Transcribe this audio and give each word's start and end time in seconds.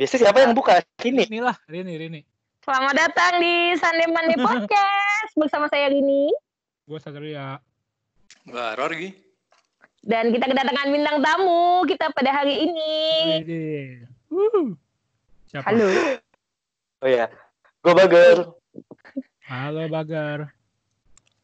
Biasanya 0.00 0.32
siapa 0.32 0.40
yang 0.40 0.56
buka? 0.56 0.80
Ini. 1.04 1.28
Inilah, 1.28 1.52
Rini, 1.68 1.92
Rini. 2.00 2.20
Selamat 2.64 2.96
datang 2.96 3.36
di 3.36 3.76
Sunday 3.76 4.08
Monday 4.08 4.40
Podcast 4.48 5.32
bersama 5.36 5.68
saya 5.68 5.92
Rini 5.92 6.32
Gue 6.88 6.96
Satria. 6.96 7.60
Wah, 8.48 8.72
Rorgi. 8.80 9.12
dan 10.00 10.32
kita 10.32 10.48
kedatangan 10.48 10.88
bintang 10.88 11.20
tamu 11.20 11.84
kita 11.84 12.08
pada 12.16 12.32
hari 12.32 12.64
ini. 12.64 12.96
Siapa? 15.52 15.68
Halo. 15.68 15.84
Oh 17.04 17.08
iya. 17.08 17.28
Gue 17.84 17.92
Bager. 17.92 18.48
Halo 19.44 19.84
Bagar. 19.92 20.48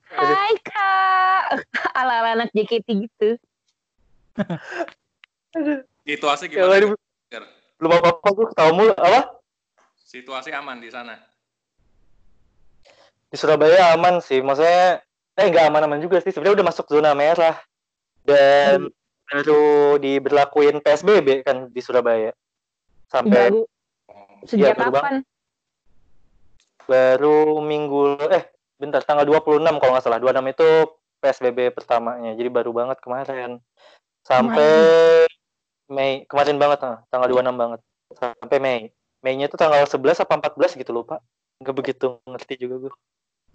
Hai 0.08 0.56
Kak. 0.64 1.44
Ala-ala 2.00 2.40
anak 2.40 2.56
JKT 2.56 2.88
gitu. 3.04 3.36
Situasi 6.08 6.48
Ya, 6.48 6.64
gimana? 6.64 6.96
Belum 7.76 7.92
apa-apa 7.96 8.28
gue 8.32 8.46
ketawa 8.52 8.70
mulu. 8.72 8.92
Apa? 8.96 9.20
Situasi 10.00 10.50
aman 10.54 10.80
di 10.80 10.88
sana. 10.88 11.16
Di 13.26 13.36
Surabaya 13.36 13.92
aman 13.96 14.22
sih. 14.22 14.40
Maksudnya, 14.40 15.02
eh 15.36 15.46
nggak 15.50 15.68
aman-aman 15.68 16.00
juga 16.00 16.22
sih. 16.22 16.30
Sebenarnya 16.32 16.62
udah 16.62 16.66
masuk 16.72 16.86
zona 16.88 17.12
merah. 17.12 17.58
Dan 18.26 18.90
baru 19.26 19.98
diberlakuin 19.98 20.80
PSBB 20.82 21.42
kan 21.46 21.68
di 21.70 21.80
Surabaya. 21.82 22.30
Sampai 23.06 23.50
Baru 23.50 23.66
Oh. 24.06 24.38
sejak 24.46 24.78
baru 24.78 24.92
kapan? 24.94 25.14
baru 26.86 27.58
minggu 27.58 28.30
eh 28.30 28.46
bentar 28.78 29.02
tanggal 29.02 29.26
26 29.26 29.82
kalau 29.82 29.90
nggak 29.98 30.04
salah 30.06 30.22
26 30.22 30.54
itu 30.54 30.68
PSBB 31.18 31.74
pertamanya 31.74 32.30
jadi 32.38 32.46
baru 32.46 32.70
banget 32.70 33.02
kemarin 33.02 33.58
sampai 34.22 35.26
Mei. 35.90 36.26
Kemarin 36.26 36.58
banget 36.58 36.78
ah, 36.82 36.98
tanggal 37.10 37.30
26 37.30 37.54
banget. 37.54 37.80
Sampai 38.14 38.58
Mei. 38.58 38.80
Mei-nya 39.22 39.50
itu 39.50 39.58
tanggal 39.58 39.82
11 39.86 40.22
apa 40.22 40.50
14 40.54 40.78
gitu 40.78 40.90
lupa. 40.94 41.22
Nggak 41.62 41.74
begitu 41.74 42.20
ngerti 42.28 42.54
juga 42.60 42.76
gue 42.86 42.92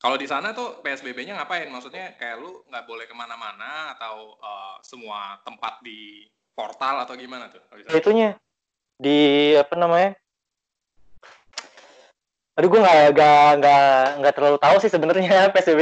Kalau 0.02 0.17
di 0.17 0.25
sana 0.25 0.50
tuh 0.58 0.81
PSBB-nya 0.81 1.38
ngapain? 1.38 1.70
Maksudnya 1.70 2.17
kayak 2.17 2.42
lu 2.42 2.66
nggak 2.66 2.86
boleh 2.89 3.05
ke 3.05 3.14
mana-mana 3.14 3.94
atau 3.94 4.36
eh, 4.42 4.75
semua 4.81 5.38
tempat 5.45 5.80
di 5.86 6.25
portal 6.58 7.05
atau 7.05 7.14
gimana 7.14 7.47
tuh? 7.53 7.61
di 7.78 7.94
itunya. 7.94 8.30
Di 8.98 9.17
apa 9.61 9.77
namanya? 9.77 10.17
Aduh 12.58 12.67
gue 12.67 12.81
nggak 12.81 13.16
nggak 13.16 13.48
nggak 13.61 13.86
nggak 14.20 14.33
terlalu 14.36 14.58
tahu 14.58 14.75
sih 14.81 14.92
sebenarnya 14.92 15.48
PSBB 15.53 15.81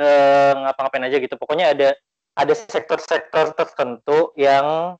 eh, 0.00 0.52
ngapa-ngapain 0.56 1.04
aja 1.04 1.16
gitu. 1.20 1.36
Pokoknya 1.36 1.76
ada 1.76 1.92
ada 2.32 2.54
sektor-sektor 2.56 3.52
tertentu 3.52 4.32
yang 4.40 4.96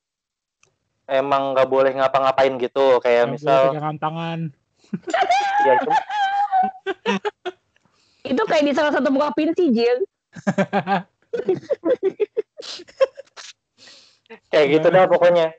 emang 1.13 1.53
nggak 1.53 1.69
boleh 1.69 1.93
ngapa-ngapain 1.93 2.57
gitu 2.57 2.99
kayak 3.05 3.29
Yang 3.29 3.33
misal 3.37 3.63
pegangan 3.77 3.97
tangan. 4.01 4.39
ya 5.67 5.73
itu 5.77 5.91
Itu 8.23 8.43
kayak 8.47 8.65
di 8.71 8.73
salah 8.73 8.95
satu 8.95 9.11
provinsi, 9.11 9.65
Jil. 9.75 9.99
kayak 14.49 14.67
gitu 14.81 14.87
dah 14.89 15.05
pokoknya 15.09 15.53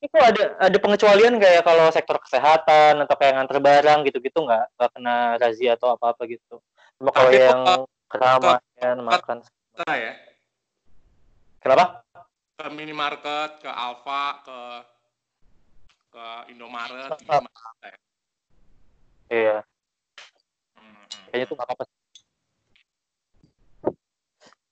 itu 0.00 0.16
ada 0.16 0.56
ada 0.56 0.78
pengecualian 0.80 1.36
kayak 1.36 1.60
kalau 1.60 1.92
sektor 1.92 2.16
kesehatan 2.24 3.04
atau 3.04 3.14
kayak 3.20 3.36
nganter 3.36 3.60
barang 3.60 4.00
gitu-gitu 4.08 4.44
nggak 4.48 4.64
nggak 4.76 4.90
kena 4.96 5.36
razia 5.36 5.76
atau 5.76 5.92
apa-apa 5.92 6.24
gitu 6.24 6.56
cuma 6.96 7.12
kalau 7.12 7.32
yang 7.32 7.84
keramaian 8.08 8.98
makan 9.04 9.44
Sana 9.76 9.94
ya? 9.96 10.12
kenapa 11.60 12.00
Ke 12.60 12.68
minimarket, 12.68 13.64
ke 13.64 13.72
Alfa, 13.72 14.44
ke 14.44 14.58
ke 16.12 16.26
Indomaret, 16.52 17.08
gimana? 17.24 17.48
ya? 17.80 17.96
iya 19.32 19.58
Hmm, 20.76 21.04
kayaknya 21.32 21.46
tuh 21.48 21.56
nggak 21.56 21.68
apa-apa 21.72 21.84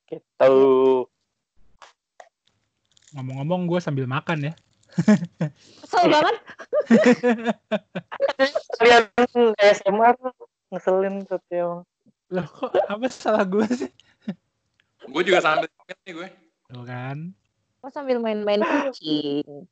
gitu 0.08 1.08
Ngomong-ngomong 3.16 3.72
gue 3.72 3.80
sambil 3.80 4.04
makan 4.04 4.52
ya. 4.52 4.54
Kesel 5.80 6.12
banget. 6.12 6.36
kalian 8.76 9.04
ASMR 9.56 10.12
ngeselin 10.68 11.24
tuh 11.24 11.40
emang 11.48 11.80
Loh 12.28 12.44
kok 12.44 12.76
apa 12.84 13.08
salah 13.08 13.48
gue 13.48 13.64
sih? 13.72 13.88
Gue 15.08 15.22
juga 15.24 15.40
sambil 15.40 15.72
sambil 15.72 15.96
nih 16.04 16.12
gue. 16.12 16.28
Tuh 16.68 16.84
kan. 16.84 17.32
Kok 17.88 17.96
sambil 18.04 18.20
main-main 18.20 18.60
kucing? 18.60 19.64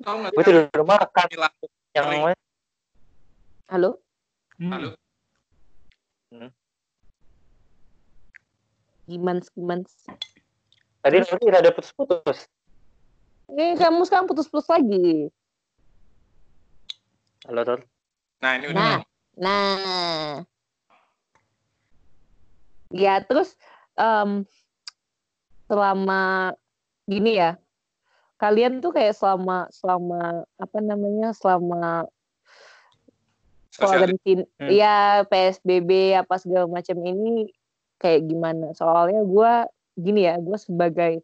Nggak? 0.00 0.32
gue 0.32 0.44
tidur 0.48 0.80
makan 0.80 1.26
Istilah 1.28 1.52
yang 1.92 2.08
Sering. 2.08 2.22
mana? 2.24 2.36
Halo? 3.68 3.90
Hmm. 4.56 4.72
Halo. 4.72 4.88
Gimans, 9.04 9.52
gimans. 9.52 10.08
tadi 11.04 11.20
nanti 11.20 11.52
ada 11.52 11.68
putus-putus 11.68 12.48
Ini 13.52 13.76
kamu 13.76 14.08
sekarang 14.08 14.24
putus-putus 14.24 14.64
lagi. 14.72 15.28
halo 17.44 17.60
Ror 17.60 17.80
Nah 18.40 18.52
ini 18.56 18.72
udah. 18.72 18.80
Nah. 18.80 18.98
Nah. 19.36 20.32
Ya, 22.88 23.20
terus 23.20 23.52
em, 24.00 24.48
selama 25.68 26.52
gini 27.08 27.40
ya, 27.40 27.56
kalian 28.40 28.80
tuh 28.84 28.92
kayak 28.92 29.16
selama 29.16 29.68
selama 29.72 30.44
apa 30.60 30.78
namanya 30.80 31.32
selama 31.32 32.08
karantina, 33.74 34.44
Hmm. 34.60 34.70
ya 34.70 35.26
PSBB 35.26 36.14
apa 36.14 36.38
segala 36.38 36.70
macam 36.70 36.94
ini 37.02 37.50
kayak 37.98 38.28
gimana? 38.28 38.70
Soalnya 38.76 39.22
gue 39.24 39.52
gini 39.98 40.26
ya, 40.26 40.38
gue 40.38 40.58
sebagai 40.58 41.22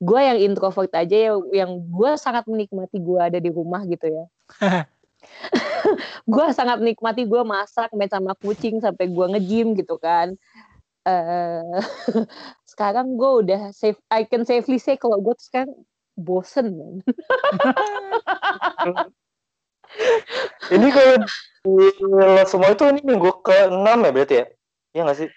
gue 0.00 0.20
yang 0.20 0.38
introvert 0.40 0.92
aja 0.96 1.16
ya, 1.16 1.32
yang 1.52 1.76
gue 1.76 2.10
sangat 2.16 2.48
menikmati 2.48 2.96
gue 3.02 3.20
ada 3.20 3.38
di 3.42 3.50
rumah 3.52 3.84
gitu 3.84 4.06
ya. 4.06 4.24
gue 6.32 6.46
sangat 6.56 6.80
menikmati 6.80 7.26
gue 7.28 7.42
masak 7.44 7.92
main 7.92 8.08
sama 8.10 8.32
kucing 8.38 8.80
sampai 8.80 9.08
gue 9.08 9.26
nge-gym 9.36 9.76
gitu 9.76 9.96
kan. 10.00 10.34
Eh 11.08 11.64
sekarang 12.70 13.16
gue 13.16 13.30
udah 13.46 13.72
safe, 13.72 13.96
I 14.12 14.28
can 14.28 14.44
safely 14.44 14.76
say 14.76 15.00
kalau 15.00 15.16
gue 15.20 15.32
tuh 15.36 15.46
sekarang 15.48 15.72
bosen 16.18 16.76
man. 16.76 17.00
ini 20.74 20.88
kalau 20.92 21.16
di 21.66 21.86
semua 22.46 22.70
itu 22.72 22.84
ini 22.88 23.02
minggu 23.02 23.42
ke-6 23.42 23.90
ya 23.90 24.10
berarti 24.14 24.34
ya 24.38 24.46
iya 24.94 25.02
nggak 25.02 25.18
sih 25.18 25.28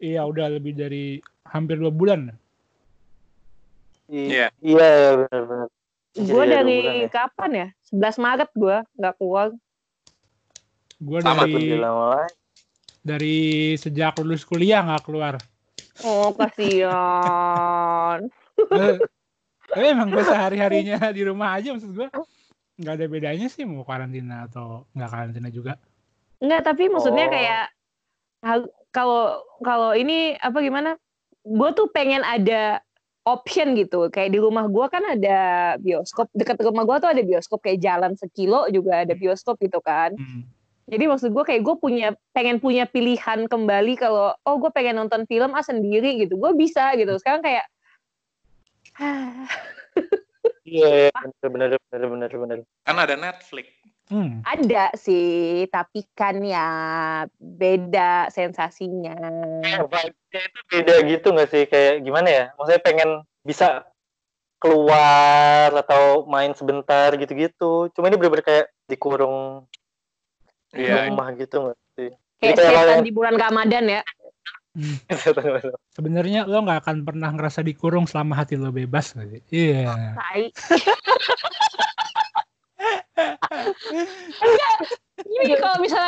Iya 0.00 0.24
udah 0.24 0.48
lebih 0.48 0.72
dari 0.72 1.20
hampir 1.44 1.76
dua 1.76 1.92
bulan. 1.92 2.32
Iya. 4.08 4.48
iya 4.64 4.86
iya 4.96 5.10
benar-benar 5.22 5.68
Gue 6.18 6.44
dari 6.48 6.78
bulan 6.82 7.04
ya. 7.04 7.08
kapan 7.12 7.50
ya? 7.52 7.68
11 7.92 8.24
Maret 8.24 8.50
gue 8.56 8.76
nggak 8.96 9.14
keluar. 9.20 9.48
Gue 10.98 11.18
dari 11.20 11.76
lama. 11.76 12.24
Dari 13.00 13.74
sejak 13.76 14.20
lulus 14.20 14.44
kuliah 14.44 14.84
nggak 14.84 15.04
keluar. 15.04 15.34
Oh 16.04 16.32
kasihan. 16.32 18.20
Eh, 18.60 18.96
Tapi 19.70 19.86
emang 19.86 20.10
gue 20.10 20.24
sehari 20.26 20.58
harinya 20.58 20.98
di 21.14 21.22
rumah 21.22 21.54
aja 21.54 21.70
maksud 21.70 21.94
gue 21.94 22.08
nggak 22.80 22.94
ada 22.96 23.06
bedanya 23.06 23.46
sih 23.46 23.68
mau 23.68 23.84
karantina 23.84 24.48
atau 24.48 24.88
nggak 24.96 25.10
karantina 25.12 25.48
juga. 25.52 25.76
Enggak, 26.40 26.64
tapi 26.72 26.88
maksudnya 26.88 27.28
Oh. 27.28 27.32
kayak 27.36 27.64
kalau 28.90 29.24
kalau 29.60 29.90
ini 29.92 30.34
apa 30.40 30.58
gimana? 30.64 30.96
Gue 31.44 31.70
tuh 31.76 31.88
pengen 31.92 32.24
ada 32.24 32.80
option 33.28 33.76
gitu. 33.76 34.08
Kayak 34.08 34.32
di 34.32 34.38
rumah 34.40 34.64
gue 34.66 34.86
kan 34.88 35.04
ada 35.04 35.38
bioskop. 35.76 36.32
Dekat 36.32 36.60
rumah 36.64 36.88
gue 36.88 36.96
tuh 37.00 37.10
ada 37.12 37.22
bioskop 37.22 37.60
kayak 37.60 37.80
jalan 37.84 38.12
sekilo 38.16 38.64
juga 38.72 39.04
ada 39.04 39.12
bioskop 39.12 39.60
gitu 39.60 39.78
kan. 39.84 40.16
Hmm. 40.16 40.48
Jadi 40.90 41.04
maksud 41.06 41.30
gue 41.30 41.44
kayak 41.46 41.62
gue 41.62 41.76
punya 41.78 42.08
pengen 42.34 42.58
punya 42.58 42.82
pilihan 42.90 43.46
kembali 43.46 43.94
kalau 43.94 44.34
oh 44.42 44.56
gue 44.58 44.70
pengen 44.74 44.98
nonton 44.98 45.22
film 45.30 45.54
ah 45.54 45.62
sendiri 45.62 46.18
gitu. 46.26 46.34
Gue 46.34 46.50
bisa 46.58 46.90
gitu. 46.98 47.14
Sekarang 47.22 47.46
kayak 47.46 47.64
iya 50.66 51.08
iya 51.08 51.10
benar 51.46 51.78
benar 51.78 52.02
benar 52.10 52.30
benar 52.34 52.58
Kan 52.82 52.96
ada 52.98 53.14
Netflix. 53.14 53.70
Hmm. 54.10 54.42
ada 54.42 54.90
sih, 54.98 55.70
tapi 55.70 56.02
kan 56.18 56.42
ya 56.42 56.66
beda 57.38 58.26
sensasinya. 58.34 59.14
kayak 59.62 59.86
vibe-nya 59.86 60.40
itu 60.50 60.60
beda 60.66 60.94
gitu 61.06 61.26
nggak 61.30 61.50
sih 61.54 61.62
kayak 61.70 62.02
gimana 62.02 62.26
ya 62.26 62.44
maksudnya 62.58 62.82
pengen 62.82 63.10
bisa 63.46 63.86
keluar 64.60 65.72
atau 65.72 66.28
main 66.28 66.52
sebentar 66.52 67.16
gitu-gitu 67.16 67.88
cuma 67.96 68.12
ini 68.12 68.20
bener-bener 68.20 68.44
kayak 68.44 68.66
dikurung 68.90 69.64
di 70.70 70.86
Iya. 70.86 71.10
rumah 71.10 71.28
gitu 71.34 71.56
nggak 71.66 71.78
sih 71.98 72.10
Kayak 72.40 72.56
Jadi 72.56 72.62
kayak 72.64 72.80
setan 72.88 73.04
di 73.04 73.12
bulan 73.12 73.34
Ramadan 73.36 73.84
ya. 73.84 74.02
Sebenarnya 75.92 76.48
lo 76.48 76.64
nggak 76.64 76.86
akan 76.86 76.96
pernah 77.04 77.28
ngerasa 77.36 77.60
dikurung 77.60 78.08
selama 78.08 78.38
hati 78.38 78.56
lo 78.56 78.72
bebas 78.72 79.12
nggak 79.12 79.28
sih? 79.28 79.42
Iya. 79.52 79.92
Tai. 80.16 80.44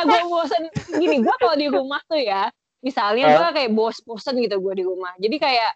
gue 0.03 0.21
bosen 0.29 0.63
gini 0.99 1.21
gue 1.21 1.35
kalau 1.39 1.55
di 1.57 1.67
rumah 1.69 2.01
tuh 2.09 2.19
ya 2.19 2.49
misalnya 2.83 3.39
gue 3.39 3.49
kayak 3.55 3.71
bos 3.71 3.97
bosen 4.03 4.35
gitu 4.41 4.59
gue 4.59 4.73
di 4.75 4.83
rumah 4.85 5.13
jadi 5.17 5.37
kayak 5.39 5.71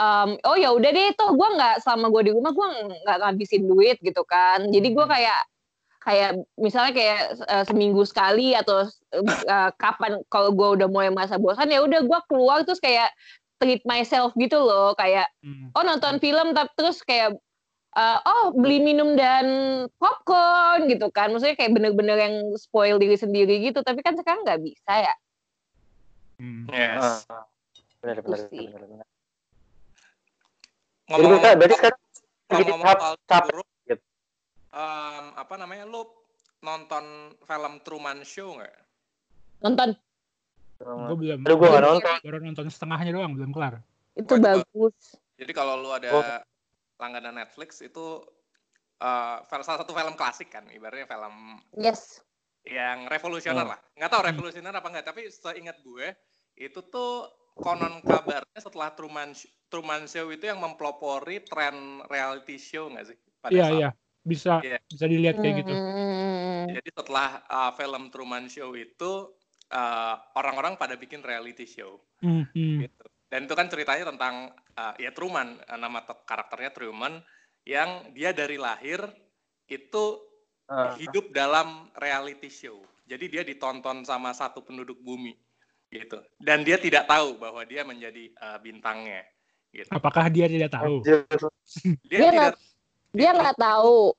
um, 0.00 0.28
oh 0.48 0.56
ya 0.56 0.72
udah 0.72 0.90
deh 0.90 1.12
tuh 1.14 1.36
gue 1.36 1.48
nggak 1.58 1.84
selama 1.84 2.08
gue 2.14 2.22
di 2.30 2.32
rumah 2.32 2.50
gue 2.54 2.66
nggak 3.04 3.16
ngabisin 3.22 3.62
duit 3.68 3.96
gitu 4.00 4.22
kan 4.24 4.64
jadi 4.72 4.88
gue 4.88 5.06
kayak 5.06 5.40
kayak 5.98 6.38
misalnya 6.56 6.92
kayak 6.94 7.20
uh, 7.50 7.64
seminggu 7.66 8.02
sekali 8.06 8.54
atau 8.54 8.86
uh, 9.14 9.70
kapan 9.76 10.22
kalau 10.30 10.54
gue 10.54 10.68
udah 10.80 10.88
mulai 10.88 11.10
masa 11.10 11.36
bosan 11.36 11.68
ya 11.68 11.82
udah 11.82 12.00
gue 12.06 12.20
keluar 12.30 12.62
terus 12.62 12.78
kayak 12.78 13.10
treat 13.58 13.82
myself 13.82 14.30
gitu 14.38 14.56
loh 14.58 14.94
kayak 14.94 15.26
Hmm. 15.42 15.70
oh 15.74 15.82
nonton 15.82 16.22
film 16.22 16.54
tapi 16.54 16.70
terus 16.78 17.02
kayak 17.02 17.34
uh, 17.98 18.18
oh 18.22 18.54
beli 18.54 18.78
minum 18.82 19.18
dan 19.18 19.46
popcorn 19.98 20.86
gitu 20.86 21.10
kan 21.10 21.34
maksudnya 21.34 21.58
kayak 21.58 21.74
bener-bener 21.74 22.18
yang 22.18 22.34
spoil 22.54 22.98
diri 22.98 23.18
sendiri 23.18 23.62
gitu 23.62 23.82
tapi 23.82 24.02
kan 24.02 24.14
sekarang 24.14 24.46
nggak 24.46 24.62
bisa 24.62 24.94
ya 24.94 25.14
Hmm. 26.38 26.70
Yes. 26.70 27.26
Ah, 27.26 27.50
benar 27.98 28.22
benar 28.22 28.46
benar 28.46 29.06
kita 31.08 31.48
berarti 31.58 31.74
sekarang 31.74 31.98
ngomong 32.78 33.16
buruk, 33.48 33.68
em, 34.78 35.24
apa 35.34 35.54
namanya 35.58 35.82
lu 35.82 36.06
nonton 36.60 37.04
film 37.42 37.72
Truman 37.82 38.22
Show 38.22 38.54
nggak? 38.54 38.76
nonton 39.58 39.98
Gue 40.78 41.16
belum. 41.18 41.42
Aduh 41.42 41.58
gue 41.58 41.68
nonton. 41.82 42.16
Baru 42.22 42.38
nonton 42.38 42.70
setengahnya 42.70 43.10
doang, 43.10 43.34
belum 43.34 43.50
kelar. 43.50 43.82
itu 44.14 44.30
Wah, 44.30 44.38
itu 44.38 44.46
bagus 44.62 44.96
Jadi 45.34 45.52
kalau 45.54 45.74
lu 45.78 45.90
ada 45.90 46.10
Oh. 46.10 46.22
langganan 46.98 47.34
Netflix 47.34 47.82
itu 47.82 48.22
eh, 48.98 49.36
fel- 49.46 49.62
salah 49.62 49.78
satu 49.82 49.94
film 49.94 50.14
klasik 50.18 50.50
kan, 50.50 50.66
ibaratnya 50.70 51.06
film 51.06 51.62
yes 51.78 52.18
yang 52.66 53.06
revolusioner 53.06 53.62
Hmm. 53.62 53.72
lah. 53.74 53.80
Nggak 53.94 54.10
tahu 54.10 54.22
revolusioner 54.26 54.74
apa 54.74 54.86
enggak, 54.90 55.06
tapi 55.06 55.30
seingat 55.30 55.78
gue 55.82 56.06
itu 56.58 56.82
tuh 56.90 57.30
konon 57.54 58.02
kabarnya 58.02 58.58
setelah 58.58 58.90
Truman 58.94 59.30
Truman 59.66 60.10
Show 60.10 60.30
itu 60.30 60.50
yang 60.50 60.58
mempelopori 60.58 61.46
tren 61.46 62.02
reality 62.10 62.58
show 62.58 62.90
nggak 62.90 63.06
sih? 63.06 63.18
Pada 63.38 63.54
Iya, 63.54 63.66
saat- 63.66 63.78
iya. 63.78 63.90
Bisa 64.28 64.60
Iya. 64.60 64.78
bisa 64.84 65.04
dilihat 65.08 65.40
kayak 65.40 65.54
gitu. 65.64 65.72
Hmm. 65.72 66.68
Jadi 66.68 66.90
setelah 66.92 67.40
uh, 67.48 67.72
film 67.72 68.12
Truman 68.12 68.44
Show 68.52 68.76
itu 68.76 69.32
uh, 69.72 70.14
orang-orang 70.36 70.76
pada 70.76 71.00
bikin 71.00 71.24
reality 71.24 71.64
show 71.64 71.96
Hmm, 72.20 72.44
hmm. 72.52 72.84
gitu. 72.84 73.04
Dan 73.32 73.48
itu 73.48 73.54
kan 73.56 73.72
ceritanya 73.72 74.12
tentang 74.12 74.52
uh, 74.76 74.94
ya 75.00 75.08
Truman, 75.16 75.56
uh, 75.64 75.78
nama 75.80 76.04
te- 76.04 76.22
karakternya 76.28 76.76
Truman 76.76 77.24
yang 77.64 78.12
dia 78.12 78.36
dari 78.36 78.60
lahir 78.60 79.00
itu 79.68 80.28
Ah, 80.68 80.92
hidup 81.00 81.32
dalam 81.32 81.88
reality 81.96 82.52
show. 82.52 82.84
Jadi 83.08 83.32
dia 83.32 83.40
ditonton 83.40 84.04
sama 84.04 84.36
satu 84.36 84.60
penduduk 84.60 85.00
bumi 85.00 85.32
gitu. 85.88 86.20
Dan 86.36 86.60
dia 86.60 86.76
tidak 86.76 87.08
tahu 87.08 87.40
bahwa 87.40 87.64
dia 87.64 87.88
menjadi 87.88 88.28
uh, 88.36 88.60
bintangnya 88.60 89.24
gitu. 89.72 89.88
Apakah 89.88 90.28
dia 90.28 90.44
tidak 90.44 90.76
tahu? 90.76 91.00
Dia 92.04 92.20
tidak 92.20 92.60
dia 93.18 93.34
nggak 93.34 93.58
tahu. 93.58 94.14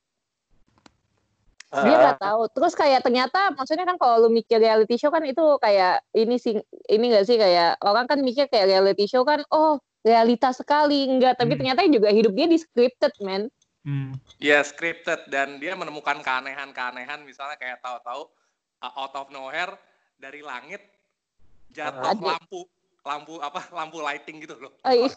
Dia 1.70 1.96
Ah, 1.96 2.00
nggak 2.02 2.20
tahu. 2.20 2.42
Terus 2.52 2.74
kayak 2.76 3.00
ternyata 3.06 3.54
maksudnya 3.56 3.86
kan 3.88 3.96
kalau 3.96 4.28
lu 4.28 4.30
mikir 4.34 4.60
reality 4.60 5.00
show 5.00 5.14
kan 5.14 5.24
itu 5.24 5.40
kayak 5.64 6.04
ini 6.18 6.36
sih 6.36 6.60
ini 6.90 7.06
gak 7.14 7.30
sih 7.30 7.38
kayak 7.38 7.78
orang 7.86 8.10
kan 8.10 8.20
mikir 8.26 8.50
kayak 8.50 8.68
reality 8.68 9.06
show 9.06 9.24
kan 9.24 9.46
oh 9.54 9.80
realita 10.04 10.52
sekali. 10.52 11.08
Enggak 11.08 11.40
tapi 11.40 11.56
Hmm. 11.56 11.60
ternyata 11.64 11.86
juga 11.88 12.10
hidup 12.12 12.34
dia 12.36 12.50
di 12.50 12.58
scripted 12.60 13.14
man. 13.24 13.48
Hmm. 13.88 14.12
ya 14.42 14.60
scripted. 14.66 15.30
Dan 15.32 15.64
dia 15.64 15.78
menemukan 15.78 16.20
keanehan-keanehan. 16.20 17.24
Misalnya 17.24 17.56
kayak 17.56 17.80
tahu-tahu 17.80 18.28
uh, 18.84 18.94
out 19.00 19.14
of 19.16 19.30
nowhere 19.32 19.78
dari 20.20 20.44
langit 20.44 20.84
jatuh 21.72 22.18
Ada. 22.18 22.36
lampu 22.36 22.66
lampu 23.06 23.34
apa 23.40 23.64
lampu 23.72 24.04
lighting 24.04 24.44
gitu 24.44 24.58
loh. 24.60 24.74
Oh, 24.84 24.92
iya. 24.92 25.08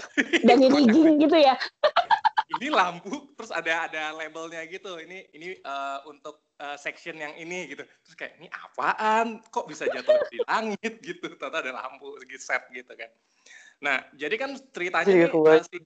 dan 0.48 0.56
ini 0.62 0.88
jing 0.88 1.20
gitu 1.20 1.36
ya 1.36 1.52
ini 2.46 2.70
lampu 2.70 3.34
terus 3.34 3.50
ada 3.50 3.90
ada 3.90 4.14
labelnya 4.14 4.62
gitu. 4.70 4.96
Ini 5.02 5.34
ini 5.34 5.58
uh, 5.66 6.06
untuk 6.06 6.46
uh, 6.62 6.78
section 6.78 7.18
yang 7.18 7.34
ini 7.34 7.66
gitu. 7.74 7.82
Terus 7.82 8.14
kayak 8.14 8.32
ini 8.38 8.48
apaan? 8.50 9.42
Kok 9.50 9.66
bisa 9.66 9.90
jatuh 9.90 10.14
di 10.30 10.38
langit? 10.46 11.02
gitu. 11.02 11.26
Ternyata 11.34 11.58
ada 11.62 11.72
lampu 11.74 12.14
lagi 12.14 12.38
set 12.38 12.66
gitu 12.70 12.92
kan. 12.94 13.10
Nah 13.82 13.98
jadi 14.14 14.34
kan 14.38 14.50
ceritanya 14.70 15.10
Iya, 15.10 15.26
nih 15.26 15.34
kuat. 15.34 15.58
uh, 15.58 15.62
si, 15.66 15.78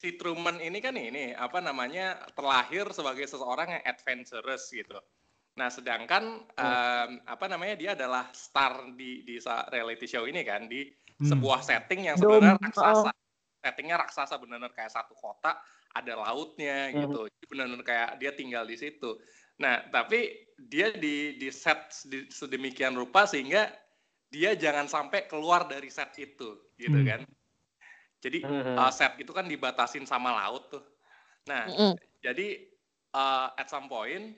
si 0.00 0.08
Truman 0.16 0.56
ini 0.64 0.78
kan 0.80 0.96
ini 0.96 1.36
apa 1.36 1.60
namanya 1.60 2.24
terlahir 2.32 2.88
sebagai 2.96 3.28
seseorang 3.28 3.78
yang 3.78 3.82
adventurous 3.84 4.72
gitu. 4.72 4.96
Nah 5.60 5.68
sedangkan 5.68 6.48
um, 6.54 7.10
apa 7.26 7.46
namanya 7.50 7.74
dia 7.76 7.90
adalah 7.98 8.30
star 8.32 8.94
di 8.96 9.26
di 9.26 9.36
reality 9.70 10.06
show 10.08 10.24
ini 10.24 10.40
kan 10.46 10.66
di 10.66 10.88
Hmm. 11.18 11.34
sebuah 11.34 11.66
setting 11.66 12.06
yang 12.06 12.14
Dom- 12.14 12.38
sebenarnya 12.38 12.54
oh. 12.54 12.62
raksasa 12.62 13.10
settingnya 13.58 13.96
raksasa 13.98 14.38
benar-benar 14.38 14.70
kayak 14.70 14.94
satu 14.94 15.18
kota 15.18 15.58
ada 15.98 16.14
lautnya 16.14 16.90
Hmm. 16.90 17.06
gitu 17.06 17.20
Jadi 17.26 17.44
benar-benar 17.46 17.84
kayak 17.84 18.10
dia 18.18 18.30
tinggal 18.32 18.64
di 18.64 18.76
situ 18.76 19.18
nah 19.58 19.82
tapi 19.90 20.30
dia 20.56 20.94
di 20.94 21.34
di 21.34 21.48
set 21.50 21.90
di- 22.06 22.30
sedemikian 22.30 22.94
rupa 22.94 23.26
sehingga 23.26 23.66
dia 24.28 24.54
jangan 24.54 24.86
sampai 24.86 25.26
keluar 25.26 25.66
dari 25.66 25.90
set 25.90 26.14
itu 26.16 26.70
gitu 26.76 26.94
Hmm. 26.94 27.08
kan 27.08 27.20
jadi 28.18 28.38
Hmm. 28.42 28.76
uh, 28.76 28.90
set 28.90 29.18
itu 29.18 29.30
kan 29.30 29.46
dibatasin 29.46 30.04
sama 30.04 30.30
laut 30.30 30.70
tuh 30.70 30.84
nah 31.44 31.66
jadi 32.18 32.60
uh, 33.12 33.50
at 33.54 33.66
some 33.66 33.86
point 33.86 34.36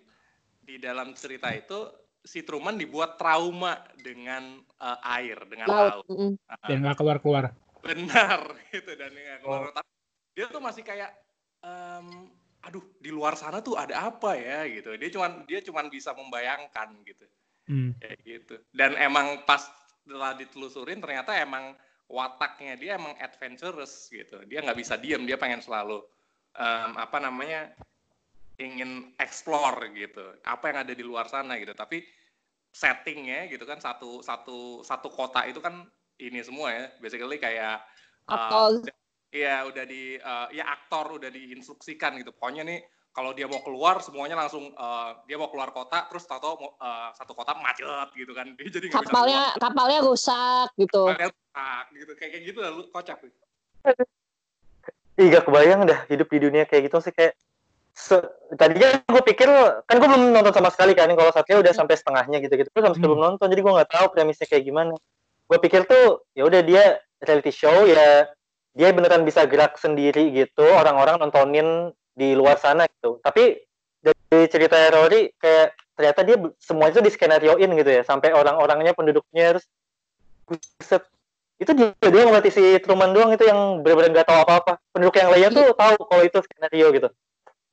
di 0.61 0.77
dalam 0.77 1.13
cerita 1.13 1.51
itu 1.51 1.89
si 2.21 2.45
Truman 2.45 2.77
dibuat 2.77 3.17
trauma 3.17 3.81
dengan 3.97 4.61
uh, 4.77 4.99
air 5.17 5.41
dengan 5.49 5.67
laut 5.67 6.05
laut 6.05 6.06
Mm-mm. 6.06 6.33
Dan 6.69 6.85
nggak 6.85 6.97
keluar-keluar. 6.97 7.49
benar 7.81 8.41
gitu 8.77 8.93
dan 8.93 9.09
ya, 9.11 9.41
Oh. 9.41 9.56
kalau 9.56 9.73
tapi 9.73 9.89
dia 10.37 10.47
tuh 10.47 10.61
masih 10.61 10.85
kayak 10.85 11.09
em, 11.65 12.07
aduh 12.61 12.85
di 13.01 13.09
luar 13.09 13.37
sana 13.37 13.65
tuh 13.65 13.77
ada 13.77 14.12
apa 14.12 14.37
ya 14.37 14.69
gitu. 14.69 14.97
Dia 14.97 15.11
cuman 15.12 15.45
dia 15.49 15.61
cuman 15.65 15.89
bisa 15.89 16.12
membayangkan 16.12 16.93
gitu. 17.05 17.27
Hmm. 17.71 17.95
kayak 18.03 18.19
gitu. 18.27 18.55
Dan 18.75 18.99
emang 18.99 19.47
pas 19.47 19.62
setelah 20.03 20.35
ditelusurin 20.35 20.99
ternyata 20.99 21.39
emang 21.39 21.79
wataknya 22.11 22.75
dia 22.75 22.99
emang 22.99 23.15
adventurous 23.23 24.11
gitu. 24.11 24.43
Dia 24.51 24.67
nggak 24.67 24.75
bisa 24.75 24.99
diem 24.99 25.23
dia 25.23 25.39
pengen 25.39 25.62
selalu 25.62 26.03
em, 26.59 26.93
apa 26.99 27.23
namanya 27.23 27.71
ingin 28.59 29.15
explore 29.23 29.87
gitu. 29.95 30.35
Apa 30.43 30.75
yang 30.75 30.79
ada 30.83 30.93
di 30.93 31.05
luar 31.06 31.31
sana 31.31 31.56
gitu. 31.63 31.73
Tapi 31.73 32.03
settingnya 32.70 33.51
gitu 33.51 33.67
kan 33.67 33.79
satu 33.82 34.23
satu 34.23 34.82
satu 34.82 35.08
kota 35.11 35.46
itu 35.46 35.63
kan 35.63 35.87
ini 36.19 36.43
semua 36.43 36.75
ya. 36.75 36.84
Basically 36.99 37.39
kayak 37.39 37.87
uh. 38.27 38.82
Iya 39.31 39.63
udah 39.70 39.84
di 39.87 40.19
uh, 40.19 40.51
ya 40.51 40.67
aktor 40.67 41.15
udah 41.22 41.31
diinstruksikan 41.31 42.19
gitu 42.19 42.34
pokoknya 42.34 42.67
nih 42.67 42.82
kalau 43.15 43.31
dia 43.31 43.46
mau 43.46 43.63
keluar 43.63 44.03
semuanya 44.03 44.34
langsung 44.34 44.75
uh, 44.75 45.22
dia 45.27 45.39
mau 45.39 45.51
keluar 45.51 45.70
kota 45.70 46.06
terus 46.10 46.27
tahu 46.27 46.58
mau 46.58 46.75
uh, 46.79 47.15
satu 47.15 47.34
kota 47.39 47.55
macet 47.58 48.10
gitu 48.19 48.34
kan 48.34 48.51
dia 48.58 48.70
jadi 48.70 48.91
nggak 48.91 49.06
bisa 49.06 49.10
kapalnya 49.10 49.43
kapalnya 49.58 49.99
rusak 50.03 50.69
gitu. 50.79 51.03
Kapalnya 51.15 51.31
rusak 51.31 51.84
gitu 51.94 52.13
kayak 52.19 52.31
kayak 52.34 52.44
gitu 52.51 52.58
lah 52.58 52.70
lu 52.75 52.82
kocak. 52.91 53.19
Ih, 55.20 55.27
gak 55.29 55.44
kebayang 55.46 55.84
dah 55.84 56.01
hidup 56.08 56.27
di 56.32 56.39
dunia 56.41 56.65
kayak 56.65 56.89
gitu 56.89 56.96
sih 57.05 57.13
kayak 57.13 57.37
se- 57.93 58.31
tadinya 58.56 58.99
gue 59.05 59.22
pikir 59.27 59.46
kan 59.84 59.96
gue 60.01 60.08
belum 60.08 60.32
nonton 60.32 60.55
sama 60.55 60.70
sekali 60.72 60.96
kan 60.96 61.10
kalau 61.13 61.31
Satria 61.31 61.60
udah 61.60 61.75
sampai 61.77 61.94
setengahnya 61.99 62.41
gitu 62.41 62.56
gitu 62.56 62.70
terus 62.72 62.84
sampai 62.89 62.99
Hmm. 62.99 63.06
belum 63.06 63.20
nonton 63.20 63.46
jadi 63.53 63.60
gue 63.60 63.72
nggak 63.79 63.91
tahu 63.91 64.06
premisnya 64.17 64.46
kayak 64.49 64.65
gimana 64.65 64.94
gue 65.51 65.58
pikir 65.60 65.84
tuh 65.84 66.25
ya 66.32 66.46
udah 66.49 66.60
dia 66.65 66.99
reality 67.20 67.53
show 67.53 67.84
ya 67.84 68.27
dia 68.74 68.94
beneran 68.94 69.27
bisa 69.27 69.43
gerak 69.50 69.74
sendiri 69.77 70.31
gitu 70.31 70.62
orang-orang 70.62 71.19
nontonin 71.19 71.91
di 72.15 72.39
luar 72.39 72.58
sana 72.60 72.86
gitu. 72.86 73.19
Tapi 73.22 73.58
dari 74.00 74.46
cerita 74.46 74.79
Rory 74.94 75.34
kayak 75.36 75.74
ternyata 75.98 76.20
dia 76.24 76.36
semuanya 76.62 77.03
tuh 77.03 77.05
di 77.05 77.12
skenarioin 77.12 77.70
gitu 77.77 77.91
ya 77.91 78.03
sampai 78.06 78.32
orang-orangnya 78.32 78.94
penduduknya 78.94 79.56
harus 79.56 79.65
buset. 80.46 81.03
Itu 81.60 81.77
dia 81.77 81.93
doang 82.00 82.32
berarti 82.32 82.48
si 82.48 82.65
Truman 82.81 83.12
doang 83.12 83.36
itu 83.36 83.44
yang 83.44 83.84
benar-benar 83.84 84.22
nggak 84.22 84.29
tahu 84.32 84.39
apa-apa. 84.48 84.72
Penduduk 84.96 85.15
yang 85.20 85.29
lain 85.29 85.50
tuh 85.53 85.67
tahu 85.77 85.94
kalau 86.08 86.22
itu 86.24 86.39
skenario 86.41 86.89
gitu. 86.94 87.08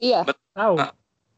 Iya. 0.01 0.27
Tahu. 0.51 0.75
Nah. 0.75 0.91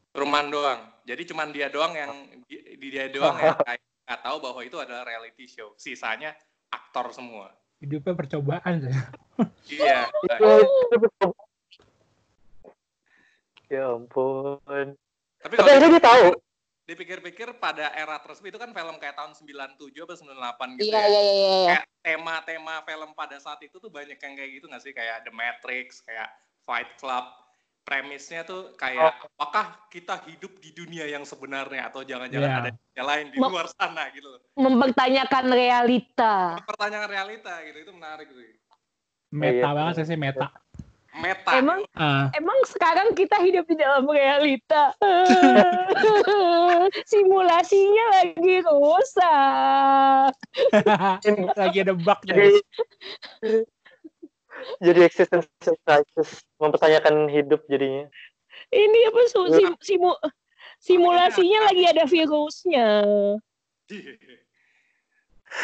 Truman 0.10 0.50
doang. 0.50 0.80
Jadi 1.06 1.22
cuman 1.30 1.54
dia 1.54 1.70
doang 1.70 1.94
yang 1.94 2.12
di, 2.50 2.58
di- 2.82 2.90
dia 2.90 3.06
doang 3.14 3.38
yang 3.38 3.54
kayak 3.68 3.86
nggak 4.10 4.22
tahu 4.26 4.38
bahwa 4.42 4.62
itu 4.66 4.78
adalah 4.82 5.06
reality 5.06 5.46
show. 5.46 5.78
Sisanya 5.78 6.34
aktor 6.74 7.14
semua 7.14 7.54
Hidupnya 7.80 8.14
percobaan 8.16 8.84
saya. 8.84 9.02
iya 9.72 10.10
ya 13.70 13.86
ampun 13.94 14.58
tapi 15.40 15.54
tapi 15.56 15.70
akhirnya 15.70 16.02
dia 16.02 16.04
tahu 16.04 16.34
dipikir-pikir 16.90 17.62
pada 17.62 17.94
era 17.94 18.18
tersebut 18.18 18.50
itu 18.50 18.58
kan 18.58 18.74
film 18.74 18.98
kayak 18.98 19.14
tahun 19.14 19.38
97 19.38 19.94
atau 19.94 20.18
98 20.18 20.82
gitu 20.82 20.90
iya 20.90 21.06
ya. 21.06 21.08
iya 21.08 21.22
iya 21.22 21.38
iya 21.38 21.78
Kayak 21.78 21.86
tema-tema 22.02 22.76
film 22.82 23.14
pada 23.14 23.38
saat 23.38 23.62
itu 23.62 23.78
tuh 23.78 23.94
banyak 23.94 24.18
yang 24.18 24.34
kayak 24.34 24.52
gitu 24.58 24.66
nggak 24.66 24.82
sih? 24.82 24.90
Kayak 24.96 25.22
The 25.22 25.34
Matrix, 25.36 26.02
kayak 26.02 26.34
Fight 26.66 26.90
Club. 26.98 27.30
Premisnya 27.90 28.46
tuh 28.46 28.78
kayak 28.78 29.18
apakah 29.34 29.90
kita 29.90 30.22
hidup 30.30 30.62
di 30.62 30.70
dunia 30.78 31.10
yang 31.10 31.26
sebenarnya 31.26 31.90
atau 31.90 32.06
jangan-jangan 32.06 32.46
Iya. 32.46 32.62
ada 32.62 32.70
dunia 32.70 33.04
lain 33.04 33.26
di 33.34 33.38
luar 33.42 33.66
sana 33.74 34.14
gitu 34.14 34.30
loh. 34.30 34.42
Mempertanyakan 34.54 35.46
realita. 35.50 36.62
Pertanyaan 36.70 37.10
realita 37.10 37.58
gitu 37.66 37.78
itu 37.82 37.92
menarik 37.98 38.30
sih. 38.30 38.62
Meta 39.34 39.66
Iya. 39.66 39.74
banget 39.74 40.06
sih 40.06 40.14
meta. 40.14 40.54
Meta. 41.10 41.58
Emang 41.58 41.82
Ah, 41.98 42.30
emang 42.38 42.54
sekarang 42.70 43.18
kita 43.18 43.42
hidup 43.42 43.66
di 43.66 43.74
dalam 43.74 44.06
realita. 44.06 44.94
Simulasinya 47.10 48.06
lagi 48.22 48.62
rusak. 48.62 50.34
lagi 51.58 51.78
ada 51.82 51.98
bug 51.98 52.22
jadi 54.80 55.00
existential 55.06 55.76
crisis 55.84 56.44
mempertanyakan 56.60 57.28
hidup 57.32 57.64
jadinya 57.68 58.08
Ini 58.70 59.00
apa 59.10 59.20
su- 59.30 59.54
sim- 59.56 59.80
simu- 59.80 60.22
simulasinya 60.82 61.60
lagi 61.72 61.84
ada 61.88 62.04
virusnya. 62.06 62.88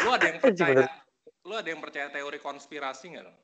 lu 0.04 0.08
ada 0.10 0.26
yang 0.26 0.38
percaya 0.44 0.86
lu 1.46 1.54
ada 1.54 1.68
yang 1.70 1.78
percaya 1.78 2.10
teori 2.10 2.38
konspirasi 2.42 3.14
nggak 3.14 3.24
lo? 3.26 3.34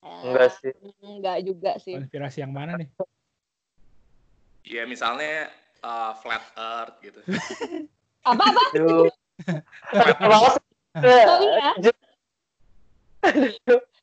enggak 0.00 0.50
sih 0.60 0.72
Enggak 1.00 1.38
juga 1.44 1.72
sih. 1.80 1.96
Konspirasi 1.96 2.44
yang 2.44 2.52
mana 2.52 2.76
nih? 2.76 2.88
Iya 4.64 4.84
misalnya 4.84 5.48
uh, 5.84 6.12
flat 6.20 6.44
earth 6.56 6.96
gitu. 7.04 7.20
Apa-apa? 8.28 8.62
Aduh. 8.76 9.08
Malas. 10.28 10.56
Sorry 11.00 11.48
ya. 11.56 11.72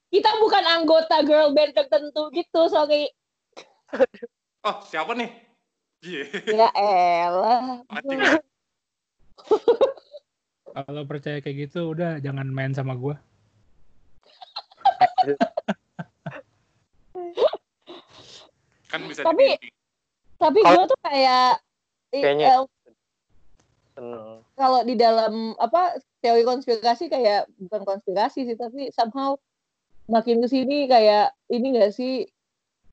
Kita 0.08 0.30
bukan 0.40 0.64
anggota 0.64 1.20
girl 1.22 1.52
band 1.52 1.76
tertentu 1.76 2.32
gitu, 2.32 2.62
sorry. 2.72 3.12
Oh 4.64 4.78
siapa 4.88 5.12
nih? 5.14 5.32
Iya. 6.04 6.24
Ya 6.48 6.70
elah. 6.76 7.84
Kalau 10.72 11.04
percaya 11.04 11.42
kayak 11.42 11.68
gitu 11.68 11.92
udah 11.92 12.22
jangan 12.22 12.48
main 12.48 12.72
sama 12.72 12.96
gua. 12.96 13.18
Kan 18.88 19.02
bisa 19.08 19.22
Tapi- 19.24 19.60
dipilih. 19.60 19.76
Tapi 20.38 20.60
gue 20.62 20.84
tuh 20.86 21.00
kayak 21.02 21.52
Kayaknya- 22.14 22.70
eh, 23.98 24.38
kalau 24.54 24.80
di 24.86 24.94
dalam 24.94 25.58
apa 25.58 25.98
teori 26.22 26.46
konspirasi 26.46 27.10
kayak 27.10 27.50
bukan 27.58 27.82
konspirasi 27.84 28.46
sih 28.46 28.54
tapi 28.54 28.94
somehow 28.94 29.34
makin 30.08 30.40
ke 30.44 30.48
sini 30.48 30.88
kayak 30.88 31.36
ini 31.52 31.76
gak 31.76 31.92
sih 31.96 32.28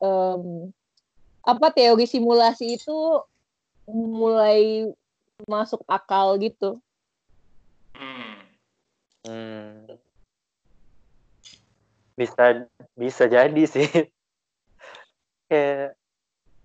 em, 0.03 0.71
apa 1.47 1.71
teori 1.71 2.05
simulasi 2.05 2.79
itu 2.79 3.23
mulai 3.95 4.91
masuk 5.47 5.83
akal 5.87 6.41
gitu. 6.41 6.81
Hmm. 7.95 8.35
Hmm. 9.25 9.87
Bisa 12.15 12.67
bisa 12.95 13.25
jadi 13.27 13.63
sih. 13.67 13.87
Kayak 15.51 16.01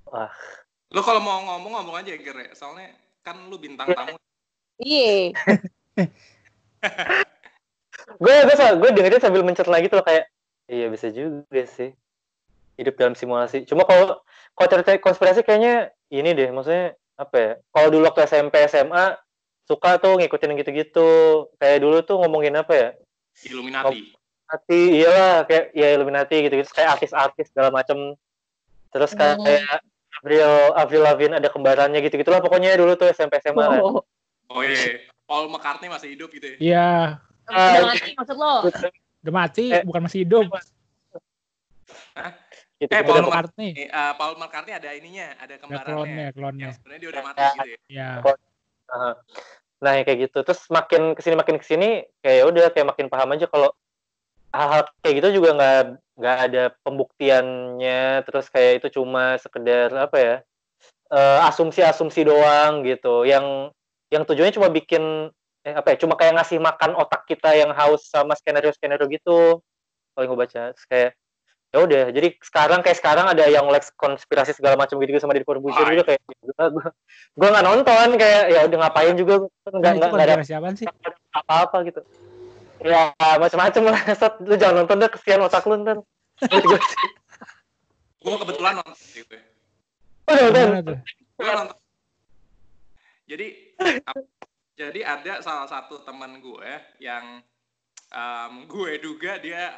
wah, 0.08 0.32
Lu 0.90 1.02
kalau 1.06 1.22
mau 1.22 1.44
ngomong 1.46 1.74
ngomong 1.80 1.96
aja 2.02 2.16
Ger 2.18 2.38
ya. 2.38 2.50
Soalnya 2.56 2.96
kan 3.22 3.38
lu 3.52 3.60
bintang 3.62 3.92
tamu. 3.94 4.18
Iya. 4.80 5.36
gue 8.24 8.36
gue 8.48 8.56
gue 8.56 8.90
dengerin 8.96 9.22
sambil 9.22 9.44
mencerna 9.44 9.84
gitu 9.84 10.00
loh 10.00 10.06
kayak 10.08 10.32
iya 10.70 10.88
bisa 10.88 11.10
juga 11.10 11.64
sih 11.66 11.92
hidup 12.80 12.96
dalam 12.96 13.18
simulasi. 13.18 13.68
Cuma 13.68 13.84
kalau 13.84 14.22
kalau 14.56 14.68
cerita 14.72 14.96
konspirasi 15.02 15.44
kayaknya 15.44 15.92
ini 16.14 16.32
deh, 16.32 16.50
maksudnya 16.54 16.96
apa 17.20 17.36
ya? 17.36 17.52
Kalau 17.76 17.88
dulu 17.92 18.08
waktu 18.08 18.24
SMP 18.24 18.56
SMA 18.72 19.20
suka 19.68 20.00
tuh 20.00 20.16
ngikutin 20.16 20.56
gitu-gitu. 20.64 21.10
Kayak 21.60 21.84
dulu 21.84 21.98
tuh 22.06 22.16
ngomongin 22.24 22.56
apa 22.56 22.74
ya? 22.74 22.90
Illuminati. 23.52 24.16
Illuminati, 24.16 24.82
iyalah 24.96 25.36
kayak 25.44 25.66
ya 25.76 25.88
Illuminati 25.94 26.36
gitu-gitu 26.48 26.72
kayak 26.72 26.98
artis-artis 26.98 27.52
segala 27.52 27.70
macem. 27.74 28.16
Terus 28.90 29.12
kayak, 29.14 29.38
Hmm. 29.38 29.46
kayak 29.46 29.78
Avril 30.20 30.52
Avril 30.74 31.04
Lavigne 31.06 31.36
ada 31.38 31.50
kembarannya 31.54 32.00
gitu-gitu 32.02 32.32
lah 32.34 32.42
pokoknya 32.42 32.74
dulu 32.80 32.98
tuh 32.98 33.12
SMP 33.14 33.38
SMA 33.44 33.62
kan. 33.62 33.82
Oh, 33.84 34.02
Oh 34.50 34.66
iya. 34.66 35.06
Paul 35.30 35.46
McCartney 35.54 35.94
masih 35.94 36.18
hidup 36.18 36.34
gitu 36.34 36.58
ya. 36.58 36.58
Iya, 36.58 36.90
udah 37.46 37.82
mati 37.94 38.18
maksud 38.18 38.38
lo. 38.40 38.54
Udah 39.20 39.34
mati, 39.34 39.66
Eh. 39.70 39.84
bukan 39.84 40.02
masih 40.06 40.24
hidup. 40.24 40.48
Gitu, 42.80 42.88
Eh, 42.88 43.02
gitu. 43.04 43.12
Paul 43.12 43.24
Paul 43.24 43.24
McCartney. 43.28 43.72
Eh, 43.76 43.90
uh, 43.92 44.14
Paul 44.16 44.36
McCartney 44.40 44.74
ada 44.76 44.90
ininya, 44.96 45.28
ada 45.36 45.56
Ada 45.56 45.56
kembarannya. 45.60 45.96
klonnya, 45.96 46.28
klonnya. 46.32 46.66
Yang 46.70 46.76
sebenarnya 46.80 47.00
dia 47.02 47.10
udah 47.12 47.24
mati 47.24 47.44
gitu 47.44 47.70
ya. 47.70 47.78
Ya. 47.92 48.10
Nah, 49.80 49.92
yang 49.96 50.06
kayak 50.08 50.20
gitu. 50.28 50.40
Terus 50.44 50.62
makin 50.68 51.02
ke 51.16 51.22
sini 51.24 51.36
makin 51.40 51.56
ke 51.60 51.66
sini 51.68 51.90
kayak 52.20 52.38
ya 52.40 52.44
udah 52.48 52.66
kayak 52.72 52.88
makin 52.92 53.08
paham 53.08 53.32
aja 53.36 53.48
kalau 53.48 53.72
hal-hal 54.52 54.84
kayak 55.04 55.16
gitu 55.24 55.28
juga 55.40 55.50
nggak 55.56 55.80
nggak 56.20 56.38
ada 56.52 56.64
pembuktiannya. 56.84 58.02
Terus 58.28 58.46
kayak 58.52 58.84
itu 58.84 59.00
cuma 59.00 59.40
sekedar 59.40 59.88
apa 59.96 60.18
ya 60.20 60.36
eh, 61.12 61.40
asumsi-asumsi 61.48 62.28
doang 62.28 62.84
gitu. 62.84 63.24
Yang 63.24 63.72
yang 64.12 64.24
tujuannya 64.28 64.56
cuma 64.56 64.68
bikin 64.68 65.32
eh, 65.66 65.76
apa 65.76 65.94
ya? 65.94 65.96
Cuma 66.00 66.16
kayak 66.20 66.40
ngasih 66.40 66.58
makan 66.62 66.96
otak 66.96 67.26
kita 67.28 67.56
yang 67.56 67.72
haus 67.74 68.08
sama 68.08 68.36
skenario-skenario 68.38 69.08
gitu. 69.10 69.60
Kalau 70.14 70.24
yang 70.24 70.32
gue 70.36 70.40
baca, 70.40 70.62
Terus 70.76 70.88
kayak 70.88 71.12
ya 71.70 71.78
udah 71.86 72.04
jadi 72.10 72.34
sekarang 72.42 72.82
kayak 72.82 72.98
sekarang 72.98 73.30
ada 73.30 73.46
yang 73.46 73.70
Lex 73.70 73.94
konspirasi 73.94 74.58
segala 74.58 74.74
macam 74.74 74.98
gitu 74.98 75.22
sama 75.22 75.38
di 75.38 75.46
Corbuzier 75.46 75.86
Wah. 75.86 75.94
juga 75.94 76.04
kayak 76.10 76.22
gue 76.26 76.90
gue 77.38 77.48
nggak 77.54 77.66
nonton 77.70 78.08
kayak 78.18 78.44
ya 78.50 78.66
udah 78.66 78.78
ngapain 78.82 79.14
juga 79.14 79.34
nggak 79.70 79.94
nggak 80.02 80.10
nggak 80.10 80.28
ada 80.34 80.74
sih? 80.74 80.90
apa-apa 81.30 81.78
gitu 81.86 82.02
ya 82.82 83.14
macam-macam 83.38 83.82
lah 83.94 84.02
Sat. 84.20 84.42
lu 84.42 84.58
jangan 84.58 84.82
nonton 84.82 84.98
deh 84.98 85.10
kesian 85.14 85.46
otak 85.46 85.62
lu 85.70 85.78
ntar 85.86 86.02
Gitu. 86.50 86.76
Gue 88.20 88.36
kebetulan 88.36 88.74
nonton 88.80 88.96
gitu 89.16 89.32
ya. 89.36 89.44
Oh, 90.28 90.48
udah 90.52 90.64
nonton. 91.56 91.78
Jadi 93.28 93.48
jadi 94.80 95.04
ada 95.04 95.44
salah 95.44 95.68
satu 95.68 96.08
teman 96.08 96.40
gue 96.40 96.72
yang 97.04 97.44
em, 98.16 98.54
gue 98.64 98.96
duga 99.04 99.36
dia 99.44 99.76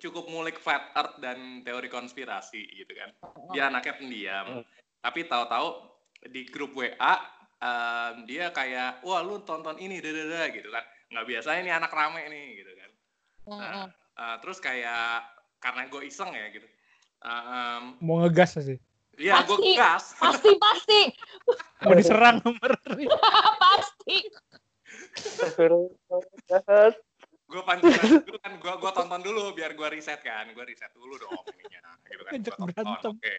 cukup 0.00 0.24
ngulik 0.32 0.56
flat 0.56 0.88
earth 0.96 1.20
dan 1.20 1.60
teori 1.60 1.92
konspirasi 1.92 2.64
gitu 2.80 2.96
kan. 2.96 3.12
Dia 3.52 3.68
anaknya 3.68 3.94
pendiam. 4.00 4.46
Hmm. 4.48 4.64
Tapi 5.04 5.28
tahu-tahu 5.28 5.68
di 6.32 6.48
grup 6.48 6.72
WA 6.72 7.14
em, 7.60 8.24
dia 8.24 8.48
kayak 8.56 9.04
wah 9.04 9.20
lu 9.20 9.44
tonton 9.44 9.76
ini 9.76 10.00
dadada 10.00 10.48
gitu 10.48 10.72
kan. 10.72 10.84
Nggak 11.12 11.26
biasa 11.36 11.48
ini 11.60 11.68
anak 11.68 11.92
rame 11.92 12.24
nih 12.32 12.46
gitu 12.64 12.72
kan. 12.72 12.90
Nah, 13.46 13.86
eh, 13.92 14.36
terus 14.40 14.58
kayak 14.64 15.28
karena 15.60 15.92
gue 15.92 16.02
iseng 16.08 16.32
ya 16.32 16.48
gitu. 16.56 16.64
Eh, 17.20 17.44
em, 17.52 18.00
Mau 18.00 18.24
ngegas 18.24 18.56
sih. 18.64 18.80
Iya, 19.16 19.42
gue 19.48 19.56
gas. 19.76 20.12
Pasti 20.22 20.50
pasti 20.60 21.00
Mau 21.84 21.96
diserang 21.96 22.36
nomor. 22.44 22.72
pasti. 23.64 24.16
gue 27.46 27.62
pancing 27.62 27.94
dulu 28.26 28.38
kan 28.42 28.52
gue 28.58 28.72
gua 28.82 28.90
tonton 28.90 29.22
dulu 29.22 29.54
biar 29.54 29.78
gue 29.78 29.88
riset 29.94 30.18
kan 30.18 30.50
gue 30.50 30.64
riset 30.66 30.90
dulu 30.98 31.14
dong 31.14 31.46
ininya 31.54 31.94
gitu 32.10 32.22
kan 32.26 32.42
Gua 32.42 32.74
tonton, 32.74 33.14
oke 33.14 33.34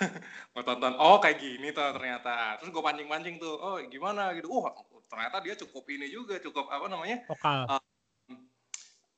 gue 0.54 0.62
tonton 0.62 0.94
oh 1.02 1.18
kayak 1.18 1.42
gini 1.42 1.74
tuh 1.74 1.82
ternyata 1.98 2.62
terus 2.62 2.70
gue 2.70 2.78
pancing 2.78 3.10
pancing 3.10 3.42
tuh 3.42 3.58
oh 3.58 3.82
gimana 3.90 4.30
gitu 4.38 4.54
uh 4.54 4.70
ternyata 5.10 5.42
dia 5.42 5.58
cukup 5.58 5.82
ini 5.90 6.06
juga 6.14 6.38
cukup 6.38 6.70
apa 6.70 6.86
namanya 6.86 7.26
Vokal. 7.26 7.66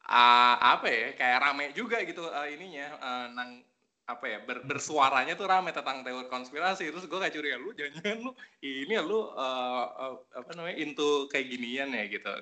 Ah, 0.08 0.78
apa 0.78 0.86
ya 0.90 1.08
kayak 1.14 1.38
rame 1.42 1.64
juga 1.76 2.02
gitu 2.02 2.26
eh, 2.26 2.48
ininya 2.58 2.86
eh, 2.98 3.26
nang 3.34 3.62
apa 4.02 4.26
ya 4.26 4.38
ber- 4.42 4.66
bersuaranya 4.66 5.38
tuh 5.38 5.46
rame 5.46 5.70
tentang 5.70 6.02
teori 6.02 6.26
konspirasi. 6.26 6.90
Terus 6.90 7.06
gue 7.06 7.18
kayak 7.22 7.34
curiga 7.34 7.56
lu 7.58 7.70
jangan 7.72 8.18
lu 8.18 8.30
ini 8.62 8.94
lu 8.98 9.30
eh, 9.34 9.86
eh, 9.86 10.14
apa 10.38 10.50
namanya 10.58 10.76
into 10.78 11.30
kayak 11.30 11.46
ginian 11.50 11.94
ya 11.94 12.04
gitu. 12.10 12.32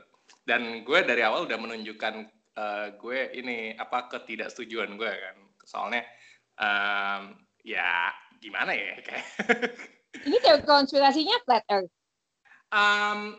Dan 0.46 0.82
gue 0.86 0.98
dari 1.04 1.20
awal 1.20 1.44
udah 1.44 1.58
menunjukkan 1.60 2.14
eh, 2.56 2.86
gue 2.96 3.18
ini 3.36 3.76
apa 3.76 4.08
ketidaksetujuan 4.08 4.96
gue 4.96 5.12
kan. 5.12 5.36
Soalnya 5.68 6.02
em, 6.58 7.36
ya 7.62 8.10
gimana 8.40 8.72
ya 8.72 8.96
kayak 9.06 9.26
Ini 10.26 10.36
teori 10.42 10.64
konspirasinya 10.66 11.36
flat 11.46 11.64
earth. 11.70 11.92
Um, 12.70 13.38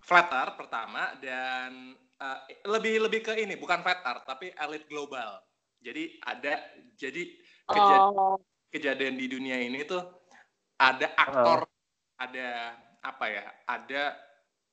flat 0.00 0.28
earth 0.32 0.56
pertama 0.56 1.16
dan 1.20 1.96
uh, 2.24 2.38
lebih 2.72 3.04
lebih 3.04 3.20
ke 3.20 3.36
ini 3.36 3.60
bukan 3.60 3.84
earth 3.84 4.24
tapi 4.24 4.48
elit 4.56 4.88
global. 4.88 5.44
Jadi 5.84 6.16
ada 6.24 6.64
jadi 6.96 7.22
keja- 7.68 8.08
Oh, 8.08 8.40
kejadian 8.72 9.20
di 9.20 9.28
dunia 9.28 9.60
ini 9.60 9.84
tuh 9.84 10.00
ada 10.80 11.12
aktor, 11.14 11.68
ada 12.16 12.72
apa 13.04 13.24
ya? 13.28 13.44
Ada 13.68 14.02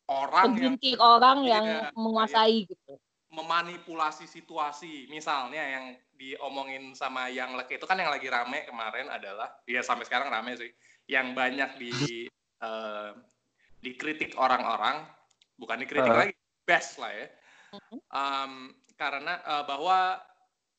orang 0.08 0.56
yang 0.56 0.76
orang 1.00 1.38
yang 1.44 1.66
menguasai 1.96 2.68
gitu. 2.68 2.96
memanipulasi 3.32 4.28
situasi. 4.28 5.08
Misalnya 5.08 5.64
yang 5.64 5.86
diomongin 6.16 6.92
sama 6.92 7.32
yang 7.32 7.56
laki 7.56 7.80
itu 7.80 7.88
kan 7.88 7.96
yang 7.96 8.12
lagi 8.12 8.28
rame 8.28 8.68
kemarin 8.68 9.08
adalah, 9.08 9.56
ya 9.64 9.80
sampai 9.80 10.04
sekarang 10.04 10.28
rame 10.28 10.60
sih, 10.60 10.68
yang 11.08 11.32
banyak 11.32 11.80
di 11.80 12.28
uh, 12.60 13.16
dikritik 13.80 14.36
orang-orang, 14.36 15.08
bukan 15.56 15.80
dikritik 15.80 16.12
Uh. 16.12 16.20
lagi, 16.28 16.36
best 16.68 17.00
lah 17.00 17.12
ya. 17.16 17.28
Um, 18.12 18.76
karena 19.00 19.40
uh, 19.48 19.64
bahwa 19.64 20.20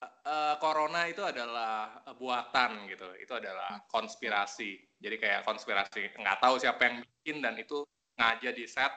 uh, 0.04 0.54
corona 0.60 1.08
itu 1.08 1.24
adalah 1.24 2.04
buatan 2.20 2.86
gitu, 2.92 3.08
itu 3.16 3.32
adalah 3.32 3.80
konspirasi. 3.88 4.76
Jadi 5.00 5.16
kayak 5.18 5.48
konspirasi, 5.48 6.12
nggak 6.20 6.38
tahu 6.38 6.60
siapa 6.60 6.80
yang 6.86 6.96
bikin 7.02 7.42
dan 7.42 7.56
itu 7.58 7.82
sengaja 8.14 8.50
di 8.52 8.64
set, 8.68 8.92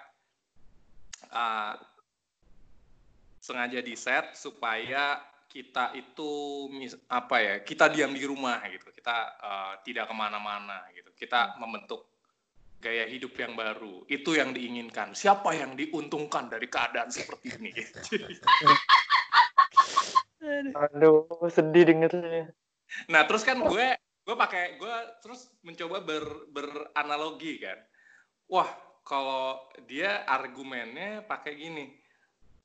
uh, 1.31 1.73
sengaja 3.41 3.79
di 3.81 3.95
set 3.95 4.35
supaya 4.37 5.17
kita 5.49 5.95
itu 5.95 6.31
mis- 6.73 6.99
apa 7.07 7.39
ya, 7.39 7.55
kita 7.63 7.87
diam 7.87 8.11
di 8.11 8.27
rumah 8.27 8.59
gitu, 8.67 8.91
kita 8.91 9.17
uh, 9.39 9.73
tidak 9.87 10.11
ke 10.11 10.13
mana-mana 10.13 10.83
gitu, 10.91 11.09
kita 11.15 11.55
membentuk 11.57 12.14
gaya 12.85 13.09
hidup 13.09 13.33
yang 13.41 13.57
baru. 13.57 14.05
Itu 14.05 14.37
yang 14.37 14.53
diinginkan. 14.53 15.17
Siapa 15.17 15.57
yang 15.57 15.73
diuntungkan 15.73 16.53
dari 16.53 16.69
keadaan 16.69 17.09
seperti 17.09 17.57
ini? 17.57 17.73
Aduh, 20.77 21.25
sedih 21.49 21.89
dengernya. 21.89 22.53
Nah 23.09 23.25
terus 23.25 23.41
kan 23.41 23.57
gue 23.65 23.97
gue 23.97 24.35
pakai 24.37 24.77
gue 24.77 24.95
terus 25.25 25.49
mencoba 25.65 26.05
ber, 26.05 26.25
beranalogi 26.53 27.57
kan. 27.57 27.81
Wah 28.45 28.69
kalau 29.01 29.65
dia 29.89 30.21
argumennya 30.29 31.25
pakai 31.25 31.57
gini. 31.57 31.85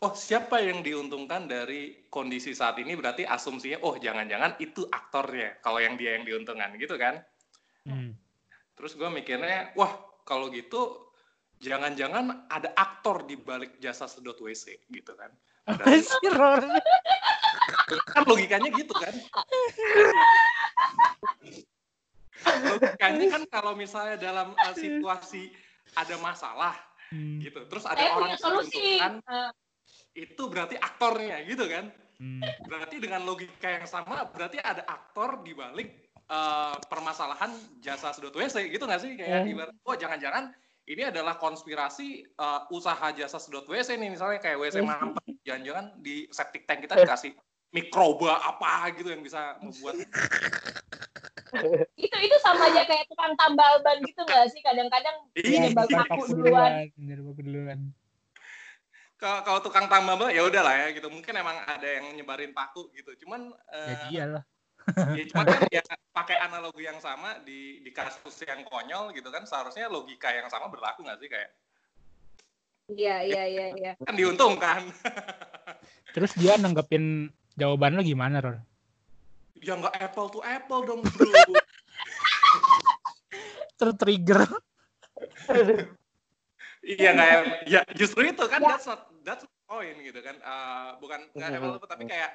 Oh 0.01 0.17
siapa 0.17 0.65
yang 0.65 0.81
diuntungkan 0.81 1.45
dari 1.45 2.09
kondisi 2.09 2.57
saat 2.57 2.81
ini 2.81 2.97
berarti 2.97 3.29
asumsinya 3.29 3.85
oh 3.85 4.01
jangan-jangan 4.01 4.57
itu 4.57 4.89
aktornya 4.89 5.61
kalau 5.61 5.77
yang 5.77 6.01
dia 6.01 6.17
yang 6.17 6.25
diuntungkan 6.25 6.77
gitu 6.81 6.97
kan. 6.97 7.21
Hmm. 7.85 8.17
Terus 8.77 8.97
gue 8.97 9.09
mikirnya 9.13 9.77
wah 9.77 10.10
kalau 10.25 10.49
gitu 10.53 11.11
jangan-jangan 11.61 12.49
ada 12.49 12.73
aktor 12.75 13.29
di 13.29 13.37
balik 13.37 13.77
jasa 13.79 14.09
sedot 14.09 14.41
WC 14.41 14.81
gitu 14.89 15.13
kan. 15.15 15.31
Ron? 16.33 16.65
kan 18.15 18.23
logikanya 18.27 18.71
gitu 18.75 18.95
kan 18.97 19.15
logikanya 22.67 23.27
kan 23.39 23.43
kalau 23.53 23.73
misalnya 23.77 24.17
dalam 24.19 24.57
uh, 24.57 24.75
situasi 24.75 25.53
ada 25.99 26.17
masalah 26.19 26.75
Hmm. 27.11 27.43
gitu 27.43 27.67
terus 27.67 27.83
ada 27.91 27.99
Saya 27.99 28.15
orang 28.15 28.39
solusi. 28.39 29.03
Eh, 29.03 29.51
itu 30.15 30.43
berarti 30.47 30.79
aktornya 30.79 31.43
gitu 31.43 31.67
kan 31.67 31.91
Hmm. 32.23 32.39
berarti 32.71 33.03
dengan 33.03 33.27
logika 33.27 33.67
yang 33.67 33.83
sama 33.83 34.31
berarti 34.31 34.63
ada 34.63 34.87
aktor 34.87 35.43
di 35.43 35.51
balik 35.51 36.10
uh, 36.31 36.79
permasalahan 36.87 37.51
jasa 37.83 38.15
sedot 38.15 38.33
WC 38.33 38.71
gitu 38.71 38.87
nggak 38.87 39.03
sih? 39.03 39.13
Kayak 39.19 39.43
Hmm. 39.43 39.51
ibarat 39.51 39.75
oh 39.83 39.97
jangan-jangan 39.99 40.55
ini 40.87 41.03
adalah 41.07 41.37
konspirasi 41.37 42.25
uh, 42.35 42.67
usaha 42.71 43.11
jasa 43.13 43.37
sedot 43.37 43.67
WC 43.67 43.95
nih 43.95 44.11
misalnya 44.11 44.39
kayak 44.39 44.59
WC 44.59 44.81
Hmm. 44.81 44.89
mampet 44.89 45.37
jangan-jangan 45.43 45.87
di 45.99 46.31
septic 46.31 46.65
tank 46.65 46.87
kita 46.87 46.95
dikasih 46.97 47.35
mikroba 47.71 48.35
apa 48.43 48.91
gitu 48.95 49.11
yang 49.11 49.23
bisa 49.23 49.55
membuat 49.63 49.95
itu 51.99 52.17
itu 52.17 52.37
sama 52.43 52.71
aja 52.71 52.83
kayak 52.87 53.07
tukang 53.11 53.35
tambal 53.35 53.83
ban 53.83 53.99
gitu 54.03 54.23
nggak 54.23 54.47
sih? 54.55 54.63
Kadang-kadang 54.63 55.17
Iya, 55.35 55.59
nyebar 55.67 55.87
Bukan 55.87 55.99
paku 56.07 56.23
duluan. 56.31 56.73
kalau 59.21 59.41
kalau 59.45 59.61
tukang 59.61 59.87
tambal 59.91 60.15
ban 60.17 60.31
ya 60.31 60.47
udahlah 60.47 60.75
ya 60.79 60.87
gitu. 60.95 61.11
Mungkin 61.11 61.35
emang 61.35 61.59
ada 61.67 61.85
yang 61.85 62.15
nyebarin 62.15 62.55
paku 62.55 62.89
gitu. 62.95 63.27
Cuman 63.27 63.51
Ya 63.69 63.83
eh, 63.83 64.15
iyalah. 64.15 64.43
ya 65.19 65.25
cuman 65.31 65.47
kan 65.47 65.61
ya 65.71 65.83
pakai 66.11 66.37
analogi 66.41 66.83
yang 66.85 66.99
sama 66.99 67.39
di 67.43 67.81
di 67.81 67.91
kasus 67.91 68.35
yang 68.43 68.65
konyol 68.65 69.13
gitu 69.13 69.29
kan 69.29 69.45
seharusnya 69.45 69.87
logika 69.87 70.29
yang 70.31 70.49
sama 70.49 70.67
berlaku 70.69 71.05
nggak 71.07 71.19
sih 71.21 71.29
kayak 71.31 71.51
iya 72.91 73.23
iya 73.23 73.43
iya 73.47 73.67
iya 73.75 73.93
kan 74.07 74.15
diuntungkan 74.15 74.83
Terus 76.11 76.35
dia 76.35 76.59
nanggepin 76.59 77.31
jawaban 77.55 77.95
lo 77.95 78.03
gimana, 78.03 78.43
Ron? 78.43 78.59
ya 79.61 79.77
nggak 79.77 79.95
apple 80.01 80.27
to 80.29 80.41
apple 80.43 80.83
dong 80.83 81.01
bro 81.05 81.31
Tertrigger. 83.77 84.43
iya 86.83 87.13
nggak 87.13 87.29
ya 87.69 87.81
justru 87.95 88.25
itu 88.27 88.45
kan 88.49 88.61
Ya. 88.61 88.75
that's 88.75 88.89
not 88.89 89.01
that's 89.23 89.45
the 89.45 89.51
point 89.69 89.97
gitu 90.01 90.21
kan 90.21 90.37
Eh, 90.37 90.89
bukan 90.99 91.21
nggak 91.33 91.49
apple 91.55 91.71
to 91.71 91.77
apple 91.79 91.91
tapi 91.93 92.05
kayak 92.09 92.31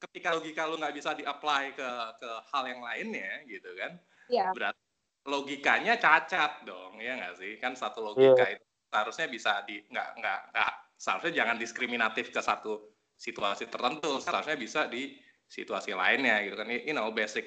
ketika 0.00 0.32
logika 0.32 0.64
lu 0.64 0.80
nggak 0.80 0.96
bisa 0.96 1.12
di-apply 1.12 1.76
ke 1.76 1.90
ke 2.16 2.30
hal 2.48 2.64
yang 2.64 2.80
lainnya 2.80 3.44
gitu 3.44 3.68
kan 3.76 4.00
iya. 4.32 4.48
berarti 4.56 4.90
logikanya 5.28 6.00
cacat 6.00 6.64
dong 6.64 6.96
ya 6.96 7.16
nggak 7.20 7.34
sih? 7.36 7.52
Kan 7.60 7.76
satu 7.76 8.00
logika 8.00 8.48
itu 8.48 8.64
seharusnya 8.88 9.26
bisa 9.28 9.52
di 9.68 9.84
nggak 9.84 10.08
nggak 10.16 10.40
nggak 10.54 10.72
seharusnya 10.96 11.32
jangan 11.44 11.56
diskriminatif 11.60 12.32
ke 12.32 12.40
satu 12.40 12.90
situasi 13.20 13.68
tertentu 13.68 14.16
seharusnya 14.18 14.56
bisa 14.56 14.80
di 14.88 15.20
situasi 15.50 15.92
lainnya 15.92 16.40
gitu 16.46 16.56
kan. 16.56 16.66
You 16.70 16.96
know 16.96 17.12
basic 17.12 17.44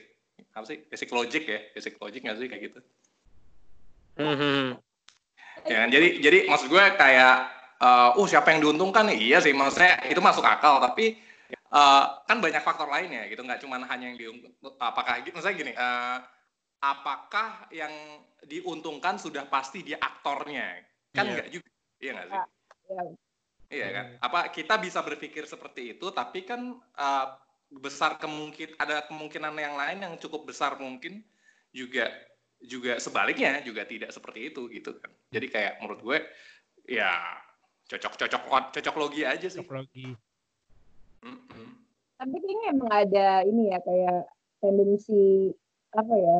apa 0.53 0.65
sih? 0.69 0.85
Basic 0.85 1.09
logic 1.09 1.43
ya? 1.49 1.59
Basic 1.73 1.97
logic 1.97 2.21
nggak 2.21 2.37
sih 2.37 2.47
kayak 2.49 2.63
gitu? 2.69 2.79
Mhm. 4.13 4.77
ya 5.63 5.85
kan? 5.85 5.89
jadi 5.89 6.21
jadi 6.21 6.39
maksud 6.45 6.69
gue 6.69 6.85
kayak 7.01 7.35
uh, 7.81 8.13
oh 8.19 8.29
siapa 8.29 8.53
yang 8.53 8.61
diuntungkan? 8.61 9.09
Iya 9.09 9.41
sih 9.41 9.57
maksudnya 9.57 10.05
itu 10.05 10.21
masuk 10.21 10.45
akal 10.45 10.77
tapi 10.77 11.17
uh, 11.71 12.05
kan 12.25 12.37
banyak 12.39 12.61
faktor 12.61 12.87
lainnya 12.89 13.25
gitu 13.29 13.41
nggak 13.41 13.61
cuma 13.63 13.81
hanya 13.81 14.05
yang 14.13 14.17
diuntung 14.17 14.53
apakah 14.77 15.21
gitu 15.23 15.35
misalnya 15.35 15.57
gini 15.57 15.73
uh, 15.73 16.19
apakah 16.83 17.67
yang 17.71 17.93
diuntungkan 18.43 19.15
sudah 19.15 19.47
pasti 19.47 19.81
dia 19.87 19.97
aktornya 19.97 20.83
kan 21.15 21.25
Iya. 21.29 21.33
nggak 21.39 21.49
juga 21.53 21.69
iya 22.03 22.11
nggak 22.13 22.27
sih 22.27 22.41
Iya. 22.83 23.03
iya 23.73 23.87
kan 23.89 24.05
apa 24.19 24.39
kita 24.51 24.75
bisa 24.77 24.99
berpikir 25.01 25.47
seperti 25.47 25.97
itu 25.97 26.11
tapi 26.11 26.43
kan 26.43 26.77
uh, 26.99 27.27
besar 27.73 28.21
kemungkin 28.21 28.75
ada 28.77 29.07
kemungkinan 29.09 29.53
yang 29.57 29.73
lain 29.73 29.97
yang 30.03 30.13
cukup 30.21 30.45
besar 30.45 30.77
mungkin 30.77 31.25
juga 31.73 32.05
juga 32.61 33.01
sebaliknya 33.01 33.59
juga 33.65 33.83
tidak 33.83 34.13
seperti 34.13 34.53
itu 34.53 34.69
gitu 34.69 34.93
kan 35.01 35.09
jadi 35.33 35.47
kayak 35.49 35.73
menurut 35.81 35.99
gue 36.05 36.17
ya 36.85 37.11
cocok 37.89 38.13
cocok 38.19 38.43
cocok 38.77 38.95
logi 38.99 39.23
aja 39.25 39.47
sih 39.49 39.63
Psikologi. 39.63 40.13
Tapi 42.19 42.35
kayaknya 42.39 42.67
emang 42.71 42.91
ada 42.91 43.27
ini 43.43 43.73
ya 43.73 43.79
kayak 43.83 44.19
tendensi 44.63 45.51
apa 45.91 46.13
ya 46.15 46.39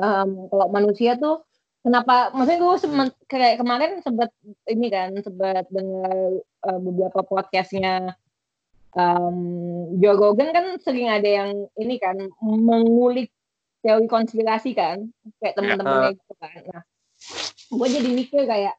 em, 0.00 0.48
kalau 0.48 0.66
manusia 0.72 1.14
tuh 1.20 1.44
kenapa 1.84 2.32
maksudnya 2.32 2.60
gue 2.64 2.76
semen- 2.80 3.20
kayak 3.28 3.60
kemarin 3.60 4.00
sempat 4.00 4.32
ini 4.66 4.88
kan 4.88 5.12
sempat 5.20 5.68
dengar 5.68 6.40
eh, 6.40 6.80
beberapa 6.80 7.20
podcastnya 7.28 8.16
em, 8.96 9.36
Joe 10.00 10.16
Rogan 10.16 10.50
kan 10.56 10.66
sering 10.80 11.12
ada 11.12 11.28
yang 11.28 11.68
ini 11.76 12.00
kan 12.00 12.16
mengulik 12.42 13.28
teori 13.84 14.08
konspirasi 14.08 14.72
kan 14.72 15.12
kayak 15.44 15.60
teman-temannya 15.60 16.16
gitu 16.16 16.34
kan. 16.40 16.56
Nah 16.72 16.82
gue 17.68 17.88
jadi 17.90 18.08
mikir 18.08 18.48
kayak 18.48 18.74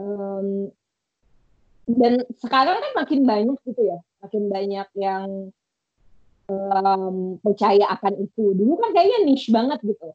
em, 0.00 0.72
dan 1.88 2.20
sekarang 2.36 2.76
kan 2.84 2.92
makin 3.00 3.20
banyak 3.24 3.58
gitu 3.64 3.82
ya 3.88 3.98
makin 4.20 4.44
banyak 4.52 4.88
yang 4.98 5.24
em, 6.48 7.36
percaya 7.40 7.86
akan 7.96 8.14
itu. 8.24 8.56
Dulu 8.56 8.72
kan 8.80 8.90
kayaknya 8.96 9.18
niche 9.24 9.52
banget 9.52 9.78
gitu. 9.84 10.08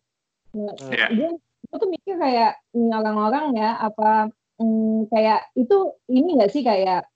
Nah, 0.54 0.76
Iya. 0.94 1.08
gue, 1.14 1.30
gue 1.40 1.78
tuh 1.78 1.90
mikir 1.90 2.16
kayak 2.18 2.62
orang-orang 2.74 3.58
ya 3.58 3.78
apa 3.82 4.30
mm, 4.62 5.10
kayak 5.10 5.50
itu 5.58 5.78
ini 6.10 6.30
nggak 6.38 6.52
sih 6.54 6.62
kayak 6.62 7.10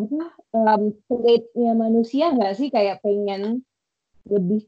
apa 0.00 0.24
um, 0.56 0.82
trait-nya 1.12 1.72
manusia 1.76 2.32
nggak 2.32 2.56
sih 2.56 2.72
kayak 2.72 3.04
pengen 3.04 3.60
lebih 4.24 4.64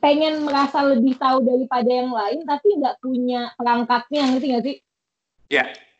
pengen 0.00 0.48
merasa 0.48 0.80
lebih 0.82 1.14
tahu 1.20 1.44
daripada 1.44 1.86
yang 1.86 2.10
lain 2.10 2.40
tapi 2.48 2.68
nggak 2.80 2.98
punya 3.04 3.52
perangkatnya 3.60 4.32
ngerti 4.32 4.46
nggak 4.48 4.64
sih? 4.64 4.76
Iya. 5.52 5.91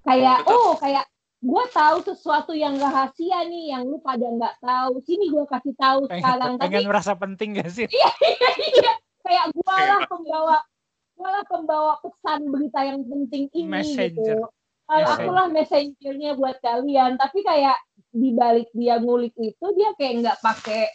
Kayak 0.00 0.38
oh 0.48 0.74
kayak 0.80 1.04
gue 1.40 1.64
tahu 1.72 1.96
sesuatu 2.04 2.52
yang 2.52 2.76
rahasia 2.76 3.48
nih 3.48 3.72
yang 3.72 3.88
lu 3.88 3.96
pada 4.04 4.28
nggak 4.28 4.60
tahu 4.60 5.00
sini 5.08 5.32
gue 5.32 5.44
kasih 5.48 5.72
tahu 5.72 6.04
sekarang 6.04 6.56
Pengen, 6.56 6.60
tapi 6.60 6.68
pengen 6.76 6.84
merasa 6.92 7.12
penting 7.16 7.48
gak 7.56 7.72
sih? 7.72 7.88
iya 7.88 8.10
kayak 9.24 9.46
gue 9.56 9.76
lah 9.80 10.04
pembawa 10.04 10.56
gue 11.16 11.28
lah 11.28 11.44
pembawa 11.48 11.92
pesan 12.04 12.44
berita 12.52 12.80
yang 12.84 13.00
penting 13.08 13.48
ini 13.56 13.72
Messenger. 13.72 14.12
gitu 14.20 14.36
kalau 14.84 15.00
Messenger. 15.00 15.24
akulah 15.24 15.46
messengernya 15.48 16.30
buat 16.36 16.56
kalian 16.60 17.12
tapi 17.16 17.38
kayak 17.40 17.76
di 18.12 18.30
balik 18.36 18.68
dia 18.76 19.00
ngulik 19.00 19.32
itu 19.40 19.66
dia 19.78 19.96
kayak 19.96 20.12
nggak 20.20 20.38
pakai 20.44 20.92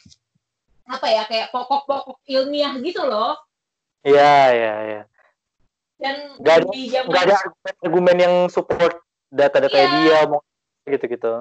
apa 0.86 1.08
ya 1.10 1.24
kayak 1.26 1.50
pokok-pokok 1.50 2.22
ilmiah 2.30 2.78
gitu 2.86 3.02
loh 3.02 3.34
Iya, 4.06 4.54
iya, 4.54 4.74
iya. 4.86 5.02
Dan 5.96 6.16
Nggak 6.40 6.56
ada- 6.60 6.72
di 6.72 6.82
zaman 6.92 7.08
Nggak 7.10 7.24
ada 7.24 7.36
argumen, 7.40 7.74
argumen 7.82 8.16
yang 8.20 8.36
support 8.48 8.94
data-data 9.32 9.76
Iya. 9.76 9.90
dia 9.92 10.16
omong 10.28 10.44
gitu-gitu. 10.86 11.34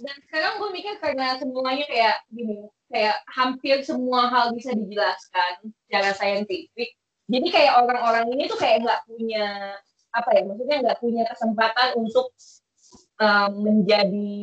dan 0.00 0.16
sekarang 0.24 0.52
gue 0.56 0.70
mikir 0.72 0.94
karena 0.96 1.36
semuanya 1.36 1.84
kayak 1.84 2.24
gini 2.32 2.64
kayak 2.88 3.20
hampir 3.28 3.84
semua 3.84 4.32
hal 4.32 4.56
bisa 4.56 4.72
dijelaskan 4.72 5.60
secara 5.84 6.16
saintifik 6.16 6.96
jadi 7.28 7.46
kayak 7.52 7.72
orang-orang 7.84 8.32
ini 8.32 8.48
tuh 8.48 8.56
kayak 8.56 8.80
nggak 8.80 9.04
punya 9.04 9.76
apa 10.10 10.28
ya 10.32 10.42
maksudnya 10.48 10.76
nggak 10.88 10.98
punya 11.04 11.22
kesempatan 11.28 11.88
untuk 12.00 12.32
um, 13.20 13.52
menjadi 13.60 14.40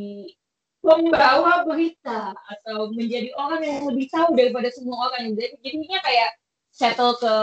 pembawa 0.80 1.65
berita 1.65 2.32
atau 2.38 2.93
menjadi 2.93 3.34
orang 3.36 3.62
yang 3.65 3.82
lebih 3.89 4.08
tahu 4.13 4.38
daripada 4.38 4.70
semua 4.72 5.10
orang 5.10 5.34
jadi 5.34 5.58
jadinya 5.60 6.00
kayak 6.06 6.30
settle 6.70 7.17
ke 7.17 7.34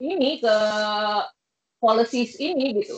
ini 0.00 0.40
ke 0.40 0.56
policies 1.80 2.36
ini 2.40 2.82
gitu 2.82 2.96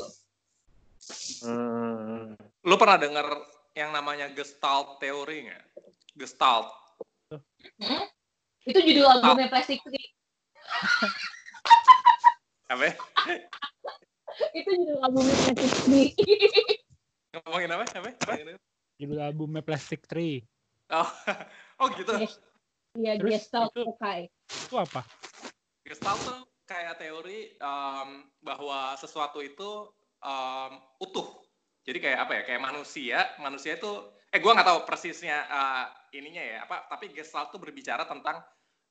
Hmm. 1.41 2.37
Lu 2.69 2.77
pernah 2.77 3.01
denger 3.01 3.25
yang 3.73 3.97
namanya 3.97 4.29
Gestalt 4.29 5.01
teori 5.01 5.49
nggak? 5.49 5.65
Gestalt. 6.21 6.69
Hmm? 7.81 8.05
itu 8.69 8.79
judul 8.85 9.07
albumnya 9.09 9.49
Plastic 9.49 9.81
Tree 9.81 10.09
Apa? 12.69 12.93
itu 14.53 14.69
judul 14.69 14.99
albumnya 15.01 15.35
Plastic 15.41 15.73
Tree 15.89 16.13
Ngomongin 17.33 17.71
apa? 17.73 17.85
Apa? 17.97 18.11
Apa? 18.13 18.33
Judul 18.99 19.21
albumnya 19.21 19.63
Plastic 19.63 20.05
Tree. 20.09 20.43
Oh, 20.91 21.05
oh 21.85 21.87
gitu. 21.93 22.13
Iya, 22.99 23.21
Gestalt 23.21 23.71
itu-. 23.77 23.95
Itu 24.49 24.75
apa? 24.75 25.05
Gestalt 25.85 26.19
tuh 26.25 26.41
kayak 26.68 27.00
teori 27.00 27.57
em, 27.57 28.09
bahwa 28.44 28.92
sesuatu 29.00 29.40
itu 29.40 29.88
em, 30.20 30.72
utuh. 31.00 31.26
Jadi 31.88 31.98
kayak 32.04 32.18
apa 32.28 32.33
ya? 32.37 32.42
Kayak 32.44 32.62
manusia, 32.68 33.18
manusia 33.40 33.81
itu 33.81 33.92
eh 34.28 34.40
gua 34.44 34.52
nggak 34.52 34.68
tahu 34.68 34.81
persisnya 34.85 35.37
eh, 35.48 35.85
ininya 36.20 36.44
ya 36.44 36.59
apa, 36.68 36.85
tapi 36.92 37.09
Gestalt 37.16 37.48
tuh 37.48 37.61
berbicara 37.64 38.04
tentang 38.04 38.37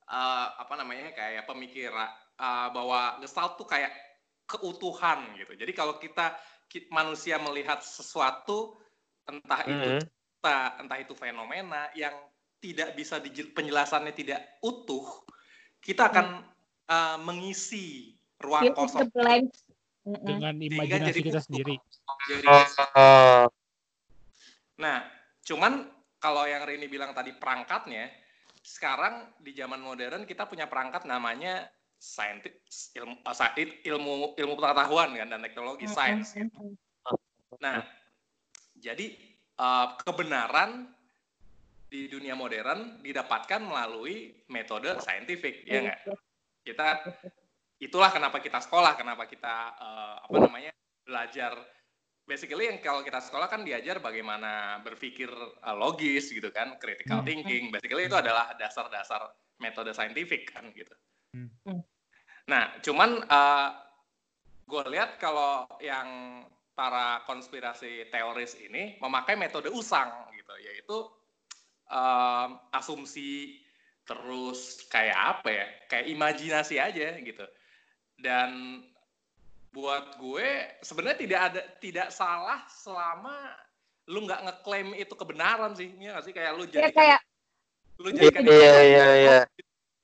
eh, 0.09 0.47
apa 0.57 0.73
namanya 0.73 1.13
kayak 1.13 1.45
pemikiran 1.45 2.09
eh, 2.41 2.67
bahwa 2.73 3.21
Gestalt 3.21 3.53
tuh 3.61 3.69
kayak 3.69 3.93
keutuhan 4.49 5.37
gitu. 5.37 5.53
Jadi 5.53 5.71
kalau 5.77 6.01
kita 6.01 6.33
ki- 6.65 6.89
manusia 6.89 7.37
melihat 7.37 7.83
sesuatu 7.85 8.79
entah 9.29 9.61
itu 9.67 9.87
Hmm. 9.93 10.01
cerita, 10.01 10.57
entah 10.81 10.99
itu 11.03 11.13
fenomena 11.13 11.91
yang 11.93 12.15
tidak 12.57 12.95
bisa 12.97 13.21
penjelasannya 13.53 14.15
tidak 14.15 14.57
utuh, 14.65 15.05
kita 15.83 16.09
akan 16.09 16.41
uh, 16.87 17.17
mengisi 17.21 18.15
ruang 18.39 18.63
Fill 18.71 18.75
kosong. 18.75 19.07
Dengan 20.07 20.55
imajinasi 20.55 21.11
jadi 21.11 21.19
kita 21.19 21.41
sendiri. 21.43 21.75
Jadi, 22.31 22.47
nah, 24.79 25.03
cuman 25.43 25.87
kalau 26.17 26.47
yang 26.47 26.63
Rini 26.63 26.87
bilang 26.87 27.11
tadi 27.11 27.35
perangkatnya, 27.35 28.07
sekarang 28.63 29.31
di 29.39 29.55
zaman 29.55 29.79
modern 29.79 30.27
kita 30.27 30.47
punya 30.47 30.67
perangkat 30.67 31.07
namanya 31.07 31.67
saintis 31.97 32.91
ilmu 32.93 33.19
uh, 33.25 33.35
sa- 33.35 33.55
ilmu 33.57 34.35
ilmu 34.37 34.53
pengetahuan 34.55 35.15
kan 35.15 35.27
dan 35.31 35.41
teknologi 35.43 35.87
sains. 35.87 36.35
Nah, 37.57 37.81
jadi 38.77 39.17
eh, 39.57 39.87
kebenaran 40.05 40.85
di 41.87 42.11
dunia 42.11 42.35
modern 42.35 42.99
didapatkan 43.01 43.63
melalui 43.63 44.35
metode 44.51 44.99
saintifik, 44.99 45.63
ya 45.65 45.87
nggak? 45.87 45.99
Kita 46.67 46.99
itulah 47.79 48.11
kenapa 48.11 48.43
kita 48.43 48.59
sekolah, 48.59 48.99
kenapa 48.99 49.23
kita 49.23 49.55
eh, 49.79 50.15
apa 50.27 50.37
namanya 50.43 50.71
belajar. 51.07 51.55
Basically 52.27 52.67
yang 52.67 52.83
kalau 52.83 53.07
kita 53.07 53.23
sekolah 53.23 53.47
kan 53.47 53.63
diajar 53.63 54.03
bagaimana 54.03 54.83
berpikir 54.83 55.31
eh, 55.63 55.75
logis 55.79 56.27
gitu 56.27 56.51
kan, 56.51 56.75
critical 56.75 57.23
Hmm. 57.23 57.27
thinking. 57.27 57.71
Basically 57.71 58.11
itu 58.11 58.17
adalah 58.19 58.51
dasar-dasar 58.59 59.31
metode 59.63 59.95
saintifik 59.95 60.51
kan 60.51 60.67
gitu. 60.75 60.91
Hmm. 61.31 61.79
Nah, 62.51 62.75
cuman 62.83 63.23
gue 64.67 64.83
lihat 64.91 65.15
kalau 65.19 65.63
yang 65.79 66.43
para 66.77 67.25
konspirasi 67.25 68.11
teoris 68.13 68.53
ini 68.61 69.01
memakai 69.01 69.33
metode 69.33 69.71
usang 69.73 70.29
gitu, 70.35 70.53
yaitu 70.61 70.97
em, 71.89 72.49
asumsi 72.69 73.57
terus 74.07 74.87
kayak 74.87 75.17
apa 75.37 75.49
ya, 75.51 75.65
kayak 75.91 76.05
imajinasi 76.07 76.79
aja 76.79 77.19
gitu. 77.19 77.43
Dan 78.17 78.81
buat 79.69 80.15
gue 80.17 80.47
sebenarnya 80.81 81.19
tidak 81.19 81.41
ada 81.51 81.61
tidak 81.77 82.07
salah 82.09 82.63
selama 82.71 83.35
lu 84.07 84.23
nggak 84.23 84.41
ngeklaim 84.47 84.95
itu 84.95 85.13
kebenaran 85.13 85.75
sih, 85.75 85.91
Iya 85.99 86.15
nggak 86.17 86.23
sih 86.25 86.33
kayak 86.33 86.51
lu 86.55 86.63
Ya 86.65 86.87
jadikan 86.87 86.95
kayak 86.95 87.21
lu 87.99 88.07
Iya 88.07 88.17
jadikan 88.17 88.43
iya 88.47 88.75
iya 88.81 89.05
iya. 89.19 89.39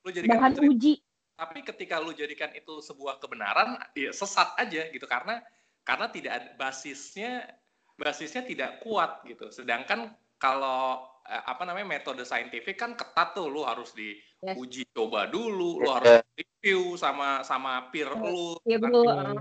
lu 0.04 0.10
jadikan 0.12 0.38
bahan 0.38 0.52
itu 0.54 0.62
uji. 0.68 0.94
tapi 1.34 1.60
ketika 1.64 1.96
lu 1.98 2.12
jadikan 2.14 2.52
itu 2.54 2.84
sebuah 2.84 3.18
kebenaran 3.18 3.80
ya 3.96 4.12
sesat 4.12 4.54
aja 4.60 4.90
gitu 4.92 5.06
karena 5.08 5.40
karena 5.82 6.06
tidak 6.12 6.32
ada 6.42 6.50
basisnya 6.60 7.48
basisnya 7.96 8.44
tidak 8.44 8.82
kuat 8.84 9.24
gitu 9.24 9.48
sedangkan 9.50 10.12
kalau 10.38 11.06
apa 11.24 11.64
namanya 11.64 11.88
metode 11.88 12.22
saintifik 12.22 12.76
kan 12.76 12.94
ketat 12.94 13.32
tuh 13.32 13.48
lu 13.48 13.64
harus 13.64 13.96
Yes. 13.96 14.60
diuji 14.60 14.84
coba 14.92 15.26
dulu 15.26 15.80
lu 15.80 15.88
Yes. 15.88 15.96
harus 15.96 16.16
review 16.36 16.82
sama 16.96 17.40
sama 17.42 17.88
peer 17.90 18.12
Yes. 18.12 18.20
lu 18.20 18.44
Iya 18.64 18.78
kan? 18.78 18.90
bro. 18.92 19.02
Iya. 19.04 19.34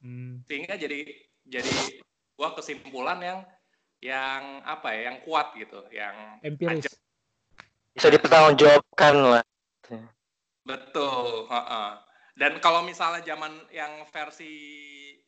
Hmm. 0.00 0.32
sehingga 0.44 0.74
jadi 0.76 1.00
jadi 1.44 1.76
gua 2.34 2.52
kesimpulan 2.52 3.20
yang 3.20 3.38
yang 4.00 4.60
apa 4.62 4.92
ya 4.92 5.12
yang 5.12 5.20
kuat 5.22 5.56
gitu 5.56 5.80
yang 5.88 6.40
Empiris. 6.40 6.84
ajak- 6.84 7.00
Bisa 7.92 8.08
dipertanggungjawabkan 8.08 9.14
lah. 9.16 9.44
Betul. 10.62 11.48
heeh. 11.48 11.90
Dan 12.36 12.60
kalau 12.60 12.84
misalnya 12.84 13.24
zaman 13.24 13.56
yang 13.72 14.04
versi 14.10 14.52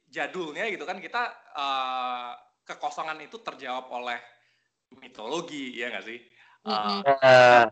jadulnya 0.04 0.68
gitu 0.68 0.84
kan 0.84 1.00
kita 1.00 1.22
eh, 1.54 2.30
kekosongan 2.64 3.24
itu 3.24 3.40
terjawab 3.40 3.88
oleh 3.88 4.20
mitologi 4.96 5.76
ya 5.76 5.92
nggak 5.92 6.06
sih? 6.08 6.18
Nah, 6.64 7.68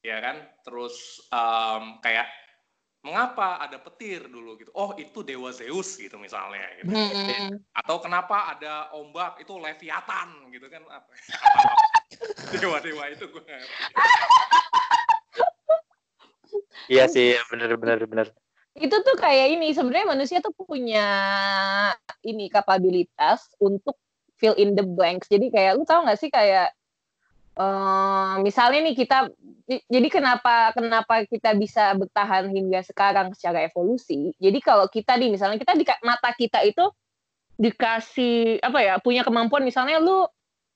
ya 0.00 0.16
kan. 0.24 0.36
Terus 0.64 1.24
em, 1.28 2.00
kayak 2.00 2.28
mengapa 3.04 3.60
ada 3.60 3.76
petir 3.76 4.24
dulu 4.32 4.56
gitu? 4.56 4.72
Oh 4.72 4.96
itu 4.96 5.20
dewa 5.20 5.52
Zeus 5.52 6.00
gitu 6.00 6.16
misalnya. 6.16 6.64
Gitu. 6.80 6.88
Mm-mm. 6.88 7.60
Atau 7.76 8.00
kenapa 8.00 8.56
ada 8.56 8.88
ombak 8.96 9.44
itu 9.44 9.52
Leviathan 9.60 10.48
gitu 10.48 10.66
kan? 10.72 10.82
Apa? 10.88 11.10
Dewa-dewa 12.62 13.04
itu 13.12 13.24
gue 13.28 13.42
nggak 13.44 13.60
ngerti. 13.60 13.82
iya 16.84 17.08
sih 17.08 17.36
bener 17.52 17.76
bener 17.76 18.04
bener. 18.08 18.28
Itu 18.74 19.06
tuh 19.06 19.16
kayak 19.16 19.54
ini 19.54 19.70
sebenarnya 19.70 20.08
manusia 20.18 20.38
tuh 20.42 20.50
punya 20.50 21.06
ini 22.26 22.50
kapabilitas 22.50 23.52
untuk 23.62 23.94
fill 24.38 24.56
in 24.58 24.74
the 24.74 24.84
blanks. 24.84 25.30
Jadi 25.30 25.50
kayak 25.50 25.80
lu 25.80 25.84
tahu 25.86 26.04
nggak 26.06 26.18
sih 26.20 26.30
kayak 26.30 26.72
eh, 27.58 28.34
misalnya 28.42 28.80
nih 28.90 28.96
kita 28.98 29.18
jadi 29.88 30.08
kenapa 30.12 30.76
kenapa 30.76 31.24
kita 31.24 31.56
bisa 31.56 31.96
bertahan 31.96 32.52
hingga 32.52 32.84
sekarang 32.84 33.32
secara 33.32 33.64
evolusi. 33.64 34.34
Jadi 34.38 34.58
kalau 34.60 34.90
kita 34.90 35.16
nih 35.16 35.32
misalnya 35.32 35.56
kita 35.56 35.72
di 35.78 35.84
mata 36.04 36.30
kita 36.36 36.60
itu 36.66 36.84
dikasih 37.54 38.58
apa 38.66 38.82
ya 38.82 38.94
punya 38.98 39.22
kemampuan 39.22 39.62
misalnya 39.62 40.02
lu 40.02 40.26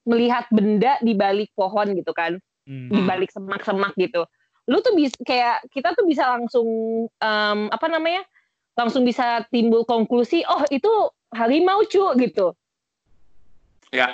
melihat 0.06 0.46
benda 0.48 0.94
di 1.02 1.12
balik 1.12 1.50
pohon 1.58 1.90
gitu 1.98 2.14
kan 2.14 2.38
Hmm. 2.68 2.92
di 2.92 3.00
balik 3.08 3.32
semak-semak 3.32 3.96
gitu. 3.96 4.28
Lu 4.68 4.84
tuh 4.84 4.92
bisa 4.92 5.16
kayak 5.24 5.64
kita 5.72 5.96
tuh 5.96 6.04
bisa 6.04 6.28
langsung 6.36 6.68
em, 7.08 7.58
apa 7.72 7.88
namanya? 7.88 8.20
langsung 8.78 9.02
bisa 9.02 9.42
timbul 9.50 9.82
konklusi, 9.82 10.46
oh 10.46 10.62
itu 10.70 10.86
harimau 11.34 11.82
cu 11.90 12.14
gitu. 12.14 12.54
Ya. 13.90 14.08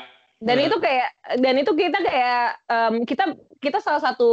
Dan 0.44 0.60
Hmm. 0.60 0.66
itu 0.68 0.76
kayak 0.76 1.08
dan 1.40 1.54
itu 1.56 1.72
kita 1.72 1.98
kayak 2.04 2.42
em, 2.68 2.94
kita 3.08 3.24
kita 3.64 3.78
salah 3.80 4.02
satu 4.02 4.30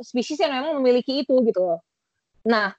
spesies 0.00 0.40
yang 0.40 0.54
memang 0.54 0.80
memiliki 0.80 1.26
itu 1.26 1.34
gitu 1.44 1.60
loh. 1.60 1.80
Nah, 2.48 2.72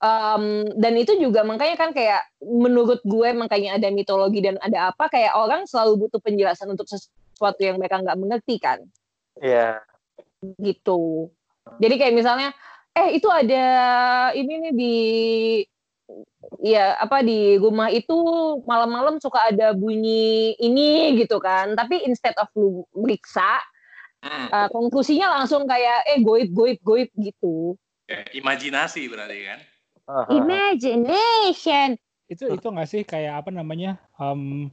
em, 0.00 0.64
dan 0.72 0.94
itu 0.96 1.20
juga 1.20 1.44
makanya 1.44 1.76
kan 1.76 1.90
kayak 1.92 2.24
menurut 2.40 3.04
gue 3.04 3.28
makanya 3.36 3.76
ada 3.76 3.92
mitologi 3.92 4.40
dan 4.40 4.56
ada 4.62 4.94
apa 4.94 5.12
kayak 5.12 5.36
orang 5.36 5.68
selalu 5.68 6.08
butuh 6.08 6.20
penjelasan 6.24 6.70
untuk 6.72 6.88
sesuatu 6.88 7.60
yang 7.60 7.76
mereka 7.76 8.00
nggak 8.00 8.16
mengerti 8.16 8.56
kan 8.56 8.80
Iya. 9.42 9.84
gitu. 10.56 11.28
Jadi 11.80 11.94
kayak 11.98 12.14
misalnya, 12.14 12.54
eh 12.94 13.16
itu 13.18 13.26
ada 13.26 13.66
ini 14.36 14.70
nih 14.70 14.72
di 14.72 14.96
ya 16.62 16.96
apa 16.98 17.20
di 17.20 17.56
rumah 17.60 17.88
itu 17.90 18.16
malam-malam 18.64 19.20
suka 19.20 19.52
ada 19.52 19.72
bunyi 19.72 20.54
ini 20.58 21.18
gitu 21.20 21.38
kan. 21.38 21.76
Tapi 21.76 22.04
instead 22.08 22.34
of 22.40 22.48
lu 22.56 22.84
meriksa, 22.94 23.60
Hmm. 24.24 24.48
eh, 24.48 24.68
konklusinya 24.72 25.36
langsung 25.36 25.68
kayak 25.68 26.08
eh 26.08 26.24
goib 26.24 26.48
goib 26.56 26.80
goib 26.80 27.12
gitu. 27.12 27.76
Ya, 28.08 28.24
imajinasi 28.32 29.04
berarti 29.12 29.38
kan? 29.44 29.60
Aha. 30.08 30.32
Imagination. 30.32 32.00
Itu 32.24 32.48
itu 32.48 32.64
nggak 32.64 32.88
sih 32.88 33.02
kayak 33.04 33.44
apa 33.44 33.52
namanya? 33.52 34.00
em, 34.16 34.72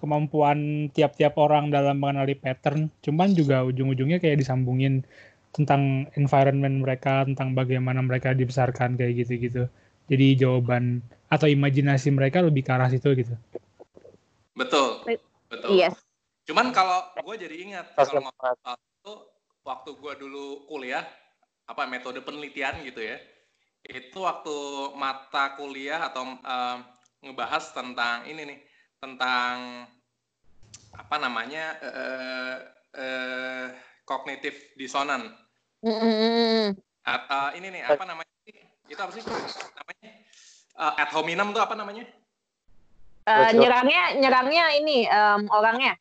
kemampuan 0.00 0.88
tiap-tiap 0.96 1.36
orang 1.36 1.68
dalam 1.68 2.00
mengenali 2.00 2.32
pattern, 2.36 2.88
cuman 3.04 3.36
juga 3.36 3.64
ujung-ujungnya 3.68 4.16
kayak 4.16 4.40
disambungin 4.40 5.04
tentang 5.52 6.08
environment 6.16 6.80
mereka, 6.80 7.24
tentang 7.28 7.52
bagaimana 7.52 8.00
mereka 8.00 8.32
dibesarkan 8.32 8.96
kayak 8.96 9.24
gitu-gitu. 9.24 9.68
Jadi 10.10 10.26
jawaban 10.34 10.98
atau 11.30 11.46
imajinasi 11.46 12.10
mereka 12.10 12.42
lebih 12.42 12.66
ke 12.66 12.70
arah 12.74 12.90
situ 12.90 13.14
gitu. 13.14 13.34
Betul. 14.58 15.06
Betul. 15.46 15.78
Yes. 15.78 15.94
Cuman 16.50 16.74
kalau 16.74 17.06
gue 17.14 17.34
jadi 17.38 17.56
ingat 17.62 17.94
kalau 17.94 18.26
waktu 18.26 19.12
waktu 19.62 19.90
gue 19.94 20.12
dulu 20.26 20.66
kuliah 20.66 21.06
apa 21.70 21.86
metode 21.86 22.18
penelitian 22.26 22.82
gitu 22.82 22.98
ya 23.06 23.22
itu 23.86 24.18
waktu 24.18 24.56
mata 24.98 25.54
kuliah 25.54 26.10
atau 26.10 26.26
em, 26.26 26.78
ngebahas 27.22 27.70
tentang 27.70 28.26
ini 28.26 28.42
nih 28.50 28.58
tentang 28.98 29.86
apa 30.98 31.16
namanya 31.16 31.78
eh 31.78 32.56
eh 32.98 33.66
kognitif 34.02 34.74
disonan 34.74 35.30
Mm-mm. 35.86 36.74
atau 37.06 37.54
ini 37.54 37.70
nih 37.78 37.82
apa 37.86 38.04
namanya? 38.04 38.29
Itu 38.90 38.98
apa 39.00 39.12
sih 39.14 39.22
namanya 39.22 40.10
Eh, 40.80 40.92
ad 40.96 41.10
hominem 41.12 41.52
tuh 41.52 41.60
apa 41.62 41.76
namanya 41.76 42.04
Eh, 43.20 43.36
Betul. 43.52 43.62
nyerangnya 43.62 44.02
nyerangnya 44.16 44.64
ini 44.80 45.04
em, 45.04 45.44
orangnya. 45.52 45.94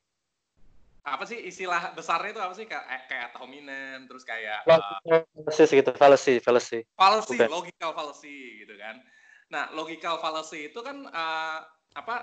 apa 1.04 1.26
sih 1.28 1.36
istilah 1.42 1.92
besarnya 1.98 2.32
itu 2.32 2.42
apa 2.42 2.54
sih 2.56 2.66
kayak 2.70 2.86
kayak 3.12 3.24
ad 3.34 3.36
hominem 3.44 4.08
terus 4.08 4.24
kayak 4.24 4.64
eh, 4.64 5.24
Fallacy 5.36 5.84
gitu, 5.84 5.92
fallacy, 6.00 6.34
fallacy. 6.40 6.80
fallacy, 6.96 7.38
Bukan. 7.38 7.50
logical 7.52 7.92
fallacy 7.92 8.64
gitu 8.64 8.78
kan. 8.80 9.04
Nah, 9.52 9.68
logical 9.76 10.16
fallacy 10.24 10.70
itu 10.72 10.80
kan 10.80 11.06
eh, 11.06 11.60
apa 11.98 12.16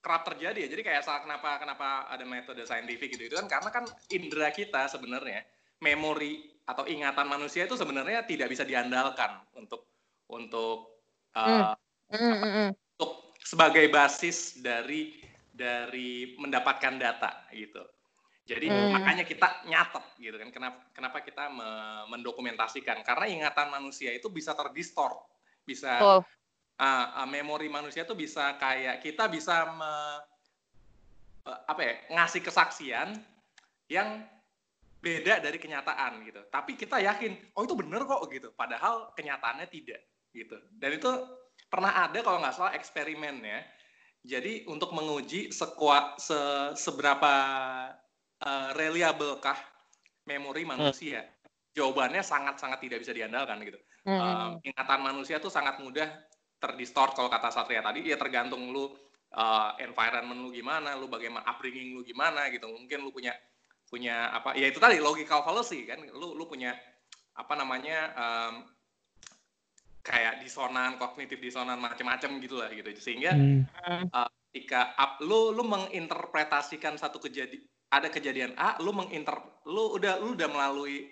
kerap 0.00 0.22
terjadi 0.24 0.66
ya. 0.66 0.68
Jadi 0.72 0.82
kayak 0.88 1.02
salah 1.04 1.20
kenapa 1.20 1.60
kenapa 1.60 2.08
ada 2.08 2.24
metode 2.24 2.64
saintifik 2.64 3.12
gitu 3.18 3.28
itu 3.28 3.36
kan 3.36 3.46
karena 3.50 3.68
kan 3.70 3.84
indera 4.08 4.48
kita 4.54 4.88
sebenarnya 4.88 5.44
memori 5.84 6.48
atau 6.64 6.88
ingatan 6.88 7.28
manusia 7.28 7.68
itu 7.68 7.76
sebenarnya 7.76 8.24
tidak 8.24 8.48
bisa 8.48 8.64
diandalkan 8.64 9.36
untuk 9.58 9.84
untuk 10.30 11.02
eh, 11.34 11.74
Mm-mm. 12.10 12.74
untuk 12.98 13.34
sebagai 13.42 13.86
basis 13.90 14.58
dari 14.58 15.18
dari 15.50 16.34
mendapatkan 16.38 16.94
data 16.98 17.50
gitu. 17.54 17.82
Jadi 18.50 18.66
Hmm. 18.66 18.90
makanya 18.90 19.22
kita 19.22 19.62
nyatet 19.70 20.06
gitu 20.18 20.34
kan. 20.34 20.50
Kenapa 20.50 20.78
kenapa 20.90 21.18
kita 21.22 21.46
me- 21.54 22.06
mendokumentasikan? 22.10 23.06
Karena 23.06 23.30
ingatan 23.30 23.70
manusia 23.70 24.10
itu 24.10 24.26
bisa 24.26 24.58
terdistort, 24.58 25.22
bisa 25.62 26.02
Betul. 26.02 26.20
ah, 26.80 27.22
ah, 27.22 27.28
memori 27.30 27.70
manusia 27.70 28.02
itu 28.02 28.16
bisa 28.18 28.58
kayak 28.58 28.98
kita 29.06 29.30
bisa 29.30 29.70
me- 29.70 30.22
eh, 31.46 31.60
apa 31.70 31.80
ya 31.84 31.94
ngasih 32.10 32.42
kesaksian 32.42 33.14
yang 33.86 34.26
beda 34.98 35.38
dari 35.38 35.56
kenyataan 35.62 36.26
gitu. 36.26 36.42
Tapi 36.50 36.74
kita 36.74 36.98
yakin, 37.00 37.54
oh 37.54 37.62
itu 37.64 37.74
bener 37.78 38.02
kok 38.04 38.26
gitu. 38.28 38.50
Padahal 38.52 39.14
kenyataannya 39.14 39.70
tidak 39.70 40.09
gitu. 40.34 40.56
Dan 40.76 40.96
itu 40.98 41.10
pernah 41.70 42.06
ada 42.08 42.18
kalau 42.22 42.42
nggak 42.42 42.54
salah 42.56 42.72
eksperimen 42.74 43.42
ya. 43.42 43.60
Jadi 44.20 44.68
untuk 44.68 44.92
menguji 44.92 45.48
sekuat 45.48 46.20
se, 46.20 46.40
seberapa 46.76 47.34
eh, 48.42 48.70
reliable-kah 48.76 49.56
memori 50.28 50.68
manusia, 50.68 51.24
jawabannya 51.72 52.20
sangat-sangat 52.20 52.78
tidak 52.84 52.98
bisa 53.00 53.16
diandalkan 53.16 53.62
gitu. 53.64 53.80
Mm-mm. 54.04 54.20
Um, 54.20 54.50
ingatan 54.64 55.00
manusia 55.00 55.36
tuh 55.40 55.52
sangat 55.52 55.76
mudah 55.80 56.08
terdistort 56.60 57.12
kalau 57.12 57.28
kata 57.28 57.52
Satria 57.52 57.84
tadi 57.84 58.08
ya 58.08 58.16
tergantung 58.16 58.72
lu 58.72 58.88
uh, 59.36 59.76
environment 59.80 60.40
lu 60.40 60.50
gimana, 60.52 60.96
lu 60.96 61.08
bagaimana 61.08 61.44
upbringing 61.48 61.96
lu 61.96 62.04
gimana 62.04 62.48
gitu. 62.52 62.68
Mungkin 62.68 63.00
lu 63.00 63.12
punya 63.12 63.32
punya 63.90 64.30
apa 64.30 64.54
ya 64.54 64.70
itu 64.70 64.78
tadi 64.80 65.00
logical 65.00 65.44
fallacy 65.44 65.88
kan. 65.88 66.00
Lu 66.12 66.36
lu 66.36 66.44
punya 66.48 66.76
apa 67.36 67.56
namanya 67.56 68.12
um, 68.16 68.54
kayak 70.00 70.40
disonan, 70.40 70.96
kognitif 70.96 71.36
disonan 71.38 71.76
macam-macam 71.76 72.40
gitulah 72.40 72.68
gitu. 72.72 72.88
Sehingga 72.96 73.36
Hmm. 73.36 73.64
ketika 74.50 74.96
up, 74.96 75.20
lu 75.22 75.52
lu 75.52 75.62
menginterpretasikan 75.62 76.96
satu 76.96 77.20
kejadian 77.20 77.62
ada 77.90 78.06
kejadian 78.06 78.54
A, 78.54 78.78
lu 78.78 78.94
menginter 78.94 79.34
lu 79.66 79.98
udah 79.98 80.22
lu 80.22 80.38
udah 80.38 80.48
melalui 80.48 81.10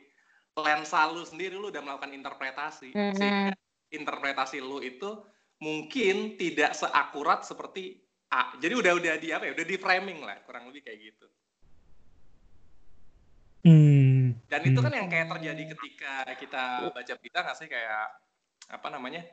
lensa 0.54 1.06
lu 1.10 1.22
sendiri 1.22 1.54
lu 1.54 1.70
udah 1.70 1.82
melakukan 1.82 2.14
interpretasi. 2.14 2.90
Mhm. 2.94 3.14
Sehingga 3.14 3.54
interpretasi 3.90 4.58
lu 4.62 4.78
itu 4.82 5.22
mungkin 5.58 6.38
tidak 6.38 6.74
seakurat 6.74 7.42
seperti 7.42 7.98
A. 8.30 8.54
Jadi 8.58 8.74
udah 8.74 8.92
udah 8.94 9.14
di 9.18 9.28
apa 9.34 9.48
ya? 9.48 9.52
Udah 9.54 9.66
di 9.66 9.76
framing 9.78 10.22
lah, 10.22 10.38
kurang 10.46 10.70
lebih 10.70 10.86
kayak 10.86 10.98
gitu. 11.02 11.26
Hmm. 13.66 14.38
Dan 14.46 14.60
itu 14.64 14.78
Hmm. 14.78 14.86
kan 14.86 14.94
yang 14.94 15.08
kayak 15.10 15.26
terjadi 15.34 15.62
ketika 15.74 16.14
kita 16.38 16.64
baca 16.94 17.12
berita 17.18 17.38
nggak 17.42 17.58
sih 17.58 17.68
kayak 17.68 18.06
apa 18.68 18.88
namanya? 18.88 19.24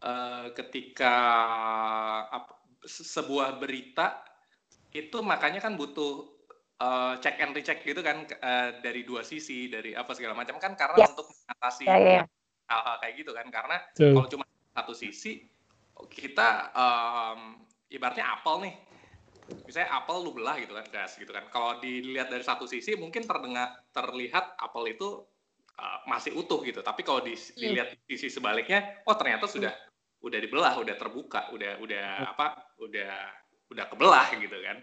Eh, 0.00 0.46
ketika 0.56 1.14
ap- 2.32 2.64
se- 2.88 3.04
sebuah 3.04 3.60
berita 3.60 4.24
itu 4.90 5.20
makanya 5.20 5.60
kan 5.60 5.76
butuh 5.76 6.24
eh, 6.80 7.14
check 7.20 7.36
and 7.36 7.52
recheck 7.52 7.84
gitu 7.84 8.00
kan 8.00 8.24
eh, 8.24 8.80
dari 8.80 9.04
dua 9.04 9.20
sisi 9.20 9.68
dari 9.68 9.92
apa 9.92 10.16
segala 10.16 10.32
macam 10.32 10.56
kan 10.56 10.72
karena 10.72 11.04
Ya. 11.04 11.06
untuk 11.12 11.28
mengatasi 11.28 11.84
Ya, 11.84 11.96
ya, 12.00 12.12
ya. 12.16 12.24
hal-hal 12.72 12.96
kayak 13.04 13.14
gitu 13.20 13.30
kan 13.36 13.46
karena 13.52 13.76
Betul. 13.92 14.12
kalau 14.16 14.28
cuma 14.32 14.44
satu 14.72 14.94
sisi 14.96 15.44
kita 16.08 16.72
em, 16.72 17.60
ibaratnya 17.92 18.24
apel 18.32 18.64
nih 18.64 18.74
misalnya 19.68 19.90
apel 19.92 20.24
lu 20.24 20.32
belah 20.32 20.56
gitu 20.56 20.72
kan 20.72 20.86
gas 20.88 21.20
gitu 21.20 21.28
kan 21.28 21.44
kalau 21.52 21.76
dilihat 21.76 22.32
dari 22.32 22.40
satu 22.40 22.64
sisi 22.64 22.96
mungkin 22.96 23.28
terdengar 23.28 23.84
terlihat 23.92 24.56
apel 24.56 24.96
itu 24.96 25.20
uh, 25.80 26.04
masih 26.04 26.36
utuh 26.36 26.60
gitu. 26.60 26.84
Tapi 26.84 27.00
kalau 27.00 27.24
di- 27.24 27.56
dilihat 27.56 27.96
di 28.04 28.14
sisi 28.20 28.28
sebaliknya 28.28 29.00
oh 29.08 29.16
ternyata 29.16 29.48
sudah 29.48 29.72
udah 30.20 30.38
dibelah 30.38 30.76
udah 30.76 30.94
terbuka 31.00 31.48
udah 31.56 31.80
udah 31.80 32.06
apa 32.36 32.76
udah 32.76 33.12
udah 33.72 33.84
kebelah 33.88 34.28
gitu 34.36 34.56
kan. 34.60 34.76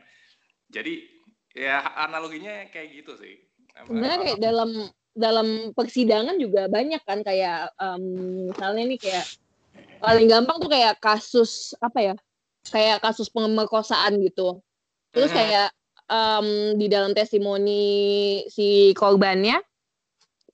Jadi 0.74 1.06
ya 1.54 1.86
analoginya 2.02 2.66
kayak 2.74 3.06
gitu 3.06 3.14
sih. 3.22 3.38
Sebenarnya 3.86 4.18
kayak 4.26 4.40
dalam 4.42 4.72
dalam 5.18 5.48
persidangan 5.74 6.38
juga 6.38 6.70
banyak 6.70 7.02
kan 7.06 7.22
kayak 7.22 7.74
em, 7.78 8.04
misalnya 8.50 8.84
nih 8.86 9.00
kayak 9.02 9.26
paling 9.98 10.28
gampang 10.30 10.58
tuh 10.62 10.70
kayak 10.70 10.94
kasus 11.02 11.74
apa 11.82 12.14
ya 12.14 12.16
kayak 12.70 13.02
kasus 13.02 13.30
pemerkosaan 13.30 14.22
gitu. 14.22 14.62
Terus 15.14 15.34
Mhm. 15.34 15.38
kayak 15.38 15.70
em, 16.10 16.48
di 16.78 16.88
dalam 16.90 17.12
testimoni 17.14 17.86
si 18.50 18.94
korbannya 18.94 19.58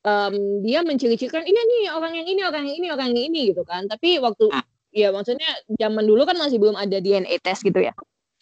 em, 0.03 0.33
dia 0.61 0.83
menciri-cirikan 0.83 1.43
iya 1.43 1.61
nih 1.63 1.83
orang 1.95 2.13
yang 2.19 2.27
ini 2.27 2.41
orang 2.43 2.63
yang 2.67 2.75
ini 2.79 2.87
orang 2.91 3.07
yang 3.15 3.23
ini 3.31 3.41
gitu 3.55 3.63
kan. 3.63 3.87
Tapi 3.87 4.19
waktu 4.19 4.51
Hmm. 4.51 4.63
ya 4.93 5.09
maksudnya 5.09 5.49
zaman 5.79 6.03
dulu 6.05 6.27
kan 6.27 6.37
masih 6.37 6.59
belum 6.61 6.75
ada 6.77 6.99
DNA 6.99 7.39
test 7.41 7.63
gitu 7.63 7.79
ya. 7.79 7.95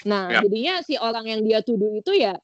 Nah 0.03 0.33
Ya. 0.33 0.39
jadinya 0.43 0.73
si 0.81 0.97
orang 0.97 1.25
yang 1.29 1.41
dia 1.45 1.61
tuduh 1.61 1.93
itu 1.95 2.11
ya 2.17 2.35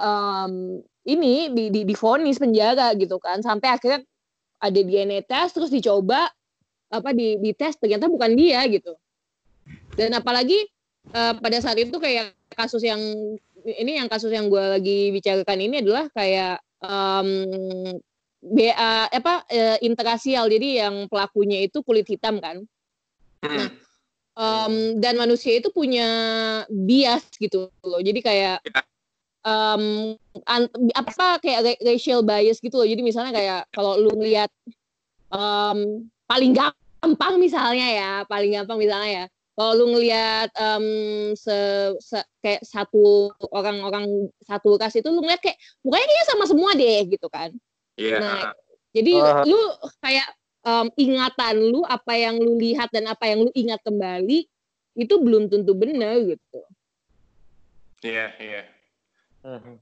em, 0.00 0.80
ini 1.08 1.48
di, 1.52 1.64
di 1.72 1.80
difonis 1.84 2.40
penjara 2.40 2.92
gitu 2.96 3.16
kan. 3.20 3.40
Sampai 3.40 3.72
akhirnya 3.72 4.04
ada 4.60 4.80
DNA 4.80 5.24
test 5.24 5.56
terus 5.56 5.72
dicoba 5.72 6.28
apa 6.90 7.10
di 7.14 7.38
di 7.38 7.54
tes 7.54 7.78
ternyata 7.78 8.10
bukan 8.10 8.34
dia 8.36 8.64
gitu. 8.68 8.92
Dan 9.94 10.16
apalagi 10.16 10.58
eh, 11.14 11.34
pada 11.38 11.58
saat 11.62 11.78
itu 11.78 11.96
kayak 11.96 12.34
kasus 12.52 12.82
yang 12.82 13.00
ini 13.64 14.00
yang 14.00 14.08
kasus 14.08 14.32
yang 14.32 14.48
gue 14.48 14.60
lagi 14.60 15.12
bicarakan 15.12 15.60
ini 15.60 15.84
adalah 15.84 16.08
kayak 16.12 16.60
em, 16.80 17.28
BA 18.40 19.12
apa 19.12 19.44
eh, 19.52 19.76
interrasial 19.84 20.48
jadi 20.48 20.88
yang 20.88 21.06
pelakunya 21.06 21.64
itu 21.64 21.84
kulit 21.84 22.08
hitam 22.08 22.40
kan 22.40 22.64
Hmm. 23.40 23.72
Em, 24.36 24.74
dan 25.00 25.16
manusia 25.16 25.56
itu 25.56 25.72
punya 25.72 26.04
bias 26.68 27.24
gitu 27.40 27.72
loh 27.80 28.00
jadi 28.00 28.20
kayak 28.20 28.58
Ya. 28.60 28.82
em, 29.48 30.12
an- 30.44 30.72
apa 30.92 31.40
kayak 31.40 31.60
ra- 31.64 31.82
racial 31.88 32.20
bias 32.20 32.60
gitu 32.60 32.76
loh 32.76 32.84
jadi 32.84 33.00
misalnya 33.00 33.32
kayak 33.32 33.60
kalau 33.72 33.96
lu 33.96 34.12
ngelihat 34.12 34.52
em, 35.32 36.04
paling 36.28 36.52
gampang 36.52 37.40
misalnya 37.40 37.86
ya 37.88 38.12
paling 38.28 38.52
gampang 38.52 38.76
misalnya 38.76 39.08
ya 39.08 39.24
kalau 39.60 39.76
lu 39.76 39.92
ngelihat 39.92 40.48
em, 40.56 40.84
se- 41.36 41.92
se- 42.00 42.28
kayak 42.40 42.64
satu 42.64 43.28
orang-orang 43.52 44.32
satu 44.40 44.80
ras 44.80 44.96
itu 44.96 45.04
lu 45.12 45.20
ngeliat 45.20 45.36
kayak 45.44 45.60
mukanya 45.84 46.08
kayaknya 46.08 46.26
sama 46.32 46.44
semua 46.48 46.72
deh 46.72 47.00
gitu 47.12 47.28
kan 47.28 47.52
Iya. 48.00 48.16
Nah, 48.16 48.56
jadi 48.96 49.12
Ah. 49.20 49.44
lu 49.44 49.60
kayak 50.00 50.28
em, 50.64 50.86
ingatan 50.96 51.54
lu 51.60 51.84
apa 51.84 52.16
yang 52.16 52.40
lu 52.40 52.56
lihat 52.56 52.88
dan 52.88 53.04
apa 53.12 53.28
yang 53.28 53.44
lu 53.44 53.52
ingat 53.52 53.84
kembali 53.84 54.48
itu 54.96 55.14
belum 55.20 55.52
tentu 55.52 55.76
benar 55.76 56.16
gitu. 56.24 56.60
Iya, 58.00 58.32
iya. 58.40 58.62
Mhm. 59.44 59.76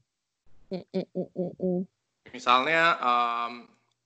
Mm, 0.69 0.83
mm, 0.91 1.07
mm, 1.15 1.29
mm, 1.31 1.51
mm. 1.55 1.79
Misalnya 2.35 2.83
em, 2.99 3.53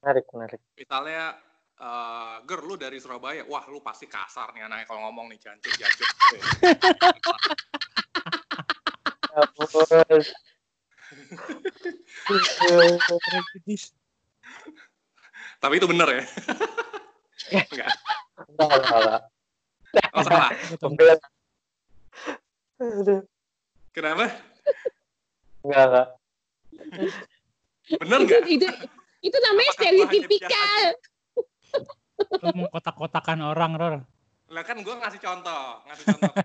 Menarik, 0.06 0.26
menarik. 0.30 0.62
misalnya 0.78 1.34
eh 1.74 2.36
ger 2.46 2.62
lu 2.62 2.78
dari 2.78 3.02
Surabaya 3.02 3.50
wah 3.50 3.66
lu 3.66 3.82
pasti 3.82 4.06
kasar 4.06 4.54
nih 4.54 4.70
anaknya 4.70 4.86
kalau 4.86 5.10
ngomong 5.10 5.26
nih 5.34 5.42
jancuk 5.42 5.74
jancuk. 5.74 6.06
Tapi 15.64 15.80
itu 15.80 15.88
bener 15.88 16.08
ya? 16.12 16.24
Enggak. 17.54 17.92
Enggak, 18.50 18.78
enggak, 18.78 19.00
enggak. 19.00 19.22
Oh, 20.14 20.24
salah. 20.26 20.52
Enggak. 20.82 21.20
Kenapa? 23.94 24.26
Enggak, 25.64 25.84
enggak. 25.88 26.08
Bener 28.00 28.20
itu, 28.20 28.28
nggak? 28.28 28.42
itu 28.48 28.68
itu 29.24 29.38
namanya 29.40 29.72
stereotipikal. 29.76 30.84
Lu 32.44 32.50
mau 32.56 32.68
kotak-kotakan 32.70 33.40
orang, 33.42 33.72
Ror. 33.76 33.96
Lah 34.54 34.64
kan 34.64 34.78
gue 34.82 34.96
ngasih 34.96 35.20
contoh, 35.22 35.82
ngasih 35.90 36.06
contoh. 36.14 36.32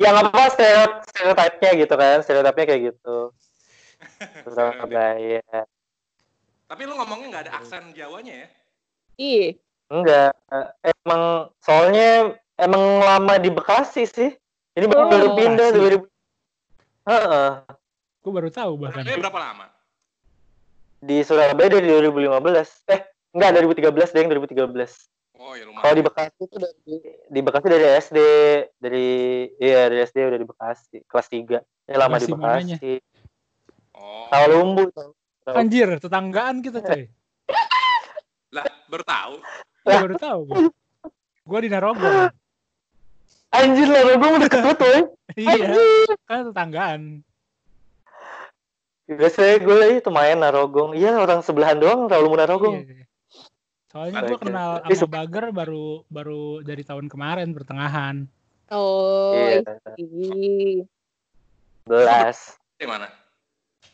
Ya, 0.00 0.10
Ya 0.10 0.18
apa-apa 0.18 0.50
stereotip 0.50 1.06
stereotipnya 1.14 1.70
gitu 1.78 1.94
kan, 1.94 2.18
stereotipnya 2.26 2.64
kayak 2.66 2.82
gitu. 2.90 3.30
Surabaya. 4.50 5.46
Tapi 6.66 6.82
lu 6.88 6.98
ngomongnya 6.98 7.26
nggak 7.30 7.44
ada 7.46 7.52
aksen 7.62 7.94
Jawanya 7.94 8.34
ya? 8.34 8.48
Iya. 9.14 9.48
Enggak, 9.92 10.32
emang 10.82 11.52
soalnya 11.62 12.34
emang 12.58 12.82
lama 13.04 13.34
di 13.38 13.52
Bekasi 13.52 14.08
sih. 14.08 14.30
Ini 14.74 14.90
Oh, 14.90 15.06
baru 15.06 15.36
pindah 15.38 15.68
Bekasi. 15.70 16.02
2000. 16.02 17.06
Heeh. 17.06 17.48
Gue 18.22 18.32
baru 18.32 18.48
tahu 18.50 18.72
bahkan. 18.82 19.04
Berapa 19.06 19.38
lama? 19.38 19.66
Di 21.02 21.26
Surabaya 21.26 21.66
dari 21.66 21.90
2015. 21.90 22.86
Eh, 22.86 23.00
enggak 23.34 23.50
2013 23.58 24.14
deh, 24.14 24.22
2013. 24.30 25.10
Oh 25.42 25.58
ya 25.58 25.66
lumayan. 25.66 25.82
Kalau 25.82 25.94
di 25.98 26.04
Bekasi 26.06 26.40
itu 26.46 26.56
dari 26.62 26.94
di 27.26 27.40
Bekasi 27.42 27.66
dari 27.66 27.86
SD, 27.98 28.18
dari 28.78 29.06
iya 29.58 29.90
dari 29.90 30.06
SD 30.06 30.18
udah 30.22 30.38
di 30.38 30.46
Bekasi, 30.46 30.96
kelas 31.10 31.26
3. 31.26 31.58
Ya 31.90 31.96
lama 31.98 32.16
di 32.22 32.30
Bekasi 32.30 32.38
mananya? 32.38 32.76
Oh, 33.98 34.30
Tahu 34.30 34.44
lumbu 34.54 34.84
tahu. 34.94 35.10
Anjir, 35.58 35.90
tetanggaan 35.98 36.62
kita, 36.62 36.78
coy. 36.78 37.10
lah 38.54 38.62
baru 38.86 39.02
tahu. 39.02 39.32
Baru 39.82 40.14
tahu. 40.14 40.40
Gue 41.42 41.58
di 41.66 41.68
Narogong. 41.74 42.30
Anjir 43.50 43.88
lah, 43.90 44.00
gue 44.06 44.28
udah 44.38 44.46
deket 44.46 44.78
woy. 44.78 45.00
iya, 45.34 45.74
kan 46.30 46.54
tetanggaan. 46.54 47.00
Biasanya 49.18 49.56
gue 49.60 49.86
itu 50.00 50.10
main 50.12 50.38
Narogong. 50.38 50.96
Iya, 50.96 51.18
orang 51.18 51.40
sebelahan 51.44 51.78
doang, 51.78 52.06
tahu 52.08 52.20
lumbu 52.24 52.38
Narogong. 52.38 52.76
Iya. 52.84 53.04
Soalnya 53.92 54.24
gue 54.24 54.38
kenal 54.40 54.70
sama 54.88 55.12
Bager 55.20 55.52
baru 55.52 56.00
baru 56.08 56.64
dari 56.64 56.80
tahun 56.80 57.12
kemarin 57.12 57.52
pertengahan. 57.52 58.24
Oh, 58.72 59.36
Iya. 59.36 59.60
iya. 60.00 60.88
Belas. 61.84 62.56
Dari 62.80 62.88
mana? 62.88 63.12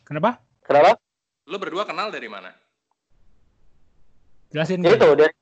Kenapa? 0.07 0.39
Kenapa? 0.63 0.95
Lu 1.51 1.59
berdua 1.59 1.83
kenal 1.83 2.15
dari 2.15 2.31
mana? 2.31 2.55
Jelasin. 4.55 4.87
Ya 4.87 4.95
itu 4.95 5.09
dari 5.19 5.35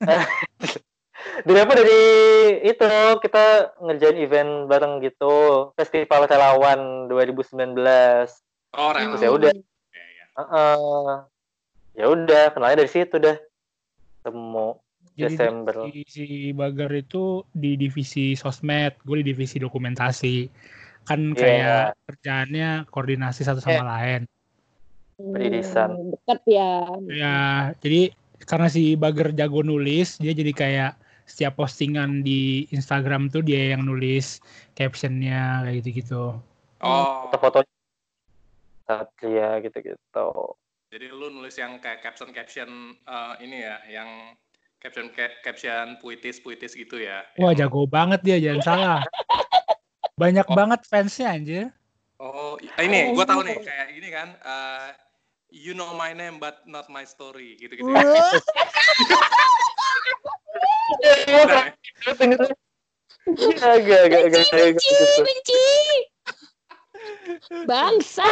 dari 1.48 1.58
apa 1.58 1.72
dari 1.72 2.02
itu 2.60 2.90
kita 3.24 3.74
ngerjain 3.80 4.18
event 4.20 4.68
bareng 4.68 5.00
gitu 5.00 5.70
festival 5.74 6.28
relawan 6.28 7.08
2019 7.08 7.74
Oh, 8.74 8.90
Terus 8.90 9.20
rel. 9.20 9.22
ya 9.22 9.30
udah. 9.30 9.52
Ya, 9.94 10.04
ya. 10.04 10.24
Heeh. 10.34 11.16
ya 11.94 12.06
udah 12.10 12.44
kenalnya 12.50 12.82
dari 12.82 12.90
situ 12.90 13.22
dah 13.22 13.38
temu 14.26 14.82
Jadi 15.14 15.30
Desember 15.30 15.74
si, 15.86 16.02
si 16.10 16.26
Bager 16.50 16.90
itu 16.90 17.46
di 17.54 17.78
divisi 17.78 18.34
sosmed, 18.34 18.98
gue 19.06 19.22
di 19.22 19.30
divisi 19.30 19.62
dokumentasi. 19.62 20.50
Kan 21.06 21.32
Iya. 21.32 21.38
kayak 21.38 21.84
kerjaannya 22.02 22.68
koordinasi 22.90 23.46
satu 23.46 23.62
sama 23.62 23.78
Eh. 23.78 23.86
lain. 23.86 24.20
Peririsan. 25.14 25.94
Hmm, 25.94 26.10
Deket 26.18 26.40
ya. 26.50 26.72
Ya, 27.06 27.38
jadi 27.78 28.10
karena 28.42 28.66
si 28.66 28.98
Bager 28.98 29.30
jago 29.30 29.62
nulis, 29.62 30.18
dia 30.18 30.34
jadi 30.34 30.50
kayak 30.50 30.92
setiap 31.24 31.56
postingan 31.56 32.26
di 32.26 32.66
Instagram 32.74 33.30
tuh 33.30 33.46
dia 33.46 33.78
yang 33.78 33.86
nulis 33.86 34.42
captionnya 34.74 35.62
kayak 35.62 35.76
gitu-gitu. 35.80 36.36
Oh, 36.82 37.30
foto-foto 37.30 37.62
Satria 38.84 39.58
gitu-gitu 39.60 40.30
jadi 40.88 41.10
lu 41.10 41.26
nulis 41.26 41.58
yang 41.58 41.82
kayak 41.82 42.06
caption-caption 42.06 42.70
eh, 42.94 43.34
ini 43.42 43.66
ya, 43.66 43.82
yang 43.90 44.30
caption 44.78 45.10
ca- 45.10 45.42
caption 45.42 45.98
puitis-puitis 45.98 46.70
gitu 46.70 47.02
ya. 47.02 47.26
Wah, 47.34 47.50
Yang- 47.50 47.66
jago 47.66 47.82
banget 47.90 48.22
dia, 48.22 48.38
jangan 48.38 48.62
salah. 48.62 49.00
Banyak 50.14 50.46
Oh. 50.46 50.54
banget 50.54 50.86
fansnya 50.86 51.34
anjir. 51.34 51.74
Oh, 52.22 52.54
i- 52.62 52.70
ini 52.86 53.10
gue 53.10 53.26
tahu 53.26 53.42
nih 53.42 53.58
kayak 53.58 53.88
gini 53.90 54.08
kan. 54.14 54.28
eh, 54.38 54.94
you 55.50 55.74
know 55.74 55.98
my 55.98 56.14
name 56.14 56.38
but 56.38 56.62
not 56.62 56.86
my 56.86 57.02
story 57.02 57.58
gitu-gitu. 57.58 57.90
ya. 57.90 57.98
Bukan 63.26 63.78
ya? 63.82 63.98
Benci, 64.30 64.52
benci, 64.54 64.90
gitu 64.94 65.22
benci. 65.26 65.66
Bangsa. 67.66 68.30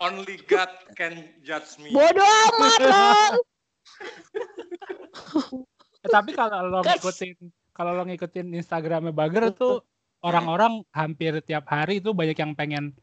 Only 0.00 0.36
God 0.46 0.70
can 0.96 1.28
judge 1.44 1.78
me. 1.80 1.90
Bodoh 1.94 2.24
amat 2.24 2.80
lo. 2.84 3.12
Eh, 6.00 6.08
tapi 6.08 6.32
kalau 6.32 6.68
lo 6.68 6.80
ngikutin 6.80 7.36
kalau 7.76 7.92
lo 7.96 8.02
ngikutin 8.08 8.56
Instagramnya 8.56 9.12
Bager 9.12 9.52
tuh 9.52 9.84
orang-orang 10.24 10.84
hampir 10.92 11.40
tiap 11.44 11.68
hari 11.68 12.00
itu 12.00 12.12
banyak 12.12 12.36
yang 12.36 12.52
pengen 12.56 12.96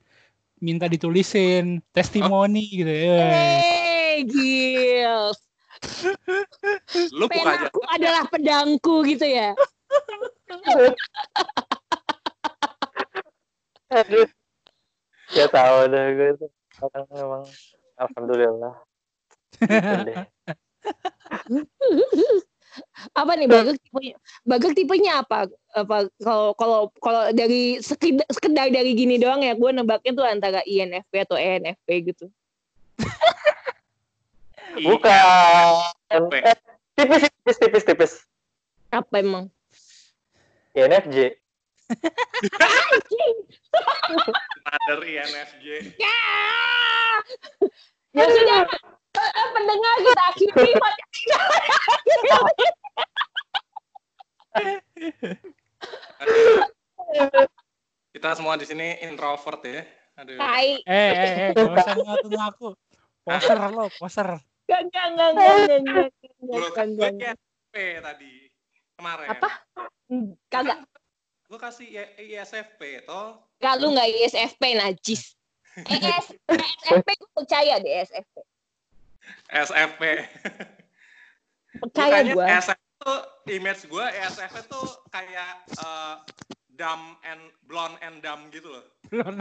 minta 0.57 0.89
ditulisin 0.89 1.81
testimoni 1.93 2.65
gitu 2.73 2.89
ya. 2.89 3.29
Eh, 3.29 4.25
Gils. 4.25 5.37
Lu. 7.13 7.29
Penaku 7.29 7.81
adalah 7.85 8.25
pedangku 8.25 9.05
gitu 9.05 9.29
ya. 9.29 9.53
aduh 13.87 14.27
ya 15.35 15.45
tahu 15.51 15.91
dah 15.91 16.05
gue 16.13 16.29
tuh 16.39 16.49
orang 16.83 17.05
memang 17.11 17.43
alhamdulillah 17.99 18.75
gitu 19.57 19.99
deh 20.07 20.17
Apa 23.17 23.33
nih 23.33 23.49
Bagel 23.49 23.73
tipenya? 23.81 24.15
Bagel 24.45 24.71
tipenya 24.77 25.25
apa? 25.25 25.49
Apa 25.73 26.05
kalau 26.21 26.53
kalau 26.53 26.79
kalau 27.01 27.21
dari 27.33 27.81
sekedar, 27.81 28.25
sekedar 28.29 28.69
dari 28.69 28.93
gini 28.93 29.17
doang 29.17 29.41
ya 29.41 29.57
gue 29.57 29.69
nebaknya 29.73 30.13
tuh 30.13 30.25
antara 30.25 30.61
INFP 30.61 31.25
atau 31.25 31.37
ENFP 31.37 32.13
gitu. 32.13 32.29
bukan 34.77 35.89
eh, 36.13 36.53
tipis 36.93 37.25
tipis 37.25 37.57
tipis 37.57 37.83
tipis 37.85 38.11
Apa 38.93 39.25
emang? 39.25 39.49
INFJ 40.77 41.33
Mother 44.67 44.99
INFJ. 45.07 45.95
Ya, 45.95 46.19
ya 48.11 48.25
sudah. 48.27 48.61
Eh, 49.17 49.47
Pendengar 49.55 49.93
kita 50.03 50.23
akhiri 50.29 50.71
Kita 58.13 58.29
semua 58.35 58.59
di 58.59 58.65
sini 58.67 58.99
introvert 59.05 59.61
ya. 59.63 59.81
Aduh. 60.17 60.37
Tai. 60.37 60.69
Eh, 60.81 60.91
eh, 60.91 61.31
eh, 61.49 61.53
gak 61.53 61.71
usah 61.71 61.95
ngaku-ngaku. 61.95 62.69
Poser 63.21 63.59
lo, 63.69 63.85
poser. 64.01 64.27
Enggak, 64.67 64.81
enggak, 64.83 65.05
enggak, 65.07 65.29
enggak, 65.31 65.55
enggak, 65.55 65.79
enggak, 65.79 66.07
Gue 66.37 66.57
enggak, 66.57 66.71
kan 66.75 66.87
gue 66.91 67.07
enggak, 67.07 67.35
ISFP 67.37 67.75
tadi 68.03 68.31
kemarin. 68.97 69.27
Apa? 69.31 69.49
Kagak. 70.51 70.79
Gue 71.47 71.55
kasih 71.55 71.87
ISFP 72.19 73.07
toh. 73.07 73.39
Enggak, 73.63 73.75
lu 73.79 73.95
enggak 73.95 74.11
ISFP, 74.11 74.63
najis. 74.75 75.31
ES, 75.87 76.35
ESFP 76.51 77.07
gue 77.07 77.31
percaya 77.31 77.79
deh 77.79 78.03
ESFP. 78.03 78.35
SFP. 79.55 80.01
Percaya 81.79 82.19
gue. 82.27 82.45
SF 82.51 82.79
tuh 82.99 83.19
image 83.47 83.87
gue 83.87 84.05
ESFP 84.11 84.55
tuh 84.67 84.87
kayak 85.07 85.63
eh, 85.71 86.13
dumb 86.75 87.15
and 87.23 87.39
blonde 87.63 87.95
and 88.03 88.19
dumb 88.19 88.51
gitu 88.51 88.67
loh. 88.67 88.83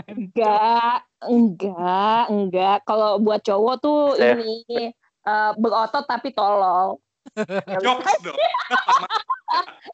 Enggak, 0.06 1.02
enggak, 1.26 2.22
enggak. 2.30 2.78
Kalau 2.86 3.18
buat 3.18 3.42
cowok 3.42 3.76
tuh 3.82 4.14
Eh. 4.22 4.38
ini 4.38 4.94
eh, 5.26 5.50
berotot 5.58 6.06
tapi 6.06 6.30
tolol. 6.30 7.02
Jokes 7.82 8.14
dong. 8.22 8.38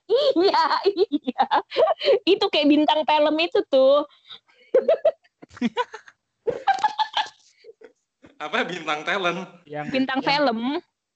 Iya, 0.08 0.64
iya. 0.86 1.46
Itu 2.24 2.48
kayak 2.48 2.68
bintang 2.68 3.00
film 3.02 3.36
itu 3.36 3.60
tuh. 3.66 4.04
Apa 8.38 8.66
bintang 8.66 9.00
talent? 9.02 9.40
yang 9.64 9.86
Bintang 9.88 10.18
yang- 10.18 10.28
film. 10.28 10.58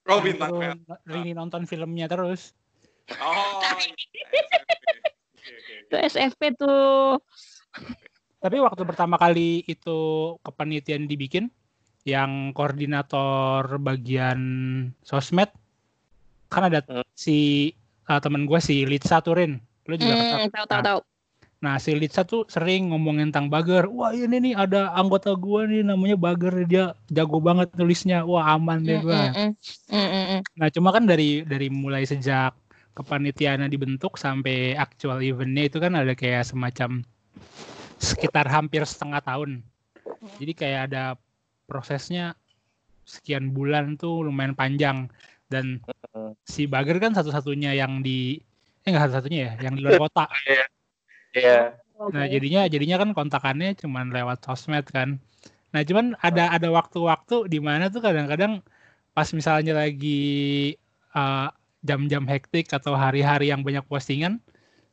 Oh 0.07 0.19
bintang 0.21 0.51
talent. 0.53 0.81
Rini 1.03 1.31
nonton 1.33 1.67
filmnya 1.67 2.07
terus. 2.07 2.55
Oh. 3.19 3.59
iya, 3.59 3.75
SFP. 3.75 4.15
Oke 4.23 5.51
oke. 5.51 5.73
Itu 5.83 5.95
SFP 5.97 6.41
tuh. 6.55 7.19
Tapi 8.37 8.57
waktu 8.61 8.83
pertama 8.83 9.17
kali 9.17 9.65
itu 9.65 9.99
kepanitiaan 10.39 11.03
dibikin, 11.03 11.51
yang 12.03 12.53
koordinator 12.53 13.75
bagian 13.77 14.39
sosmed, 15.01 15.51
kan 16.47 16.63
ada 16.63 16.79
Hmm. 16.85 17.03
si 17.11 17.71
uh, 18.07 18.19
temen 18.23 18.47
gue 18.47 18.59
si 18.63 18.87
Litsa 18.87 19.19
Turin. 19.19 19.59
Lu 19.87 19.95
juga 19.95 20.15
kenal. 20.15 20.39
Hmm, 20.43 20.51
tahu 20.51 20.65
tahu 20.67 20.81
tahu. 20.83 20.99
Nah, 21.57 21.81
si 21.81 21.97
Litsa 21.97 22.21
tuh 22.21 22.45
sering 22.45 22.93
ngomongin 22.93 23.33
tentang 23.33 23.49
Bagger. 23.49 23.89
Wah, 23.89 24.13
ini 24.13 24.37
nih 24.37 24.53
ada 24.53 24.93
anggota 24.93 25.33
gua 25.33 25.65
nih 25.65 25.81
namanya 25.81 26.13
Bagger, 26.13 26.53
dia 26.69 26.93
jago 27.09 27.41
banget 27.41 27.73
nulisnya. 27.73 28.21
Wah, 28.29 28.53
aman 28.53 28.85
deh 28.85 29.01
gua. 29.01 29.33
Mm, 29.33 29.33
mm, 29.33 29.51
mm, 29.89 29.97
mm, 29.97 30.25
mm. 30.37 30.41
Nah, 30.53 30.67
cuma 30.69 30.93
kan 30.93 31.09
dari 31.09 31.41
dari 31.41 31.73
mulai 31.73 32.05
sejak 32.05 32.53
kepanitiaannya 32.93 33.73
dibentuk 33.73 34.21
sampai 34.21 34.77
actual 34.77 35.17
eventnya 35.21 35.65
itu 35.65 35.81
kan 35.81 35.97
ada 35.97 36.13
kayak 36.13 36.45
semacam 36.45 37.01
sekitar 37.97 38.45
hampir 38.45 38.85
setengah 38.85 39.21
tahun. 39.25 39.65
Jadi 40.37 40.53
kayak 40.53 40.93
ada 40.93 41.17
prosesnya 41.65 42.37
sekian 43.01 43.49
bulan 43.49 43.97
tuh 43.97 44.29
lumayan 44.29 44.53
panjang 44.53 45.09
dan. 45.49 45.81
Si 46.47 46.63
Bagger 46.65 46.97
kan 47.03 47.11
satu-satunya 47.11 47.75
yang 47.75 47.99
di 47.99 48.39
eh 48.87 48.89
enggak 48.89 49.11
satu-satunya 49.11 49.39
ya, 49.43 49.51
yang 49.67 49.75
di 49.75 49.81
luar 49.83 49.99
kota. 49.99 50.25
Iya. 51.35 51.77
Nah, 51.97 52.25
jadinya 52.25 52.65
jadinya 52.65 52.97
kan 52.97 53.13
kontakannya 53.13 53.77
cuman 53.77 54.09
lewat 54.09 54.41
sosmed 54.41 54.89
kan. 54.89 55.21
Nah, 55.69 55.85
cuman 55.85 56.17
ada 56.23 56.49
ada 56.49 56.69
waktu-waktu 56.73 57.45
di 57.45 57.61
mana 57.61 57.93
tuh 57.93 58.01
kadang-kadang 58.01 58.63
pas 59.13 59.29
misalnya 59.37 59.77
lagi 59.77 60.73
uh, 61.13 61.51
jam-jam 61.85 62.25
hektik 62.25 62.73
atau 62.73 62.97
hari-hari 62.97 63.53
yang 63.53 63.61
banyak 63.61 63.85
postingan, 63.85 64.41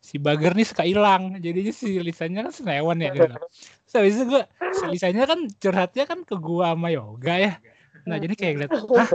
si 0.05 0.21
Bagger 0.21 0.53
nih 0.53 0.69
suka 0.69 0.85
hilang. 0.85 1.41
Jadinya 1.41 1.73
si 1.73 1.97
lisannya 1.97 2.45
kan 2.51 2.53
senewan 2.53 3.01
ya 3.01 3.09
gitu. 3.15 3.25
Terus 3.89 3.95
habis 3.95 4.15
itu 4.21 4.25
gue, 4.29 4.43
si 4.75 4.85
lisannya 4.91 5.25
kan 5.25 5.41
curhatnya 5.61 6.05
kan 6.05 6.19
ke 6.29 6.37
gua 6.37 6.77
sama 6.77 6.93
Yoga 6.93 7.35
ya. 7.41 7.53
Nah, 8.05 8.21
jadi 8.21 8.35
kayak 8.37 8.55
liat, 8.59 8.73
hah? 8.75 9.09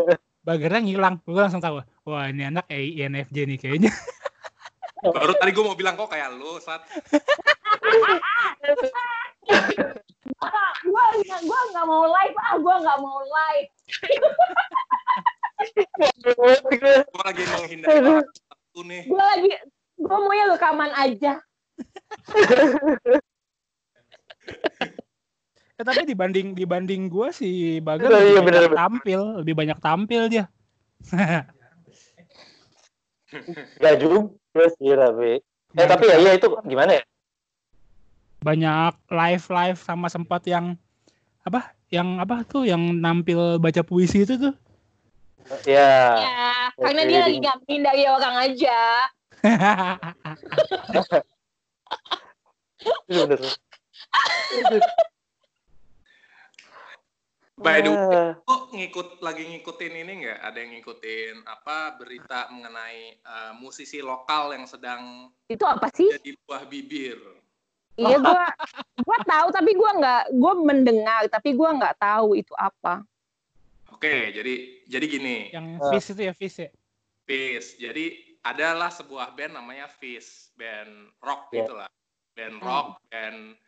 Baggernya 0.43 0.81
ngilang. 0.83 1.15
Gue 1.27 1.41
langsung 1.41 1.61
tahu, 1.61 1.83
wah 2.07 2.25
ini 2.31 2.43
anak 2.47 2.65
INFJ 2.71 3.37
nih 3.45 3.57
kayaknya. 3.59 3.91
Baru 5.15 5.31
tadi 5.39 5.51
gue 5.55 5.63
mau 5.63 5.75
bilang 5.79 5.95
kok 5.95 6.11
kayak 6.11 6.35
lu, 6.35 6.59
Sat. 6.59 6.83
Ah, 10.39 10.71
gua 11.43 11.59
nggak 11.73 11.85
mau 11.87 12.05
live 12.07 12.35
ah 12.37 12.57
gua 12.59 12.75
nggak 12.79 12.99
mau 13.01 13.19
live 13.23 13.69
Gue 16.23 16.55
lagi 17.25 17.43
menghindari 17.43 18.23
satu 18.23 18.79
nih. 18.87 19.03
gua 19.11 19.23
lagi 19.35 19.51
gua 19.99 20.17
maunya 20.23 20.45
rekaman 20.55 20.91
aja 20.95 21.33
Eh, 25.79 25.85
tapi 25.87 26.03
dibanding 26.03 26.51
dibanding 26.59 27.07
gue 27.07 27.31
si 27.31 27.79
Bagger 27.79 28.11
Iya, 28.11 28.19
lebih 28.19 28.27
iya, 28.27 28.35
banyak 28.35 28.43
bener, 28.43 28.67
bener. 28.67 28.75
tampil, 28.83 29.19
lebih 29.39 29.53
banyak 29.55 29.79
tampil 29.79 30.21
dia. 30.27 30.45
Gak 33.79 33.95
juga 34.03 34.65
sih 34.75 34.91
tapi. 34.91 35.39
Eh 35.79 35.87
tapi 35.87 36.03
ya 36.11 36.19
iya 36.19 36.35
itu 36.35 36.51
gimana 36.67 36.99
ya? 36.99 37.03
banyak 38.39 38.95
live 39.11 39.45
live 39.51 39.79
sama 39.79 40.07
sempat 40.11 40.43
yang 40.47 40.75
apa? 41.47 41.71
Yang 41.91 42.09
apa 42.23 42.35
tuh 42.43 42.63
yang 42.67 42.99
nampil 42.99 43.55
baca 43.59 43.79
puisi 43.79 44.27
itu 44.27 44.35
tuh. 44.35 44.55
Ya. 45.63 46.19
ya 46.19 46.69
karena 46.77 47.07
dia 47.07 47.19
lagi 47.25 47.39
ngapain 47.41 47.81
dari 47.81 48.05
orang 48.05 48.35
aja 48.37 48.79
Itu 53.09 53.25
bener. 53.25 53.39
By 57.59 57.83
the 57.83 57.91
way, 57.91 57.99
Ah, 57.99 58.39
lu 58.47 58.55
ngikut 58.71 59.19
lagi 59.19 59.43
ngikutin 59.43 59.93
ini 59.99 60.13
nggak? 60.23 60.39
Ada 60.47 60.57
yang 60.63 60.71
ngikutin 60.79 61.35
apa 61.43 61.99
berita 61.99 62.47
mengenai 62.55 63.19
eh, 63.19 63.51
musisi 63.59 63.99
lokal 63.99 64.55
yang 64.55 64.63
sedang 64.63 65.27
itu 65.51 65.67
apa 65.67 65.91
sih 65.91 66.07
jadi 66.07 66.39
buah 66.47 66.63
bibir? 66.63 67.19
iya 67.99 68.15
gua 68.15 68.47
gua 69.03 69.17
tahu 69.27 69.47
tapi 69.51 69.71
gua 69.75 69.91
nggak 69.99 70.23
gua 70.39 70.53
mendengar 70.55 71.27
tapi 71.27 71.51
gua 71.51 71.75
nggak 71.75 71.99
tahu 71.99 72.39
itu 72.39 72.55
apa 72.55 73.03
Oke, 73.91 74.31
jadi 74.31 74.53
jadi 74.87 75.05
gini, 75.11 75.37
Yang. 75.51 75.65
Fish 75.91 76.07
itu 76.15 76.21
ya 76.23 76.31
Fish 76.31 76.57
ya. 76.63 76.69
Fish. 77.27 77.75
Jadi 77.75 78.15
adalah 78.47 78.87
sebuah 78.87 79.35
band 79.35 79.59
namanya 79.59 79.91
Fish, 79.91 80.55
band 80.55 81.11
rock 81.19 81.51
Ya. 81.51 81.67
gitulah, 81.67 81.91
band 82.31 82.63
rock, 82.63 83.03
band 83.11 83.59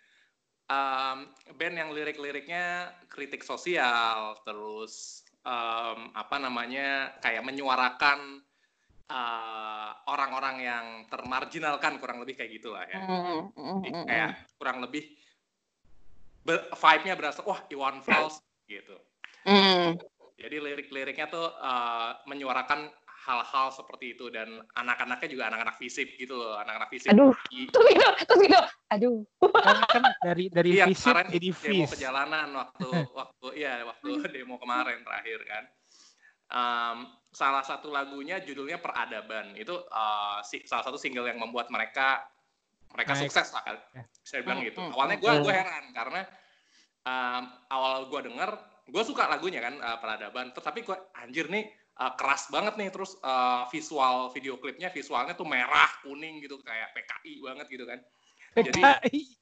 um, 0.72 1.18
band 1.60 1.76
yang 1.76 1.90
lirik-liriknya 1.92 2.96
kritik 3.12 3.44
sosial, 3.44 4.40
terus 4.48 5.26
um, 5.44 6.16
apa 6.16 6.40
namanya 6.40 7.20
kayak 7.20 7.44
menyuarakan 7.44 8.40
uh, 9.12 9.92
orang-orang 10.08 10.56
yang 10.64 10.86
termarginalkan 11.12 12.00
kurang 12.00 12.24
lebih 12.24 12.40
kayak 12.40 12.52
gitulah 12.56 12.88
ya. 12.88 13.00
Hmm, 13.04 13.52
hmm, 13.52 13.80
Jadi 13.84 13.92
hmm, 13.92 14.08
kayak 14.08 14.32
kurang 14.56 14.78
lebih 14.80 15.04
vibe-nya 16.74 17.14
berasa 17.14 17.46
wah 17.46 17.62
Iwan 17.70 18.02
Fals 18.02 18.42
gitu. 18.66 18.98
hmm. 19.46 20.00
Jadi 20.42 20.58
lirik-liriknya 20.58 21.30
tuh 21.30 21.54
uh, 21.54 22.18
menyuarakan 22.26 22.90
hal-hal 23.22 23.70
seperti 23.70 24.18
itu 24.18 24.34
dan 24.34 24.50
anak-anaknya 24.74 25.30
juga 25.30 25.44
anak-anak 25.54 25.78
fisip 25.78 26.10
gitu 26.18 26.34
loh, 26.34 26.58
anak-anak 26.58 26.90
fisip. 26.90 27.14
Aduh. 27.14 27.34
Terus 27.74 27.88
gitu 27.94 28.10
terus 28.26 28.42
gitu 28.48 28.60
aduh 28.92 29.24
Kan, 29.40 29.78
kan 29.88 30.04
dari 30.20 30.52
dari 30.52 30.70
Iya 30.76 30.92
Fish 30.92 31.06
kemarin 31.08 31.32
jadi 31.32 31.48
demo 31.54 31.64
Fish. 31.64 31.92
perjalanan 31.96 32.48
waktu 32.52 32.88
waktu 33.20 33.48
iya 33.56 33.74
waktu 33.88 34.10
demo 34.36 34.60
kemarin 34.60 35.00
terakhir 35.06 35.40
kan. 35.48 35.64
Um, 36.52 36.98
salah 37.32 37.64
satu 37.64 37.88
lagunya 37.88 38.44
judulnya 38.44 38.84
Peradaban 38.84 39.56
itu 39.56 39.72
uh, 39.72 40.44
si, 40.44 40.68
salah 40.68 40.84
satu 40.84 41.00
single 41.00 41.24
yang 41.24 41.40
membuat 41.40 41.72
mereka 41.72 42.20
mereka 42.92 43.16
Naik. 43.16 43.32
sukses 43.32 43.48
lah 43.56 43.64
kan. 43.64 43.78
Ya. 43.96 44.04
Saya 44.28 44.42
bilang 44.44 44.60
Hmm, 44.60 44.68
gitu. 44.68 44.80
hmm, 44.84 44.92
Awalnya 44.92 45.18
gue 45.24 45.32
hmm. 45.32 45.44
gue 45.48 45.54
heran 45.56 45.86
karena 45.96 46.22
um, 47.08 47.44
awal 47.72 48.12
gue 48.12 48.20
denger 48.28 48.50
gue 48.92 49.04
suka 49.08 49.32
lagunya 49.32 49.64
kan 49.64 49.80
uh, 49.80 49.98
Peradaban. 50.04 50.52
Terus 50.52 50.66
tapi 50.68 50.84
gue 50.84 50.98
anjir 51.16 51.48
nih 51.48 51.64
uh, 52.02 52.14
keras 52.18 52.50
banget 52.50 52.74
nih 52.82 52.90
terus 52.90 53.14
uh, 53.22 53.70
visual 53.70 54.34
video 54.34 54.58
klipnya 54.58 54.90
visualnya 54.90 55.38
tuh 55.38 55.46
merah 55.46 55.90
kuning 56.02 56.42
gitu 56.42 56.58
kayak 56.66 56.90
PKI 56.98 57.34
banget 57.46 57.68
gitu 57.70 57.86
kan. 57.86 58.00
Jadi 58.58 58.82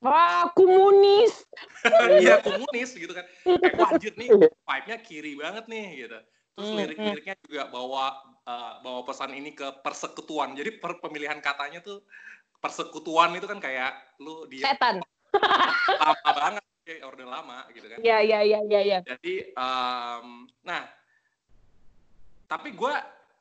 wah 0.04 0.52
komunis. 0.54 1.48
Iya 2.20 2.44
komunis 2.44 2.92
gitu 2.94 3.16
kan. 3.16 3.26
Kayak 3.48 3.76
wah 3.80 3.90
anjir 3.96 4.14
nih 4.20 4.30
vibe-nya 4.36 4.98
kiri 5.00 5.34
banget 5.40 5.66
nih 5.72 5.88
gitu. 6.06 6.20
Terus 6.60 6.70
Hmm, 6.76 6.78
lirik-liriknya 6.84 7.36
juga 7.48 7.64
bawa 7.72 8.20
uh, 8.44 8.84
bawa 8.84 9.08
pesan 9.08 9.32
ini 9.32 9.56
ke 9.56 9.80
persekutuan. 9.80 10.60
Jadi 10.60 10.76
per- 10.76 11.00
pemilihan 11.00 11.40
katanya 11.40 11.80
tuh 11.80 12.04
persekutuan 12.60 13.32
itu 13.40 13.48
kan 13.48 13.64
kayak 13.64 14.20
lu 14.20 14.44
dia 14.52 14.76
setan. 14.76 15.00
Lama 16.04 16.32
banget 16.36 16.64
kayak 16.84 17.02
orde 17.08 17.24
lama 17.24 17.64
gitu 17.72 17.88
kan. 17.88 17.98
Ya 18.04 18.20
ya 18.20 18.44
ya 18.44 18.60
ya 18.68 18.82
ya 18.84 19.00
jadi 19.08 19.56
um, 19.56 20.46
nah 20.62 20.99
tapi 22.50 22.74
gue 22.74 22.94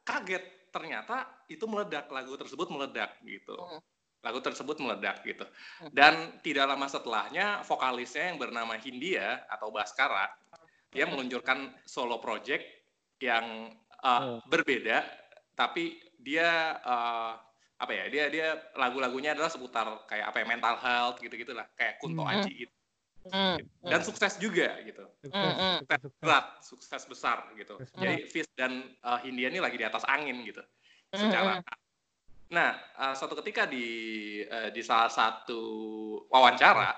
kaget 0.04 0.68
ternyata 0.68 1.24
itu 1.48 1.64
meledak 1.64 2.12
lagu 2.12 2.36
tersebut 2.36 2.68
meledak 2.68 3.16
gitu 3.24 3.56
Hmm. 3.56 3.80
lagu 4.20 4.38
tersebut 4.44 4.76
meledak 4.84 5.24
gitu 5.24 5.48
Hmm. 5.80 5.90
dan 5.96 6.36
tidak 6.44 6.68
lama 6.68 6.84
setelahnya 6.86 7.64
vokalisnya 7.64 8.30
yang 8.30 8.38
bernama 8.38 8.76
Hindia 8.76 9.48
atau 9.48 9.72
Baskara 9.72 10.28
dia 10.92 11.08
Hmm. 11.08 11.16
meluncurkan 11.16 11.72
solo 11.88 12.20
project 12.20 12.62
yang 13.18 13.72
uh, 14.04 14.20
Hmm. 14.20 14.38
berbeda 14.46 15.02
tapi 15.56 15.98
dia 16.20 16.78
uh, 16.84 17.34
apa 17.78 17.92
ya 17.94 18.04
dia 18.10 18.24
dia 18.28 18.46
lagu-lagunya 18.74 19.32
adalah 19.38 19.50
seputar 19.50 19.86
kayak 20.10 20.34
apa 20.34 20.36
ya 20.42 20.46
mental 20.46 20.76
health 20.78 21.16
gitu 21.22 21.34
gitulah 21.34 21.66
kayak 21.78 21.96
Kunto 22.02 22.22
Hmm. 22.26 22.32
Aji 22.38 22.66
gitu 22.66 22.77
Hmm, 23.30 23.58
dan 23.84 24.00
sukses 24.04 24.36
juga 24.40 24.76
gitu. 24.84 25.04
Sukses, 25.24 25.54
Mm, 25.58 25.78
sukses, 25.84 26.12
berat 26.20 26.46
sukses 26.64 27.02
besar 27.08 27.38
gitu. 27.54 27.76
Jadi 27.96 28.26
Fizz 28.28 28.48
dan 28.58 28.92
uh, 29.04 29.18
Hindia 29.22 29.48
ini 29.52 29.60
lagi 29.60 29.76
di 29.76 29.86
atas 29.86 30.04
angin 30.08 30.42
gitu 30.44 30.60
Mm, 31.08 31.20
secara 31.24 31.52
nah 32.48 32.80
uh, 32.96 33.12
suatu 33.12 33.36
ketika 33.44 33.68
di 33.68 33.84
uh, 34.48 34.72
di 34.72 34.80
salah 34.80 35.12
satu 35.12 35.60
wawancara 36.32 36.96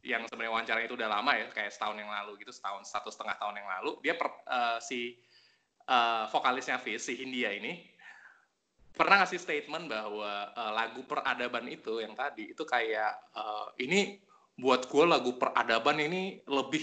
yang 0.00 0.24
sebenarnya 0.24 0.52
wawancara 0.56 0.80
itu 0.88 0.96
udah 0.96 1.20
lama 1.20 1.36
ya 1.36 1.52
kayak 1.52 1.68
setahun 1.68 2.00
yang 2.00 2.08
lalu 2.08 2.40
gitu 2.40 2.48
setahun 2.48 2.88
satu 2.88 3.12
setengah 3.12 3.36
tahun 3.36 3.60
yang 3.60 3.68
lalu 3.68 4.00
dia 4.00 4.16
per, 4.16 4.32
uh, 4.48 4.80
si 4.80 5.20
uh, 5.88 6.28
vokalisnya 6.32 6.80
Fizz 6.80 7.12
si 7.12 7.14
Hindia 7.20 7.52
ini 7.52 7.84
pernah 8.96 9.20
ngasih 9.20 9.36
statement 9.36 9.92
bahwa 9.92 10.52
uh, 10.56 10.72
lagu 10.72 11.04
peradaban 11.04 11.68
itu 11.68 12.00
yang 12.00 12.16
tadi 12.16 12.56
itu 12.56 12.64
kayak 12.64 13.12
uh, 13.36 13.68
ini 13.76 14.16
buat 14.56 14.88
gue 14.88 15.04
lagu 15.04 15.36
peradaban 15.36 16.00
ini 16.00 16.40
lebih 16.48 16.82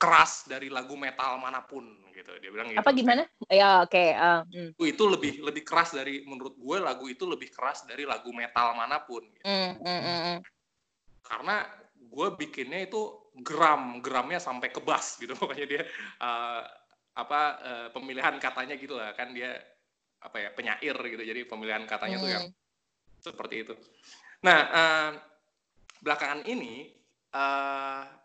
keras 0.00 0.48
dari 0.48 0.72
lagu 0.72 0.96
metal 0.96 1.36
mana 1.36 1.60
pun 1.60 1.84
gitu 2.16 2.32
dia 2.40 2.48
bilang 2.48 2.72
gitu 2.72 2.80
Apa 2.80 2.90
gimana? 2.96 3.22
Ya 3.52 3.84
oke. 3.84 3.98
eh, 4.16 4.40
hmm. 4.48 4.70
Lagu 4.78 4.84
itu 4.88 5.04
lebih 5.04 5.32
lebih 5.44 5.62
keras 5.66 5.92
dari 5.92 6.24
menurut 6.24 6.56
gue 6.56 6.76
lagu 6.80 7.04
itu 7.10 7.28
lebih 7.28 7.52
keras 7.52 7.84
dari 7.84 8.08
lagu 8.08 8.32
metal 8.32 8.72
mana 8.72 9.02
pun 9.04 9.20
gitu. 9.28 9.44
Hmm, 9.44 9.76
hmm, 9.76 10.00
hmm. 10.00 10.38
karena 11.26 11.68
gue 12.10 12.28
bikinnya 12.38 12.88
itu 12.88 13.00
gram 13.44 14.00
gramnya 14.00 14.40
sampai 14.40 14.72
ke 14.72 14.80
bass 14.80 15.20
gitu 15.20 15.36
pokoknya 15.40 15.66
dia 15.68 15.82
eh, 16.22 16.62
apa 17.18 17.40
eh, 17.60 17.88
pemilihan 17.92 18.38
katanya 18.40 18.78
gitu 18.80 18.96
lah 18.96 19.12
kan 19.12 19.34
dia 19.36 19.52
apa 20.20 20.36
ya 20.36 20.48
penyair 20.52 20.96
gitu 20.96 21.22
jadi 21.24 21.40
pemilihan 21.44 21.84
katanya 21.84 22.16
tuh 22.22 22.30
yang 22.30 22.44
Hmm. 22.48 22.56
seperti 23.20 23.68
itu 23.68 23.74
nah 24.40 24.58
eh, 24.64 25.10
belakangan 26.00 26.48
ini 26.48 26.99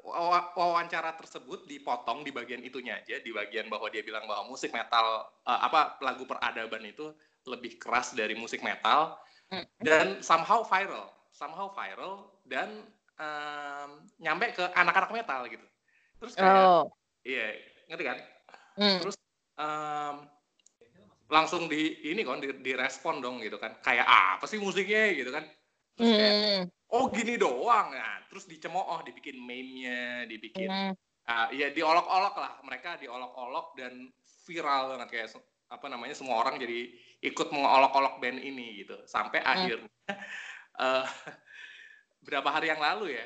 wawa- 0.01 0.53
wawancara 0.53 1.13
tersebut 1.13 1.65
dipotong 1.65 2.25
di 2.25 2.33
bagian 2.33 2.61
itunya 2.61 2.97
aja 2.97 3.21
di 3.21 3.29
bagian 3.29 3.69
bahwa 3.69 3.85
dia 3.89 4.01
bilang 4.01 4.25
bahwa 4.25 4.49
musik 4.49 4.69
metal 4.69 5.05
eh, 5.45 5.59
apa 5.61 6.01
lagu 6.01 6.25
peradaban 6.25 6.81
itu 6.83 7.13
lebih 7.45 7.77
keras 7.77 8.13
dari 8.13 8.33
musik 8.33 8.61
metal 8.61 9.17
Hmm. 9.45 9.61
dan 9.77 10.25
somehow 10.25 10.65
viral 10.65 11.05
somehow 11.29 11.69
viral 11.69 12.33
dan 12.49 12.81
em, 13.15 13.89
nyampe 14.17 14.51
ke 14.51 14.65
anak-anak 14.73 15.13
metal 15.13 15.45
gitu 15.45 15.61
terus 16.17 16.33
kayak 16.33 16.65
Oh. 16.65 16.89
iya 17.21 17.53
ngerti 17.85 18.03
kan 18.03 18.17
Hmm. 18.73 18.99
terus 18.99 19.15
em, 19.55 20.15
langsung 21.25 21.69
di 21.69 22.01
ini 22.03 22.25
kan 22.25 22.41
di, 22.41 22.57
direspon 22.59 23.21
dong 23.21 23.37
gitu 23.39 23.55
kan 23.55 23.77
kayak 23.79 24.03
apa 24.03 24.49
sih 24.49 24.57
musiknya 24.57 25.13
gitu 25.13 25.29
kan 25.29 25.45
terus 25.93 26.09
kayak 26.11 26.33
Hmm. 26.33 26.61
Oh 26.95 27.11
gini 27.11 27.35
doang. 27.35 27.91
Nah 27.91 28.23
terus 28.31 28.47
dicemooh 28.47 29.03
dibikin 29.03 29.35
meme-nya 29.43 30.23
dibikin 30.25 30.71
Hmm. 30.71 30.93
ah, 31.27 31.51
ya 31.51 31.69
diolok-olok 31.75 32.35
lah 32.39 32.53
mereka 32.63 32.95
diolok-olok 32.95 33.75
dan 33.75 34.07
viral 34.47 34.95
banget. 34.95 35.07
Kayak 35.11 35.27
apa 35.67 35.85
namanya 35.91 36.15
semua 36.15 36.39
orang 36.39 36.55
jadi 36.55 36.87
ikut 37.25 37.51
mengolok-olok 37.51 38.23
band 38.23 38.39
ini 38.39 38.85
gitu. 38.85 38.95
Sampai 39.03 39.43
akhirnya 39.43 39.91
eh, 40.85 41.05
berapa 42.23 42.49
hari 42.49 42.71
yang 42.71 42.79
lalu 42.81 43.19
ya 43.19 43.25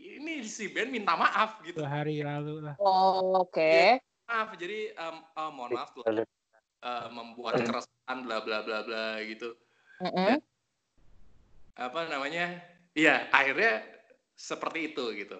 ini 0.00 0.40
si 0.48 0.72
band 0.72 0.88
minta 0.88 1.12
maaf 1.14 1.60
gitu. 1.60 1.84
Dua 1.84 1.90
hari 1.92 2.24
lalu 2.24 2.64
lah. 2.64 2.74
Oh, 2.80 3.44
Oke. 3.44 4.00
maaf. 4.24 4.56
Jadi 4.56 4.96
em, 4.96 5.16
eh, 5.20 5.50
mohon 5.52 5.70
maaf 5.76 5.92
tuh 5.92 6.02
eh, 6.08 7.06
membuat 7.12 7.60
keresahan 7.60 8.18
bla 8.24 8.40
bla 8.40 8.64
bla 8.64 8.78
bla 8.86 9.20
gitu. 9.28 9.52
Mm-mm. 10.00 10.40
apa 11.76 12.00
namanya 12.08 12.56
iya 13.00 13.32
akhirnya 13.32 13.80
seperti 14.36 14.92
itu 14.92 15.04
gitu 15.16 15.38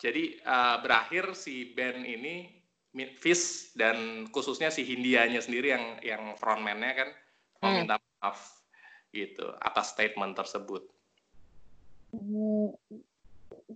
jadi 0.00 0.24
eh, 0.40 0.76
berakhir 0.80 1.36
si 1.36 1.76
band 1.76 2.02
ini 2.08 2.64
Fish 2.92 3.72
dan 3.72 4.28
khususnya 4.28 4.68
si 4.68 4.84
Hindianya 4.84 5.40
sendiri 5.40 5.72
yang 5.72 5.84
yang 6.04 6.22
frontman-nya 6.36 6.92
kan 6.92 7.08
Hmm. 7.62 7.86
meminta 7.86 7.96
maaf 8.18 8.58
gitu 9.14 9.54
atas 9.62 9.94
statement 9.94 10.34
tersebut. 10.34 10.82
Hmm. 12.10 12.74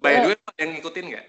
By 0.02 0.20
the 0.20 0.34
way, 0.34 0.36
ada 0.36 0.60
yang 0.60 0.72
ngikutin 0.76 1.06
nggak? 1.14 1.26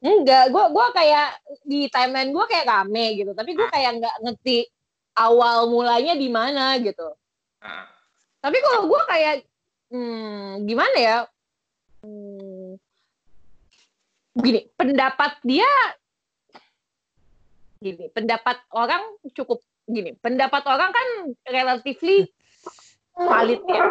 Enggak, 0.00 0.44
gue 0.52 0.64
gua 0.70 0.86
kayak 0.92 1.40
di 1.64 1.88
timeline 1.88 2.30
gue 2.30 2.44
kayak 2.46 2.68
rame 2.68 3.04
gitu, 3.16 3.32
tapi 3.32 3.56
gue 3.56 3.68
kayak 3.72 4.00
nggak 4.00 4.16
ngerti 4.22 4.68
awal 5.16 5.72
mulanya 5.72 6.14
di 6.14 6.28
mana 6.30 6.76
gitu. 6.78 7.16
Nah, 7.60 7.88
Tapi 8.40 8.56
kalau 8.64 8.88
gue 8.88 9.02
kayak 9.04 9.34
hmm, 9.90 10.64
gimana 10.64 10.96
ya? 10.98 11.18
Hmm, 12.00 12.78
gini, 14.38 14.70
pendapat 14.74 15.36
dia 15.44 15.68
gini, 17.80 18.12
pendapat 18.12 18.60
orang 18.76 19.02
cukup 19.32 19.60
gini, 19.88 20.14
pendapat 20.20 20.62
orang 20.68 20.90
kan 20.92 21.08
relatively 21.48 22.28
valid 23.16 23.60
ya. 23.66 23.84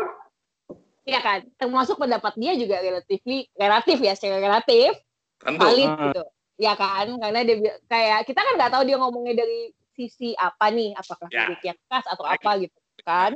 Iya 1.09 1.19
kan? 1.25 1.39
Termasuk 1.57 1.97
pendapat 1.97 2.37
dia 2.37 2.53
juga 2.53 2.77
relatively 2.79 3.49
relatif 3.57 3.97
ya, 3.97 4.13
secara 4.13 4.37
relatif 4.37 4.93
tentu. 5.41 5.57
valid 5.57 5.89
Hmm. 5.89 6.01
gitu. 6.13 6.23
Ya 6.59 6.73
kan? 6.77 7.07
Karena 7.17 7.39
dia 7.41 7.57
kayak 7.89 8.29
kita 8.29 8.39
kan 8.45 8.53
nggak 8.59 8.71
tahu 8.77 8.83
dia 8.85 8.97
ngomongnya 9.01 9.41
dari 9.41 9.73
sisi 9.97 10.37
apa 10.37 10.69
nih, 10.69 10.93
apakah 10.95 11.27
Ya. 11.33 11.49
liriknya 11.49 11.73
keras 11.87 12.05
atau 12.07 12.23
Baik. 12.23 12.39
apa 12.39 12.51
gitu 12.63 12.77
kan. 13.03 13.31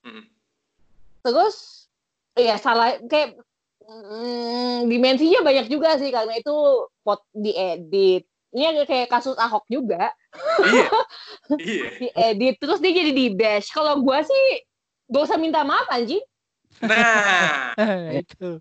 Mm. 0.00 0.24
Terus 1.20 1.86
ya 2.36 2.56
salah 2.58 2.98
kayak 3.06 3.38
mm, 3.84 4.86
dimensinya 4.86 5.40
banyak 5.42 5.66
juga 5.66 5.98
sih 5.98 6.10
karena 6.14 6.38
itu 6.38 6.54
pot 7.02 7.22
diedit. 7.34 8.26
Ini 8.50 8.74
agak 8.74 8.86
kayak 8.90 9.08
kasus 9.14 9.38
Ahok 9.38 9.62
juga, 9.70 10.10
iya, 10.66 10.90
iya. 11.54 12.34
diedit 12.34 12.58
terus 12.58 12.82
dia 12.82 12.90
jadi 12.90 13.14
di 13.14 13.30
bash. 13.30 13.70
Kalau 13.70 14.02
gua 14.02 14.26
sih 14.26 14.66
gak 15.06 15.22
usah 15.30 15.38
minta 15.38 15.62
maaf 15.62 15.86
anjing. 15.86 16.22
Nah, 16.82 17.74
itu. 18.22 18.58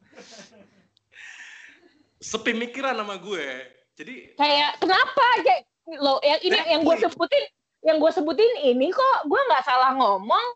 sepemikiran 2.19 2.99
sama 2.99 3.15
gue. 3.17 3.47
Jadi 3.95 4.35
Kayak 4.35 4.77
kenapa 4.83 5.25
kayak 5.41 5.61
lo 6.03 6.19
yang 6.21 6.39
ini 6.43 6.59
yang 6.69 6.81
gue 6.83 6.95
sebutin 6.99 7.43
yang 7.81 7.97
gue 7.97 8.11
sebutin 8.11 8.51
ini 8.61 8.91
kok 8.91 9.17
gue 9.25 9.41
nggak 9.49 9.63
salah 9.63 9.95
ngomong 9.95 10.47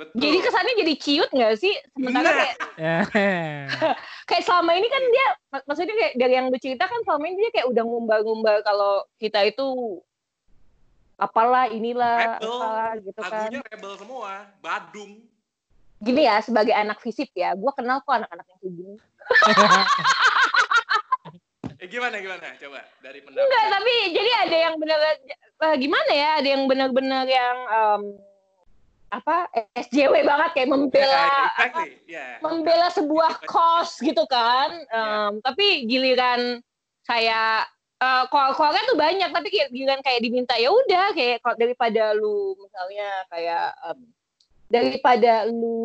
betul. 0.00 0.16
jadi 0.16 0.38
kesannya 0.40 0.74
jadi 0.76 0.94
ciut 0.96 1.30
nggak 1.30 1.54
sih 1.54 1.74
sementara 1.92 2.24
Nah. 2.24 2.34
kayak 2.34 2.56
Ya. 2.76 2.98
kayak 4.26 4.42
selama 4.42 4.72
ini 4.72 4.88
kan 4.88 5.02
dia 5.04 5.26
mak- 5.50 5.66
maksudnya 5.66 5.92
kayak 5.92 6.12
dari 6.16 6.32
yang 6.34 6.46
lu 6.46 6.56
cerita 6.56 6.84
kan 6.84 7.00
selama 7.02 7.24
ini 7.26 7.38
dia 7.38 7.52
kayak 7.52 7.68
udah 7.68 7.82
ngumbar-ngumbar 7.82 8.56
kalau 8.60 8.92
kita 9.14 9.44
itu 9.44 9.66
apalah 11.14 11.68
inilah 11.68 12.38
Rebel. 12.38 12.48
apalah 12.50 12.90
gitu 12.96 13.18
kan 13.18 13.30
lagunya 13.44 13.60
rebel 13.62 13.92
semua, 13.94 14.30
Badung. 14.58 15.20
gini 15.98 16.24
ya 16.24 16.40
sebagai 16.40 16.72
anak 16.72 16.96
fisip 16.98 17.28
ya 17.30 17.52
gue 17.52 17.72
kenal 17.74 18.00
kok 18.00 18.16
anak-anak 18.16 18.46
yang 18.46 18.58
kayak 18.58 18.72
gini 18.74 18.94
Eh 21.76 21.88
gimana 21.88 22.16
gimana? 22.18 22.44
Coba 22.56 22.80
dari 23.00 23.20
pendapat. 23.20 23.40
enggak 23.42 23.64
tapi 23.70 23.94
jadi 24.10 24.30
ada 24.38 24.56
yang 24.58 24.74
benar 24.76 24.98
eh, 25.00 25.76
gimana 25.76 26.12
ya 26.12 26.30
ada 26.36 26.48
yang 26.50 26.62
benar-benar 26.66 27.24
yang 27.24 27.56
em, 27.66 28.02
apa 29.10 29.50
SJW 29.74 30.22
banget 30.22 30.50
kayak 30.54 30.68
Ya, 30.68 30.72
membela 30.72 31.24
exactly. 31.58 31.90
Ya. 32.06 32.26
membela 32.38 32.88
sebuah 32.94 33.32
cause 33.50 33.98
gitu 33.98 34.22
kan. 34.30 34.70
Em, 34.86 35.32
Tapi 35.42 35.84
giliran 35.84 36.62
saya 37.02 37.66
eh 38.00 38.24
call-callnya 38.32 38.80
tuh 38.88 38.96
banyak, 38.96 39.28
tapi 39.28 39.52
kayak 39.52 39.68
giliran 39.74 40.00
kayak 40.00 40.24
diminta 40.24 40.56
ya 40.56 40.72
udah 40.72 41.12
kayak 41.12 41.44
kalau 41.44 41.56
daripada 41.60 42.16
lu 42.16 42.56
misalnya 42.56 43.08
kayak 43.28 43.66
em, 43.92 43.98
daripada 44.70 45.32
lu 45.50 45.76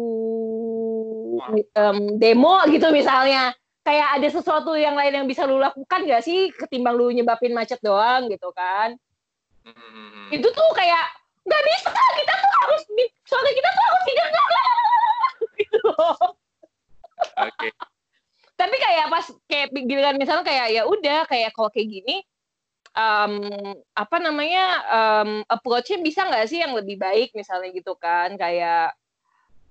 em, 1.76 1.98
demo 2.16 2.56
gitu 2.72 2.88
misalnya 2.96 3.52
kayak 3.84 4.22
ada 4.22 4.28
sesuatu 4.32 4.74
yang 4.74 4.96
lain 4.96 5.14
yang 5.22 5.28
bisa 5.28 5.44
lu 5.44 5.60
lakukan 5.60 6.08
gak 6.08 6.24
sih 6.24 6.50
ketimbang 6.56 6.96
lu 6.96 7.12
nyebabin 7.12 7.52
macet 7.52 7.82
doang 7.82 8.30
gitu 8.30 8.54
kan 8.54 8.96
Hmm. 9.66 10.30
itu 10.30 10.46
tuh 10.46 10.70
kayak 10.78 11.10
nggak 11.46 11.64
bisa 11.70 12.04
kita 12.18 12.34
tuh 12.34 12.52
harus 12.66 12.84
di- 12.90 13.14
suara 13.24 13.50
kita 13.54 13.70
tuh 13.70 13.84
harus 13.86 14.04
didengar 14.10 14.50
gitu 15.62 15.78
loh. 15.86 16.18
Oke. 17.36 17.68
tapi 18.56 18.76
kayak 18.80 19.08
pas 19.12 19.26
kayak 19.52 19.68
giliran 19.76 20.16
misalnya 20.16 20.48
kayak 20.48 20.68
ya 20.72 20.84
udah 20.88 21.28
kayak 21.28 21.52
kalau 21.52 21.68
kayak 21.68 21.92
gini 21.92 22.24
em, 22.96 23.34
apa 23.92 24.18
namanya 24.24 24.66
em, 24.88 25.30
approach-nya 25.52 26.00
bisa 26.00 26.24
nggak 26.24 26.48
sih 26.48 26.64
yang 26.64 26.72
lebih 26.72 26.96
baik 26.96 27.36
misalnya 27.36 27.70
gitu 27.76 27.94
kan? 28.00 28.40
Kayak 28.40 28.96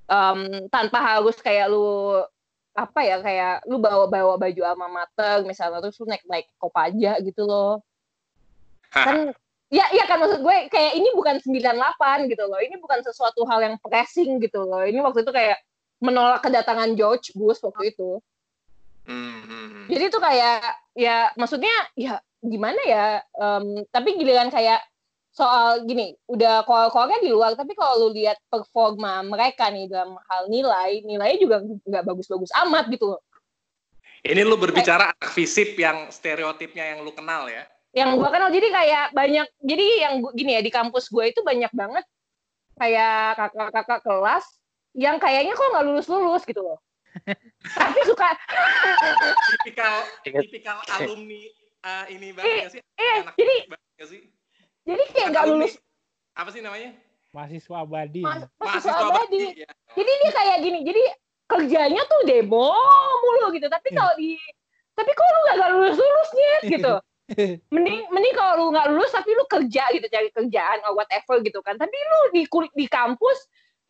em, 0.08 0.68
tanpa 0.68 1.00
harus 1.00 1.36
kayak 1.40 1.72
lu 1.72 2.20
apa 2.74 3.00
ya 3.06 3.22
kayak 3.22 3.64
lu 3.70 3.78
bawa 3.80 4.10
bawa 4.10 4.34
baju 4.34 4.62
alma 4.66 4.90
mater 4.90 5.46
misalnya 5.46 5.78
terus 5.80 5.96
lu 6.02 6.10
naik 6.10 6.26
naik 6.28 6.46
kopaja 6.60 7.16
gitu 7.24 7.48
loh. 7.48 7.80
Kan 8.92 9.32
ya 9.74 9.90
iya 9.90 10.06
kan 10.06 10.22
maksud 10.22 10.38
gue 10.38 10.56
kayak 10.70 10.92
ini 10.94 11.10
bukan 11.18 11.42
98 11.42 12.30
gitu 12.30 12.44
loh 12.46 12.62
ini 12.62 12.78
bukan 12.78 13.02
sesuatu 13.02 13.42
hal 13.50 13.58
yang 13.58 13.76
pressing 13.82 14.38
gitu 14.38 14.62
loh 14.62 14.86
ini 14.86 15.02
waktu 15.02 15.26
itu 15.26 15.34
kayak 15.34 15.58
menolak 15.98 16.46
kedatangan 16.46 16.94
George 16.94 17.34
Bush 17.34 17.58
waktu 17.66 17.90
itu 17.90 18.22
Hmm, 19.04 19.44
hmm, 19.44 19.66
hmm. 19.68 19.84
jadi 19.92 20.04
itu 20.08 20.16
kayak 20.16 20.64
ya 20.96 21.28
maksudnya 21.36 21.76
ya 21.92 22.24
gimana 22.40 22.80
ya 22.88 23.20
em, 23.36 23.84
tapi 23.92 24.16
giliran 24.16 24.48
kayak 24.48 24.80
soal 25.28 25.84
gini 25.84 26.16
udah 26.24 26.64
call-callnya 26.64 27.20
di 27.20 27.28
luar 27.28 27.52
tapi 27.52 27.76
kalau 27.76 28.08
lu 28.08 28.16
lihat 28.16 28.40
performa 28.48 29.20
mereka 29.20 29.68
nih 29.68 29.92
dalam 29.92 30.16
hal 30.24 30.48
nilai 30.48 31.04
nilainya 31.04 31.36
juga 31.36 31.56
nggak 31.84 32.00
bagus-bagus 32.00 32.48
amat 32.64 32.88
gitu 32.88 33.12
loh 33.12 33.20
Ini 34.24 34.40
lu 34.40 34.56
berbicara 34.56 35.12
anak 35.12 35.36
fisip 35.36 35.76
yang 35.76 36.08
stereotipnya 36.08 36.96
yang 36.96 37.04
lu 37.04 37.12
kenal 37.12 37.44
ya. 37.44 37.68
Yang 37.94 38.14
gua 38.14 38.28
kenal 38.28 38.50
jadi 38.50 38.68
kayak 38.68 39.04
banyak 39.10 39.46
jadi 39.58 39.86
yang 40.00 40.14
gua- 40.18 40.34
gini 40.34 40.50
ya 40.52 40.60
di 40.60 40.68
kampus 40.68 41.06
gue 41.06 41.24
itu 41.24 41.40
banyak 41.40 41.70
banget 41.70 42.02
kayak 42.74 43.38
kakak-kakak 43.38 44.00
kelas 44.02 44.44
yang 44.92 45.16
kayaknya 45.16 45.52
kok 45.52 45.68
nggak 45.68 45.84
lulus 45.84 46.06
lulus 46.06 46.42
gitu 46.42 46.58
loh 46.60 46.78
tapi 47.72 48.00
suka 48.02 48.34
Tipikal 49.54 49.94
tipikal 50.22 50.76
alumni 50.92 51.42
ah, 51.80 52.04
ini 52.08 52.34
banget 52.34 52.50
nggak 52.60 52.72
sih? 52.72 52.80
eh, 52.92 53.16
Anak 53.22 53.34
jadi- 53.34 53.62
banget 53.68 54.06
sih? 54.08 54.22
Jadi 54.84 55.02
kayak 55.10 55.28
nggak 55.30 55.46
lulus 55.46 55.72
Apa 56.34 56.50
sih 56.50 56.58
namanya? 56.58 56.90
Mahasiswa 57.30 57.76
abadi. 57.78 58.20
mas- 58.20 58.50
mahasiswa 58.58 58.90
abadi. 59.06 59.38
abadi. 59.46 59.62
Ya. 59.62 59.70
Jadi 59.94 60.10
dia 60.12 60.30
kayak 60.30 60.56
gini. 60.60 60.78
Jadi 60.82 61.02
kerjanya 61.44 62.02
tuh 62.04 62.20
demo 62.26 62.74
mulu 63.20 63.54
gitu. 63.54 63.66
Tapi 63.66 63.88
Hmm. 63.88 63.96
kalau 63.96 64.14
di 64.14 64.34
tapi 64.92 65.10
kok 65.10 65.24
lu 65.24 65.38
nggak 65.40 65.70
lulus 65.70 65.94
lulusnya 65.94 66.52
gitu. 66.74 66.94
Mending 67.74 68.00
mending 68.12 68.34
kalau 68.36 68.52
lu 68.58 68.66
nggak 68.76 68.88
lulus 68.92 69.08
tapi 69.10 69.32
lu 69.32 69.44
kerja 69.48 69.84
gitu 69.90 70.06
cari 70.08 70.28
kerjaan 70.28 70.78
or 70.84 70.92
whatever 70.92 71.40
gitu 71.40 71.64
kan. 71.64 71.80
Tapi 71.80 71.96
lu 71.96 72.20
di 72.36 72.42
kulit 72.44 72.72
di 72.76 72.84
kampus 72.84 73.38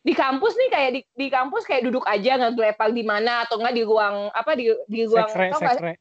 di 0.05 0.13
kampus 0.13 0.53
nih 0.53 0.69
kayak 0.69 0.91
di, 0.93 1.01
di 1.17 1.27
kampus 1.27 1.65
kayak 1.65 1.89
duduk 1.89 2.05
aja 2.05 2.37
nggak 2.37 2.53
gelepar 2.53 2.93
di 2.93 3.01
mana 3.01 3.41
atau 3.43 3.57
nggak 3.57 3.73
di 3.73 3.83
ruang 3.83 4.29
apa 4.31 4.53
di 4.53 4.69
di 4.85 5.01
ruang 5.03 5.25
sekre, 5.27 5.49
nggak? 5.49 5.75
sekre. 5.75 5.91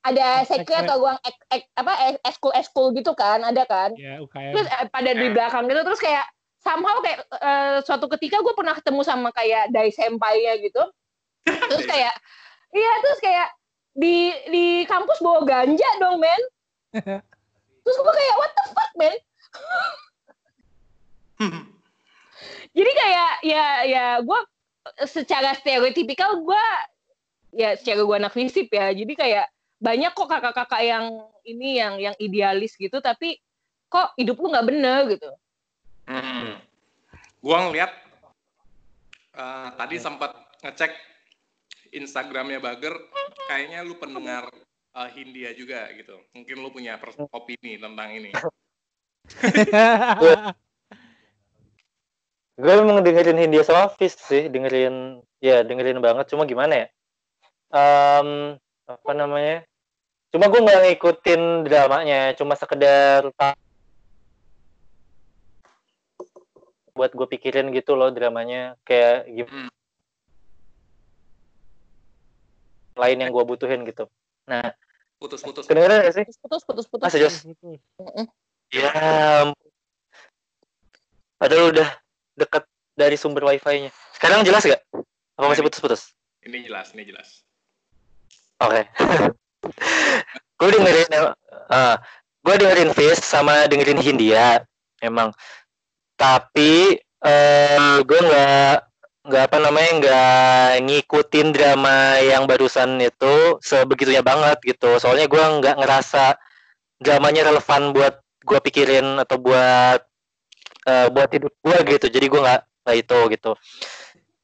ada 0.00 0.28
sekre 0.46 0.64
Sekre. 0.70 0.86
atau 0.86 0.96
ruang 1.02 1.18
ek, 1.20 1.36
ek, 1.50 1.62
apa 1.74 1.92
es- 2.08 2.22
eskul 2.24 2.52
eskul 2.54 2.86
gitu 2.94 3.10
kan 3.12 3.42
ada 3.42 3.66
kan 3.66 3.90
Ya, 3.98 4.22
UKM. 4.22 4.54
terus 4.54 4.66
eh, 4.70 4.86
pada 4.88 5.10
di 5.12 5.26
belakang 5.28 5.66
gitu 5.66 5.82
terus 5.82 5.98
kayak 5.98 6.24
somehow 6.62 7.02
kayak 7.02 7.26
eh, 7.26 7.76
suatu 7.82 8.06
ketika 8.16 8.38
gue 8.38 8.54
pernah 8.54 8.72
ketemu 8.72 9.02
sama 9.02 9.28
kayak 9.34 9.68
dai 9.68 9.90
senpai-nya 9.90 10.54
gitu 10.62 10.82
terus 11.44 11.84
kayak 11.90 12.14
iya 12.70 12.92
terus 13.02 13.18
kayak 13.18 13.48
di 13.92 14.30
di 14.46 14.66
kampus 14.86 15.18
bawa 15.18 15.42
ganja 15.42 15.90
dong 15.98 16.22
men 16.22 16.38
terus 17.84 17.96
gue 17.96 18.14
kayak 18.14 18.36
what 18.36 18.52
the 18.54 18.64
fuck 18.74 18.92
men 18.98 19.16
jadi 22.76 22.90
kayak 22.94 23.32
ya 23.46 23.64
ya 23.86 24.06
gue 24.20 24.40
secara 25.06 25.54
stereotipikal 25.56 26.40
gue 26.40 26.64
ya 27.54 27.74
secara 27.78 28.02
gue 28.02 28.16
anak 28.16 28.34
fisip 28.34 28.70
ya. 28.70 28.94
Jadi 28.94 29.12
kayak 29.14 29.46
banyak 29.80 30.12
kok 30.12 30.28
kakak-kakak 30.28 30.82
yang 30.84 31.06
ini 31.42 31.80
yang 31.80 31.96
yang 31.96 32.14
idealis 32.20 32.76
gitu 32.76 33.00
tapi 33.00 33.40
kok 33.90 34.12
hidup 34.20 34.38
lu 34.38 34.52
nggak 34.52 34.68
bener 34.68 35.00
gitu. 35.10 35.30
Hmm. 36.06 36.58
Gua 37.40 37.68
ngeliat 37.68 37.90
eh, 39.34 39.68
tadi 39.74 39.96
sempat 39.96 40.36
ngecek 40.60 40.92
Instagramnya 41.90 42.62
Bager, 42.62 42.94
kayaknya 43.50 43.82
lu 43.82 43.98
pendengar 43.98 44.46
eh, 44.96 45.08
Hindia 45.14 45.50
juga 45.54 45.86
gitu. 45.94 46.16
Mungkin 46.34 46.56
lu 46.58 46.70
punya 46.74 46.98
pers- 46.98 47.18
opini 47.36 47.78
tentang 47.78 48.08
ini. 48.10 48.30
Gue 52.60 52.72
emang 52.76 53.00
dengerin 53.00 53.40
Hindia 53.40 53.64
sama 53.64 53.88
Fist 53.96 54.20
sih, 54.28 54.52
dengerin 54.52 55.24
ya 55.40 55.64
dengerin 55.64 55.96
banget. 56.04 56.28
Cuma 56.28 56.44
gimana 56.44 56.84
ya? 56.84 56.86
Em, 57.72 58.60
apa 58.84 59.12
namanya? 59.16 59.64
Cuma 60.30 60.46
gue 60.46 60.60
nggak 60.62 60.80
ngikutin 60.86 61.66
dramanya, 61.66 62.36
cuma 62.38 62.54
sekedar 62.54 63.26
buat 66.94 67.16
gue 67.16 67.26
pikirin 67.32 67.72
gitu 67.72 67.96
loh 67.96 68.12
dramanya 68.12 68.76
kayak 68.84 69.24
gimana 69.32 69.48
Hmm. 69.48 69.70
lain 73.00 73.18
yang 73.24 73.32
gue 73.32 73.44
butuhin 73.48 73.88
gitu. 73.88 74.04
Nah, 74.48 74.72
Putus-putus. 75.20 75.68
kedengeran 75.68 76.00
gak 76.00 76.14
sih? 76.16 76.24
putus 76.40 76.64
putus 76.64 76.86
putus 76.88 77.04
Ah, 77.04 77.12
putus 77.12 77.12
serius? 77.12 77.34
Ya. 78.72 78.88
Padahal 81.36 81.72
udah 81.72 81.88
deket 82.36 82.64
dari 82.96 83.16
sumber 83.16 83.44
wifi-nya. 83.44 83.92
Sekarang 84.16 84.44
jelas 84.44 84.64
gak? 84.64 84.80
Apa 85.36 85.46
masih 85.48 85.64
putus-putus? 85.64 86.12
Ini 86.40 86.64
jelas, 86.64 86.92
ini 86.96 87.04
jelas. 87.04 87.44
Oke. 88.60 88.84
gue 90.60 90.68
dengerin 90.68 91.08
uh, 91.72 91.96
gue 92.44 92.54
dengerin 92.56 92.92
Fizz 92.92 93.20
sama 93.24 93.68
dengerin 93.68 94.00
Hindia 94.00 94.64
emang. 95.00 95.32
Tapi 96.16 96.96
eh 97.20 97.96
gue 98.04 98.20
nggak 98.20 98.76
nggak 99.20 99.52
apa 99.52 99.56
namanya 99.60 99.90
nggak 100.00 100.70
ngikutin 100.88 101.48
drama 101.52 102.16
yang 102.24 102.48
barusan 102.48 102.96
itu 103.04 103.60
sebegitunya 103.60 104.24
banget 104.24 104.56
gitu. 104.64 104.96
Soalnya 104.96 105.28
gue 105.28 105.42
nggak 105.60 105.76
ngerasa 105.76 106.40
dramanya 107.00 107.52
relevan 107.52 107.92
buat 107.92 108.20
gue 108.40 108.58
pikirin 108.64 109.20
atau 109.20 109.36
buat 109.36 110.00
eh, 110.88 111.08
buat 111.12 111.28
hidup 111.28 111.52
gue 111.60 111.78
gitu. 111.96 112.06
Jadi 112.08 112.26
gue 112.32 112.40
nggak 112.40 112.60
nggak 112.88 112.96
itu 112.96 113.18
gitu. 113.36 113.52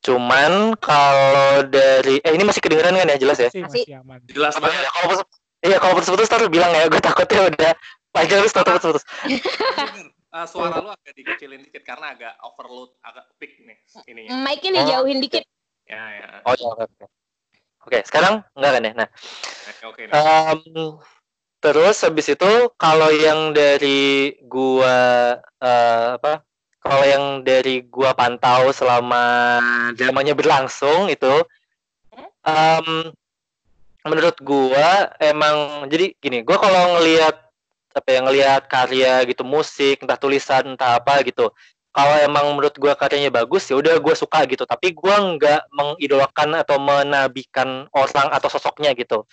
Cuman 0.05 0.77
kalau 0.77 1.65
dari 1.67 2.21
eh 2.21 2.33
ini 2.37 2.45
masih 2.45 2.61
kedengeran 2.61 2.95
kan 2.95 3.09
ya 3.09 3.19
jelas 3.19 3.39
ya? 3.41 3.49
Masih, 3.49 3.65
masih 3.65 3.95
aman. 4.05 4.21
Jelas 4.29 4.55
banget. 4.61 4.77
ya, 4.85 4.91
kalau 4.93 5.15
iya 5.65 5.77
kalau 5.81 5.93
putus-putus 5.99 6.29
terus 6.29 6.49
bilang 6.53 6.71
ya, 6.77 6.85
gue 6.87 7.01
takutnya 7.01 7.49
udah 7.49 7.73
panjang 8.13 8.39
terus 8.45 8.53
tahu 8.53 8.65
putus-putus. 8.77 9.05
Eh, 10.37 10.45
suara 10.45 10.85
lu 10.85 10.93
agak 10.93 11.17
dikecilin 11.17 11.65
dikit 11.65 11.81
karena 11.81 12.13
agak 12.13 12.37
overload, 12.45 12.93
agak 13.01 13.25
peak 13.41 13.57
nih 13.65 13.79
ininya. 14.05 14.37
mic 14.45 14.61
ini 14.61 14.79
Oh. 14.85 14.89
jauhin 14.93 15.19
dikit 15.25 15.49
Ya, 15.87 16.03
ya. 16.13 16.29
Oh 16.45 16.53
iya, 16.53 16.67
oke. 16.77 16.83
oke. 16.83 17.05
Oke, 17.87 17.99
sekarang 18.05 18.43
enggak 18.59 18.73
kan 18.75 18.83
ya? 18.83 18.93
Nah, 18.99 19.09
Oke, 19.71 19.85
oke. 19.87 20.03
nih. 20.03 20.13
em, 20.13 20.61
terus 21.63 21.97
habis 22.03 22.27
itu 22.27 22.53
kalau 22.77 23.09
yang 23.15 23.55
dari 23.55 24.35
gua 24.45 24.99
eh, 25.63 26.21
apa? 26.21 26.43
Kalau 26.83 27.07
yang 27.07 27.25
dari 27.47 27.87
gua 27.87 28.13
pantau 28.13 28.75
selama 28.75 29.57
dramanya 29.95 30.35
berlangsung 30.37 31.07
itu 31.09 31.47
em, 32.45 33.15
menurut 34.05 34.37
gua 34.43 35.15
emang 35.23 35.87
jadi 35.87 36.13
gini, 36.19 36.43
gua 36.43 36.59
kalau 36.61 36.99
ngelihat 36.99 37.46
apa 37.97 38.09
ya 38.13 38.21
ngelihat 38.21 38.63
karya 38.69 39.25
gitu 39.25 39.43
musik 39.43 40.05
entah 40.05 40.21
tulisan 40.21 40.77
entah 40.77 41.01
apa 41.01 41.25
gitu. 41.25 41.49
Kalau 41.97 42.17
emang 42.21 42.53
menurut 42.53 42.77
gua 42.77 42.93
karyanya 42.93 43.33
bagus 43.33 43.65
ya 43.73 43.81
udah 43.81 43.97
gua 43.97 44.13
suka 44.13 44.45
gitu. 44.45 44.69
Tapi 44.69 44.93
gua 44.93 45.17
nggak 45.17 45.73
mengidolakan 45.73 46.61
atau 46.61 46.77
menabikan 46.77 47.89
orang 47.97 48.29
atau 48.37 48.49
sosoknya 48.53 48.93
gitu. 48.93 49.25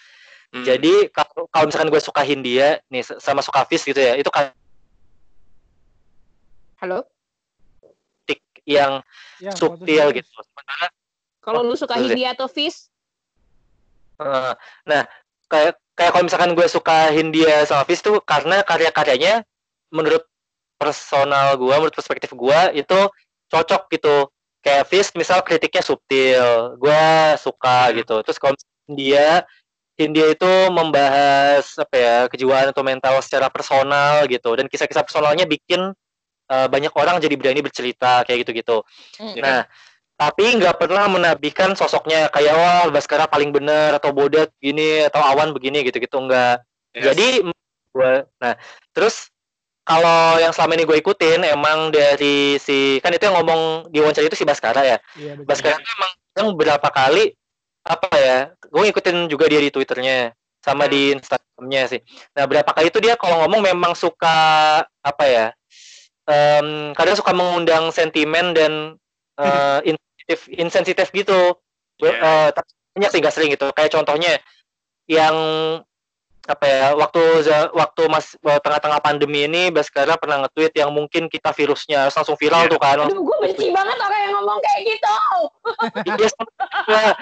Hmm. 0.53 0.61
jadi 0.61 1.09
kalau 1.49 1.65
misalkan 1.65 1.89
gue 1.89 1.97
suka 1.97 2.21
Hindia 2.21 2.77
nih 2.85 3.01
sama 3.17 3.41
suka 3.41 3.65
Fis 3.65 3.81
gitu 3.81 3.97
ya 3.97 4.13
itu 4.13 4.29
kan 4.29 4.53
halo? 6.77 7.09
Kritik 7.81 8.61
yang 8.61 9.01
Ya, 9.41 9.49
subtil 9.57 10.13
gitu. 10.13 10.29
Sementara 10.29 10.93
kalau 11.41 11.65
lu 11.65 11.73
suka? 11.73 11.97
Hindia 11.97 12.37
atau 12.37 12.45
Fish 12.45 12.93
Eh, 14.21 14.53
nah, 14.85 15.03
kayak 15.49 15.73
kayak 15.93 16.11
kalau 16.13 16.25
misalkan 16.25 16.51
gue 16.57 16.67
suka 16.69 17.13
Hindia 17.13 17.65
sama 17.69 17.85
Fis 17.85 18.01
tuh 18.01 18.19
karena 18.25 18.65
karya-karyanya 18.65 19.45
menurut 19.93 20.25
personal 20.81 21.55
gue, 21.55 21.73
menurut 21.73 21.95
perspektif 21.95 22.33
gue 22.33 22.59
itu 22.75 22.99
cocok 23.49 23.81
gitu. 23.93 24.27
Kayak 24.63 24.87
Fis 24.89 25.11
misal 25.13 25.43
kritiknya 25.43 25.83
subtil, 25.83 26.79
gue 26.79 27.05
suka 27.37 27.93
gitu. 27.93 28.23
Terus 28.25 28.37
kalau 28.41 28.55
Hindia 28.89 29.45
Hindia 29.93 30.33
itu 30.33 30.51
membahas 30.73 31.77
apa 31.77 31.95
ya 31.95 32.15
kejiwaan 32.25 32.73
atau 32.73 32.81
mental 32.81 33.21
secara 33.21 33.53
personal 33.53 34.25
gitu 34.25 34.49
dan 34.57 34.65
kisah-kisah 34.65 35.05
personalnya 35.05 35.45
bikin 35.45 35.93
eh, 36.49 36.67
banyak 36.67 36.89
orang 36.97 37.21
jadi 37.21 37.37
berani 37.37 37.61
bercerita 37.61 38.25
kayak 38.25 38.41
gitu-gitu. 38.47 38.81
Mm. 39.21 39.37
Nah, 39.45 39.69
tapi 40.23 40.55
nggak 40.55 40.79
pernah 40.79 41.05
menabikan 41.11 41.75
sosoknya 41.75 42.31
kayak 42.31 42.55
wah 42.55 42.87
Baskara 42.87 43.27
paling 43.27 43.51
bener 43.51 43.91
atau 43.99 44.15
Bodat 44.15 44.55
gini 44.63 45.03
atau 45.03 45.19
Awan 45.19 45.51
begini 45.51 45.83
gitu-gitu 45.83 46.15
enggak. 46.15 46.63
Yes. 46.95 47.11
Jadi 47.11 47.43
gue 47.93 48.13
nah 48.39 48.53
terus 48.95 49.27
kalau 49.83 50.39
yang 50.39 50.55
selama 50.55 50.79
ini 50.79 50.87
gue 50.87 50.97
ikutin 51.03 51.43
emang 51.43 51.91
dari 51.91 52.55
si 52.55 53.03
kan 53.03 53.11
itu 53.11 53.27
yang 53.27 53.35
ngomong 53.35 53.91
di 53.91 53.99
wawancara 53.99 54.31
itu 54.31 54.39
si 54.39 54.47
Baskara 54.47 54.81
ya. 54.87 54.97
Iya, 55.19 55.35
betul. 55.35 55.47
Baskara 55.51 55.75
itu 55.75 55.89
emang 55.99 56.11
yang 56.39 56.47
berapa 56.55 56.87
kali 56.87 57.35
apa 57.83 58.07
ya 58.15 58.37
gue 58.55 58.81
ngikutin 58.89 59.27
juga 59.27 59.51
dia 59.51 59.59
di 59.59 59.67
twitternya 59.67 60.31
sama 60.63 60.87
di 60.87 61.11
instagramnya 61.11 61.83
sih 61.91 62.01
nah 62.31 62.47
berapa 62.47 62.71
kali 62.71 62.87
itu 62.87 63.03
dia 63.03 63.19
kalau 63.19 63.43
ngomong 63.43 63.59
memang 63.59 63.91
suka 63.91 64.39
apa 65.03 65.23
ya 65.27 65.45
em, 66.31 66.95
kadang 66.95 67.19
suka 67.19 67.35
mengundang 67.35 67.91
sentimen 67.91 68.55
dan 68.55 68.95
eh, 69.43 69.79
insensitif 70.25 70.39
insensitif 70.49 71.07
gitu. 71.11 71.57
Gue, 71.99 72.09
Iya. 72.09 72.19
eh, 72.19 72.49
tapi 72.55 72.69
banyak 72.95 73.09
sih 73.11 73.19
nggak 73.21 73.33
sering 73.33 73.49
gitu. 73.53 73.67
Kayak 73.71 73.91
contohnya 73.93 74.33
yang 75.05 75.35
apa 76.43 76.65
ya 76.67 76.85
waktu 76.99 77.23
waktu 77.71 78.01
mas 78.11 78.35
eh, 78.35 78.59
tengah-tengah 78.59 78.99
pandemi 78.99 79.47
ini 79.47 79.71
Baskara 79.71 80.19
pernah 80.19 80.43
nge-tweet 80.43 80.75
yang 80.75 80.91
mungkin 80.91 81.31
kita 81.31 81.55
virusnya 81.55 82.03
harus 82.07 82.15
langsung 82.19 82.35
viral 82.35 82.67
Iya. 82.67 82.71
tuh 82.75 82.79
kan. 82.83 82.97
Aduh 83.07 83.23
gue 83.23 83.37
benci 83.39 83.71
banget 83.71 83.95
orang 83.95 84.19
yang 84.27 84.33
ngomong 84.35 84.59
kayak 84.59 84.81
gitu. 84.91 85.15
Iya, 86.19 86.27
sama- 86.27 87.15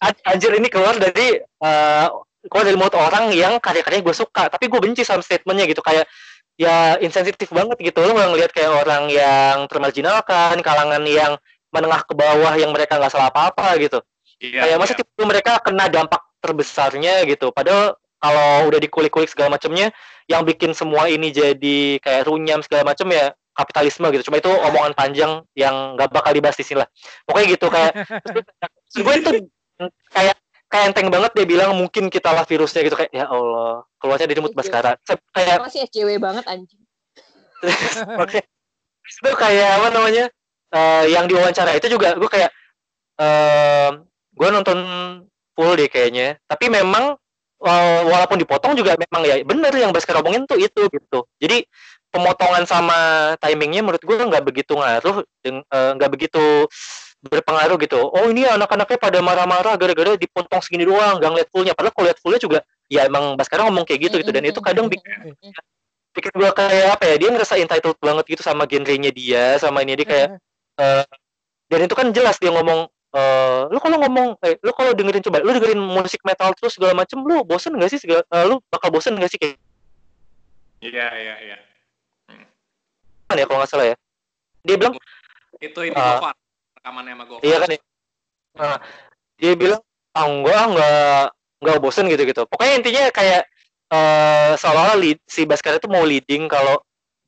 An- 0.00 0.22
anjir 0.32 0.52
ini 0.56 0.68
keluar 0.72 0.96
dari 0.96 1.42
eh 1.42 2.06
keluar 2.48 2.64
dari 2.64 2.78
mulut 2.78 2.96
orang 2.96 3.34
yang 3.36 3.60
karya-karyanya 3.60 4.00
gue 4.06 4.16
suka. 4.16 4.48
Tapi 4.48 4.64
gue 4.70 4.80
benci 4.80 5.02
sama 5.04 5.20
statementnya 5.20 5.68
gitu. 5.68 5.82
Kayak 5.84 6.08
ya 6.56 6.96
insensitif 7.02 7.50
banget 7.52 7.76
gitu. 7.82 8.00
Lo 8.00 8.16
nggak 8.16 8.30
ngeliat 8.32 8.50
kayak 8.54 8.72
orang 8.80 9.10
yang 9.12 9.68
termarginalkan 9.68 10.56
kalangan 10.64 11.02
yang 11.04 11.34
menengah 11.70 12.02
ke 12.06 12.14
bawah 12.14 12.52
yang 12.58 12.70
mereka 12.74 12.98
nggak 12.98 13.12
salah 13.14 13.30
apa-apa 13.30 13.78
gitu 13.78 13.98
Iya, 14.40 14.64
kayak 14.64 14.76
masa 14.80 14.92
iya. 14.96 14.98
tipe 15.04 15.22
mereka 15.28 15.52
kena 15.60 15.84
dampak 15.92 16.22
terbesarnya 16.40 17.28
gitu 17.28 17.52
padahal 17.52 17.92
kalau 18.20 18.72
udah 18.72 18.80
dikulik-kulik 18.80 19.28
segala 19.28 19.52
macamnya 19.52 19.92
yang 20.32 20.48
bikin 20.48 20.72
semua 20.72 21.12
ini 21.12 21.28
jadi 21.28 22.00
kayak 22.00 22.24
runyam 22.24 22.64
segala 22.64 22.88
macam 22.88 23.04
ya 23.12 23.36
kapitalisme 23.52 24.08
gitu 24.16 24.32
cuma 24.32 24.40
itu 24.40 24.48
omongan 24.48 24.96
panjang 24.96 25.44
yang 25.52 25.92
nggak 25.92 26.08
bakal 26.08 26.32
dibahas 26.32 26.56
di 26.56 26.64
sini 26.64 26.80
lah 26.80 26.88
pokoknya 27.28 27.46
gitu 27.52 27.66
kayak 27.68 27.92
gue 29.04 29.14
itu 29.20 29.30
kayak 30.08 30.36
kayak 30.70 30.84
enteng 30.88 31.12
banget 31.12 31.36
dia 31.36 31.44
bilang 31.44 31.76
mungkin 31.76 32.08
kita 32.08 32.32
lah 32.32 32.48
virusnya 32.48 32.80
gitu 32.80 32.96
kayak 32.96 33.12
ya 33.12 33.28
Allah 33.28 33.84
keluarnya 34.00 34.24
dari 34.24 34.40
mood 34.40 34.56
Baskara 34.56 34.96
kayak 35.36 35.60
Masih 35.60 35.84
SJW 35.90 36.16
banget 36.16 36.46
anjing. 36.48 36.80
Oke. 38.24 38.40
Itu 39.04 39.30
kayak 39.36 39.82
apa 39.82 39.88
namanya? 39.92 40.32
Eh, 40.74 41.04
yang 41.10 41.26
diwawancara 41.26 41.74
itu 41.76 41.86
juga 41.90 42.14
gue 42.16 42.30
kayak 42.30 42.50
eh 43.20 43.90
gue 44.34 44.48
nonton 44.48 44.78
full 45.54 45.72
deh 45.76 45.88
kayaknya. 45.90 46.38
Tapi 46.46 46.72
memang 46.72 47.16
eh, 47.66 48.00
walaupun 48.06 48.38
dipotong 48.40 48.72
juga 48.78 48.96
memang 48.96 49.22
ya 49.26 49.42
bener 49.44 49.72
yang 49.76 49.90
Baskara 49.92 50.22
omongin 50.22 50.46
tuh 50.48 50.58
itu 50.58 50.86
gitu. 50.88 51.26
Jadi 51.42 51.66
pemotongan 52.10 52.66
sama 52.66 52.98
timingnya 53.38 53.86
menurut 53.86 54.02
gue 54.02 54.16
nggak 54.18 54.44
begitu 54.46 54.74
ngaruh, 54.74 55.22
eh, 55.46 55.90
nggak 55.98 56.10
begitu 56.10 56.66
berpengaruh 57.20 57.76
gitu. 57.84 58.00
Oh 58.00 58.26
ini 58.32 58.48
anak-anaknya 58.48 58.98
pada 58.98 59.18
marah-marah 59.20 59.76
gara-gara 59.76 60.16
dipotong 60.16 60.64
segini 60.64 60.88
doang, 60.88 61.20
nggak 61.20 61.30
ngeliat 61.30 61.48
fullnya. 61.52 61.72
Padahal 61.76 61.92
kalau 61.92 62.06
lihat 62.08 62.18
fullnya 62.18 62.40
juga 62.40 62.58
ya 62.90 63.06
emang 63.06 63.38
Baskara 63.38 63.68
ngomong 63.70 63.86
kayak 63.86 64.10
gitu 64.10 64.14
gitu 64.18 64.32
dan 64.34 64.42
itu 64.42 64.58
kadang 64.58 64.90
bikin 64.90 65.36
bikin 66.10 66.32
gue 66.34 66.50
kayak 66.50 66.98
apa 66.98 67.04
ya 67.06 67.14
dia 67.22 67.28
ngerasa 67.30 67.54
entitled 67.62 67.94
banget 68.02 68.24
gitu 68.34 68.42
sama 68.42 68.66
genrenya 68.66 69.14
dia 69.14 69.54
sama 69.62 69.86
ini 69.86 69.94
dia 69.94 70.06
kayak 70.10 70.28
eh, 70.80 71.04
dan 71.68 71.80
itu 71.84 71.94
kan 71.94 72.08
jelas 72.10 72.40
dia 72.40 72.48
ngomong 72.50 72.88
eh 73.10 73.60
lu 73.68 73.78
kalau 73.78 73.98
ngomong 74.00 74.38
eh 74.40 74.54
lu 74.62 74.70
kalau 74.70 74.94
dengerin 74.94 75.20
coba 75.20 75.42
lu 75.42 75.50
dengerin 75.50 75.82
musik 75.82 76.22
metal 76.22 76.54
terus 76.54 76.78
segala 76.78 76.94
macem 76.94 77.18
lu 77.20 77.42
bosen 77.42 77.74
gak 77.74 77.90
sih 77.90 77.98
segala, 77.98 78.22
eh, 78.24 78.44
lu 78.46 78.62
bakal 78.70 78.88
bosen 78.88 79.18
gak 79.18 79.30
sih 79.30 79.38
kayak 79.38 79.58
Iya, 80.80 81.06
iya, 81.12 81.34
iya. 81.44 81.56
kan 83.28 83.36
ya 83.36 83.44
kalau 83.44 83.60
nggak 83.60 83.70
salah 83.70 83.86
ya 83.86 83.96
dia 84.64 84.74
bilang 84.74 84.94
Itu 85.60 85.84
ini 85.84 85.92
Ah. 85.92 86.16
Gofar. 86.16 86.34
Rekamannya 86.80 87.12
sama 87.14 87.24
Gofar. 87.28 87.42
iya 87.44 87.56
kan 87.60 87.68
ya 87.70 87.80
Nah, 88.50 88.76
dia 89.38 89.52
bilang 89.54 89.80
ah 90.10 90.26
enggak 90.26 90.62
enggak 90.66 91.24
enggak 91.62 91.76
bosen 91.78 92.04
gitu 92.10 92.22
gitu 92.26 92.42
pokoknya 92.48 92.74
intinya 92.78 93.02
kayak 93.12 93.42
eh 93.90 94.52
seolah-olah 94.54 94.98
lead, 94.98 95.18
si 95.26 95.42
Baskara 95.44 95.78
itu 95.78 95.90
mau 95.90 96.02
leading 96.02 96.46
kalau 96.46 96.78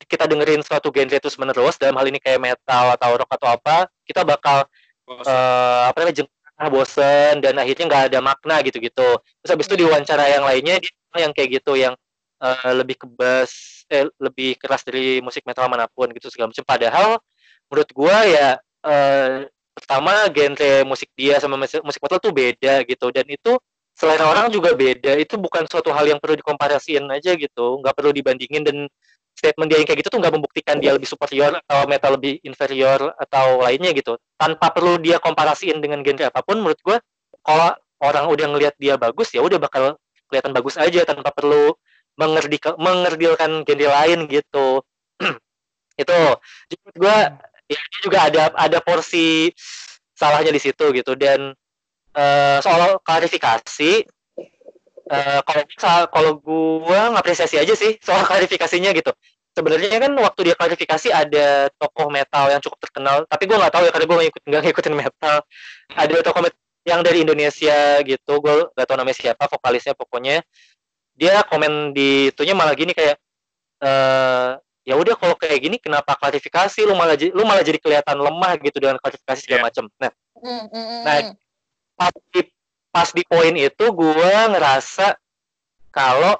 kita 0.05 0.29
dengerin 0.29 0.61
suatu 0.61 0.91
genre 0.93 1.17
terus 1.17 1.37
menerus 1.39 1.75
dalam 1.79 1.95
hal 1.99 2.05
ini 2.07 2.19
kayak 2.19 2.39
metal 2.39 2.95
atau 2.95 3.09
rock 3.17 3.31
atau 3.35 3.49
apa 3.55 3.77
kita 4.07 4.21
bakal 4.23 4.67
Bosen. 5.03 5.27
eh 5.27 5.83
apa 5.91 5.97
namanya 5.99 6.17
jengah 6.23 6.69
bosen 6.71 7.33
dan 7.43 7.53
akhirnya 7.59 7.85
nggak 7.91 8.03
ada 8.13 8.19
makna 8.23 8.63
gitu-gitu 8.63 9.19
terus 9.19 9.51
habis 9.51 9.67
itu 9.67 9.83
di 9.83 9.85
wawancara 9.87 10.31
yang 10.31 10.47
lainnya 10.47 10.79
dia 10.79 11.19
yang 11.19 11.35
kayak 11.35 11.59
gitu 11.59 11.75
yang 11.75 11.93
eh, 12.43 12.71
lebih 12.75 12.95
kebas 12.99 13.51
eh, 13.87 14.07
lebih 14.19 14.59
keras 14.59 14.83
dari 14.83 15.21
musik 15.23 15.45
metal 15.47 15.69
mana 15.71 15.87
pun 15.87 16.11
gitu 16.11 16.27
segala 16.33 16.51
macam. 16.51 16.65
Padahal 16.65 17.07
menurut 17.71 17.89
gua 17.95 18.17
ya 18.27 18.47
eh, 18.83 19.47
pertama 19.73 20.29
genre 20.29 20.73
musik 20.85 21.09
dia 21.17 21.37
sama 21.41 21.55
musik, 21.57 21.81
musik 21.81 22.01
metal 22.03 22.19
tuh 22.19 22.33
beda 22.35 22.83
gitu. 22.85 23.07
Dan 23.13 23.25
itu 23.29 23.57
selera 23.93 24.25
orang 24.29 24.49
juga 24.49 24.73
beda. 24.73 25.17
Itu 25.21 25.37
bukan 25.39 25.65
suatu 25.69 25.93
hal 25.93 26.09
yang 26.09 26.19
perlu 26.19 26.37
dikomparasiin 26.39 27.05
aja 27.13 27.31
gitu. 27.37 27.79
Nggak 27.81 27.93
perlu 27.95 28.11
dibandingin 28.11 28.63
dan 28.65 28.77
statement 29.33 29.67
dia 29.67 29.77
yang 29.81 29.87
kayak 29.89 29.99
gitu 30.05 30.09
tuh 30.13 30.19
nggak 30.21 30.33
membuktikan 30.33 30.77
dia 30.77 30.93
lebih 30.93 31.09
superior 31.09 31.57
atau 31.65 31.89
metal 31.89 32.15
lebih 32.15 32.39
inferior 32.45 33.11
atau 33.17 33.65
lainnya 33.65 33.91
gitu. 33.91 34.15
Tanpa 34.37 34.69
perlu 34.71 35.01
dia 35.01 35.17
komparasiin 35.17 35.81
dengan 35.81 36.05
genre 36.05 36.29
apa 36.29 36.39
pun 36.45 36.61
menurut 36.61 36.79
gua 36.85 36.97
kalau 37.43 37.73
orang 38.05 38.25
udah 38.29 38.45
ngelihat 38.53 38.75
dia 38.77 38.95
bagus 38.95 39.33
ya 39.33 39.41
udah 39.41 39.57
bakal 39.57 39.97
kelihatan 40.29 40.53
bagus 40.55 40.79
aja 40.79 41.03
tanpa 41.03 41.33
perlu 41.33 41.73
mengerdi 42.15 42.61
mengerdilkan 42.77 43.65
genre 43.65 43.89
lain 43.89 44.19
gitu. 44.29 44.79
Itu. 46.01 46.21
Menurut 46.69 46.97
gua 46.97 47.17
ya 47.67 47.79
dia 47.81 47.99
juga 48.05 48.19
ada 48.29 48.43
ada 48.53 48.79
porsi 48.79 49.49
salahnya 50.13 50.53
di 50.53 50.61
situ 50.61 50.93
gitu. 50.93 51.17
Dan 51.17 51.51
eh, 52.13 52.57
soal 52.61 53.01
klarifikasi 53.01 54.05
eh, 55.09 55.39
kalau 55.43 55.63
kalau 56.07 56.31
gua 56.39 57.11
ngapresiasi 57.15 57.59
aja 57.59 57.73
sih 57.73 57.97
soal 57.99 58.23
klarifikasinya 58.29 58.91
gitu. 58.95 59.11
Sebenarnya 59.53 60.01
kan 60.01 60.11
waktu 60.17 60.49
dia 60.49 60.55
klarifikasi 60.57 61.13
ada 61.13 61.69
tokoh 61.77 62.09
metal 62.09 62.49
yang 62.49 62.57
cukup 62.57 62.79
terkenal 62.81 63.21
tapi 63.29 63.45
gua 63.45 63.61
nggak 63.61 63.73
tahu 63.73 63.83
ya 63.85 63.91
karena 63.93 64.05
gua 64.07 64.15
nggak 64.17 64.27
ngikut 64.29 64.43
nggak 64.49 64.61
ngikutin 64.65 64.95
metal. 64.95 65.37
Ada 65.93 66.13
tokoh 66.25 66.41
metal 66.41 66.59
yang 66.83 66.99
dari 66.99 67.17
Indonesia 67.23 67.77
gitu 68.03 68.33
gua 68.41 68.67
nggak 68.73 68.85
tahu 68.87 68.97
namanya 68.97 69.17
siapa 69.17 69.43
vokalisnya 69.47 69.93
pokoknya. 69.93 70.41
Dia 71.13 71.45
komen 71.45 71.93
di 71.93 72.33
itunya 72.33 72.57
malah 72.57 72.73
gini 72.73 72.91
kayak 72.91 73.15
eh 73.83 74.51
ya 74.83 74.99
udah 74.99 75.15
kalau 75.15 75.35
kayak 75.39 75.63
gini 75.63 75.77
kenapa 75.79 76.17
klarifikasi? 76.19 76.83
Lu 76.83 76.91
malah 76.97 77.15
jadi 77.15 77.31
lu 77.31 77.47
malah 77.47 77.63
jadi 77.63 77.79
kelihatan 77.79 78.19
lemah 78.19 78.59
gitu 78.59 78.77
dengan 78.83 78.99
klarifikasi 78.99 79.39
segala 79.39 79.59
Iya. 79.63 79.67
macam 79.69 79.85
nah 80.01 80.11
Mm, 80.43 80.49
mm, 80.49 80.75
mm, 80.75 81.01
Nah, 81.07 81.15
mm. 81.23 81.33
pas 81.95 82.11
di 82.35 82.41
pas 82.93 83.09
di 83.09 83.25
poin 83.25 83.51
itu 83.57 83.85
gue 83.89 84.31
ngerasa 84.53 85.17
kalau 85.89 86.37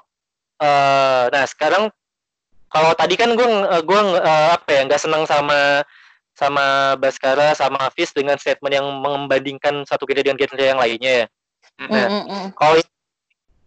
eh 0.62 1.26
nah 1.34 1.44
sekarang 1.50 1.90
kalau 2.70 2.94
tadi 2.94 3.18
kan 3.18 3.34
gue 3.34 3.46
gue 3.82 4.00
apa 4.22 4.68
ya 4.70 4.86
nggak 4.86 5.02
senang 5.02 5.26
sama 5.26 5.82
sama 6.34 6.98
Baskara 6.98 7.54
sama 7.54 7.78
Hafiz 7.78 8.10
dengan 8.10 8.38
statement 8.38 8.74
yang 8.74 8.86
membandingkan 8.86 9.86
satu 9.86 10.06
genre 10.06 10.22
dengan 10.22 10.38
genre 10.38 10.62
yang 10.66 10.82
lainnya 10.82 11.12
ya. 11.22 11.26
Nah, 11.86 12.06
mm, 12.10 12.24
mm. 12.26 12.46
kalau 12.58 12.78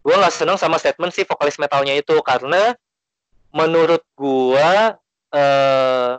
gue 0.04 0.14
nggak 0.16 0.32
senang 0.36 0.60
sama 0.60 0.76
statement 0.76 1.12
si 1.12 1.24
vokalis 1.24 1.60
metalnya 1.60 1.96
itu 1.96 2.16
karena 2.24 2.76
menurut 3.52 4.04
gue 4.16 4.68
eh 5.32 6.12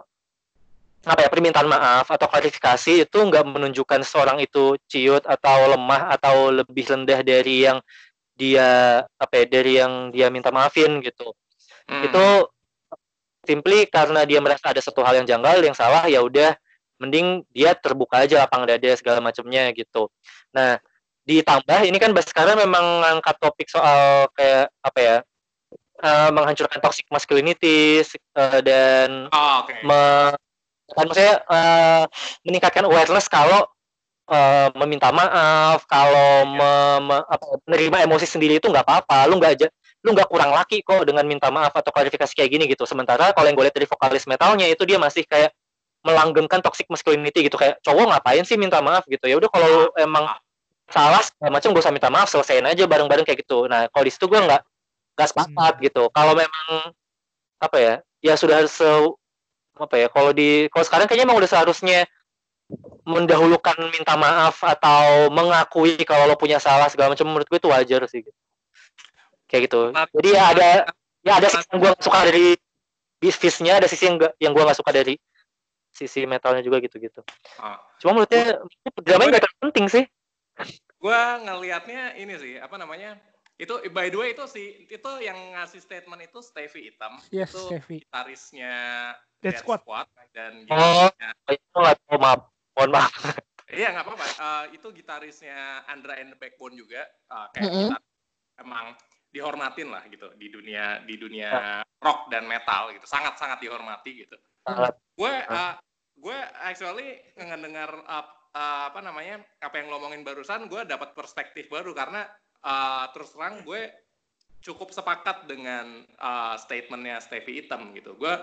apa 1.07 1.23
ya 1.23 1.29
permintaan 1.31 1.67
maaf 1.67 2.11
atau 2.11 2.27
klarifikasi 2.27 3.07
itu 3.07 3.17
nggak 3.17 3.47
menunjukkan 3.47 4.03
seorang 4.03 4.43
itu 4.43 4.75
ciut 4.91 5.23
atau 5.23 5.71
lemah 5.71 6.11
atau 6.19 6.51
lebih 6.51 6.83
rendah 6.91 7.23
dari 7.23 7.63
yang 7.63 7.79
dia 8.35 9.03
apa 9.15 9.33
ya 9.43 9.45
dari 9.47 9.79
yang 9.79 10.11
dia 10.11 10.27
minta 10.27 10.51
maafin 10.51 10.99
gitu. 10.99 11.31
Hmm. 11.89 12.05
itu 12.05 12.25
simply 13.47 13.89
karena 13.89 14.27
dia 14.29 14.37
merasa 14.43 14.69
ada 14.69 14.77
satu 14.83 15.01
hal 15.01 15.23
yang 15.23 15.27
janggal 15.27 15.57
yang 15.63 15.73
salah 15.73 16.05
ya 16.05 16.21
udah 16.21 16.53
mending 16.99 17.47
dia 17.49 17.73
terbuka 17.73 18.21
aja 18.27 18.43
lapang 18.43 18.67
dada 18.67 18.91
segala 18.99 19.23
macamnya 19.23 19.71
gitu. 19.71 20.11
Nah 20.51 20.77
ditambah 21.23 21.79
ini 21.87 21.97
kan 21.97 22.11
Baskara 22.11 22.53
memang 22.59 22.83
ngangkat 23.01 23.35
topik 23.39 23.67
soal 23.71 24.27
kayak 24.35 24.67
apa 24.83 24.99
ya 24.99 25.17
eh, 26.03 26.29
menghancurkan 26.35 26.79
toxic 26.83 27.07
masculinity 27.07 28.03
eh, 28.03 28.59
dan 28.61 29.31
Oh, 29.31 29.63
me- 29.87 30.48
kan 30.95 31.05
maksudnya 31.09 31.35
eh, 31.45 32.03
meningkatkan 32.45 32.83
awareness 32.87 33.25
kalau 33.29 33.65
eh, 34.29 34.69
meminta 34.77 35.09
maaf, 35.13 35.85
kalau 35.89 36.45
me- 36.49 37.01
me- 37.05 37.25
apa, 37.27 37.45
menerima 37.65 37.97
emosi 38.05 38.25
sendiri 38.29 38.57
itu 38.61 38.67
nggak 38.69 38.85
apa-apa, 38.85 39.29
lu 39.29 39.37
nggak 39.41 39.53
aja 39.59 39.67
lu 39.99 40.15
nggak 40.15 40.31
kurang 40.31 40.55
laki 40.55 40.79
kok 40.79 41.03
dengan 41.03 41.27
minta 41.27 41.51
maaf 41.51 41.75
atau 41.75 41.91
klarifikasi 41.91 42.31
kayak 42.31 42.49
gini 42.55 42.63
gitu. 42.71 42.87
Sementara 42.87 43.35
kalau 43.35 43.51
yang 43.51 43.55
gue 43.59 43.65
lihat 43.67 43.75
dari 43.75 43.87
vokalis 43.89 44.23
metalnya 44.31 44.63
itu 44.71 44.87
dia 44.87 44.95
masih 44.95 45.27
kayak 45.27 45.51
melanggengkan 46.07 46.63
toxic 46.63 46.87
masculinity 46.87 47.51
gitu. 47.51 47.59
Kayak 47.59 47.83
cowok 47.83 48.15
ngapain 48.15 48.43
sih 48.47 48.55
minta 48.55 48.79
maaf? 48.79 49.03
gitu. 49.11 49.27
Ya 49.27 49.35
udah 49.35 49.51
kalau 49.51 49.67
lu 49.67 49.83
emang 49.99 50.31
salah 50.89 51.21
segala 51.21 51.59
macam 51.59 51.69
gue 51.75 51.81
usah 51.83 51.93
minta 51.93 52.09
maaf 52.09 52.31
selesaiin 52.31 52.65
aja 52.65 52.87
bareng-bareng 52.87 53.27
kayak 53.27 53.43
gitu. 53.43 53.67
Nah 53.67 53.91
kalau 53.91 54.03
di 54.07 54.11
situ 54.15 54.25
gue 54.31 54.39
nggak 54.39 54.61
nggak 55.19 55.29
sepakat 55.35 55.73
gitu. 55.83 56.07
Kalau 56.15 56.33
memang 56.33 56.95
apa 57.59 57.77
ya 57.77 57.93
ya 58.23 58.33
sudah 58.39 58.63
se 58.71 58.87
apa 59.79 59.95
ya 59.95 60.07
kalau 60.11 60.31
di 60.31 60.67
kalau 60.69 60.83
sekarang 60.83 61.07
kayaknya 61.07 61.25
emang 61.25 61.39
udah 61.39 61.49
seharusnya 61.49 62.03
mendahulukan 63.03 63.77
minta 63.89 64.13
maaf 64.13 64.61
atau 64.61 65.33
mengakui 65.33 65.97
kalau 66.05 66.29
lo 66.29 66.37
punya 66.37 66.61
salah 66.61 66.85
segala 66.85 67.17
macam 67.17 67.25
menurut 67.25 67.49
gue 67.49 67.57
itu 67.57 67.69
wajar 67.71 68.01
sih 68.05 68.21
gitu. 68.21 68.39
kayak 69.49 69.61
gitu 69.65 69.81
Nah, 69.89 70.05
jadi 70.13 70.29
ya 70.37 70.43
ada 70.53 70.69
ya 71.25 71.33
ada 71.41 71.47
sisi 71.49 71.65
yang 71.73 71.79
gue 71.81 71.91
suka 71.97 72.19
dari 72.29 72.47
bisnisnya 73.17 73.73
ada 73.81 73.87
sisi 73.89 74.05
yang 74.05 74.15
gak, 74.21 74.33
yang 74.37 74.53
gue 74.53 74.61
nggak 74.61 74.77
suka 74.77 74.91
dari 74.93 75.17
sisi 75.89 76.23
metalnya 76.29 76.61
juga 76.61 76.77
gitu 76.79 77.01
gitu 77.01 77.25
Ah. 77.57 77.81
cuma 77.97 78.13
menurutnya 78.13 78.61
dramanya 79.01 79.29
nggak 79.35 79.43
terlalu 79.49 79.61
penting 79.73 79.87
sih 79.89 80.03
gue 81.01 81.21
ngelihatnya 81.49 82.13
ini 82.21 82.37
sih 82.37 82.53
apa 82.61 82.77
namanya 82.77 83.17
itu 83.57 83.75
by 83.91 84.07
the 84.07 84.15
way 84.15 84.29
itu 84.31 84.45
si 84.47 84.85
itu 84.87 85.11
yang 85.19 85.35
ngasih 85.57 85.81
statement 85.81 86.21
itu 86.23 86.39
Stevie 86.39 86.93
Hitam 86.93 87.17
Yes, 87.33 87.49
itu 87.51 87.59
Stevie. 87.73 88.05
gitarisnya 88.05 88.75
Dead 89.39 89.55
Squad. 89.55 89.81
dan 90.29 90.63
Oh. 90.69 91.09
itu 91.49 91.65
tahu 91.73 92.17
maaf 92.17 92.47
mohon 92.77 92.91
maaf 92.93 93.11
iya 93.69 93.89
nggak 93.89 94.05
apa-apa 94.05 94.25
Eh, 94.29 94.65
itu 94.77 94.87
gitarisnya 94.93 95.83
Andra 95.85 96.15
and 96.15 96.31
the 96.31 96.37
Backbone 96.37 96.73
juga 96.73 97.01
Eh, 97.01 97.47
kayak 97.53 97.65
Mm-mm. 97.65 97.89
gitar- 97.89 98.07
emang 98.59 98.85
dihormatin 99.29 99.89
lah 99.89 100.03
gitu 100.05 100.29
di 100.35 100.49
dunia 100.49 101.01
di 101.03 101.15
dunia 101.15 101.49
rock 101.97 102.27
dan 102.27 102.45
metal 102.45 102.89
gitu 102.91 103.05
sangat 103.05 103.37
sangat 103.37 103.61
dihormati 103.61 104.25
gitu 104.25 104.33
Sangat. 104.61 104.97
gue 105.15 105.33
gue 106.19 106.37
actually 106.59 107.09
ngedengar 107.35 107.87
uh, 108.03 108.25
uh, 108.51 108.83
apa 108.89 108.99
namanya 108.99 109.39
apa 109.61 109.75
yang 109.77 109.87
ngomongin 109.89 110.21
barusan 110.21 110.65
gue 110.65 110.81
dapat 110.83 111.13
perspektif 111.13 111.69
baru 111.69 111.93
karena 111.93 112.25
uh, 112.61 113.07
terus 113.13 113.31
terang 113.31 113.61
gue 113.61 113.87
cukup 114.59 114.91
sepakat 114.91 115.47
dengan 115.47 116.03
uh, 116.17 116.59
statementnya 116.59 117.23
Stevie 117.23 117.63
Item 117.63 117.95
gitu. 117.95 118.19
Gue 118.19 118.33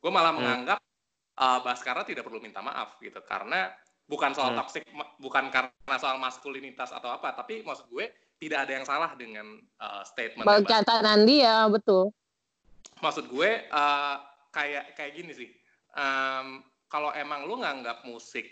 gue 0.00 0.10
malah 0.10 0.32
Hmm. 0.32 0.40
menganggap 0.40 0.78
uh, 1.36 1.60
Baskara 1.60 2.02
tidak 2.02 2.24
perlu 2.24 2.40
minta 2.40 2.64
maaf 2.64 2.96
gitu 2.98 3.20
karena 3.22 3.68
bukan 4.08 4.34
soal 4.34 4.56
Hmm. 4.56 4.64
toxic, 4.64 4.82
ma- 4.90 5.12
bukan 5.20 5.52
karena 5.52 5.96
soal 6.00 6.18
maskulinitas 6.18 6.90
atau 6.90 7.14
apa, 7.14 7.30
tapi 7.30 7.62
maksud 7.62 7.86
gue 7.86 8.10
tidak 8.40 8.66
ada 8.66 8.72
yang 8.80 8.86
salah 8.88 9.12
dengan 9.14 9.46
uh, 9.78 10.02
statement 10.02 10.48
Perkataan 10.48 11.28
dia 11.28 11.68
betul. 11.68 12.10
maksud 13.00 13.28
gue 13.28 13.64
uh, 13.70 14.16
kayak 14.50 14.92
kayak 14.96 15.12
gini 15.14 15.32
sih 15.32 15.50
Em, 15.90 16.62
kalau 16.86 17.10
emang 17.10 17.50
lu 17.50 17.58
nganggap 17.58 18.06
musik 18.06 18.46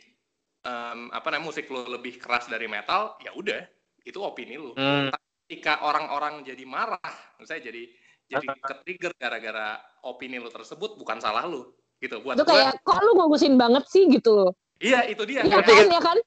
em, 0.67 1.07
apa 1.15 1.31
namanya 1.31 1.47
musik 1.47 1.71
lu 1.71 1.87
lebih 1.87 2.19
keras 2.19 2.51
dari 2.51 2.67
metal 2.67 3.15
ya 3.23 3.31
udah 3.31 3.63
itu 4.03 4.19
opini 4.19 4.59
lu 4.59 4.75
Hmm. 4.75 5.07
ketika 5.47 5.87
orang-orang 5.87 6.43
jadi 6.43 6.67
marah 6.67 6.99
misalnya 7.39 7.71
jadi 7.71 7.95
jadi 8.29 8.47
ke-trigger 8.61 9.13
gara-gara 9.17 9.69
opini 10.03 10.37
lu 10.37 10.49
tersebut 10.49 10.95
bukan 10.95 11.19
salah 11.19 11.45
lu 11.45 11.65
gitu 11.99 12.21
buat 12.21 12.37
Itu 12.37 12.45
kayak 12.45 12.79
kok 12.81 13.01
lu 13.01 13.17
ngurusin 13.17 13.57
banget 13.57 13.85
sih 13.89 14.07
gitu 14.07 14.31
loh. 14.31 14.51
iya 14.79 15.03
itu 15.05 15.25
dia 15.25 15.43
Iya 15.43 15.59
kan 15.59 15.67
kan? 15.67 15.87
ya 15.89 16.01
kan? 16.01 16.19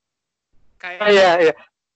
kayak 0.76 0.99
Iya, 1.08 1.32
iya. 1.39 1.54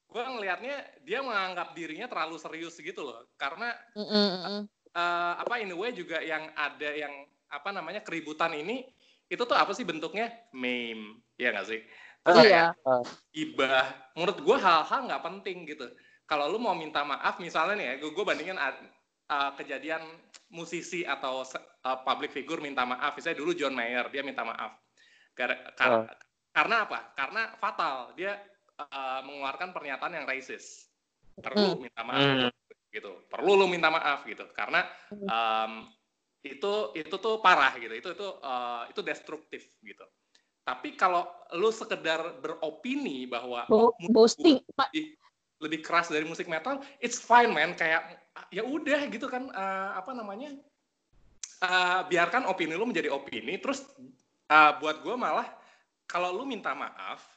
gue 0.08 0.24
ngelihatnya 0.24 0.76
dia 1.03 1.20
menganggap 1.20 1.74
dirinya 1.74 2.08
terlalu 2.08 2.38
serius 2.38 2.78
gitu 2.78 3.03
loh 3.03 3.26
karena 3.36 3.74
Mm, 3.91 4.06
mm, 4.08 4.62
eh, 4.93 5.34
apa 5.36 5.60
in 5.60 5.74
a 5.74 5.78
way 5.78 5.91
juga 5.91 6.22
yang 6.22 6.47
ada 6.53 6.89
yang 6.89 7.12
apa 7.45 7.70
namanya 7.70 7.99
keributan 7.99 8.53
ini 8.53 8.88
itu 9.26 9.41
tuh 9.41 9.58
apa 9.58 9.74
sih 9.74 9.84
bentuknya 9.84 10.30
meme 10.53 11.20
ya 11.36 11.51
nggak 11.51 11.68
sih 11.68 11.82
Terus 12.24 12.41
Iya. 12.41 12.72
kayak 12.74 13.06
ibah 13.34 13.86
menurut 14.16 14.38
gue 14.39 14.58
hal-hal 14.58 15.01
nggak 15.03 15.24
penting 15.24 15.58
gitu 15.68 15.86
kalau 16.24 16.47
lu 16.47 16.58
mau 16.58 16.74
minta 16.74 17.03
maaf 17.03 17.38
misalnya 17.38 17.76
nih 17.76 17.86
ya 17.86 17.93
gue 18.01 18.24
bandingin 18.24 18.58
uh, 19.30 19.52
kejadian 19.58 20.02
musisi 20.54 21.02
atau 21.04 21.42
uh, 21.42 21.98
public 22.06 22.32
figure 22.32 22.62
minta 22.62 22.86
maaf. 22.86 23.18
Misalnya 23.18 23.42
dulu 23.42 23.52
John 23.58 23.74
Mayer 23.74 24.08
dia 24.14 24.22
minta 24.22 24.46
maaf. 24.46 24.78
Gara- 25.36 25.74
kar- 25.76 26.16
karena 26.56 26.76
apa? 26.88 27.00
Karena 27.18 27.42
fatal. 27.60 28.16
Dia 28.16 28.40
uh, 28.80 29.20
mengeluarkan 29.26 29.76
pernyataan 29.76 30.16
yang 30.16 30.26
racist. 30.30 30.88
Perlu 31.36 31.84
minta 31.84 32.02
maaf 32.06 32.24
Hmm. 32.24 32.50
gitu. 32.96 33.28
Perlu 33.28 33.60
lu 33.60 33.68
minta 33.68 33.92
maaf 33.92 34.24
gitu. 34.24 34.48
Karena 34.56 34.88
um, 35.12 35.92
itu 36.46 36.96
itu 36.96 37.16
tuh 37.20 37.44
parah 37.44 37.76
gitu. 37.76 37.92
Itu 37.92 38.16
itu 38.16 38.28
uh, 38.40 38.88
itu 38.88 39.04
destruktif 39.04 39.68
gitu. 39.84 40.06
Tapi 40.66 40.98
kalau 40.98 41.28
lu 41.54 41.70
sekedar 41.70 42.42
beropini 42.42 43.28
bahwa 43.30 43.68
Bo- 43.70 43.94
musik 44.00 44.16
boasting. 44.16 44.58
lebih, 44.64 45.06
lebih 45.62 45.80
keras 45.86 46.08
dari 46.10 46.24
musik 46.26 46.48
metal 46.48 46.80
it's 47.04 47.20
fine 47.20 47.52
man. 47.52 47.76
Kayak 47.76 48.25
ya 48.52 48.64
udah 48.64 49.08
gitu 49.12 49.28
kan 49.32 49.48
uh, 49.52 49.96
apa 49.96 50.12
namanya 50.12 50.56
uh, 51.64 52.04
biarkan 52.08 52.48
opini 52.52 52.76
lu 52.76 52.88
menjadi 52.88 53.12
opini 53.12 53.60
terus 53.60 53.84
uh, 54.52 54.76
buat 54.80 55.00
gue 55.04 55.16
malah 55.16 55.48
kalau 56.06 56.36
lu 56.36 56.46
minta 56.46 56.78
maaf 56.78 57.36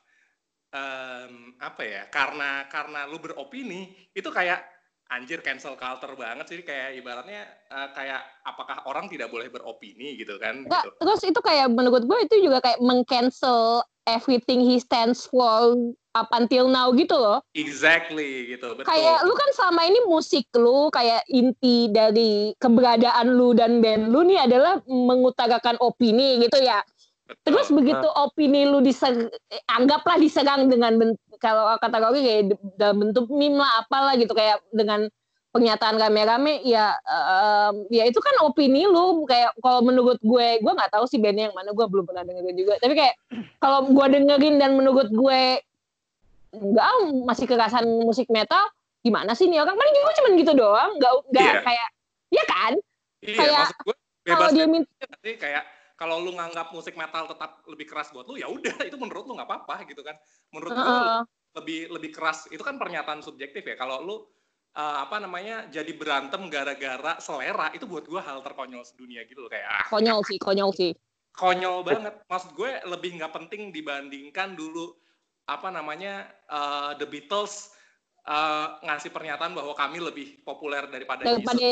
em, 0.68 1.56
apa 1.56 1.82
ya 1.84 2.02
karena 2.12 2.68
karena 2.68 3.08
lu 3.08 3.16
beropini 3.16 3.96
itu 4.12 4.28
kayak 4.28 4.60
anjir 5.08 5.40
cancel 5.40 5.72
culture 5.80 6.12
banget 6.20 6.44
sih 6.52 6.60
kayak 6.60 7.00
ibaratnya 7.00 7.48
eh, 7.72 7.88
kayak 7.96 8.20
apakah 8.44 8.84
orang 8.84 9.08
tidak 9.08 9.32
boleh 9.32 9.48
beropini 9.48 10.20
gitu 10.20 10.36
kan 10.36 10.68
Enggak, 10.68 10.84
gitu. 10.84 10.90
terus 11.00 11.22
itu 11.24 11.40
kayak 11.40 11.72
menurut 11.72 12.04
gue 12.04 12.18
itu 12.28 12.36
juga 12.44 12.60
kayak 12.60 12.80
mengcancel 12.84 13.80
everything 14.04 14.60
he 14.60 14.76
stands 14.76 15.24
for 15.24 15.72
up 16.18 16.28
until 16.34 16.66
now 16.66 16.90
gitu 16.90 17.14
loh. 17.14 17.38
exactly 17.54 18.50
gitu 18.50 18.74
betul 18.74 18.88
Kayak 18.88 19.22
lu 19.22 19.34
kan 19.38 19.50
selama 19.54 19.82
ini 19.86 20.00
musik 20.10 20.44
lu 20.58 20.90
kayak 20.90 21.22
inti 21.30 21.88
dari 21.94 22.52
keberadaan 22.58 23.38
lu 23.38 23.54
dan 23.54 23.78
band 23.78 24.10
lu 24.10 24.26
nih 24.26 24.42
adalah 24.42 24.82
mengutarakan 24.86 25.78
opini 25.78 26.42
gitu 26.42 26.58
ya. 26.58 26.82
betul. 27.30 27.42
Terus 27.46 27.68
begitu 27.70 28.08
opini 28.18 28.66
lu 28.66 28.82
diser 28.82 29.30
eh, 29.48 29.62
anggaplah 29.70 30.18
diserang 30.18 30.66
dengan 30.66 30.98
kalau 31.38 31.78
kata 31.78 31.96
Rocky 32.02 32.20
kayak 32.26 32.42
dalam 32.74 32.98
bentuk 32.98 33.30
meme 33.30 33.62
lah 33.62 33.86
apalah 33.86 34.18
gitu 34.18 34.34
kayak 34.34 34.58
dengan 34.74 35.06
pernyataan 35.48 35.96
rame-rame 35.96 36.60
ya 36.62 36.92
em, 37.08 37.74
ya 37.88 38.04
itu 38.04 38.20
kan 38.20 38.44
opini 38.44 38.84
lu 38.84 39.24
kayak 39.24 39.56
kalau 39.64 39.80
menurut 39.80 40.20
gue 40.20 40.60
gue 40.60 40.72
nggak 40.76 40.92
tahu 40.92 41.08
sih 41.08 41.16
bandnya 41.16 41.48
yang 41.48 41.56
mana 41.56 41.72
gue 41.72 41.86
belum 41.88 42.04
pernah 42.04 42.22
dengerin 42.22 42.56
juga 42.58 42.74
tapi 42.78 42.94
kayak 42.94 43.14
kalau 43.56 43.88
gue 43.88 44.06
dengerin 44.12 44.60
dan 44.60 44.76
menurut 44.76 45.08
gue 45.08 45.40
enggak 46.52 46.86
ah, 46.86 46.98
masih 47.28 47.44
kekerasan 47.44 47.84
musik 48.04 48.28
metal 48.32 48.64
gimana 49.04 49.32
sih 49.36 49.46
nih 49.46 49.62
orang? 49.62 49.76
Paling 49.76 49.94
juga 49.94 50.12
cuman 50.22 50.32
gitu 50.36 50.52
doang 50.56 50.90
nggak 50.98 51.12
nggak 51.32 51.52
Iya. 51.54 51.62
kayak 51.64 51.88
ya 52.28 52.44
kan? 52.44 52.72
Iya 53.18 53.36
kayak 53.36 53.52
maksud 53.58 53.78
gue 53.84 53.96
kalau 54.28 54.48
dia 54.52 54.66
minta 54.68 54.92
kayak 55.24 55.64
kalau 55.98 56.22
lu 56.22 56.30
nganggap 56.36 56.70
musik 56.70 56.94
metal 56.94 57.26
tetap 57.26 57.58
lebih 57.66 57.90
keras 57.90 58.14
buat 58.14 58.28
lu 58.30 58.38
ya 58.38 58.46
udah 58.46 58.76
itu 58.88 58.96
menurut 59.00 59.26
lu 59.26 59.34
nggak 59.34 59.48
apa-apa 59.48 59.88
gitu 59.90 60.00
kan. 60.06 60.14
Menurut 60.54 60.72
gue 60.72 60.84
Heeh. 60.84 61.20
lebih 61.58 61.80
lebih 61.90 62.10
keras 62.14 62.46
itu 62.52 62.62
kan 62.62 62.78
pernyataan 62.78 63.24
subjektif 63.24 63.66
ya. 63.66 63.74
Kalau 63.74 64.04
lu 64.04 64.16
eh, 64.76 64.96
apa 65.02 65.18
namanya 65.18 65.66
jadi 65.72 65.90
berantem 65.96 66.46
gara-gara 66.52 67.18
selera 67.18 67.72
itu 67.74 67.88
buat 67.88 68.06
gua 68.06 68.22
hal 68.22 68.44
terkonyol 68.44 68.84
sedunia 68.86 69.26
gitu 69.26 69.42
loh 69.42 69.50
kayak 69.50 69.66
ah, 69.66 69.86
konyol 69.90 70.20
sih 70.22 70.38
konyol 70.38 70.70
sih. 70.76 70.92
konyol 71.34 71.86
banget. 71.86 72.18
Maksud 72.26 72.50
gue 72.58 72.70
lebih 72.86 73.14
nggak 73.18 73.30
penting 73.30 73.70
dibandingkan 73.70 74.58
dulu 74.58 74.94
apa 75.48 75.72
namanya 75.72 76.28
eh, 76.44 76.90
The 77.00 77.06
Beatles 77.08 77.72
eh, 78.28 78.66
ngasih 78.84 79.10
pernyataan 79.10 79.56
bahwa 79.56 79.72
kami 79.72 79.98
lebih 79.98 80.44
populer 80.44 80.84
daripada 80.92 81.24
Jesus. 81.24 81.40
Daripada 81.40 81.64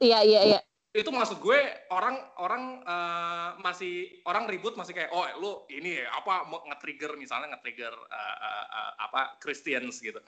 iya 0.00 0.20
iya 0.24 0.40
iya. 0.56 0.60
Itu 0.96 1.12
maksud 1.12 1.44
gue 1.44 1.60
orang 1.92 2.16
orang 2.40 2.80
eh, 2.82 3.48
masih 3.60 4.24
orang 4.24 4.48
ribut 4.48 4.74
masih 4.80 4.96
kayak 4.96 5.12
oh 5.12 5.28
lu 5.36 5.50
ini 5.68 6.00
ya, 6.00 6.08
apa 6.16 6.48
nge-trigger 6.48 7.20
misalnya 7.20 7.52
nge-trigger 7.54 7.92
eh, 7.92 8.36
eh, 8.40 8.66
eh, 8.72 8.92
apa 9.04 9.36
Christians 9.44 10.00
gitu. 10.00 10.18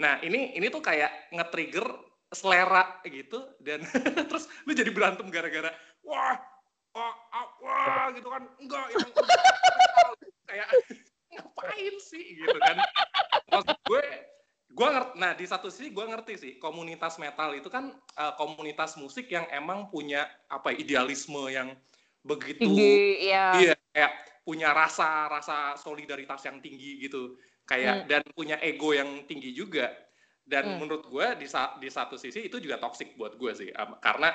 Nah, 0.00 0.20
ini 0.24 0.56
ini 0.56 0.72
tuh 0.72 0.80
kayak 0.80 1.32
nge-trigger 1.36 1.84
selera 2.32 3.04
gitu 3.06 3.54
dan 3.62 3.84
terus 4.32 4.50
lu 4.66 4.74
jadi 4.74 4.90
berantem 4.90 5.30
gara-gara 5.30 5.70
wah 6.02 6.34
wah, 6.90 7.14
ah, 7.30 7.46
wah 7.60 8.06
gitu 8.16 8.28
kan. 8.32 8.42
Enggak 8.56 8.88
yang 8.96 9.08
kayak 10.48 10.68
ngapain 11.36 11.94
sih 12.00 12.40
gitu 12.40 12.58
kan. 12.64 12.80
Maksud 13.52 13.76
gue 13.84 14.04
gue 14.66 14.88
ngerti 14.92 15.12
nah 15.16 15.32
di 15.32 15.46
satu 15.46 15.70
sisi 15.70 15.94
gue 15.94 16.04
ngerti 16.04 16.34
sih 16.36 16.52
komunitas 16.58 17.16
metal 17.16 17.54
itu 17.54 17.70
kan 17.70 17.94
eh, 17.94 18.32
komunitas 18.36 18.98
musik 18.98 19.30
yang 19.30 19.46
emang 19.48 19.88
punya 19.88 20.26
apa 20.50 20.74
ya, 20.74 20.82
idealisme 20.82 21.46
yang 21.48 21.72
begitu 22.26 22.66
tinggi 22.66 23.30
ya 23.30 23.46
iya 23.62 23.74
kayak 23.94 24.12
punya 24.42 24.74
rasa 24.74 25.30
rasa 25.30 25.74
solidaritas 25.78 26.42
yang 26.46 26.58
tinggi 26.62 27.02
gitu. 27.02 27.38
Kayak 27.66 28.06
dan 28.06 28.22
punya 28.30 28.62
ego 28.62 28.94
yang 28.94 29.26
tinggi 29.26 29.50
juga. 29.50 29.90
Dan 30.46 30.78
Hmm. 30.78 30.86
menurut 30.86 31.10
gue 31.10 31.26
di 31.42 31.50
sa- 31.50 31.74
di 31.82 31.90
satu 31.90 32.14
sisi 32.14 32.46
itu 32.46 32.62
juga 32.62 32.78
toxic 32.78 33.18
buat 33.18 33.34
gue 33.34 33.50
sih 33.58 33.74
Am- 33.74 33.98
karena 33.98 34.30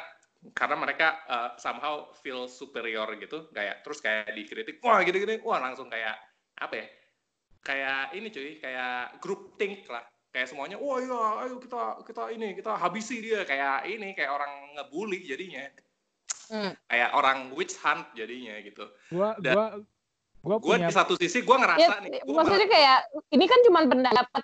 karena 0.52 0.76
mereka 0.76 1.24
eh, 1.30 1.50
somehow 1.56 2.12
feel 2.20 2.52
superior 2.52 3.08
gitu. 3.16 3.48
Kayak 3.56 3.88
terus 3.88 4.04
kayak 4.04 4.36
dikritik 4.36 4.84
wah 4.84 5.00
gini-gini. 5.00 5.40
Wah 5.44 5.64
langsung 5.64 5.88
kayak 5.88 6.20
apa 6.62 6.76
ya 6.78 6.88
kayak 7.62 8.14
ini 8.18 8.28
cuy 8.30 8.58
kayak 8.62 9.18
group 9.22 9.58
think 9.58 9.86
lah. 9.90 10.06
Kayak 10.32 10.48
semuanya 10.48 10.80
wah 10.80 10.98
iya 11.02 11.22
ayo 11.46 11.60
kita 11.60 12.02
kita 12.08 12.24
ini 12.32 12.56
kita 12.56 12.78
habisi 12.78 13.20
dia. 13.20 13.44
Kayak 13.44 13.84
ini 13.90 14.14
kayak 14.16 14.32
orang 14.32 14.78
ngebully 14.78 15.26
jadinya. 15.26 15.66
Hmm. 16.52 16.76
kayak 16.92 17.16
orang 17.16 17.56
witch 17.56 17.80
hunt 17.80 18.12
jadinya 18.12 18.60
gitu. 18.60 18.84
Gua 19.08 19.40
Dan- 19.40 19.56
gua 19.56 19.66
gua 20.44 20.56
gue 20.60 20.76
punya 20.76 20.92
di 20.92 20.96
satu 21.00 21.16
sisi 21.16 21.48
gue 21.48 21.56
Ya, 21.56 21.64
ngerasa 21.64 21.94
nih 22.04 22.20
gua 22.28 22.44
maksudnya 22.44 22.68
kayak 22.68 23.00
ini 23.32 23.46
kan 23.48 23.60
cuma 23.64 23.80
pendapat. 23.88 24.44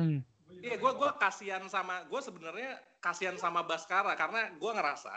Hmm, 0.00 0.24
Iya, 0.64 0.80
gue 0.80 0.92
gua 0.96 1.12
kasihan 1.20 1.60
sama 1.68 2.08
gue 2.08 2.20
sebenarnya 2.24 2.80
kasihan 3.04 3.36
sama 3.36 3.60
Baskara 3.68 4.16
karena 4.16 4.48
gue 4.56 4.70
ngerasa 4.72 5.12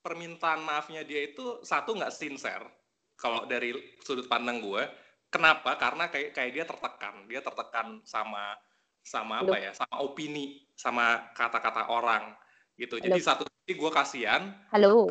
permintaan 0.00 0.64
maafnya 0.64 1.04
dia 1.04 1.28
itu 1.28 1.60
satu 1.60 1.92
nggak 2.00 2.14
sincere 2.16 2.64
kalau 3.20 3.44
dari 3.44 3.76
sudut 4.00 4.24
pandang 4.24 4.64
gue. 4.64 4.88
Kenapa? 5.34 5.74
Karena 5.74 6.06
kayak 6.06 6.30
kayak 6.30 6.50
dia 6.54 6.64
tertekan, 6.64 7.14
dia 7.26 7.42
tertekan 7.42 7.98
sama 8.06 8.54
sama 9.02 9.42
apa 9.42 9.58
ya, 9.58 9.74
sama 9.74 9.98
opini, 10.06 10.62
sama 10.78 11.34
kata-kata 11.34 11.90
orang 11.90 12.30
gitu. 12.78 13.02
Jadi 13.02 13.18
Aduh. 13.18 13.26
satu 13.26 13.44
sisi 13.50 13.72
gue 13.74 13.90
kasihan, 13.90 14.54
halo 14.70 15.10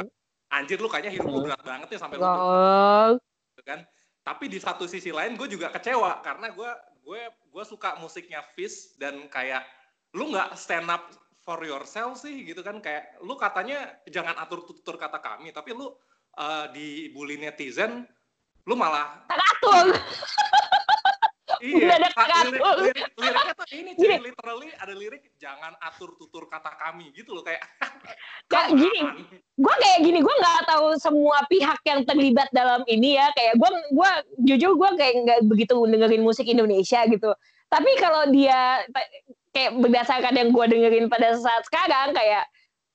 anjir 0.53 0.78
lu 0.78 0.88
kayaknya 0.88 1.11
hidup 1.17 1.28
lu 1.28 1.41
berat 1.43 1.61
banget 1.65 1.97
ya 1.97 1.99
sampai 1.99 2.21
lu 2.21 2.24
Gol. 2.24 3.11
gitu 3.51 3.63
kan. 3.65 3.80
Tapi 4.24 4.45
di 4.47 4.59
satu 4.61 4.88
sisi 4.88 5.11
lain 5.11 5.36
gue 5.36 5.49
juga 5.51 5.67
kecewa 5.74 6.24
karena 6.24 6.53
gue 6.53 6.71
gue 7.03 7.21
gue 7.51 7.63
suka 7.67 7.99
musiknya 7.99 8.39
Fish 8.55 8.95
dan 8.95 9.28
kayak 9.28 9.67
lu 10.15 10.32
nggak 10.32 10.55
stand 10.55 10.88
up 10.88 11.11
for 11.43 11.59
yourself 11.67 12.15
sih 12.24 12.47
gitu 12.47 12.63
kan 12.63 12.80
kayak 12.80 13.19
lu 13.19 13.36
katanya 13.36 13.99
jangan 14.07 14.39
atur 14.39 14.63
tutur 14.63 14.95
kata 14.95 15.19
kami 15.19 15.51
tapi 15.51 15.76
lu 15.76 15.91
uh, 16.39 16.65
dibully 16.71 17.36
netizen 17.36 18.07
lu 18.63 18.80
malah 18.80 19.28
atur 19.64 19.88
Iya, 21.64 21.95
Kak, 22.11 22.51
lirik, 22.51 23.07
liriknya 23.16 23.53
tuh 23.55 23.68
ini 23.72 23.91
cuy, 23.95 24.20
literally 24.20 24.70
ada 24.84 24.91
lirik 24.91 25.32
jangan 25.39 25.72
atur 25.80 26.11
tutur 26.20 26.51
kata 26.51 26.76
kami 26.76 27.16
gitu 27.16 27.32
loh 27.32 27.39
kayak. 27.39 27.64
Come 28.51 28.76
gini, 28.84 29.01
gue 29.55 29.76
kayak 29.80 29.99
gini 30.03 30.20
gue 30.20 30.36
nggak 30.43 30.68
tahu 30.68 30.99
semua 30.99 31.39
pihak 31.47 31.80
yang 31.88 32.03
terlibat 32.03 32.51
dalam 32.51 32.84
ini 32.91 33.16
ya 33.16 33.32
kayak 33.32 33.55
gue 33.55 33.70
gua 33.95 34.11
jujur 34.43 34.76
gue 34.76 34.89
kayak 34.99 35.14
nggak 35.24 35.39
begitu 35.47 35.80
dengerin 35.88 36.24
musik 36.28 36.43
Indonesia 36.51 36.99
gitu. 37.07 37.32
Tapi 37.72 37.91
kalau 37.95 38.28
dia 38.28 38.84
kayak 39.55 39.80
berdasarkan 39.80 40.36
yang 40.36 40.49
gue 40.51 40.66
dengerin 40.68 41.07
pada 41.07 41.32
saat 41.39 41.64
sekarang 41.64 42.11
kayak 42.11 42.43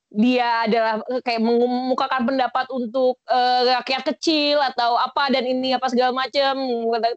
dia 0.08 0.64
adalah 0.64 1.04
kayak 1.20 1.44
mengemukakan 1.44 2.24
pendapat 2.24 2.66
untuk 2.72 3.20
eh, 3.28 3.76
rakyat 3.76 4.02
kecil 4.14 4.56
atau 4.72 4.96
apa 4.96 5.28
dan 5.28 5.44
ini 5.44 5.76
apa 5.76 5.86
segala 5.92 6.16
macam 6.16 6.56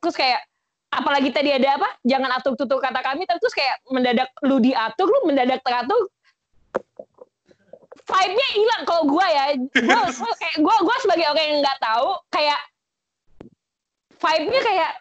terus 0.04 0.16
kayak 0.16 0.44
apalagi 0.92 1.32
tadi 1.32 1.50
ada 1.56 1.80
apa? 1.80 1.89
Jangan 2.04 2.30
atur 2.36 2.54
tutur 2.60 2.84
kata 2.84 3.00
kami. 3.00 3.24
Terus 3.24 3.56
kayak 3.56 3.80
mendadak 3.88 4.30
lu 4.44 4.60
diatur 4.60 5.08
lu 5.08 5.32
mendadak 5.32 5.64
teratur. 5.64 6.12
Vibe-nya 8.02 8.48
hilang 8.60 8.84
kalau 8.84 9.04
gue 9.08 9.28
ya. 9.32 9.44
Gue 9.72 10.32
kayak 10.44 10.58
gue 10.60 10.76
gue 10.84 10.98
sebagai 11.00 11.26
orang 11.32 11.48
yang 11.48 11.60
nggak 11.64 11.80
tahu 11.80 12.10
kayak 12.28 12.62
vibe-nya 14.20 14.62
kayak 14.62 14.92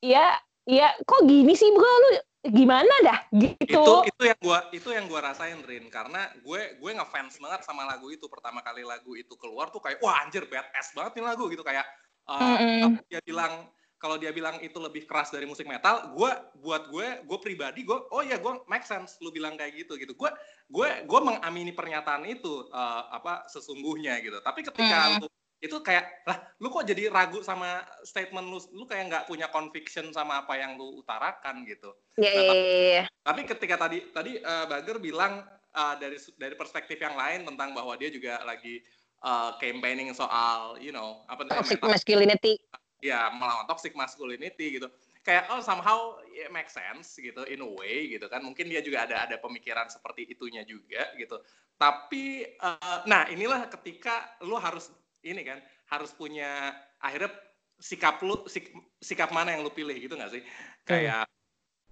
ya 0.00 0.26
ya 0.64 0.88
kok 1.02 1.26
gini 1.26 1.52
sih 1.58 1.68
bro? 1.74 1.82
Lu 1.84 2.10
gimana 2.50 2.94
dah? 3.02 3.18
Gitu. 3.34 3.62
Itu 3.66 3.94
itu 4.06 4.22
yang 4.26 4.40
gua 4.40 4.58
itu 4.70 4.88
yang 4.92 5.04
gua 5.06 5.20
rasain 5.32 5.60
Rin. 5.64 5.86
Karena 5.90 6.30
gue 6.40 6.78
gue 6.78 6.90
ngefans 6.94 7.40
banget 7.42 7.60
sama 7.66 7.86
lagu 7.86 8.08
itu. 8.12 8.26
Pertama 8.26 8.62
kali 8.62 8.82
lagu 8.86 9.14
itu 9.14 9.34
keluar 9.38 9.70
tuh 9.70 9.82
kayak 9.82 10.02
wah 10.02 10.22
anjir 10.22 10.46
badass 10.46 10.94
banget 10.94 11.18
nih 11.18 11.24
lagu 11.24 11.46
gitu. 11.50 11.62
Kayak 11.62 11.86
uh, 12.30 12.58
Mm-mm. 12.58 13.02
dia 13.06 13.20
bilang 13.22 13.70
kalau 13.96 14.20
dia 14.20 14.28
bilang 14.28 14.60
itu 14.60 14.76
lebih 14.76 15.08
keras 15.08 15.32
dari 15.32 15.48
musik 15.48 15.64
metal 15.64 16.12
gue 16.12 16.30
buat 16.60 16.92
gue 16.92 17.24
gue 17.24 17.38
pribadi 17.40 17.80
gue 17.80 17.96
oh 17.96 18.20
ya 18.20 18.36
gue 18.36 18.60
make 18.68 18.84
sense 18.84 19.16
lu 19.24 19.32
bilang 19.32 19.56
kayak 19.56 19.72
gitu 19.72 19.96
gitu. 19.96 20.12
Gue 20.12 20.28
gue 20.68 20.88
gue 21.08 21.20
mengamini 21.24 21.72
pernyataan 21.72 22.28
itu 22.28 22.68
uh, 22.70 23.02
apa 23.10 23.48
sesungguhnya 23.48 24.20
gitu. 24.20 24.38
Tapi 24.44 24.62
ketika 24.66 25.16
Mm. 25.16 25.24
lu 25.24 25.28
itu 25.56 25.76
kayak 25.80 26.28
lah 26.28 26.36
lu 26.60 26.68
kok 26.68 26.84
jadi 26.84 27.08
ragu 27.08 27.40
sama 27.40 27.80
statement 28.04 28.46
lu? 28.52 28.60
Lu 28.76 28.84
kayak 28.84 29.04
nggak 29.08 29.24
punya 29.24 29.48
conviction 29.48 30.12
sama 30.12 30.44
apa 30.44 30.60
yang 30.60 30.76
lu 30.76 31.00
utarakan 31.00 31.64
gitu. 31.64 31.96
Ya, 32.20 32.32
ya, 32.32 32.52
ya, 32.52 32.84
ya. 33.00 33.04
tapi 33.24 33.44
ketika 33.48 33.76
tadi 33.88 34.04
tadi 34.12 34.36
uh, 34.40 34.68
Bager 34.68 35.00
bilang 35.00 35.44
uh, 35.72 35.94
dari 35.96 36.20
dari 36.36 36.54
perspektif 36.56 37.00
yang 37.00 37.16
lain 37.16 37.48
tentang 37.48 37.72
bahwa 37.72 37.96
dia 37.96 38.12
juga 38.12 38.40
lagi 38.44 38.84
uh, 39.24 39.56
campaigning 39.56 40.12
soal 40.12 40.76
you 40.76 40.92
know 40.92 41.24
apa 41.28 41.48
namanya, 41.48 41.64
toxic 41.64 41.80
masculinity. 41.80 42.52
Ya 43.00 43.32
melawan 43.32 43.64
toxic 43.68 43.92
masculinity 43.96 44.80
gitu. 44.80 44.88
Kayak 45.24 45.48
oh 45.50 45.60
somehow 45.64 46.20
it 46.30 46.52
make 46.52 46.68
sense 46.68 47.16
gitu 47.16 47.48
in 47.48 47.64
a 47.64 47.70
way 47.80 48.12
gitu 48.12 48.28
kan. 48.28 48.44
Mungkin 48.44 48.68
dia 48.68 48.84
juga 48.84 49.08
ada 49.08 49.24
ada 49.24 49.36
pemikiran 49.40 49.88
seperti 49.88 50.28
itunya 50.28 50.68
juga 50.68 51.16
gitu. 51.16 51.40
Tapi 51.80 52.56
uh, 52.60 53.08
nah 53.08 53.24
inilah 53.32 53.68
ketika 53.72 54.36
lu 54.44 54.56
harus 54.56 54.92
ini 55.22 55.40
kan 55.46 55.58
harus 55.88 56.10
punya 56.12 56.74
akhirnya 57.00 57.30
sikap 57.76 58.20
lu 58.24 58.40
sik- 58.48 58.72
sikap 59.00 59.30
mana 59.30 59.52
yang 59.52 59.62
lu 59.62 59.70
pilih 59.70 59.94
gitu 59.96 60.16
nggak 60.16 60.32
sih? 60.32 60.42
Kayak 60.82 61.28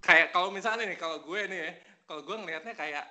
kayak 0.01 0.29
kalau 0.33 0.49
misalnya 0.53 0.85
nih 0.85 0.99
kalau 0.99 1.21
gue 1.25 1.41
nih 1.49 1.59
ya 1.65 1.71
kalau 2.05 2.21
gue 2.21 2.35
ngelihatnya 2.37 2.73
kayak 2.77 3.05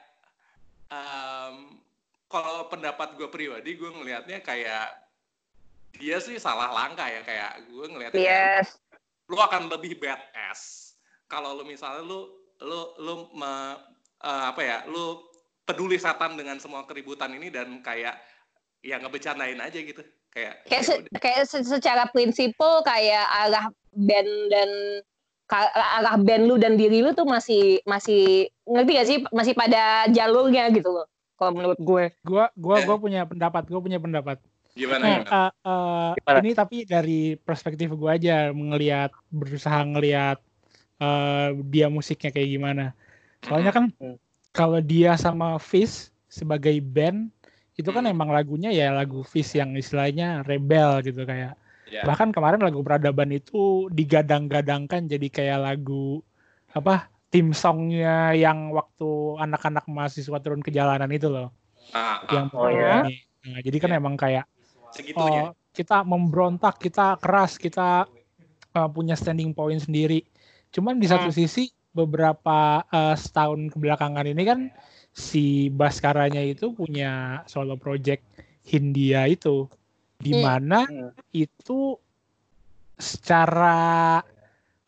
em, 0.91 1.83
kalau 2.31 2.67
pendapat 2.71 3.19
gue 3.19 3.29
pribadi 3.31 3.75
gue 3.75 3.91
ngelihatnya 3.91 4.39
kayak 4.43 5.03
dia 5.95 6.19
sih 6.19 6.39
salah 6.39 6.75
langkah 6.75 7.07
ya 7.07 7.23
kayak 7.23 7.71
gue 7.71 7.87
ngelihatnya 7.87 8.19
kayak, 8.19 8.67
yes. 8.67 8.79
lu 9.31 9.39
akan 9.39 9.71
lebih 9.71 9.99
badass 10.03 10.95
kalau 11.31 11.55
lu 11.55 11.63
misalnya 11.67 12.03
lu 12.03 12.31
lu 12.63 12.81
lu 12.99 13.15
me- 13.35 13.79
eh, 14.23 14.45
apa 14.51 14.61
ya 14.63 14.79
lu 14.91 15.23
peduli 15.65 15.97
setan 15.97 16.37
dengan 16.37 16.59
semua 16.61 16.85
keributan 16.85 17.33
ini 17.35 17.49
dan 17.49 17.81
kayak 17.81 18.19
ya 18.85 19.01
ngebecanain 19.01 19.57
aja 19.57 19.81
gitu 19.81 20.05
kayak 20.29 20.69
kayak 20.69 20.83
ya 20.85 20.85
se- 20.85 21.05
kayak 21.17 21.43
se- 21.49 21.65
secara 21.65 22.05
prinsipal 22.13 22.85
kayak 22.85 23.25
arah 23.33 23.73
band 23.97 24.31
dan 24.53 24.71
arah 25.73 26.21
band 26.21 26.45
lu 26.45 26.61
dan 26.61 26.77
diri 26.77 27.01
lu 27.01 27.17
tuh 27.17 27.25
masih 27.25 27.81
masih 27.85 28.53
ngerti 28.69 28.91
gak 28.93 29.09
sih 29.09 29.19
masih 29.33 29.55
pada 29.57 30.05
jalurnya 30.13 30.69
gitu 30.69 30.93
loh 30.93 31.07
kalau 31.41 31.57
menurut 31.57 31.81
gue 31.81 32.05
Gua 32.21 32.53
gua 32.55 32.77
Eh. 32.79 32.85
gua 32.85 32.97
punya 32.97 33.21
pendapat, 33.25 33.67
gua 33.67 33.81
punya 33.83 33.99
pendapat. 33.99 34.39
gimana 34.75 35.05
Eh, 35.07 35.11
gimana? 35.23 35.31
eh, 35.31 35.51
eh, 35.67 36.11
Gimana? 36.19 36.39
ini 36.41 36.51
tapi 36.53 36.77
dari 36.83 37.21
perspektif 37.37 37.93
gua 37.95 38.17
aja 38.17 38.51
ngelihat 38.51 39.11
berusaha 39.29 39.81
ngelihat 39.83 40.39
eh, 41.01 41.49
dia 41.69 41.87
musiknya 41.91 42.31
kayak 42.31 42.51
gimana. 42.51 42.85
Soalnya 43.43 43.73
kan 43.75 43.85
Hmm. 43.99 44.17
kalau 44.51 44.79
dia 44.79 45.19
sama 45.19 45.59
Fish 45.59 46.09
sebagai 46.31 46.79
band 46.81 47.29
itu 47.75 47.91
kan 47.91 48.07
Hmm. 48.07 48.15
emang 48.15 48.31
lagunya 48.31 48.71
ya 48.71 48.95
lagu 48.95 49.23
Fish 49.23 49.59
yang 49.59 49.75
istilahnya 49.75 50.43
rebel 50.43 51.03
gitu 51.03 51.27
kayak. 51.27 51.59
Ya. 51.85 52.03
Bahkan 52.03 52.33
kemarin 52.33 52.63
lagu 52.63 52.81
peradaban 52.81 53.29
itu 53.31 53.87
digadang-gadangkan 53.93 55.05
jadi 55.07 55.27
kayak 55.29 55.59
lagu 55.61 56.23
apa 56.73 57.07
tim 57.29 57.51
songnya 57.51 58.31
yang 58.33 58.71
waktu 58.71 59.39
anak-anak 59.43 59.85
mahasiswa 59.87 60.39
turun 60.39 60.63
ke 60.63 60.71
jalanan 60.71 61.11
itu 61.11 61.27
loh 61.27 61.51
Ah, 61.93 62.23
ah, 62.25 62.33
yang 62.33 62.47
Oh, 62.55 62.71
iya. 62.71 63.05
ini. 63.05 63.21
Nah, 63.45 63.61
jadi 63.61 63.77
kan 63.77 63.91
Iya. 63.93 63.99
emang 64.01 64.15
kayak 64.17 64.47
segitunya 64.91 65.51
oh, 65.51 65.55
kita 65.71 66.07
membrontak, 66.07 66.79
kita 66.81 67.19
keras, 67.21 67.59
kita 67.61 68.07
uh, 68.73 68.89
punya 68.89 69.19
standing 69.19 69.53
point 69.53 69.79
sendiri. 69.79 70.23
Cuman 70.71 70.97
di 70.97 71.07
satu 71.07 71.29
Hmm. 71.29 71.37
sisi 71.37 71.69
beberapa 71.95 72.83
uh, 72.87 73.15
setahun 73.15 73.71
kebelakangan 73.71 74.27
ini 74.27 74.43
kan 74.43 74.59
si 75.15 75.71
Baskaranya 75.71 76.43
itu 76.43 76.75
punya 76.75 77.41
solo 77.47 77.79
project 77.79 78.27
Hindia 78.67 79.31
itu 79.31 79.71
di 80.19 80.35
Hmm. 80.35 80.43
mana 80.43 80.81
Hmm. 80.91 81.15
itu 81.31 81.95
secara 82.99 84.21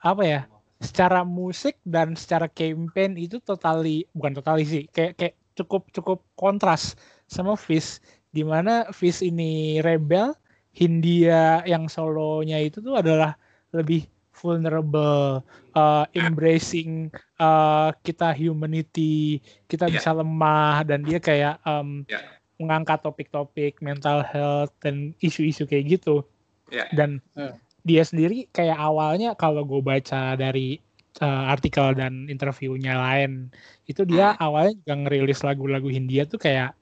apa 0.02 0.22
ya? 0.26 0.42
Secara 0.82 1.24
musik 1.24 1.80
dan 1.86 2.18
secara 2.18 2.50
campaign 2.52 3.16
itu 3.16 3.40
totally 3.40 4.04
bukan 4.12 4.36
totally 4.36 4.66
sih, 4.66 4.84
kayak 4.92 5.16
kayak 5.16 5.34
cukup 5.56 5.88
cukup 5.94 6.20
kontras 6.36 6.92
sama 7.30 7.56
Fish 7.56 8.02
di 8.28 8.44
mana 8.44 8.92
Fish 8.92 9.24
ini 9.24 9.80
rebel, 9.80 10.36
Hindia 10.76 11.64
yang 11.64 11.88
solonya 11.88 12.60
itu 12.60 12.84
tuh 12.84 13.00
adalah 13.00 13.40
lebih 13.72 14.04
vulnerable, 14.36 15.40
uh, 15.72 16.04
embracing 16.12 17.08
uh, 17.40 17.90
kita 18.04 18.30
humanity, 18.30 19.40
kita 19.66 19.88
Iya. 19.88 19.94
bisa 19.96 20.10
lemah 20.12 20.84
dan 20.84 21.00
dia 21.02 21.16
kayak 21.18 21.56
um, 21.64 22.04
Iya. 22.04 22.20
mengangkat 22.56 23.00
topik-topik 23.00 23.80
mental 23.80 24.20
health 24.24 24.72
dan 24.80 25.16
isu-isu 25.20 25.64
kayak 25.64 25.98
gitu. 25.98 26.24
Iya. 26.68 26.86
Dan 26.92 27.20
Hmm. 27.32 27.56
dia 27.82 28.02
sendiri 28.04 28.48
kayak 28.50 28.76
awalnya 28.76 29.32
kalau 29.34 29.64
gue 29.64 29.80
baca 29.80 30.34
dari 30.34 30.80
uh, 31.20 31.44
artikel 31.48 31.96
dan 31.96 32.28
interviewnya 32.28 32.98
lain 32.98 33.48
itu 33.86 34.04
dia 34.04 34.36
awalnya 34.36 34.76
juga 34.76 34.94
ngerilis 35.00 35.40
lagu-lagu 35.40 35.88
Hindia 35.88 36.26
tuh 36.26 36.36
kayak 36.36 36.74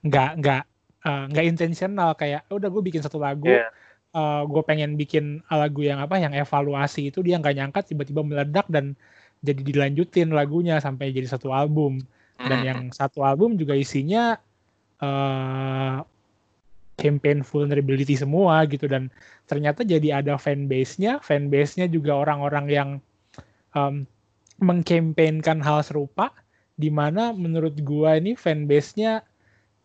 nggak 0.00 0.30
nggak 0.40 0.62
uh, 1.02 1.24
nggak 1.28 1.44
intentional 1.44 2.14
kayak 2.14 2.46
"Oh, 2.48 2.56
udah 2.56 2.70
gue 2.70 2.82
bikin 2.82 3.02
satu 3.02 3.18
lagu 3.18 3.50
Iya. 4.12 4.44
gue 4.44 4.62
pengen 4.68 5.00
bikin 5.00 5.40
lagu 5.48 5.80
yang 5.80 5.96
apa 6.04 6.20
yang 6.20 6.36
evaluasi 6.36 7.08
itu 7.08 7.24
dia 7.24 7.40
nggak 7.40 7.56
nyangka 7.56 7.80
tiba-tiba 7.80 8.20
meledak 8.20 8.68
dan 8.68 8.92
jadi 9.40 9.60
dilanjutin 9.64 10.30
lagunya 10.36 10.76
sampai 10.84 11.16
jadi 11.16 11.26
satu 11.32 11.48
album 11.50 12.04
dan 12.36 12.58
Hmm. 12.60 12.68
yang 12.68 12.80
satu 12.92 13.24
album 13.24 13.56
juga 13.56 13.72
isinya 13.72 14.36
eh 15.00 15.96
campaign 17.00 17.42
vulnerability 17.42 18.14
semua 18.14 18.62
gitu 18.68 18.86
dan 18.86 19.08
ternyata 19.48 19.82
jadi 19.82 20.22
ada 20.22 20.36
fanbase-nya 20.38 21.18
fanbase-nya 21.24 21.88
juga 21.88 22.14
orang-orang 22.14 22.66
yang 22.68 22.88
um, 23.74 24.06
mengkampanyekan 24.62 25.58
hal 25.64 25.82
serupa 25.82 26.30
di 26.78 26.92
mana 26.92 27.32
menurut 27.34 27.74
gua 27.82 28.20
ini 28.20 28.36
fanbase-nya 28.36 29.24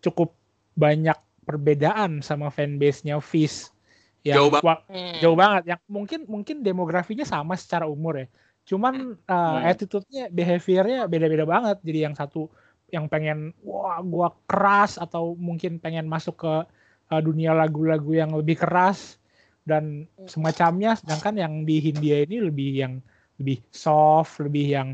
cukup 0.03 0.35
banyak 0.77 1.17
perbedaan 1.47 2.21
sama 2.21 2.51
fanbase-nya 2.53 3.17
Fish 3.23 3.71
yang 4.27 4.35
Jauh 4.37 4.51
banget. 4.51 4.65
wa- 4.67 4.83
Hmm. 4.87 5.15
jauh 5.17 5.37
banget. 5.37 5.63
Yang 5.71 5.81
mungkin 5.87 6.19
mungkin 6.27 6.55
demografinya 6.59 7.23
sama 7.23 7.55
secara 7.55 7.87
umur 7.87 8.19
ya. 8.19 8.27
Cuman 8.63 9.15
uh, 9.23 9.31
Hmm. 9.31 9.63
attitude-nya 9.63 10.27
behavior-nya 10.27 11.07
beda-beda 11.07 11.47
banget. 11.47 11.77
Jadi 11.81 11.99
yang 12.03 12.13
satu 12.13 12.51
yang 12.87 13.07
pengen 13.07 13.51
wah 13.63 13.99
gua 13.99 14.35
keras 14.43 14.95
atau 14.95 15.35
mungkin 15.35 15.79
pengen 15.79 16.05
masuk 16.05 16.39
ke 16.39 16.53
uh, 17.07 17.21
dunia 17.23 17.51
lagu-lagu 17.51 18.11
yang 18.11 18.31
lebih 18.31 18.59
keras 18.59 19.15
dan 19.63 20.03
semacamnya. 20.23 20.95
Sedangkan 20.95 21.35
yang 21.35 21.53
di 21.63 21.79
Hindia 21.79 22.23
ini 22.23 22.43
lebih 22.43 22.71
yang 22.75 22.93
lebih 23.39 23.63
soft 23.71 24.39
lebih 24.39 24.65
yang 24.67 24.89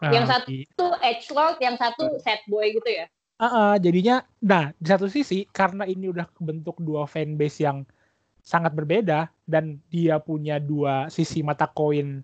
uh, 0.00 0.12
Yang 0.12 0.26
satu- 0.32 0.50
Itu 0.52 0.86
edge 1.00 1.26
lord 1.32 1.56
yang 1.60 1.76
satu 1.76 2.16
sad 2.20 2.40
boy 2.46 2.72
gitu 2.72 2.88
ya? 2.88 3.08
Uh, 3.36 3.44
uh, 3.44 3.72
jadinya, 3.76 4.24
nah 4.40 4.72
di 4.72 4.88
satu 4.88 5.12
sisi 5.12 5.44
karena 5.52 5.84
ini 5.84 6.08
udah 6.08 6.24
kebentuk 6.32 6.80
dua 6.80 7.04
fanbase 7.04 7.60
yang 7.60 7.84
sangat 8.46 8.70
berbeda 8.72 9.26
dan 9.42 9.82
dia 9.90 10.22
punya 10.22 10.62
dua 10.62 11.10
sisi 11.10 11.42
mata 11.42 11.66
koin 11.66 12.22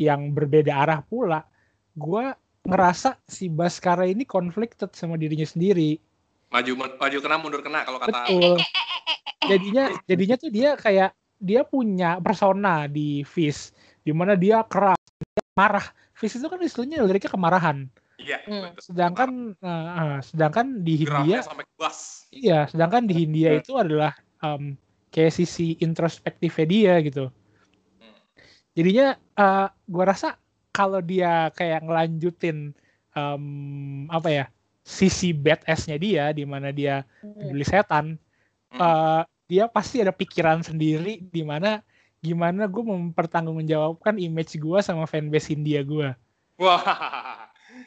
yang 0.00 0.32
berbeda 0.32 0.72
arah 0.72 1.04
pula, 1.04 1.44
gue 1.92 2.32
ngerasa 2.64 3.20
si 3.28 3.52
Baskara 3.52 4.08
ini 4.08 4.24
conflicted 4.24 4.96
sama 4.96 5.20
dirinya 5.20 5.44
sendiri. 5.44 6.00
Maju 6.48 6.96
maju 6.96 7.16
kena 7.20 7.36
mundur 7.36 7.60
kena 7.60 7.84
kalau 7.84 8.00
kata 8.00 8.24
Betul. 8.24 8.56
Jadinya 9.44 9.84
jadinya 10.08 10.36
tuh 10.40 10.50
dia 10.50 10.70
kayak 10.74 11.12
dia 11.36 11.62
punya 11.62 12.16
persona 12.18 12.88
di 12.88 13.20
Fizz 13.22 13.76
di 14.00 14.10
mana 14.16 14.32
dia 14.34 14.64
keras, 14.64 14.98
dia 15.20 15.44
marah. 15.52 15.84
Fizz 16.16 16.40
itu 16.40 16.48
kan 16.48 16.58
istilahnya 16.58 17.04
liriknya 17.04 17.30
kemarahan. 17.30 17.86
Iya, 18.18 18.42
Hmm. 18.48 18.74
betul. 18.74 18.82
Sedangkan 18.90 19.30
eh, 19.60 19.88
eh, 19.94 20.18
sedangkan 20.24 20.66
di 20.82 20.94
Hindia 21.04 21.14
Grafnya 21.14 21.40
sampai 21.44 21.64
bas. 21.78 21.98
iya, 22.32 22.60
sedangkan 22.66 23.02
di 23.06 23.14
Hindia 23.14 23.50
itu 23.54 23.78
adalah 23.78 24.10
em, 24.42 24.74
kayak 25.08 25.32
sisi 25.32 25.76
introspektifnya 25.78 26.66
dia 26.66 26.94
gitu. 27.00 27.24
Jadinya 28.72 29.06
eh, 29.14 29.66
gua 29.84 30.04
rasa 30.06 30.38
kalau 30.70 31.02
dia 31.02 31.50
kayak 31.52 31.82
ngelanjutin 31.82 32.70
em, 33.12 33.44
apa 34.08 34.28
ya 34.30 34.44
sisi 34.80 35.34
badass-nya 35.34 35.96
dia 35.98 36.24
di 36.30 36.44
mana 36.44 36.70
dia 36.70 37.02
peduli 37.20 37.64
setan 37.64 38.16
Hmm. 38.68 38.84
eh, 38.84 39.22
dia 39.48 39.64
pasti 39.64 40.04
ada 40.04 40.12
pikiran 40.12 40.60
sendiri 40.60 41.24
di 41.24 41.40
mana 41.40 41.80
gimana 42.20 42.68
gue 42.68 42.84
mempertanggungjawabkan 42.84 44.20
image 44.20 44.60
gue 44.60 44.78
sama 44.84 45.08
fanbase 45.08 45.56
India 45.56 45.80
gue. 45.80 46.12
Wah. 46.60 46.84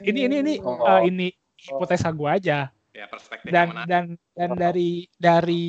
Ini 0.01 0.25
ini 0.25 0.35
ini 0.41 0.53
Oh. 0.57 0.81
eh, 0.81 1.05
ini 1.05 1.29
hipotesa 1.53 2.09
gue 2.09 2.25
aja 2.25 2.73
Ya 2.89 3.05
perspektif 3.05 3.53
dan 3.53 3.53
yang 3.53 3.69
menarik. 3.69 3.87
dan 3.87 4.03
dan 4.33 4.49
dari 4.57 4.89
dari 5.15 5.65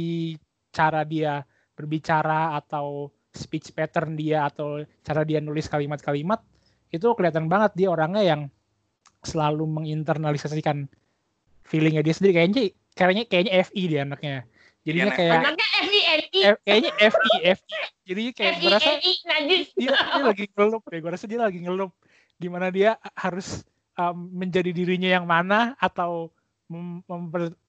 cara 0.72 1.04
dia 1.04 1.44
berbicara 1.76 2.56
atau 2.56 3.12
speech 3.32 3.72
pattern 3.72 4.16
dia 4.16 4.48
atau 4.48 4.84
cara 5.04 5.24
dia 5.24 5.40
nulis 5.40 5.68
kalimat-kalimat 5.68 6.40
itu 6.92 7.08
kelihatan 7.16 7.48
banget 7.48 7.72
dia 7.72 7.88
orangnya 7.88 8.20
yang 8.20 8.42
selalu 9.24 9.64
menginternalisasikan 9.64 10.84
feelingnya 11.64 12.04
dia 12.04 12.12
sendiri. 12.12 12.32
Kayaknya 12.36 12.62
kayaknya 12.92 13.24
kayaknya 13.24 13.52
FI 13.64 13.82
dia 13.88 14.00
anaknya. 14.04 14.36
Jadinya 14.82 15.08
Iya, 15.08 15.16
kayak 15.16 15.32
Anaknya 15.38 15.68
F-I-N-I. 15.78 16.40
F- 16.42 16.60
kayaknya 16.66 16.92
FI 16.98 17.30
FI 17.54 17.74
jadi 18.02 18.22
kayak 18.34 18.54
gue 18.58 18.70
rasa 18.74 18.90
dia, 18.98 19.70
dia 19.78 20.20
lagi 20.26 20.44
ngelup 20.50 20.82
deh 20.90 20.98
gue 20.98 21.10
rasa 21.14 21.24
dia 21.30 21.40
lagi 21.40 21.58
ngelup. 21.62 21.92
Di 22.36 22.48
mana 22.50 22.68
dia 22.68 22.98
harus 23.14 23.62
um, 23.96 24.28
menjadi 24.34 24.74
dirinya 24.74 25.08
yang 25.08 25.24
mana 25.24 25.78
atau 25.78 26.34
mem- 26.68 27.00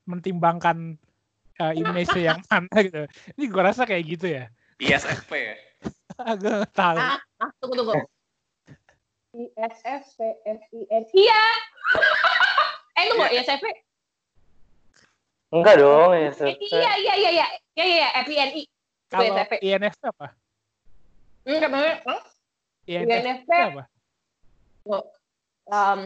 mentimbangkan 0.04 0.98
uh, 1.64 1.72
image 1.72 2.12
yang 2.20 2.40
mana 2.52 2.78
gitu 2.84 3.08
ini 3.40 3.44
gue 3.48 3.62
rasa 3.64 3.88
kayak 3.88 4.04
gitu 4.04 4.28
ya 4.28 4.46
ISFP 4.84 5.32
ya. 5.32 5.56
tahu 6.76 6.98
Ah, 7.00 7.20
ah, 7.40 7.50
tunggu 7.64 7.76
tunggu. 7.80 7.94
F 9.56 9.76
F. 9.82 10.04
Iya. 11.12 11.42
eh 13.00 13.04
tunggu 13.10 13.26
Iya. 13.32 13.42
ya 13.42 13.56
SP. 13.56 13.66
Enggak 15.54 15.76
dong, 15.80 16.12
ya. 16.18 16.30
Eh, 16.34 16.56
iya 16.60 16.92
iya 16.98 17.14
iya 17.16 17.30
iya. 17.32 17.48
Iya 17.78 17.86
iya 17.86 18.08
F 18.26 18.28
I 18.30 18.36
N 18.38 18.50
I. 18.54 18.64
kalau 19.14 19.30
ISFP. 19.30 19.54
INFP 19.62 20.02
apa 20.10 20.28
Enggak 21.46 21.70
huh? 22.08 22.22
INFP 22.90 23.50
apa 23.52 23.84
Um, 25.64 26.02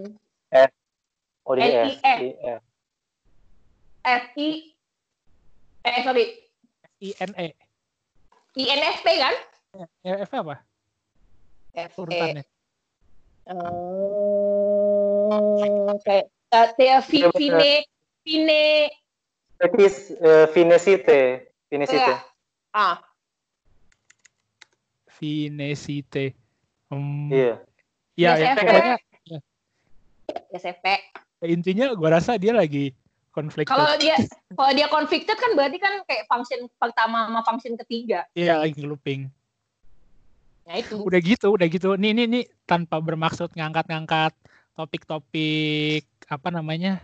Oh, 1.48 1.56
di 1.58 1.64
F. 1.66 1.98
F. 2.04 2.62
F 4.04 4.26
I 4.38 4.77
eh 5.88 6.04
sorry 6.04 6.26
INE 7.00 7.54
I 8.58 8.64
N 8.74 8.82
F 8.82 9.00
P 9.06 9.08
kan? 9.22 9.36
INFP 10.02 10.34
apa 10.34 10.56
F 11.78 11.94
E. 11.94 12.02
urutannya 12.02 12.44
Oh, 15.28 15.96
kayak 16.04 16.28
Iya, 16.52 17.00
bener. 17.32 17.32
Vine 17.40 17.74
Vine 18.28 18.66
Tapi 19.58 19.84
eh. 19.88 21.32
Vinesite. 21.72 22.04
Iya. 22.04 22.16
ah 22.76 22.96
Vinesite 25.18 26.36
Hmm, 26.88 27.28
Iya. 27.32 27.60
ya, 28.16 28.32
ya 28.36 28.52
ISFP. 28.56 28.60
pokoknya 28.64 28.96
SMP. 30.56 30.86
intinya 31.44 31.92
gue 31.92 32.10
rasa 32.10 32.40
dia 32.40 32.56
lagi 32.56 32.96
konflik 33.38 33.70
Kalau 33.70 33.94
dia 34.02 34.18
kalau 34.58 34.72
dia 34.74 34.90
convicted 34.90 35.38
kan 35.38 35.54
berarti 35.54 35.78
kan 35.78 36.02
kayak 36.10 36.26
function 36.26 36.66
pertama 36.82 37.30
sama 37.30 37.42
function 37.46 37.78
ketiga. 37.86 38.26
Iya 38.34 38.66
lagi 38.66 38.74
ngeluping 38.82 39.30
Nah 40.68 40.84
itu. 40.84 41.00
udah 41.00 41.20
gitu 41.24 41.48
udah 41.56 41.68
gitu 41.70 41.96
nih 41.96 42.12
nih 42.12 42.26
nih 42.28 42.44
tanpa 42.68 43.00
bermaksud 43.00 43.56
ngangkat-ngangkat 43.56 44.36
topik-topik 44.76 46.04
apa 46.28 46.50
namanya 46.52 47.00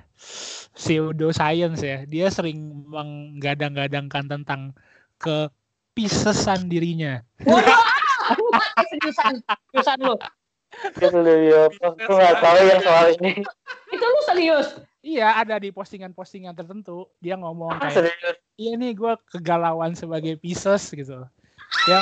pseudo 0.75 1.31
science 1.31 1.79
ya 1.79 2.03
dia 2.03 2.27
sering 2.27 2.59
menggadang-gadangkan 2.91 4.27
tentang 4.27 4.75
kepisesan 5.15 6.67
dirinya 6.67 7.23
seriusan, 9.03 9.33
seriusan 9.71 9.99
lu. 9.99 10.15
Itu 10.97 11.07
udah 11.13 11.37
ya? 11.37 11.61
Aku 11.69 12.11
nggak 12.13 12.35
tahu 12.41 12.59
yang 12.65 12.81
soal 12.81 13.05
ini. 13.19 13.31
Itu 13.93 14.05
lu 14.05 14.19
serius. 14.25 14.67
Iya 15.03 15.35
ada 15.35 15.59
di 15.59 15.69
postingan-postingan 15.69 16.55
tertentu 16.55 17.05
dia 17.19 17.35
ngomong 17.35 17.75
Ah, 17.75 17.79
kayak 17.83 17.93
serius. 18.07 18.37
iya 18.55 18.71
nih 18.73 18.91
gue 18.91 19.11
kegalauan 19.29 19.93
sebagai 19.93 20.35
Pisces 20.35 20.87
gitu 20.89 21.27
ya 21.85 21.99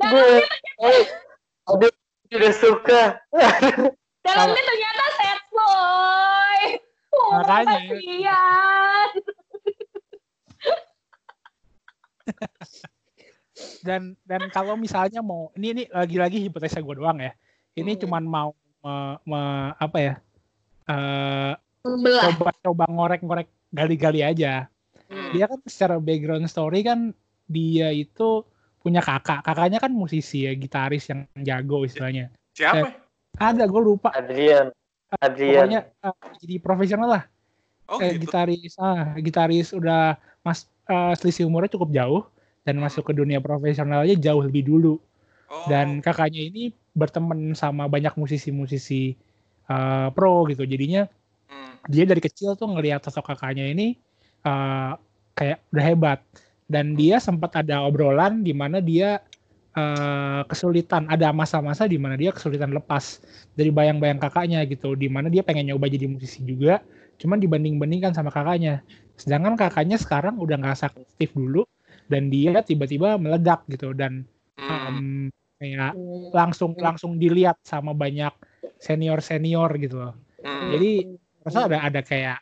Gue, 0.00 0.28
eh, 0.84 1.02
aduh, 1.64 1.90
udah 2.30 2.52
suka. 2.52 3.02
Dalamnya 4.26 4.62
ternyata 4.62 5.04
sad 5.16 5.40
boy. 5.48 6.60
Oh, 7.10 7.30
Makanya. 7.40 7.78
kasihan. 7.80 9.08
dan 13.80 14.00
dan 14.22 14.42
kalau 14.48 14.72
misalnya 14.72 15.20
mau 15.20 15.50
ini 15.52 15.66
ini 15.70 15.84
lagi-lagi 15.86 16.40
hipotesa 16.40 16.78
gue 16.78 16.94
doang 16.94 17.18
ya 17.18 17.32
ini 17.74 17.92
Hmm. 17.92 18.00
cuman 18.00 18.22
mau 18.22 18.50
me- 18.80 19.18
me- 19.24 19.72
apa 19.76 19.98
ya 19.98 20.14
eh 20.88 21.52
Membelah. 21.80 22.22
coba-coba 22.28 22.84
ngorek-ngorek 22.92 23.48
gali-gali 23.72 24.20
aja. 24.20 24.68
Hmm. 25.08 25.32
Dia 25.32 25.48
kan 25.48 25.60
secara 25.64 25.96
background 25.96 26.44
story 26.44 26.84
kan 26.84 27.16
dia 27.48 27.88
itu 27.88 28.44
punya 28.84 29.00
kakak. 29.00 29.40
Kakaknya 29.40 29.80
kan 29.80 29.88
musisi 29.88 30.44
ya, 30.44 30.52
gitaris 30.52 31.08
yang 31.08 31.24
jago 31.40 31.88
istilahnya. 31.88 32.28
Siapa? 32.52 33.00
Ada 33.40 33.64
gue 33.64 33.80
lupa. 33.80 34.12
Adrian. 34.12 34.68
Adrian. 35.18 35.66
Pokoknya 35.66 35.80
eh, 35.88 36.14
jadi 36.44 36.54
profesional 36.60 37.08
lah. 37.08 37.24
Oh 37.90 37.98
Eh, 37.98 38.14
gitu. 38.14 38.28
gitaris 38.30 38.76
ah 38.78 39.16
gitaris 39.18 39.72
udah 39.74 40.14
mas 40.44 40.68
eh, 40.86 41.14
selisih 41.16 41.48
umurnya 41.48 41.74
cukup 41.74 41.90
jauh 41.90 42.22
dan 42.62 42.76
masuk 42.76 43.08
ke 43.08 43.12
dunia 43.16 43.40
profesionalnya 43.40 44.14
jauh 44.20 44.44
lebih 44.44 44.68
dulu. 44.68 45.00
Oh, 45.50 45.66
Dan 45.66 45.98
kakaknya 46.04 46.44
ini 46.46 46.70
berteman 46.94 47.54
sama 47.54 47.86
banyak 47.86 48.14
musisi-musisi 48.18 49.14
eh, 49.70 50.08
pro 50.14 50.46
gitu. 50.50 50.66
Jadinya 50.66 51.06
hmm. 51.50 51.90
dia 51.90 52.04
dari 52.06 52.20
kecil 52.22 52.54
tuh 52.58 52.68
ngelihat 52.70 53.02
sosok 53.06 53.34
kakaknya 53.34 53.70
ini 53.70 53.96
uh, 54.44 54.96
kayak 55.36 55.64
udah 55.72 55.84
hebat 55.84 56.18
dan 56.70 56.94
dia 56.94 57.18
sempat 57.18 57.56
ada 57.60 57.84
obrolan 57.84 58.44
di 58.44 58.52
mana 58.52 58.78
dia 58.80 59.20
uh, 59.76 60.42
kesulitan 60.46 61.08
ada 61.08 61.32
masa-masa 61.32 61.88
di 61.88 61.96
mana 61.96 62.16
dia 62.16 62.30
kesulitan 62.32 62.72
lepas 62.72 63.20
dari 63.56 63.72
bayang-bayang 63.72 64.20
kakaknya 64.20 64.64
gitu 64.68 64.94
di 64.96 65.08
mana 65.08 65.32
dia 65.32 65.40
pengen 65.44 65.72
nyoba 65.72 65.88
jadi 65.88 66.06
musisi 66.08 66.44
juga 66.44 66.84
cuman 67.20 67.36
dibanding-bandingkan 67.36 68.16
sama 68.16 68.32
kakaknya 68.32 68.80
sedangkan 69.20 69.56
kakaknya 69.60 70.00
sekarang 70.00 70.40
udah 70.40 70.56
nggak 70.56 70.88
aktif 70.88 71.30
dulu 71.36 71.68
dan 72.08 72.32
dia 72.32 72.64
tiba-tiba 72.64 73.20
meledak 73.20 73.64
gitu 73.68 73.92
dan 73.92 74.24
Hmm. 74.60 74.68
um, 74.68 74.98
kayak 75.60 75.92
Hmm. 75.92 76.32
langsung 76.32 76.72
langsung 76.74 77.12
dilihat 77.14 77.60
sama 77.60 77.92
banyak 77.92 78.32
senior 78.80 79.20
senior 79.20 79.68
gitu 79.76 80.00
loh 80.00 80.14
Hmm. 80.40 80.72
jadi 80.72 80.90
rasa 81.44 81.68
ada 81.68 81.78
ada 81.84 82.00
kayak 82.00 82.40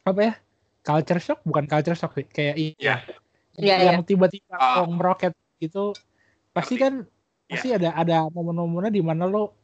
apa 0.00 0.20
ya 0.22 0.34
culture 0.80 1.18
shock 1.18 1.42
bukan 1.42 1.66
culture 1.66 1.98
shock 1.98 2.14
sih 2.14 2.22
kayak 2.24 2.54
i- 2.54 2.78
Iya. 2.78 3.02
Iya, 3.56 3.76
yang 3.90 4.04
tiba-tiba 4.04 4.52
Ah. 4.52 4.84
oh, 4.84 4.86
meroket 4.86 5.32
gitu 5.58 5.90
pasti 6.52 6.76
kan 6.76 7.02
pasti 7.48 7.72
ada 7.72 7.90
ada 7.92 8.28
momen-momennya 8.28 8.92
di 8.92 9.00
mana 9.00 9.24
lo 9.24 9.56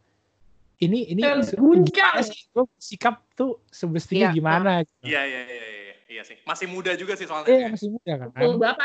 ini 0.81 1.07
ini 1.07 1.23
guncang. 1.55 1.87
gimana 1.87 2.21
sih 2.25 2.51
lo 2.51 2.67
sikap 2.75 3.23
tuh 3.37 3.63
semestinya 3.71 4.33
Iya. 4.33 4.35
gimana 4.35 4.71
gitu. 4.83 5.05
Iya, 5.07 5.23
iya, 5.23 5.41
iya, 5.45 5.67
iya, 5.69 5.95
iya 6.09 6.23
sih. 6.25 6.35
Masih 6.43 6.67
muda 6.67 6.97
juga 6.97 7.15
sih 7.15 7.29
soalnya. 7.29 7.47
eh 7.47 7.59
ya. 7.63 7.69
masih 7.71 7.89
muda 7.93 8.13
kan 8.17 8.29
berapa? 8.59 8.85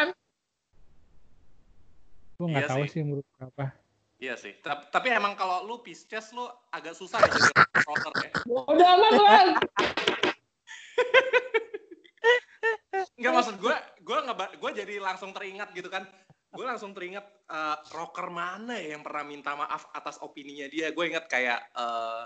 gue 2.38 2.46
nggak 2.46 2.64
Iya 2.64 2.70
tahu 2.70 2.84
sih. 2.86 2.92
sih 2.94 3.00
umur 3.02 3.26
berapa 3.34 3.66
Iya 4.18 4.34
sih. 4.34 4.58
Ta- 4.58 4.82
Tapi 4.84 5.08
emang 5.12 5.34
kalau 5.34 5.62
lu 5.62 5.80
Pisces 5.80 6.32
lu 6.32 6.42
agak 6.68 6.94
susah 6.94 7.20
ya 7.20 7.30
jadi 7.30 7.52
rocker 7.80 8.14
ya. 8.18 8.30
Udah 8.48 8.88
amat 8.96 9.14
bang. 9.16 9.50
Enggak 13.14 13.34
maksud 13.34 13.56
gue, 13.58 13.76
gue 14.00 14.18
ngeba 14.20 14.46
gue 14.54 14.72
jadi 14.76 14.96
langsung 15.00 15.32
teringat 15.32 15.70
gitu 15.72 15.88
kan. 15.88 16.06
gue 16.48 16.64
langsung 16.64 16.90
teringat 16.92 17.22
eh, 17.46 17.78
rocker 17.92 18.32
mana 18.32 18.74
ya 18.74 18.96
yang 18.96 19.04
pernah 19.04 19.22
minta 19.22 19.54
maaf 19.54 19.92
atas 19.92 20.18
opininya 20.18 20.66
dia. 20.66 20.90
Gue 20.90 21.12
inget 21.12 21.28
kayak 21.28 21.60
eh, 21.70 22.24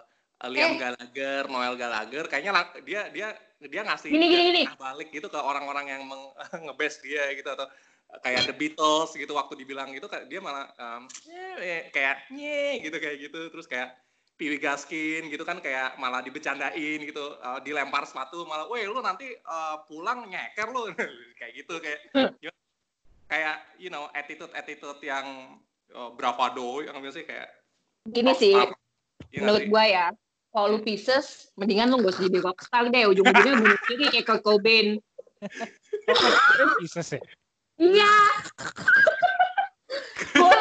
Liam 0.48 0.74
Eh. 0.74 0.80
Gallagher, 0.80 1.44
Noel 1.46 1.76
Gallagher, 1.76 2.26
kayaknya 2.26 2.52
lang- 2.52 2.74
dia 2.82 3.10
dia 3.10 3.28
dia 3.60 3.82
ngasih 3.84 4.10
Gini, 4.10 4.26
gini, 4.26 4.44
gini. 4.48 4.62
balik 4.74 5.10
gitu 5.10 5.28
ke 5.28 5.36
orang-orang 5.36 5.86
yang 5.88 6.02
nge-best 6.66 7.04
dia 7.04 7.28
gitu 7.34 7.46
atau 7.46 7.68
kayak 8.20 8.52
The 8.52 8.56
Beatles 8.60 9.16
gitu 9.16 9.32
waktu 9.32 9.56
dibilang 9.64 9.96
gitu 9.96 10.12
kayak 10.12 10.28
dia 10.28 10.44
malah 10.44 10.68
em, 10.76 11.08
"Nye," 11.32 11.78
kayak 11.96 12.28
nye 12.36 12.84
gitu 12.84 12.98
kayak 13.00 13.18
gitu 13.24 13.40
terus 13.48 13.68
kayak 13.72 13.96
Piwi 14.36 14.58
Gaskin 14.60 15.30
gitu 15.30 15.46
kan 15.46 15.62
kayak 15.64 15.96
malah 16.02 16.20
dibecandain 16.20 17.00
gitu 17.08 17.26
eh, 17.40 17.60
dilempar 17.64 18.04
sepatu 18.04 18.44
malah 18.44 18.68
weh 18.68 18.84
lu 18.84 19.00
nanti 19.00 19.32
eh, 19.32 19.78
pulang 19.88 20.28
nyeker 20.28 20.68
lu 20.76 20.92
kayak 21.40 21.52
gitu 21.56 21.80
kayak 21.80 22.00
kayak 23.32 23.56
you 23.80 23.88
know 23.88 24.12
attitude 24.12 24.52
attitude 24.52 25.00
yang 25.00 25.56
eh, 25.94 26.10
bravado 26.20 26.84
yang 26.84 27.00
biasanya 27.00 27.28
kayak 27.28 27.50
Gini 28.10 28.34
sih. 28.34 28.58
Iya 28.58 28.66
nggak 28.66 29.42
menurut 29.46 29.62
sih? 29.62 29.70
gua 29.70 29.84
ya, 29.86 30.06
kalau 30.52 30.68
lu 30.76 30.80
Pisces, 30.84 31.54
mendingan 31.56 31.88
lu 31.94 32.04
gak 32.04 32.18
usah 32.18 32.24
jadi 32.28 32.40
rockstar 32.42 32.84
deh. 32.90 33.04
Ujung-ujungnya 33.08 33.54
bunuh 33.62 33.80
diri 33.88 34.06
kayak 34.12 34.26
Kurt 34.28 34.42
Cobain. 34.44 34.88
Pisces 36.82 37.10
ya. 37.16 37.22
Iya. 37.82 38.16
Gue 40.38 40.54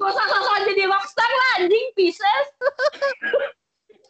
gak 0.00 0.08
usah 0.08 0.26
sosokan 0.26 0.62
jadi 0.72 0.88
rockstar 0.88 1.30
lah, 1.30 1.50
anjing 1.60 1.88
Pisces. 1.92 2.46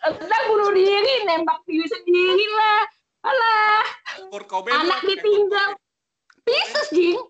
Ntar 0.02 0.42
bunuh 0.46 0.70
diri, 0.70 1.26
nembak 1.26 1.58
diri 1.66 1.86
sendiri 1.90 2.46
lah. 2.54 2.82
Alah, 3.22 3.86
Kurt 4.34 4.46
Cobain 4.50 4.74
anak 4.74 5.02
ditinggal. 5.06 5.78
Pisces, 6.42 6.88
Jing. 6.90 7.22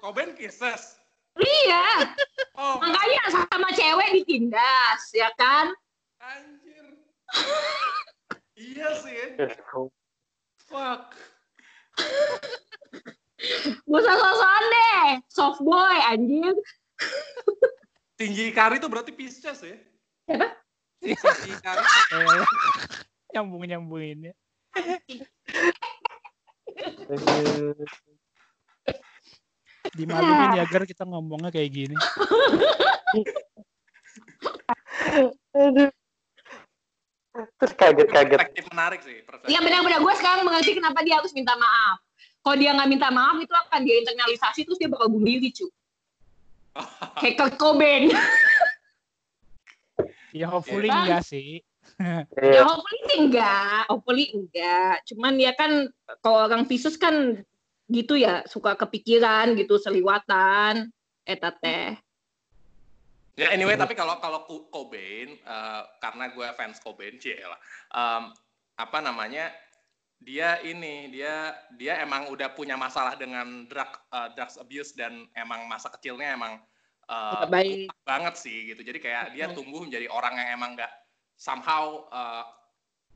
Cobain 0.00 0.32
Pisces 0.32 0.96
Iya, 1.38 1.86
oh 2.58 2.82
makanya 2.82 3.22
sama 3.30 3.70
cewek 3.70 4.10
ditindas, 4.10 5.06
ya 5.14 5.30
kan? 5.38 5.70
anjir 6.18 6.98
iya 8.58 8.88
sih 8.98 9.14
ya. 9.14 9.46
fuck 10.66 11.14
Gak 13.38 14.00
usah 14.02 14.16
sosokan 14.18 14.64
deh, 14.66 15.06
soft 15.30 15.60
boy, 15.62 15.98
anjing. 16.10 16.58
tinggi 18.18 18.50
kari 18.50 18.82
itu 18.82 18.90
berarti 18.90 19.14
Pisces 19.14 19.62
ya 19.62 19.78
Siapa? 20.26 20.50
tinggi 20.98 21.54
kari 21.62 21.78
Eh, 22.18 22.42
nyambung 23.30 23.62
nyambungin 23.62 24.32
ya. 24.32 24.34
Dimaluin 29.94 30.58
ya 30.58 30.66
agar 30.66 30.82
kita 30.82 31.06
ngomongnya 31.06 31.54
kayak 31.54 31.70
gini. 31.70 31.96
Aduh. 35.54 35.90
Terus 37.62 37.72
kaget-kaget. 37.78 38.38
perspektif 38.42 38.64
menarik 38.74 39.00
sih. 39.06 39.22
Iya 39.46 39.62
benar-benar 39.62 40.02
gue 40.02 40.14
sekarang 40.18 40.42
mengerti 40.42 40.74
kenapa 40.74 41.06
dia 41.06 41.22
harus 41.22 41.30
minta 41.30 41.54
maaf. 41.54 42.02
Kalau 42.48 42.64
dia 42.64 42.72
nggak 42.72 42.88
minta 42.88 43.12
maaf 43.12 43.36
itu 43.44 43.52
akan 43.52 43.84
dia 43.84 44.00
internalisasi 44.00 44.64
terus 44.64 44.80
dia 44.80 44.88
bakal 44.88 45.12
bunuh 45.12 45.28
diri 45.36 45.52
cu. 45.52 45.68
Kayak 47.20 47.36
Kurt 47.36 47.54
Cobain. 47.60 48.08
Ya 50.32 50.48
hopefully 50.48 50.88
Bang. 50.88 51.04
enggak 51.04 51.28
sih. 51.28 51.60
ya 52.00 52.24
Iya. 52.40 52.64
hopefully 52.64 53.00
sih 53.04 53.18
enggak, 53.20 53.80
hopefully 53.92 54.24
enggak. 54.32 55.04
Cuman 55.12 55.36
dia 55.36 55.52
kan 55.52 55.92
kalau 56.24 56.48
orang 56.48 56.64
Pisces 56.64 56.96
kan 56.96 57.36
gitu 57.92 58.16
ya 58.16 58.48
suka 58.48 58.80
kepikiran 58.80 59.52
gitu 59.52 59.76
seliwatan. 59.76 60.88
Eta 61.28 61.52
teh. 61.52 62.00
Ya 63.36 63.52
anyway, 63.52 63.76
tapi 63.76 63.92
kalau 63.92 64.16
kalau 64.24 64.48
Cobain, 64.48 65.36
eh, 65.36 65.82
karena 66.00 66.32
gue 66.32 66.48
fans 66.56 66.80
Cobain, 66.80 67.20
cie 67.20 67.36
lah. 67.44 67.60
Em, 67.92 68.32
apa 68.80 68.98
namanya? 69.04 69.52
Dia 70.18 70.58
ini, 70.66 71.08
dia 71.14 71.54
dia 71.78 72.02
emang 72.02 72.26
udah 72.34 72.50
punya 72.52 72.74
masalah 72.74 73.14
dengan 73.14 73.64
drug 73.70 73.90
eh, 74.10 74.28
drugs 74.34 74.58
abuse 74.58 74.92
dan 74.92 75.30
emang 75.38 75.64
masa 75.70 75.88
kecilnya 75.94 76.34
emang 76.34 76.58
Nggak 77.08 77.48
baik. 77.48 77.88
banget 78.04 78.34
sih 78.36 78.68
gitu. 78.68 78.84
Jadi 78.84 79.00
kayak 79.00 79.32
dia 79.32 79.48
tumbuh 79.56 79.80
menjadi 79.80 80.12
orang 80.12 80.36
yang 80.36 80.60
emang 80.60 80.76
nggak 80.76 80.92
somehow 81.40 82.04
eh, 82.12 82.44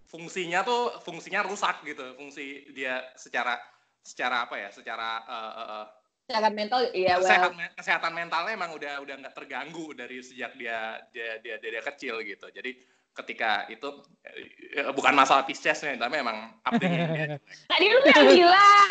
fungsinya 0.08 0.64
tuh 0.64 0.96
fungsinya 1.04 1.44
rusak 1.44 1.84
gitu. 1.84 2.16
Fungsi 2.16 2.72
dia 2.72 3.04
secara 3.20 3.60
secara 4.00 4.48
apa 4.48 4.56
ya? 4.56 4.68
Secara 4.72 5.10
eh, 5.28 5.52
eh, 5.60 5.86
Secara 6.22 6.48
mental 6.54 6.80
ya 6.94 7.18
well. 7.18 7.26
kesehatan 7.26 7.52
kesehatan 7.76 8.12
mentalnya 8.14 8.52
emang 8.54 8.72
udah 8.78 9.02
udah 9.02 9.14
nggak 9.26 9.34
terganggu 9.36 9.90
dari 9.92 10.22
sejak 10.22 10.54
dia 10.56 11.02
dia 11.12 11.36
dia 11.42 11.58
dia, 11.60 11.70
dia 11.76 11.82
kecil 11.84 12.22
gitu. 12.24 12.46
Jadi 12.48 12.78
ketika 13.12 13.68
itu 13.68 13.88
eh, 14.24 14.88
bukan 14.96 15.12
masalah 15.12 15.44
Pisces 15.44 15.84
nih, 15.84 16.00
tapi 16.00 16.20
emang 16.24 16.56
jelek. 16.80 17.40
Tadi 17.70 17.86
lu 17.92 17.98
yang 18.08 18.26
bilang. 18.32 18.88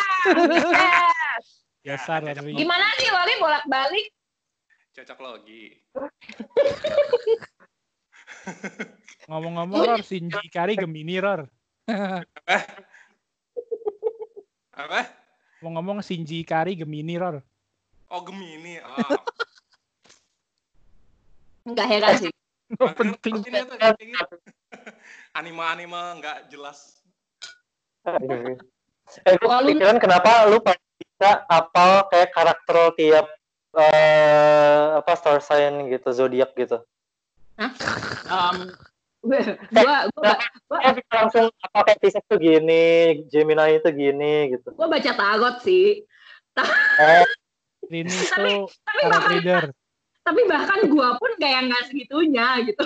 Yes. 0.61 1.45
Dasar 1.81 2.21
Ya, 2.21 2.37
tapi. 2.37 2.53
Gimana 2.53 2.85
sih 3.01 3.09
Wali 3.09 3.33
bolak-balik? 3.41 4.13
Cocok 4.93 5.19
logi. 5.23 5.81
Ngomong-ngomong 9.29 9.81
Ror, 9.85 10.01
Shinji 10.01 10.37
Ikari 10.45 10.77
Gemini 10.77 11.17
Ror. 11.21 11.45
Apa? 14.73 14.99
Ngomong-ngomong 15.61 16.01
Shinji 16.05 16.41
Ikari 16.45 16.77
Gemini 16.77 17.17
Ror. 17.17 17.41
Oh 18.11 18.21
Gemini. 18.25 18.81
Oh. 18.81 19.17
Enggak 21.65 21.87
heran 21.87 22.13
sih. 22.17 22.30
Nggak 22.71 22.93
penting. 22.95 23.35
Ini 23.43 23.59
tuh 23.65 23.77
kayak 23.77 23.95
gitu. 23.99 24.35
Anime-anime 25.37 26.01
nggak 26.19 26.37
jelas. 26.47 26.99
Aduh. 28.05 28.55
Eh, 29.27 29.35
gue 29.35 29.43
kepikiran 29.43 29.99
kenapa 29.99 30.47
lu 30.47 30.63
bisa 30.63 31.43
apal 31.51 32.07
kayak 32.07 32.31
karakter 32.31 32.95
tiap 32.95 33.27
eh 33.75 34.87
apa 34.95 35.11
star 35.19 35.43
sign 35.43 35.91
gitu, 35.91 36.15
zodiak 36.15 36.55
gitu. 36.55 36.79
Um, 38.31 38.71
gua 39.19 40.07
gua 40.15 40.31
gua, 40.63 40.79
Eh, 40.79 40.91
bisa 40.95 41.11
langsung 41.11 41.51
apa 41.51 41.91
kayak 41.91 41.99
Pisces 41.99 42.23
tuh 42.23 42.39
gini, 42.39 43.19
Gemini 43.27 43.83
itu 43.83 43.89
gini 43.91 44.55
gitu. 44.55 44.71
gua 44.79 44.87
baca 44.87 45.11
tarot 45.11 45.59
sih. 45.59 46.07
Eh, 46.55 47.23
Ini 47.91 48.07
Tapi- 48.07 48.31
tuh 48.31 48.71
Tapi 48.87 48.99
tarot 49.03 49.23
reader. 49.27 49.63
Tapi 50.21 50.41
bahkan 50.45 50.85
gua 50.89 51.17
pun 51.17 51.31
kayak 51.41 51.69
nggak 51.69 51.83
segitunya 51.89 52.61
gitu. 52.65 52.85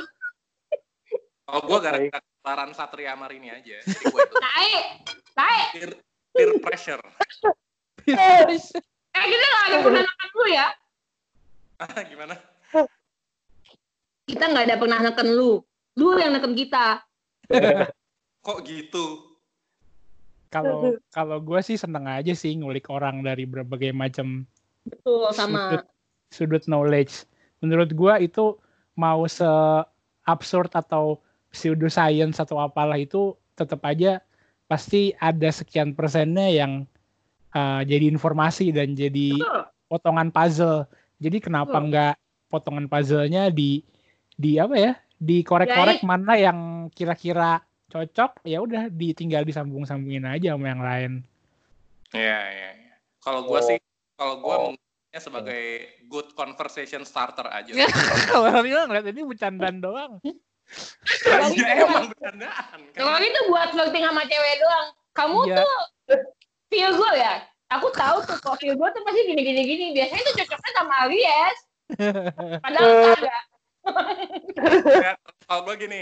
Oh 1.45 1.61
gue 1.61 1.77
gara-gara 1.77 2.25
kelaran 2.41 2.73
Satria 2.73 3.13
Marini 3.13 3.53
aja. 3.53 3.77
Jadi 3.85 4.05
gue 4.09 4.21
itu 4.25 4.35
Tae, 4.41 4.75
tae. 5.37 5.61
peer, 5.77 5.91
peer 6.33 6.51
pressure. 6.57 7.03
Eh 8.09 8.57
kita 9.13 9.45
nggak 9.45 9.65
ada 9.69 9.77
pernah 9.85 10.01
neken 10.01 10.29
lu 10.33 10.45
ya. 10.49 10.67
Gimana? 12.09 12.35
Kita 14.25 14.43
nggak 14.49 14.65
ada 14.65 14.77
pernah 14.81 14.99
neken 15.05 15.27
lu. 15.37 15.61
Lu 16.01 16.17
yang 16.17 16.33
neken 16.33 16.57
kita. 16.57 17.05
Kok 18.41 18.57
gitu? 18.65 19.37
Kalau 20.49 20.97
kalau 21.13 21.37
gue 21.45 21.61
sih 21.61 21.77
seneng 21.77 22.09
aja 22.09 22.33
sih 22.33 22.57
ngulik 22.57 22.89
orang 22.89 23.21
dari 23.21 23.45
berbagai 23.45 23.93
macam 23.93 24.49
Betul 24.81 25.29
sama. 25.29 25.77
sudut, 25.77 25.85
sudut 26.31 26.63
knowledge. 26.65 27.25
Menurut 27.61 27.91
gua 27.93 28.21
itu 28.21 28.57
mau 28.95 29.25
se 29.27 29.47
absurd 30.25 30.71
atau 30.73 31.21
pseudo 31.53 31.87
science 31.87 32.41
atau 32.41 32.59
apalah 32.59 32.97
itu 32.99 33.31
tetap 33.55 33.79
aja 33.87 34.19
pasti 34.65 35.13
ada 35.21 35.47
sekian 35.53 35.93
persennya 35.93 36.49
yang 36.51 36.71
uh, 37.53 37.85
jadi 37.85 38.09
informasi 38.09 38.73
dan 38.73 38.97
jadi 38.97 39.37
Betul. 39.37 39.61
potongan 39.87 40.29
puzzle. 40.33 40.89
Jadi 41.21 41.37
kenapa 41.39 41.77
Betul. 41.79 41.87
nggak 41.93 42.15
potongan 42.51 42.85
puzzle-nya 42.91 43.53
di 43.53 43.85
di 44.35 44.57
apa 44.59 44.75
ya? 44.75 44.93
Dikorek-korek 45.15 46.03
mana 46.03 46.35
yang 46.35 46.89
kira-kira 46.91 47.63
cocok 47.87 48.43
ya 48.43 48.59
udah 48.59 48.91
ditinggal 48.91 49.47
disambung-sambungin 49.47 50.27
aja 50.27 50.57
sama 50.57 50.67
yang 50.67 50.83
lain. 50.83 51.11
Iya, 52.11 52.39
iya, 52.51 52.69
iya. 52.75 52.93
Kalau 53.23 53.47
gue 53.47 53.55
Oh. 53.55 53.63
sih, 53.63 53.79
kalau 54.19 54.35
gue 54.43 54.55
Oh. 54.55 54.73
Menggunakannya 55.15 55.21
sebagai 55.21 55.63
good 56.11 56.29
conversation 56.35 57.01
starter 57.07 57.47
aja. 57.47 57.71
Kalau 58.31 58.59
bilang 58.61 58.91
ngeliat 58.91 59.07
ini 59.07 59.21
bercandaan 59.23 59.79
doang. 59.79 60.19
Kalau 61.23 61.47
Iya, 61.53 61.67
itu- 61.71 61.85
emang 61.85 62.05
bercandaan. 62.11 62.79
kan? 62.83 62.93
Kalau 62.93 63.15
itu 63.21 63.39
buat 63.47 63.69
flirting 63.71 64.03
sama 64.03 64.21
cewek 64.25 64.55
doang. 64.59 64.87
Kamu 65.15 65.39
Iya. 65.47 65.55
tuh 65.57 65.73
feel 66.67 66.91
gue 66.91 67.11
ya. 67.15 67.35
Aku 67.71 67.87
tahu 67.91 68.17
tuh 68.27 68.37
kalau 68.43 68.57
feel 68.59 68.75
gue 68.75 68.89
tuh 68.91 69.01
pasti 69.03 69.21
gini 69.23 69.41
gini 69.41 69.61
gini. 69.63 69.85
Biasanya 69.93 70.23
tuh 70.25 70.35
cocoknya 70.37 70.71
sama 70.75 70.93
Aries. 71.05 71.57
Padahal 72.59 72.89
kagak. 73.15 73.43
Ya, 74.97 75.13
Kalau 75.45 75.61
gue 75.63 75.75
gini, 75.77 76.01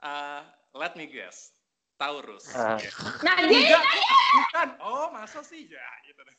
uh, 0.00 0.40
let 0.74 0.96
me 0.96 1.06
guess. 1.06 1.52
Taurus. 2.00 2.48
Ya. 2.48 2.80
Nah 3.20 3.36
dia 3.44 3.60
Enggak, 3.60 3.84
bukan. 4.32 4.68
Oh, 4.80 5.12
masa 5.12 5.44
sih? 5.44 5.68
Ya, 5.68 5.84
gitu 6.02 6.16
deh. 6.18 6.32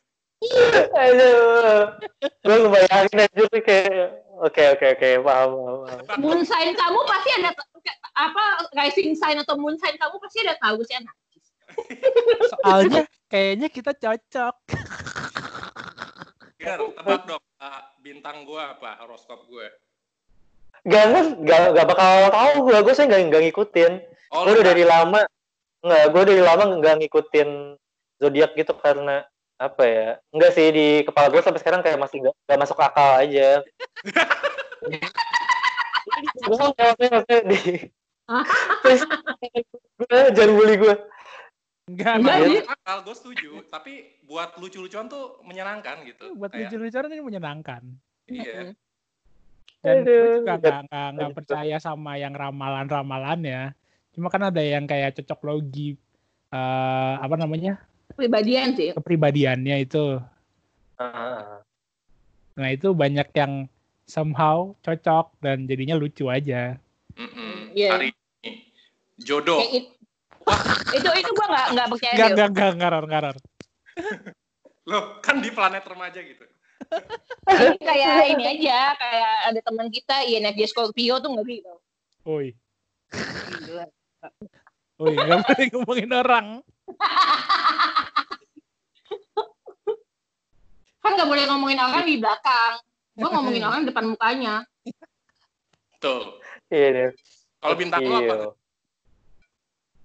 Aduh. 0.97 1.93
Gue 2.41 2.55
ngebayangin 2.65 3.19
aja 3.29 3.43
tuh 3.45 3.61
kayak 3.61 4.25
oke 4.41 4.63
oke 4.73 4.85
oke 4.97 5.09
paham 5.21 5.51
paham. 5.53 6.17
Moon 6.17 6.41
sign 6.41 6.73
kamu 6.73 6.99
pasti 7.05 7.29
ada 7.37 7.49
apa 8.17 8.43
rising 8.73 9.13
sign 9.13 9.37
atau 9.37 9.55
moon 9.61 9.77
sign 9.77 9.93
kamu 10.01 10.15
pasti 10.17 10.37
ada 10.41 10.57
tahu 10.57 10.81
sih 10.81 10.97
anak. 10.97 11.15
Soalnya 12.57 13.01
kayaknya 13.29 13.67
kita 13.69 13.93
cocok. 13.93 14.55
Ger, 16.61 16.77
tebak 16.77 17.21
dong. 17.25 17.43
ah, 17.57 17.89
bintang 18.01 18.45
gue 18.45 18.61
apa? 18.61 19.01
Horoskop 19.01 19.45
gue. 19.49 19.65
Gak 20.89 21.05
gak 21.13 21.25
gak, 21.45 21.61
gak 21.77 21.87
bakal 21.89 22.13
tahu 22.33 22.53
gue 22.69 22.77
gue 22.81 22.93
saya 22.97 23.05
nggak 23.09 23.21
nggak 23.29 23.43
ngikutin. 23.49 23.93
Oh, 24.33 24.45
Gue 24.45 24.57
udah 24.57 24.65
dari 24.73 24.85
lama 24.85 25.21
nggak 25.81 26.03
gue 26.13 26.23
dari 26.33 26.41
lama 26.45 26.63
nggak 26.77 26.95
ngikutin 27.01 27.49
zodiak 28.21 28.53
gitu 28.53 28.73
karena 28.77 29.25
apa 29.61 29.83
ya 29.85 30.07
enggak 30.33 30.51
sih 30.57 30.67
di 30.73 30.87
kepala 31.05 31.29
gue 31.29 31.41
sampai 31.45 31.61
sekarang 31.61 31.85
kayak 31.85 32.01
masih 32.01 32.17
nggak 32.25 32.35
nggak 32.49 32.59
masuk 32.65 32.81
akal 32.81 33.21
aja 33.21 33.61
gue 36.41 36.57
maksudnya 36.57 37.09
maksudnya 37.13 37.39
di 37.45 37.61
terus 38.81 39.01
gue 40.01 40.19
jangan 40.33 40.51
bully 40.57 40.75
gue 40.81 40.95
Enggak, 41.91 42.23
Enggak, 42.23 42.37
Iya. 42.47 42.61
akal, 42.71 42.97
gue 43.03 43.15
setuju. 43.17 43.51
Tapi 43.67 44.23
buat 44.23 44.55
lucu-lucuan 44.63 45.11
tuh 45.11 45.43
menyenangkan 45.43 46.07
gitu. 46.07 46.39
buat 46.39 46.53
Kayak, 46.53 46.71
lucu-lucuan 46.71 47.11
ini 47.11 47.23
menyenangkan. 47.25 47.81
Iya. 48.31 48.71
Dan 49.81 49.95
gue 50.05 50.39
juga 50.39 50.55
nggak 50.61 50.79
nggak 50.87 51.07
nggak 51.19 51.31
percaya 51.35 51.77
sama 51.83 52.15
yang 52.15 52.31
ramalan-ramalan 52.31 53.41
ya. 53.43 53.63
Cuma 54.15 54.31
kan 54.31 54.53
ada 54.53 54.61
yang 54.63 54.87
kayak 54.87 55.19
cocok 55.19 55.39
logi 55.43 55.99
eh 56.51 57.13
apa 57.19 57.35
namanya 57.35 57.81
Pribadian 58.21 58.77
sih. 58.77 58.93
kepribadiannya 58.93 59.77
itu. 59.81 60.21
Ah, 61.01 61.65
Nah 62.53 62.69
itu 62.69 62.93
banyak 62.93 63.25
yang 63.33 63.65
somehow 64.05 64.77
cocok 64.85 65.33
dan 65.41 65.65
jadinya 65.65 65.97
lucu 65.97 66.29
aja. 66.29 66.77
Mm-mm. 67.17 67.73
Iya. 67.73 67.89
Hari 67.97 68.07
ini. 68.13 68.51
Jodoh. 69.17 69.65
It- 69.65 69.97
itu 70.97 71.09
itu 71.09 71.29
gua 71.33 71.47
nggak 71.49 71.67
nggak 71.73 71.87
percaya 71.89 72.13
Enggak 72.13 72.29
deh. 72.29 72.33
enggak 72.33 72.49
enggak 72.53 72.71
ngaror 72.77 73.05
ngaror. 73.09 73.35
Loh, 74.89 75.03
kan 75.21 75.41
di 75.41 75.49
planet 75.49 75.85
remaja 75.85 76.21
gitu. 76.21 76.45
Ini 77.45 77.77
kayak 77.77 78.13
ini 78.33 78.43
aja 78.57 78.97
kayak 78.97 79.33
ada 79.53 79.59
teman 79.61 79.87
kita 79.89 80.25
INFJ 80.25 80.61
Scorpio 80.69 81.21
tuh 81.21 81.29
nggak 81.33 81.45
gitu. 81.45 81.73
Oi, 82.25 82.53
oi 84.97 85.13
nggak 85.13 85.39
boleh 85.45 85.65
ngomongin 85.73 86.11
orang. 86.11 86.45
Kan 91.01 91.17
nggak 91.17 91.29
boleh 91.29 91.43
ngomongin 91.49 91.81
orang 91.81 92.05
di 92.05 92.21
belakang. 92.21 92.77
Gua 93.17 93.29
ngomongin 93.33 93.65
orang 93.65 93.89
depan 93.89 94.05
mukanya. 94.09 94.65
Tuh. 96.01 96.41
iya 96.73 96.87
deh 96.89 97.09
Kalau 97.61 97.77
bintang 97.77 98.01
lu 98.01 98.17
apa? 98.17 98.33
tuh? 98.33 98.53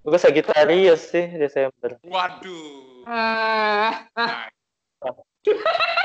gue 0.06 0.18
Sagittarius 0.22 1.10
sih 1.10 1.26
Desember 1.34 1.98
Waduh. 2.06 3.02
Nah, 3.10 4.06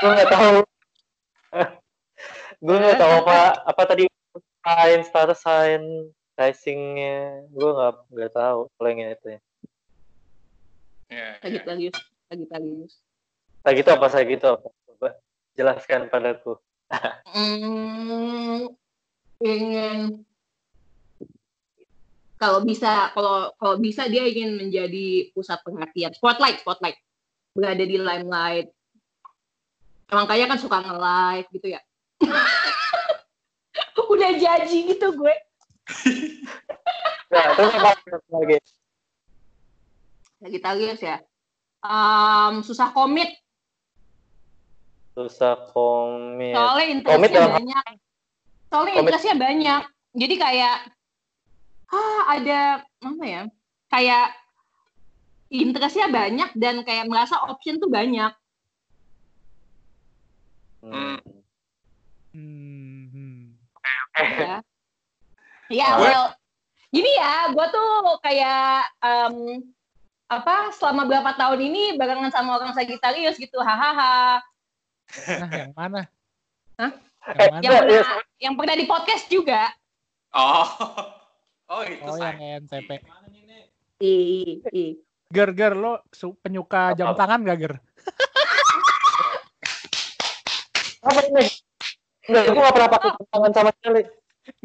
gue 0.02 0.10
nggak 0.10 0.30
tahu 0.30 0.58
gue 2.66 2.76
nggak 2.82 2.98
tahu 2.98 3.12
apa 3.22 3.38
apa 3.62 3.82
tadi 3.86 4.04
sign 4.62 5.00
star 5.06 5.30
sign 5.38 5.82
risingnya 6.34 7.46
gue 7.50 7.70
nggak 7.70 7.94
nggak 8.10 8.32
tahu 8.34 8.66
kalau 8.74 8.88
yang 8.90 9.14
itu 9.14 9.38
ya 9.38 9.40
ya, 11.12 11.28
lagi 11.44 11.58
ya. 11.58 11.64
lagi 11.68 11.86
lagi 12.32 12.44
lagi. 12.48 12.72
saya 13.62 13.72
gitu 13.78 13.90
apa 13.92 14.06
saya 14.08 14.24
gitu 14.26 14.46
apa? 14.48 14.68
Coba 14.88 15.08
jelaskan 15.56 16.00
padaku. 16.08 16.56
Hmm, 17.32 18.68
ingin 19.40 20.28
kalau 22.36 22.60
bisa 22.66 23.14
kalau 23.14 23.54
kalau 23.56 23.78
bisa 23.78 24.10
dia 24.10 24.26
ingin 24.26 24.58
menjadi 24.58 25.30
pusat 25.32 25.62
perhatian 25.62 26.12
spotlight 26.12 26.58
spotlight. 26.60 26.98
Berada 27.54 27.84
di 27.86 27.96
limelight. 27.96 28.68
Emang 30.10 30.26
kaya 30.28 30.44
kan 30.50 30.58
suka 30.60 30.82
nge-live 30.82 31.48
gitu 31.54 31.66
ya. 31.72 31.80
Udah 34.12 34.30
janji 34.36 34.90
gitu 34.90 35.06
gue. 35.16 35.34
Nah 37.32 37.46
terus 37.56 37.72
apa 37.72 37.96
lagi 38.36 38.58
lagi 40.42 40.58
tagias 40.58 40.98
ya 40.98 41.16
Em, 41.80 42.62
susah 42.62 42.90
komit 42.90 43.26
susah 45.12 45.58
komit 45.68 46.54
soalnya 46.54 46.86
Komit 47.04 47.30
interestnya 47.30 47.34
dalam- 47.36 47.54
banyak 47.56 47.86
soalnya 48.64 48.92
Komit. 48.92 49.02
interestnya 49.04 49.36
banyak 49.36 49.82
jadi 50.12 50.34
kayak 50.36 50.76
ah 51.88 52.20
ada 52.30 52.60
apa 53.00 53.24
ya 53.24 53.42
kayak 53.88 54.26
interestnya 55.48 56.08
banyak 56.08 56.50
dan 56.54 56.80
kayak 56.80 57.04
merasa 57.04 57.36
option 57.42 57.76
tuh 57.76 57.88
banyak 57.88 58.32
Hmm. 60.82 61.18
Hmm, 62.32 63.12
hmm. 63.12 63.42
ya 64.16 64.56
ya 65.68 65.88
well 65.94 66.32
gini 66.88 67.12
ya 67.12 67.48
gue 67.48 67.66
tuh 67.68 67.92
kayak 68.18 68.80
em, 68.98 69.60
apa 70.34 70.56
selama 70.72 71.04
berapa 71.04 71.30
tahun 71.32 71.60
ini 71.62 71.82
barengan 71.94 72.28
sama 72.28 72.56
orang 72.56 72.72
Sagittarius 72.72 73.36
gitu 73.36 73.58
hahaha 73.58 74.40
Nah, 75.12 75.50
yang 75.52 75.72
mana? 75.72 76.00
Hah? 76.74 76.90
Yang 77.28 77.50
mana? 77.50 77.60
yang 77.60 77.62
Ya, 77.62 77.70
pernah 77.78 77.92
ya. 77.92 78.04
yang 78.40 78.54
pernah 78.56 78.74
di 78.74 78.86
podcast 78.86 79.24
juga 79.26 79.62
Oh. 80.30 80.64
Oh, 81.68 81.80
itu 81.82 82.00
Oh, 82.02 82.16
saya. 82.16 82.36
yang 82.36 82.64
NTP. 82.64 83.00
Ih. 83.98 84.60
Ger, 85.26 85.50
ger, 85.50 85.72
lo 85.72 86.04
su- 86.08 86.36
penyuka 86.36 86.92
jam 86.92 87.12
tangan 87.12 87.40
gak, 87.42 87.56
Ger? 87.58 87.74
apa 91.02 91.20
ini 91.24 91.46
Enggak, 92.22 92.44
gue 92.46 92.60
gak 92.60 92.74
pernah 92.76 92.90
pakai 92.92 93.10
tangan 93.26 93.52
sama 93.52 93.70
sekali 93.74 94.02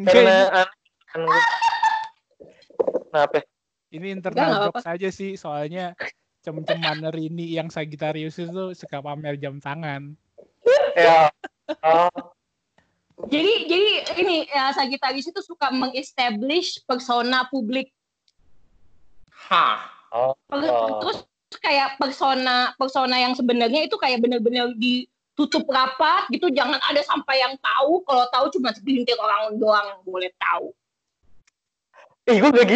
karena 0.03 0.37
gue. 1.15 1.41
Kenapa? 3.07 3.39
Ini 3.91 4.11
internal 4.11 4.69
jokes 4.69 4.87
aja 4.87 5.09
sih, 5.09 5.39
soalnya 5.39 5.95
cem-ceman 6.43 7.07
Rini 7.11 7.55
yang 7.55 7.67
Sagittarius 7.67 8.39
itu 8.39 8.75
suka 8.75 9.03
pamer 9.03 9.35
jam 9.39 9.59
tangan. 9.59 10.15
Ya. 10.95 11.31
Oh, 11.83 12.11
Jadi 13.25 13.65
jadi 13.65 13.89
ini 14.21 14.45
ya, 14.45 14.69
Sagittarius 14.77 15.25
itu 15.25 15.41
suka 15.41 15.73
mengestablish 15.73 16.85
persona 16.85 17.49
publik. 17.49 17.89
Hah. 19.49 19.89
oh. 20.13 20.37
Terus 21.01 21.25
kayak 21.57 21.97
persona 21.97 22.77
persona 22.77 23.17
yang 23.17 23.33
sebenarnya 23.33 23.89
itu 23.89 23.97
kayak 23.97 24.21
benar-benar 24.21 24.69
ditutup 24.77 25.65
rapat 25.65 26.29
gitu, 26.29 26.53
jangan 26.53 26.77
ada 26.77 27.01
sampai 27.09 27.41
yang 27.41 27.57
tahu. 27.57 28.05
Kalau 28.05 28.29
tahu 28.29 28.45
cuma 28.53 28.69
segelintir 28.77 29.17
orang 29.17 29.57
doang 29.57 29.97
yang 29.97 30.01
boleh 30.05 30.29
tahu. 30.37 30.69
Ih, 32.29 32.37
gue 32.37 32.53
gak 32.53 32.69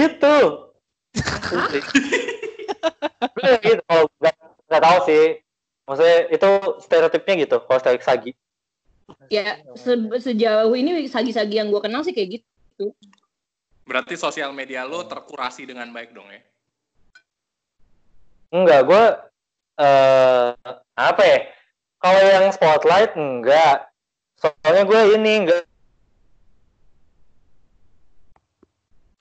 gitu. 1.15 1.77
gitu. 3.61 3.81
Kalau 3.87 4.03
gak, 4.19 4.35
gak 4.67 4.83
tahu 4.83 4.97
sih. 5.07 5.25
Maksudnya 5.87 6.17
itu 6.31 6.49
stereotipnya 6.85 7.33
gitu. 7.47 7.57
Kalau 7.65 7.79
stereotip 7.79 8.05
sagi. 8.05 8.31
Ya 9.27 9.59
se- 9.75 10.19
sejauh 10.23 10.71
ini 10.71 11.07
sagi-sagi 11.11 11.59
yang 11.59 11.67
gue 11.67 11.81
kenal 11.83 12.03
sih 12.03 12.15
kayak 12.15 12.39
gitu. 12.41 12.95
Berarti 13.83 14.15
sosial 14.15 14.55
media 14.55 14.87
lo 14.87 15.03
terkurasi 15.03 15.67
dengan 15.67 15.91
baik 15.91 16.15
dong 16.15 16.27
ya? 16.31 16.41
Enggak, 18.51 18.81
gue 18.87 19.03
eh 19.81 20.49
apa 20.95 21.23
ya? 21.23 21.39
Kalau 21.99 22.21
yang 22.23 22.47
spotlight 22.55 23.11
enggak. 23.19 23.91
Soalnya 24.39 24.83
gue 24.87 25.01
ini 25.19 25.31
enggak. 25.43 25.63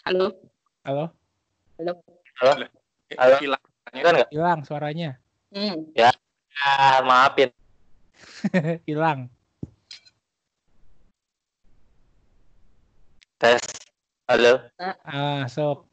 Halo. 0.06 0.32
Halo? 0.86 1.19
Eh, 1.80 3.16
Halo? 3.16 3.36
Hilang. 3.40 3.62
Kan 3.88 4.12
enggak? 4.12 4.28
Hilang 4.28 4.60
suaranya. 4.68 5.16
Hmm. 5.48 5.88
Ah, 6.60 7.00
maafin. 7.00 7.48
Hilang. 8.88 9.32
Tes. 13.40 13.64
Halo. 14.28 14.60
Ah, 15.08 15.48
masuk. 15.48 15.88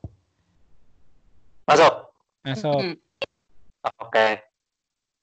Masuk. 1.64 1.93
Masuk. 2.43 2.80
Hmm. 2.84 2.95
Oke. 4.03 4.43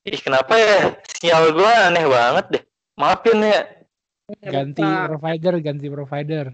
Ih, 0.08 0.20
kenapa 0.20 0.56
ya? 0.56 0.96
Sinyal 1.20 1.52
gue 1.52 1.72
aneh 1.92 2.04
banget 2.08 2.44
deh. 2.56 2.62
Maafin 2.96 3.44
ya. 3.44 3.60
Ganti 4.40 4.80
provider, 4.80 5.54
ganti 5.60 5.86
provider. 5.92 6.46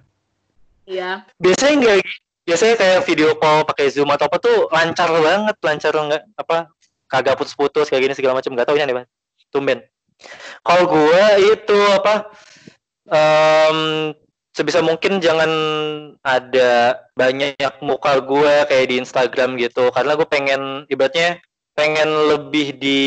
Iya. 0.91 1.23
Biasanya 1.39 1.74
enggak 1.78 1.97
gitu. 2.03 2.30
Biasanya 2.51 2.74
kayak 2.74 3.06
video 3.06 3.39
call 3.39 3.62
pakai 3.62 3.94
Zoom 3.94 4.10
atau 4.10 4.27
apa 4.27 4.43
tuh 4.43 4.66
lancar 4.74 5.06
banget, 5.06 5.56
lancar 5.62 5.94
enggak 5.94 6.27
apa 6.35 6.66
kagak 7.06 7.39
putus-putus 7.39 7.86
kayak 7.86 8.10
gini 8.10 8.14
segala 8.18 8.43
macam 8.43 8.51
enggak 8.59 8.66
tahu 8.66 8.74
aneh 8.74 8.90
banget. 8.90 9.10
tumben. 9.55 9.78
Kalau 10.66 10.85
gue 10.90 11.22
itu 11.55 11.78
apa? 11.94 12.31
em, 13.10 13.78
sebisa 14.55 14.82
mungkin 14.82 15.18
jangan 15.18 15.51
ada 16.22 17.02
banyak 17.18 17.74
muka 17.82 18.22
gue 18.22 18.55
kayak 18.70 18.86
di 18.90 18.97
Instagram 19.02 19.59
gitu, 19.59 19.90
karena 19.90 20.14
gue 20.14 20.27
pengen 20.27 20.62
ibaratnya 20.86 21.43
pengen 21.74 22.10
lebih 22.31 22.78
di 22.78 23.02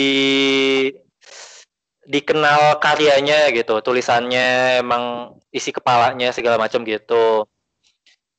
dikenal 2.04 2.84
karyanya 2.84 3.48
gitu, 3.56 3.80
tulisannya 3.80 4.84
emang 4.84 5.36
isi 5.56 5.72
kepalanya 5.72 6.36
segala 6.36 6.60
macam 6.60 6.84
gitu. 6.84 7.48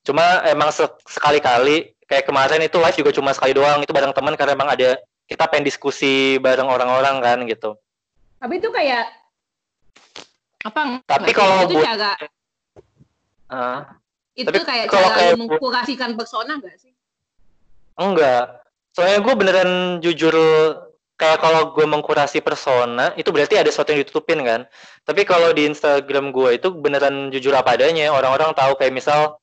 Cuma 0.04 0.44
emang 0.44 0.68
se- 0.68 1.00
sekali-kali 1.08 1.96
kayak 2.04 2.28
kemarin 2.28 2.60
itu 2.60 2.76
live 2.76 2.98
juga 3.00 3.10
cuma 3.16 3.32
sekali 3.32 3.56
doang 3.56 3.80
itu 3.80 3.90
bareng 3.90 4.12
teman 4.12 4.36
karena 4.36 4.52
emang 4.52 4.68
ada 4.68 5.00
kita 5.24 5.48
pengen 5.48 5.64
diskusi 5.64 6.36
bareng 6.36 6.68
orang-orang 6.68 7.16
kan 7.24 7.38
gitu. 7.48 7.80
Tapi 8.36 8.60
itu 8.60 8.68
kayak 8.68 9.08
apa? 10.68 11.00
Tapi 11.08 11.24
nggak 11.24 11.28
sih? 11.32 11.36
kalau 11.36 11.56
itu 11.64 11.74
cara 11.80 12.12
Ah, 13.44 14.00
itu 14.34 14.48
Tapi 14.48 14.60
kayak 14.64 14.86
kalau 14.88 15.08
cara 15.08 15.16
kayak 15.20 15.36
mengkurasikan 15.40 16.10
persona 16.16 16.60
nggak 16.60 16.76
sih? 16.80 16.92
enggak. 17.96 18.60
Soalnya 18.94 19.18
gue 19.22 19.34
beneran 19.34 19.70
jujur 20.00 20.34
kayak 21.14 21.38
kalau 21.38 21.72
gue 21.72 21.86
mengkurasi 21.86 22.42
persona 22.42 23.14
itu 23.14 23.30
berarti 23.30 23.54
ada 23.54 23.70
sesuatu 23.70 23.94
yang 23.94 24.02
ditutupin 24.02 24.40
kan. 24.42 24.60
Tapi 25.06 25.22
kalau 25.24 25.54
di 25.54 25.68
Instagram 25.70 26.34
gue 26.34 26.58
itu 26.58 26.68
beneran 26.74 27.30
jujur 27.30 27.54
apa 27.54 27.78
adanya. 27.78 28.10
Orang-orang 28.10 28.52
tahu 28.56 28.74
kayak 28.76 28.94
misal 28.96 29.38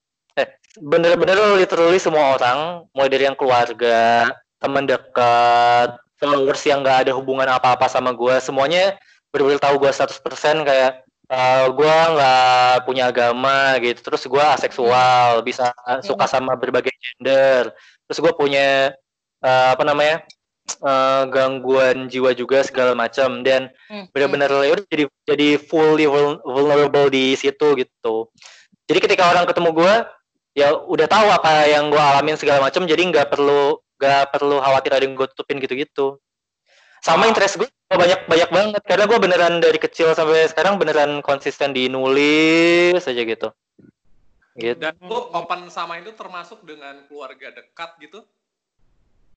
bener-bener 0.80 1.36
literally 1.60 2.00
semua 2.00 2.40
orang 2.40 2.88
mulai 2.96 3.10
dari 3.12 3.28
yang 3.28 3.36
keluarga, 3.36 4.32
teman 4.62 4.88
dekat, 4.88 6.00
followers 6.16 6.62
yang 6.64 6.86
nggak 6.86 7.08
ada 7.08 7.12
hubungan 7.18 7.50
apa-apa 7.50 7.90
sama 7.92 8.14
gue, 8.16 8.38
semuanya 8.40 8.96
bener-bener 9.34 9.60
tahu 9.60 9.82
gue 9.82 9.92
100% 9.92 10.68
kayak 10.68 11.04
eh, 11.32 11.66
gue 11.72 11.96
nggak 12.16 12.76
punya 12.88 13.10
agama 13.12 13.76
gitu, 13.84 14.00
terus 14.00 14.24
gue 14.24 14.44
aseksual, 14.44 15.44
bisa 15.44 15.76
suka 16.06 16.30
sama 16.30 16.56
berbagai 16.56 16.94
gender, 17.00 17.74
terus 18.08 18.20
gue 18.22 18.34
punya 18.38 18.96
eh, 19.44 19.70
apa 19.74 19.84
namanya 19.84 20.24
eh, 20.80 21.24
gangguan 21.28 22.08
jiwa 22.08 22.32
juga 22.32 22.64
segala 22.64 22.96
macam. 22.96 23.44
Dan 23.44 23.72
Hmm, 23.92 24.08
benar-benar 24.16 24.48
ya 24.64 24.72
udah 24.80 24.88
jadi 24.88 25.04
jadi 25.28 25.50
fully 25.60 26.08
vul- 26.08 26.40
vulnerable 26.48 27.12
di 27.12 27.36
situ 27.36 27.76
gitu. 27.76 28.32
Jadi 28.88 29.00
ketika 29.04 29.28
orang 29.32 29.44
ketemu 29.44 29.76
gue 29.76 29.94
ya 30.52 30.76
udah 30.76 31.08
tahu 31.08 31.28
apa 31.32 31.68
yang 31.68 31.88
gue 31.88 32.00
alamin 32.02 32.36
segala 32.36 32.60
macam 32.60 32.84
jadi 32.84 33.00
nggak 33.00 33.32
perlu 33.32 33.80
nggak 34.02 34.34
perlu 34.34 34.58
khawatir 34.60 34.92
ada 34.92 35.04
yang 35.06 35.16
gue 35.16 35.28
tutupin 35.32 35.62
gitu-gitu. 35.62 36.18
Sama 37.02 37.26
interest 37.26 37.58
gue 37.58 37.70
banyak 37.90 38.30
banyak 38.30 38.50
banget 38.54 38.82
karena 38.86 39.06
gue 39.10 39.20
beneran 39.20 39.54
dari 39.58 39.80
kecil 39.82 40.14
sampai 40.14 40.46
sekarang 40.50 40.78
beneran 40.78 41.22
konsisten 41.26 41.74
di 41.74 41.90
nulis 41.90 43.02
aja 43.02 43.22
gitu. 43.22 43.50
Gitu. 44.58 44.78
Dan 44.78 45.00
lu 45.02 45.32
open 45.32 45.72
sama 45.72 45.98
itu 45.98 46.12
termasuk 46.14 46.62
dengan 46.68 47.08
keluarga 47.08 47.56
dekat 47.56 47.96
gitu? 48.04 48.20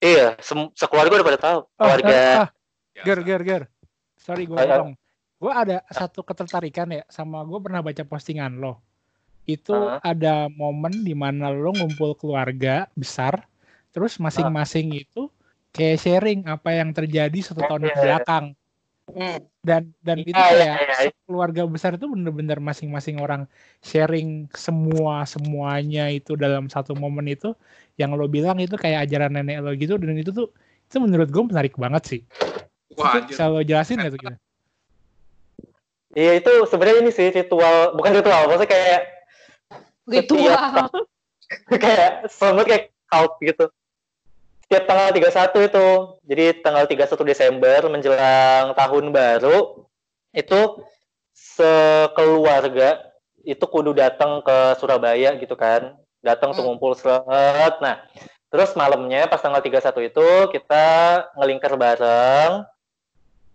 Iya, 0.03 0.35
sem- 0.43 0.73
sekeluarga 0.75 1.23
udah 1.23 1.27
pada 1.27 1.39
tahu. 1.39 1.59
Oh, 1.63 1.71
Keluarga 1.79 2.17
ah, 2.45 2.49
Ya, 2.95 3.03
ger, 3.03 3.19
ger, 3.27 3.41
ger. 3.43 3.63
Sorry 4.15 4.47
gue 4.47 4.55
potong. 4.55 4.95
Gue 5.35 5.51
ada 5.51 5.83
satu 5.91 6.23
ketertarikan 6.23 6.87
ya 6.87 7.03
sama 7.11 7.43
gue 7.43 7.59
pernah 7.59 7.83
baca 7.83 8.03
postingan 8.07 8.55
lo. 8.55 8.79
Itu 9.45 9.77
Ah. 9.77 10.01
ada 10.01 10.49
momen 10.49 11.05
di 11.05 11.13
mana 11.13 11.53
lo 11.53 11.69
ngumpul 11.69 12.17
keluarga 12.17 12.89
besar, 12.97 13.45
terus 13.93 14.17
masing-masing 14.17 15.05
itu 15.05 15.29
kayak 15.69 16.01
sharing 16.01 16.39
apa 16.49 16.73
yang 16.73 16.89
terjadi 16.91 17.37
satu 17.45 17.61
tahun 17.61 17.93
ke 17.93 17.99
belakang. 18.01 18.45
Dan 19.61 19.93
dan 20.01 20.17
itu 20.25 20.33
Iya, 20.33 20.49
iya, 20.49 20.73
kayak 20.73 20.77
iya, 20.81 20.97
iya. 21.09 21.11
keluarga 21.29 21.61
besar 21.69 21.93
itu 21.93 22.09
bener-bener 22.09 22.57
masing-masing 22.57 23.21
orang 23.21 23.45
sharing 23.85 24.49
semua 24.57 25.29
semuanya 25.29 26.09
itu 26.09 26.33
dalam 26.33 26.65
satu 26.69 26.97
momen 26.97 27.29
itu 27.29 27.53
yang 28.01 28.17
lo 28.17 28.25
bilang 28.25 28.57
itu 28.57 28.73
kayak 28.77 29.05
ajaran 29.05 29.37
nenek 29.37 29.61
lo 29.61 29.71
gitu 29.77 30.01
dan 30.01 30.17
itu 30.17 30.33
tuh 30.33 30.49
itu 30.89 30.97
menurut 30.97 31.29
gue 31.29 31.43
menarik 31.53 31.77
banget 31.77 32.03
sih. 32.05 32.21
Wah, 32.97 33.21
Itu 33.21 33.29
bisa 33.29 33.45
lo 33.45 33.61
jelasin 33.61 34.01
nggak 34.01 34.13
tuh? 34.17 34.21
Iya 36.15 36.39
itu 36.39 36.51
sebenarnya 36.71 36.97
ini 37.05 37.11
sih 37.11 37.27
ritual, 37.27 37.93
bukan 37.93 38.11
ritual, 38.15 38.47
maksudnya 38.47 38.71
kayak 38.71 38.99
Ritual. 40.05 40.89
kayak 41.81 42.29
selamat 42.29 42.65
kayak 42.65 42.83
cult 43.09 43.33
gitu. 43.41 43.65
Setiap 44.65 44.83
tanggal 44.89 45.09
31 45.13 45.69
itu. 45.69 45.87
Jadi 46.25 46.45
tanggal 46.65 46.83
31 46.89 47.29
Desember 47.29 47.79
menjelang 47.89 48.73
tahun 48.73 49.05
baru 49.13 49.85
itu 50.33 50.59
sekeluarga 51.35 53.13
itu 53.45 53.61
kudu 53.61 53.93
datang 53.93 54.41
ke 54.41 54.57
Surabaya 54.81 55.37
gitu 55.37 55.53
kan. 55.53 55.93
Datang 56.25 56.57
tuh 56.57 56.65
Hmm. 56.65 56.73
ngumpul 56.73 56.97
seret. 56.97 57.77
Nah, 57.77 58.01
terus 58.49 58.73
malamnya 58.73 59.29
pas 59.29 59.37
tanggal 59.37 59.61
31 59.61 60.01
itu 60.01 60.27
kita 60.49 60.85
ngelingker 61.37 61.77
bareng. 61.77 62.65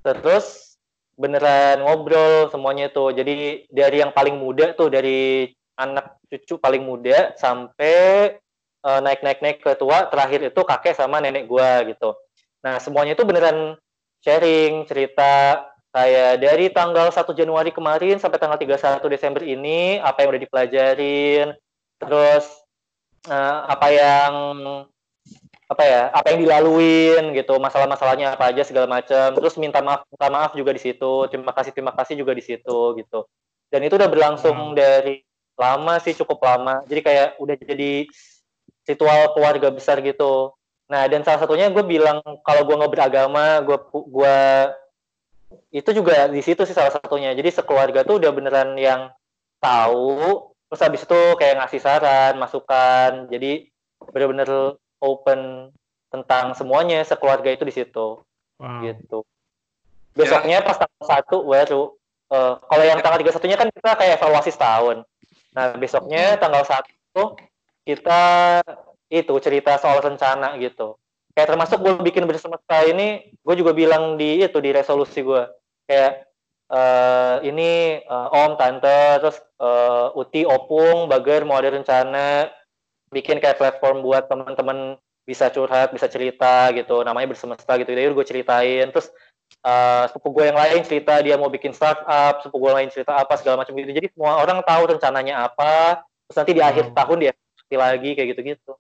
Terus 0.07 0.79
beneran 1.19 1.83
ngobrol 1.83 2.49
semuanya 2.55 2.87
tuh. 2.89 3.11
Jadi 3.11 3.67
dari 3.69 3.99
yang 3.99 4.15
paling 4.15 4.39
muda 4.39 4.73
tuh 4.79 4.89
dari 4.89 5.51
anak 5.81 6.21
cucu 6.29 6.61
paling 6.61 6.85
muda 6.85 7.33
sampai 7.41 8.37
eh, 8.85 9.01
naik-naik-naik 9.01 9.65
ke 9.65 9.73
tua 9.81 10.07
terakhir 10.13 10.53
itu 10.53 10.61
kakek 10.61 10.93
sama 10.93 11.25
nenek 11.25 11.49
gua 11.49 11.81
gitu. 11.89 12.13
Nah, 12.61 12.77
semuanya 12.77 13.17
itu 13.17 13.25
beneran 13.25 13.81
sharing 14.21 14.85
cerita 14.85 15.65
kayak 15.91 16.39
dari 16.39 16.69
tanggal 16.71 17.09
1 17.11 17.33
Januari 17.35 17.73
kemarin 17.73 18.21
sampai 18.21 18.39
tanggal 18.39 18.61
31 18.61 19.01
Desember 19.11 19.43
ini 19.43 19.99
apa 19.99 20.23
yang 20.23 20.29
udah 20.37 20.43
dipelajarin, 20.45 21.47
terus 21.99 22.45
eh, 23.27 23.59
apa 23.65 23.87
yang 23.91 24.33
apa 25.71 25.83
ya, 25.87 26.03
apa 26.11 26.35
yang 26.35 26.43
dilaluin 26.43 27.31
gitu, 27.31 27.55
masalah-masalahnya 27.63 28.35
apa 28.35 28.51
aja 28.51 28.67
segala 28.67 28.91
macam. 28.91 29.39
Terus 29.39 29.55
minta 29.55 29.79
maaf, 29.79 30.03
minta 30.11 30.27
maaf 30.27 30.51
juga 30.59 30.75
di 30.75 30.83
situ, 30.83 31.31
terima 31.31 31.55
kasih 31.55 31.71
terima 31.71 31.95
kasih 31.95 32.19
juga 32.19 32.35
di 32.35 32.43
situ 32.43 32.79
gitu. 32.99 33.23
Dan 33.71 33.87
itu 33.87 33.95
udah 33.95 34.11
berlangsung 34.11 34.75
Wow. 34.75 34.75
dari 34.75 35.23
lama 35.61 36.01
sih 36.01 36.17
cukup 36.17 36.41
lama. 36.41 36.81
Jadi 36.89 37.01
kayak 37.05 37.29
udah 37.37 37.57
jadi 37.61 38.09
ritual 38.89 39.37
keluarga 39.37 39.69
besar 39.69 40.01
gitu. 40.01 40.57
Nah, 40.91 41.07
dan 41.07 41.23
salah 41.23 41.45
satunya 41.45 41.71
gue 41.71 41.85
bilang 41.87 42.19
kalau 42.43 42.67
gue 42.67 42.75
nggak 42.75 42.93
beragama, 42.93 43.63
gue 43.63 43.79
gua 44.11 44.39
itu 45.71 45.91
juga 45.95 46.27
di 46.27 46.43
situ 46.43 46.67
sih 46.67 46.75
salah 46.75 46.91
satunya. 46.91 47.31
Jadi 47.37 47.55
sekeluarga 47.55 48.03
tuh 48.03 48.19
udah 48.19 48.31
beneran 48.35 48.75
yang 48.75 49.13
tahu, 49.63 50.51
terus 50.67 50.83
habis 50.83 51.05
itu 51.07 51.21
kayak 51.39 51.63
ngasih 51.63 51.81
saran, 51.83 52.35
masukan. 52.41 53.31
Jadi 53.31 53.71
bener-bener 54.11 54.81
open 54.99 55.71
tentang 56.11 56.59
semuanya 56.59 57.07
sekeluarga 57.07 57.55
itu 57.55 57.63
di 57.63 57.75
situ 57.75 58.25
Wow. 58.61 58.85
gitu. 58.85 59.19
Besoknya 60.13 60.61
pas 60.61 60.77
tanggal 60.77 61.05
satu 61.09 61.49
baru 61.49 61.97
eh, 62.31 62.55
kalau 62.61 62.85
yang 62.85 63.01
tanggal 63.01 63.19
31-nya 63.25 63.57
kan 63.57 63.69
kita 63.73 63.91
kayak 63.97 64.21
evaluasi 64.21 64.53
setahun. 64.53 65.03
Nah, 65.55 65.75
besoknya 65.75 66.39
tanggal 66.39 66.63
satu 66.63 67.35
kita 67.83 68.23
itu 69.11 69.35
cerita 69.43 69.75
soal 69.83 69.99
rencana 69.99 70.55
gitu. 70.63 70.95
Kayak 71.35 71.55
termasuk 71.55 71.79
gue 71.83 71.95
bikin 72.07 72.27
bersemesta 72.27 72.87
ini, 72.87 73.35
gue 73.43 73.55
juga 73.59 73.75
bilang 73.75 74.15
di 74.15 74.43
itu 74.43 74.59
di 74.63 74.71
resolusi 74.71 75.23
gue. 75.23 75.43
Kayak 75.91 76.31
eh, 76.71 77.37
ini 77.51 77.99
eh, 78.03 78.29
Om, 78.31 78.55
Tante, 78.55 79.19
terus 79.19 79.39
eh, 79.59 80.21
Uti, 80.21 80.47
Opung, 80.47 81.11
Bager 81.11 81.43
mau 81.43 81.59
ada 81.59 81.75
rencana 81.75 82.51
bikin 83.11 83.43
kayak 83.43 83.59
platform 83.59 84.07
buat 84.07 84.31
teman-teman 84.31 84.95
bisa 85.27 85.51
curhat, 85.51 85.91
bisa 85.91 86.07
cerita 86.07 86.71
gitu. 86.75 87.03
Namanya 87.03 87.35
bersemesta 87.35 87.75
gitu. 87.79 87.91
Jadi 87.91 88.15
gue 88.15 88.27
ceritain. 88.27 88.87
Terus 88.91 89.11
eh, 89.61 90.05
sepupu 90.09 90.41
gue 90.41 90.45
yang 90.49 90.59
lain 90.59 90.81
cerita 90.85 91.21
dia 91.21 91.37
mau 91.37 91.53
bikin 91.53 91.73
startup, 91.73 92.41
sepupu 92.41 92.69
gue 92.69 92.73
lain 92.81 92.89
cerita 92.89 93.17
apa 93.17 93.37
segala 93.37 93.61
macam 93.61 93.77
gitu. 93.77 93.93
Jadi 93.93 94.09
semua 94.13 94.41
orang 94.41 94.65
tahu 94.65 94.97
rencananya 94.97 95.45
apa. 95.47 96.05
Terus 96.29 96.37
nanti 96.41 96.53
di 96.57 96.63
akhir 96.63 96.85
Wow. 96.91 96.97
tahun 96.97 97.17
dia 97.21 97.33
seperti 97.59 97.77
lagi 97.77 98.11
kayak 98.17 98.29
gitu-gitu. 98.37 98.73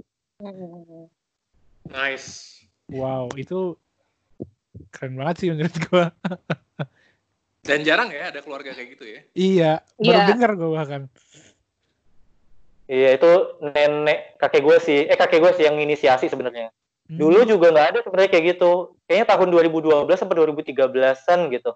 Nice. 1.90 2.28
Wow, 2.90 3.28
itu 3.36 3.77
keren 4.94 5.19
banget 5.19 5.36
sih 5.43 5.48
menurut 5.52 5.77
gua. 5.90 6.07
Dan 7.69 7.85
jarang 7.85 8.09
ya 8.09 8.32
ada 8.32 8.40
keluarga 8.40 8.73
kayak 8.73 8.89
gitu 8.97 9.05
ya. 9.05 9.20
Iya, 9.36 9.73
baru 10.01 10.19
Iya. 10.19 10.28
denger 10.32 10.51
gua 10.57 10.70
bahkan. 10.81 11.02
Iya 12.90 13.15
itu 13.15 13.31
nenek 13.62 14.35
kakek 14.43 14.62
gue 14.66 14.77
sih, 14.82 15.01
eh 15.07 15.15
kakek 15.15 15.39
gue 15.39 15.52
sih 15.55 15.62
yang 15.62 15.78
inisiasi 15.78 16.27
sebenarnya. 16.27 16.74
Hmm. 17.10 17.18
Dulu 17.18 17.42
juga 17.42 17.74
nggak 17.74 17.88
ada 17.90 17.98
sebenarnya 18.06 18.30
kayak 18.30 18.44
gitu. 18.54 18.94
Kayaknya 19.10 19.26
tahun 19.34 19.48
2012 19.50 20.06
sampai 20.14 20.36
2013-an 20.38 21.38
gitu. 21.50 21.70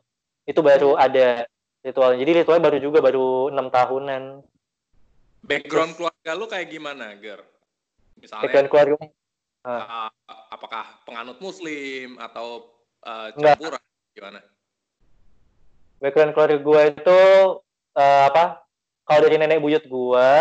Itu 0.47 0.61
baru 0.63 0.95
ada 0.95 1.51
ritualnya. 1.83 2.23
Jadi 2.23 2.31
ritualnya 2.39 2.65
baru 2.71 2.79
juga 2.79 2.99
baru 3.03 3.51
enam 3.51 3.67
tahunan. 3.75 4.23
Background 5.43 5.99
keluarga 5.99 6.31
lu 6.39 6.47
kayak 6.47 6.71
gimana, 6.71 7.19
Ger? 7.19 7.43
Misalnya 8.17 8.47
Background 8.47 8.69
keluarga. 8.71 8.97
uh, 9.65 10.09
apakah 10.55 11.03
penganut 11.03 11.43
muslim 11.43 12.17
atau 12.23 12.71
uh, 13.03 13.35
Enggak. 13.35 13.59
campuran 13.59 13.83
gimana? 14.15 14.41
background 16.05 16.37
keluarga 16.37 16.59
gue 16.61 16.83
itu 17.01 17.21
eh, 17.97 18.25
apa 18.29 18.61
kalau 19.09 19.21
dari 19.25 19.41
nenek 19.41 19.65
buyut 19.65 19.85
gue 19.89 20.33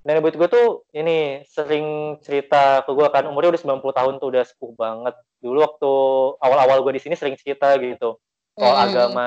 nenek 0.00 0.20
buyut 0.24 0.36
gue 0.36 0.48
tuh 0.48 0.68
ini 0.96 1.44
sering 1.44 2.16
cerita 2.24 2.80
ke 2.84 2.90
gue 2.92 3.04
kan 3.12 3.28
umurnya 3.28 3.52
udah 3.52 3.62
90 3.80 3.98
tahun 3.98 4.14
tuh 4.16 4.28
udah 4.32 4.44
sepuh 4.48 4.72
banget. 4.72 5.14
Dulu 5.44 5.58
waktu 5.60 5.92
awal-awal 6.40 6.80
gue 6.84 6.96
di 6.96 7.02
sini 7.02 7.14
sering 7.16 7.36
cerita 7.36 7.76
gitu 7.76 8.16
soal 8.56 8.74
Hmm. 8.76 8.86
agama 8.88 9.24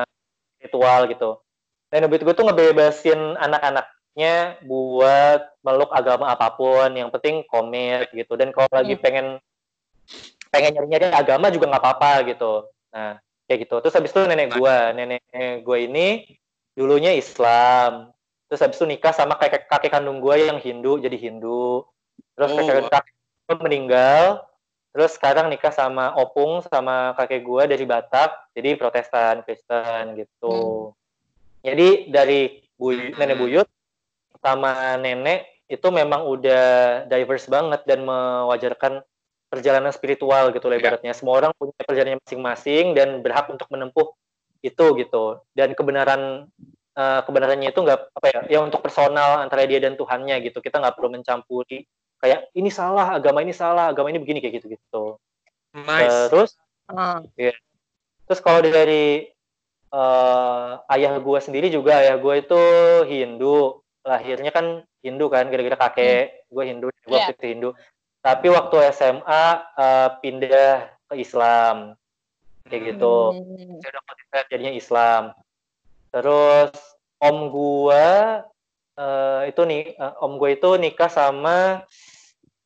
ritual 0.58 1.06
gitu. 1.10 1.41
Nenek 1.94 2.10
buyut 2.10 2.24
gue 2.26 2.34
tuh 2.34 2.45
ngebebasin 2.50 3.38
anak-anaknya 3.38 4.62
buat 4.66 5.41
meluk 5.62 5.94
agama 5.94 6.34
apa 6.34 6.54
pun 6.54 6.90
yang 6.94 7.10
penting 7.14 7.45
komit 7.45 8.10
gitu. 8.14 8.34
Dan 8.34 8.50
kalau 8.50 8.70
lagi 8.74 8.98
Hmm. 8.98 9.04
pengen 9.04 9.28
pengen 10.54 10.78
nyari-nyari 10.78 11.10
agama 11.10 11.50
juga 11.50 11.70
nggak 11.70 11.82
apa-apa 11.82 12.12
gitu. 12.30 12.70
Nah 12.94 13.18
kayak 13.50 13.66
gitu. 13.66 13.76
Terus 13.82 13.94
habis 13.98 14.14
itu 14.14 14.22
nenek 14.26 14.54
gue 14.54 14.78
nenek 14.94 15.22
gue 15.66 15.78
ini 15.82 16.26
dulunya 16.74 17.14
Islam 17.14 18.12
terus 18.53 18.69
habis 18.69 18.77
itu 18.77 18.85
nikah 18.85 19.09
sama 19.09 19.34
kakek 19.34 19.65
kakek 19.65 19.97
kandung 19.97 20.21
gue 20.21 20.45
yang 20.45 20.61
Hindu 20.61 21.01
jadi 21.01 21.17
Hindu. 21.17 21.89
Terus 22.38 22.53
Oh, 22.53 22.61
kakek 22.61 22.85
kakek 22.85 23.13
gue 23.49 23.57
meninggal. 23.65 24.45
Terus 24.93 25.17
sekarang 25.17 25.49
nikah 25.49 25.73
sama 25.73 26.13
opung 26.21 26.61
sama 26.69 27.17
kakek 27.17 27.41
gue 27.41 27.63
dari 27.65 27.81
Batak 27.81 28.53
jadi 28.53 28.77
Protestan 28.77 29.41
Kristen 29.41 30.21
gitu. 30.21 30.93
Jadi 31.65 32.13
dari 32.13 32.61
buy- 32.77 33.17
nenek 33.17 33.41
buyut 33.41 33.65
sama 34.38 35.01
nenek 35.01 35.65
itu 35.65 35.89
memang 35.89 36.30
udah 36.30 36.65
diverse 37.09 37.49
banget 37.49 37.81
dan 37.89 38.05
mewajarkan 38.05 39.01
perjalanan 39.49 39.89
spiritual 39.89 40.53
gitu 40.53 40.69
lah 40.69 40.77
ibaratnya. 40.77 41.17
Semua 41.17 41.41
orang 41.41 41.57
punya 41.57 41.73
perjalanannya 41.81 42.21
masing-masing 42.21 42.93
dan 42.93 43.17
berhak 43.25 43.49
untuk 43.49 43.65
menempuh 43.73 44.13
itu 44.61 44.85
gitu. 45.01 45.41
Dan 45.57 45.73
kebenaran 45.73 46.53
eh, 46.94 47.22
kebenarannya 47.26 47.70
itu 47.74 47.80
nggak 47.82 47.99
apa 48.14 48.28
ya 48.30 48.40
ya 48.48 48.60
untuk 48.61 48.80
personal 48.82 49.41
antara 49.41 49.65
dia 49.65 49.82
dan 49.82 49.98
Tuhannya 49.98 50.40
gitu 50.45 50.61
kita 50.61 50.80
nggak 50.80 50.95
perlu 50.95 51.18
mencampuri 51.18 51.86
kayak 52.22 52.49
ini 52.56 52.70
salah 52.72 53.18
agama 53.20 53.44
ini 53.44 53.52
salah 53.52 53.91
agama 53.91 54.10
ini 54.14 54.22
begini 54.22 54.40
kayak 54.40 54.64
gitu 54.64 54.68
gitu 54.78 55.03
Nice. 55.74 56.30
terus 56.30 56.53
Ah. 56.90 57.24
Terus 58.24 58.40
kalau 58.44 58.60
dari 58.64 59.30
eh, 59.94 60.72
ayah 60.98 61.14
gue 61.22 61.40
sendiri 61.40 61.70
juga 61.70 62.02
ayah 62.02 62.18
gue 62.18 62.34
itu 62.41 62.61
Hindu, 63.06 63.84
lahirnya 64.02 64.49
kan 64.49 64.82
Hindu 65.06 65.30
kan, 65.30 65.48
gara-gara 65.53 65.78
kakek 65.88 66.49
gue 66.49 66.64
Hindu, 66.65 66.88
gue 66.90 67.14
Iya. 67.14 67.30
waktu 67.30 67.34
itu 67.38 67.45
Hindu. 67.45 67.70
Tapi 68.24 68.48
waktu 68.49 68.76
SMA 68.95 69.45
eh, 69.78 70.10
pindah 70.24 70.90
ke 71.11 71.15
Islam, 71.20 71.94
kayak 72.68 72.95
gitu. 72.95 73.38
Hmm. 73.38 73.78
Saya 73.84 73.91
konversi 74.02 74.24
jadinya 74.49 74.74
Islam. 74.74 75.24
Terus 76.14 76.69
om 77.18 77.49
gue 77.49 78.06
eh, 79.02 79.41
itu 79.49 79.61
nih, 79.65 79.98
eh, 79.98 80.14
om 80.22 80.38
gue 80.38 80.53
itu 80.53 80.69
nikah 80.77 81.10
sama 81.10 81.81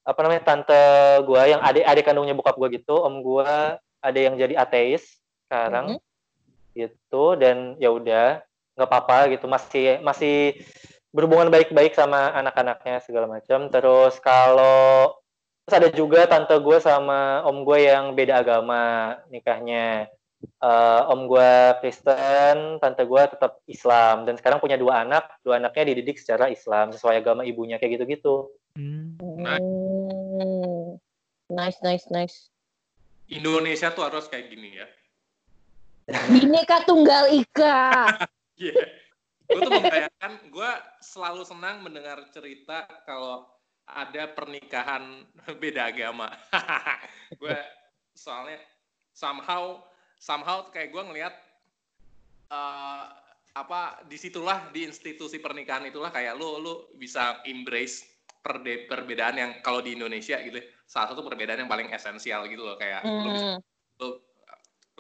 apa 0.08 0.20
namanya 0.24 0.44
tante 0.44 0.84
gue 1.24 1.42
yang 1.52 1.60
adik 1.64 1.84
adik 1.84 2.04
kandungnya 2.04 2.36
bokap 2.36 2.60
gue 2.60 2.84
gitu. 2.84 3.00
Om 3.00 3.24
gue 3.24 3.52
ada 4.04 4.20
yang 4.20 4.36
jadi 4.36 4.60
ateis 4.60 5.24
sekarang. 5.48 5.96
Gitu 6.76 7.26
dan 7.40 7.80
ya 7.80 7.90
udah 7.96 8.44
nggak 8.76 8.90
apa-apa 8.92 9.32
gitu. 9.32 9.48
Masih 9.48 10.04
masih 10.04 10.60
berhubungan 11.16 11.48
baik-baik 11.48 11.96
sama 11.96 12.36
anak-anaknya 12.36 13.00
segala 13.00 13.32
macam. 13.32 13.72
Terus 13.72 14.20
kalau 14.20 15.16
terus 15.64 15.76
ada 15.80 15.90
juga 15.92 16.28
tante 16.28 16.56
gue 16.60 16.78
sama 16.84 17.44
om 17.48 17.64
gue 17.64 17.88
yang 17.88 18.12
beda 18.16 18.44
agama 18.44 19.16
nikahnya 19.32 20.12
Eh, 20.38 21.02
om 21.10 21.26
gue 21.26 21.52
Kristen 21.82 22.78
tante 22.78 23.04
gue 23.06 23.24
tetap 23.26 23.62
Islam 23.66 24.26
dan 24.30 24.38
sekarang 24.38 24.62
punya 24.62 24.78
dua 24.78 25.02
anak 25.02 25.42
dua 25.42 25.58
anaknya 25.58 25.94
dididik 25.94 26.22
secara 26.22 26.46
Islam 26.54 26.94
sesuai 26.94 27.26
agama 27.26 27.42
ibunya 27.42 27.82
kayak 27.82 28.02
gitu-gitu 28.02 28.54
Hmm. 28.78 29.18
Hmm. 29.18 31.02
Nice, 31.50 31.82
nice, 31.82 32.06
nice. 32.14 32.54
Indonesia 33.26 33.90
tuh 33.90 34.06
harus 34.06 34.30
kayak 34.30 34.54
gini 34.54 34.78
ya. 34.78 34.88
Bineka 36.30 36.86
Tunggal 36.86 37.34
Ika. 37.34 37.82
Iya. 38.58 38.74
Gue 39.46 39.62
tuh 39.62 39.70
membayangkan, 39.70 40.34
gue 40.50 40.72
selalu 40.98 41.46
senang 41.46 41.86
mendengar 41.86 42.26
cerita 42.34 42.90
kalau 43.06 43.46
ada 43.86 44.34
pernikahan 44.34 45.30
beda 45.62 45.94
agama. 45.94 46.34
gue 47.42 47.54
soalnya 48.18 48.58
somehow 49.14 49.78
somehow 50.18 50.68
kayak 50.74 50.90
gue 50.94 51.04
ngelihat 51.04 51.34
eh, 52.52 53.06
apa 53.58 54.06
di 54.06 54.18
situlah 54.22 54.70
di 54.70 54.86
institusi 54.86 55.42
pernikahan 55.42 55.90
itulah 55.90 56.14
kayak 56.14 56.38
lu 56.38 56.62
lu 56.62 56.74
bisa 56.94 57.42
embrace 57.50 58.06
perde- 58.46 58.86
perbedaan 58.86 59.36
yang 59.36 59.52
kalau 59.66 59.82
di 59.82 59.98
Indonesia 59.98 60.38
gitu 60.46 60.62
ya, 60.62 60.66
salah 60.86 61.12
satu 61.12 61.26
perbedaan 61.26 61.66
yang 61.66 61.72
paling 61.72 61.90
esensial 61.90 62.46
gitu 62.46 62.62
loh 62.62 62.78
kayak 62.78 63.02
lu 63.04 63.30
bisa 63.34 63.48
Hmm. 63.58 63.60
lu 63.98 64.08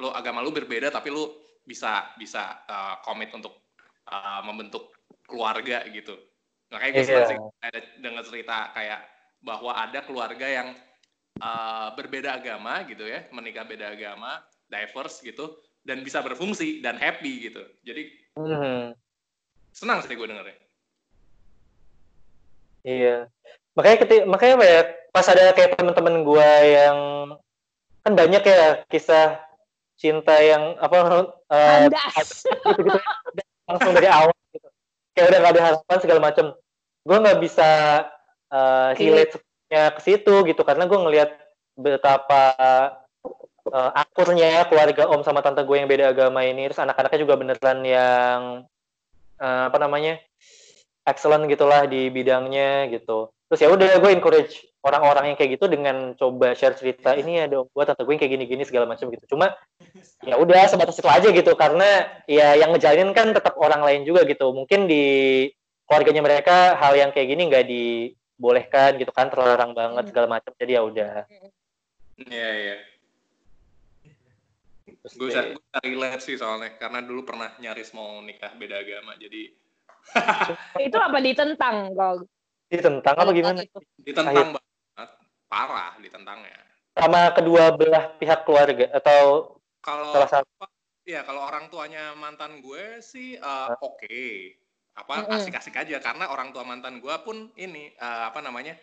lu 0.01 0.09
agama 0.09 0.41
lu 0.41 0.49
berbeda 0.49 0.89
tapi 0.89 1.13
lu 1.13 1.37
bisa 1.61 2.15
bisa 2.17 2.65
uh, 2.65 2.97
komit 3.05 3.29
untuk 3.35 3.53
uh, 4.09 4.41
membentuk 4.41 4.95
keluarga 5.27 5.83
gitu. 5.91 6.15
Makanya 6.71 6.91
gue 6.95 7.05
senang 7.05 7.29
sih 7.29 7.39
ada 7.61 7.79
dengar 7.99 8.23
cerita 8.25 8.57
kayak 8.73 8.99
bahwa 9.43 9.71
ada 9.75 9.99
keluarga 10.01 10.47
yang 10.47 10.67
uh, 11.43 11.93
berbeda 11.93 12.39
agama 12.41 12.83
gitu 12.87 13.05
ya, 13.05 13.27
menikah 13.35 13.67
beda 13.67 13.93
agama, 13.93 14.41
diverse 14.67 15.23
gitu, 15.23 15.57
dan 15.87 16.03
bisa 16.03 16.19
berfungsi 16.19 16.83
dan 16.83 16.99
happy 16.99 17.51
gitu. 17.51 17.63
Jadi 17.83 18.03
Hmm. 18.37 18.93
senang 19.73 20.05
sih 20.05 20.13
gue 20.13 20.27
dengernya. 20.29 20.67
Iya. 22.87 23.17
Makanya 23.75 23.97
ketika, 24.05 24.23
makanya 24.23 24.53
apa 24.57 24.65
ya, 24.65 24.81
pas 25.11 25.27
ada 25.27 25.43
kayak 25.53 25.75
teman-teman 25.75 26.23
gua 26.23 26.49
yang 26.63 26.97
kan 28.05 28.13
banyak 28.15 28.39
ya 28.45 28.85
kisah 28.87 29.43
cinta 29.99 30.39
yang 30.39 30.79
apa 30.79 30.95
eh, 31.51 31.89
Kandas. 31.91 32.45
gitu-gitu 32.45 32.99
langsung 33.67 33.91
dari 33.91 34.07
awal 34.07 34.31
gitu. 34.53 34.69
Kayak 35.17 35.27
udah 35.33 35.39
gak 35.41 35.53
ada 35.53 35.63
harapan 35.65 35.97
segala 35.99 36.19
macam. 36.21 36.45
Gua 37.03 37.17
nggak 37.19 37.39
bisa 37.43 37.69
eh, 38.53 38.89
relate 38.95 39.35
ke 39.67 40.01
situ 40.01 40.33
gitu 40.47 40.61
karena 40.63 40.87
gua 40.87 40.99
ngelihat 41.05 41.29
betapa 41.75 42.55
eh, 43.71 43.91
akurnya 43.95 44.65
keluarga 44.71 45.07
om 45.11 45.21
sama 45.21 45.43
tante 45.43 45.63
gue 45.63 45.77
yang 45.77 45.89
beda 45.89 46.11
agama 46.15 46.43
ini. 46.43 46.67
Terus 46.71 46.83
anak-anaknya 46.83 47.19
juga 47.21 47.35
beneran 47.35 47.79
yang 47.83 48.39
eh, 49.39 49.63
apa 49.69 49.77
namanya 49.77 50.19
excellent 51.07 51.47
gitulah 51.47 51.87
di 51.87 52.11
bidangnya 52.11 52.91
gitu. 52.91 53.31
Terus 53.47 53.59
ya 53.63 53.69
udah 53.71 54.03
gue 54.03 54.11
encourage 54.11 54.67
orang-orang 54.83 55.31
yang 55.31 55.37
kayak 55.39 55.59
gitu 55.59 55.65
dengan 55.71 56.15
coba 56.19 56.51
share 56.55 56.75
cerita 56.75 57.15
ini 57.15 57.43
ada 57.43 57.63
om 57.63 57.67
gue 57.71 57.83
tante 57.87 58.03
gue 58.03 58.11
yang 58.11 58.21
kayak 58.21 58.33
gini-gini 58.35 58.63
segala 58.67 58.87
macam 58.87 59.07
gitu. 59.07 59.23
Cuma 59.35 59.55
ya 60.23 60.35
udah 60.35 60.67
sebatas 60.67 60.99
itu 60.99 61.07
aja 61.07 61.27
gitu. 61.31 61.51
Karena 61.55 62.07
ya 62.27 62.59
yang 62.59 62.75
ngejalin 62.75 63.15
kan 63.15 63.31
tetap 63.31 63.55
orang 63.55 63.83
lain 63.83 64.03
juga 64.03 64.27
gitu. 64.27 64.51
Mungkin 64.51 64.91
di 64.91 65.05
keluarganya 65.87 66.19
mereka 66.19 66.75
hal 66.75 66.99
yang 66.99 67.15
kayak 67.15 67.27
gini 67.31 67.47
nggak 67.47 67.65
dibolehkan 67.71 68.99
gitu 68.99 69.15
kan 69.15 69.31
terlarang 69.31 69.71
banget 69.71 70.11
segala 70.11 70.27
macam. 70.39 70.51
Jadi 70.59 70.71
ya 70.75 70.81
udah. 70.83 71.13
Iya 72.17 72.49
iya. 72.51 72.75
Terus 72.81 72.96
Gue 75.15 75.29
bisa, 75.31 75.41
gue 75.55 75.79
relate 75.85 76.23
sih 76.25 76.35
soalnya 76.35 76.75
karena 76.75 76.99
dulu 77.05 77.23
pernah 77.23 77.53
nyaris 77.61 77.95
mau 77.95 78.19
nikah 78.19 78.51
beda 78.57 78.81
agama 78.83 79.15
jadi 79.15 79.53
Itu 80.87 80.97
apa 80.99 81.19
ditentang 81.19 81.91
kalau 81.95 82.23
ditentang 82.67 83.15
apa 83.15 83.31
gimana? 83.31 83.59
Ditentang 83.99 84.55
banget. 84.55 85.09
Parah 85.47 85.95
ditentangnya. 86.03 86.63
sama 86.97 87.29
kedua 87.29 87.77
belah 87.77 88.09
pihak 88.17 88.41
keluarga 88.41 88.89
atau 88.89 89.53
Kalau 89.85 90.17
salah 90.17 90.41
satu? 90.41 90.65
ya 91.07 91.21
kalau 91.23 91.45
orang 91.45 91.69
tuanya 91.69 92.17
mantan 92.17 92.59
gue 92.59 92.99
sih 93.05 93.37
eh, 93.37 93.69
oke. 93.79 94.19
Apa 94.97 95.23
Mm-mm. 95.23 95.37
asik-asik 95.37 95.77
aja 95.77 96.01
karena 96.01 96.25
orang 96.33 96.49
tua 96.49 96.65
mantan 96.65 96.97
gue 96.97 97.15
pun 97.21 97.53
ini 97.53 97.93
eh, 97.93 98.23
apa 98.27 98.41
namanya 98.41 98.73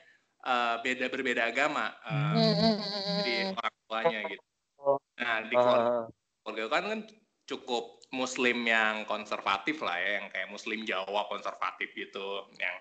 eh, 0.47 0.75
beda 0.81 1.11
berbeda 1.11 1.51
agama 1.51 1.91
eh, 2.07 2.33
Hmm, 2.33 2.55
hmm, 2.55 2.55
hmm, 2.55 2.77
hmm, 2.79 3.17
jadi 3.19 3.35
orang 3.59 3.75
tuanya 3.91 4.21
gitu. 4.31 4.45
Oh. 4.85 5.01
Nah 5.17 5.41
di 5.49 5.57
keluarga, 5.57 6.13
keluarga 6.45 6.63
gue 6.63 6.71
kan 6.71 6.85
kan 6.93 7.01
cukup 7.45 8.05
muslim 8.13 8.65
yang 8.65 9.05
konservatif 9.05 9.81
lah 9.83 9.97
ya 9.99 10.23
yang 10.23 10.27
kayak 10.31 10.49
muslim 10.49 10.85
Jawa 10.85 11.27
konservatif 11.29 11.91
gitu 11.93 12.49
yang 12.57 12.77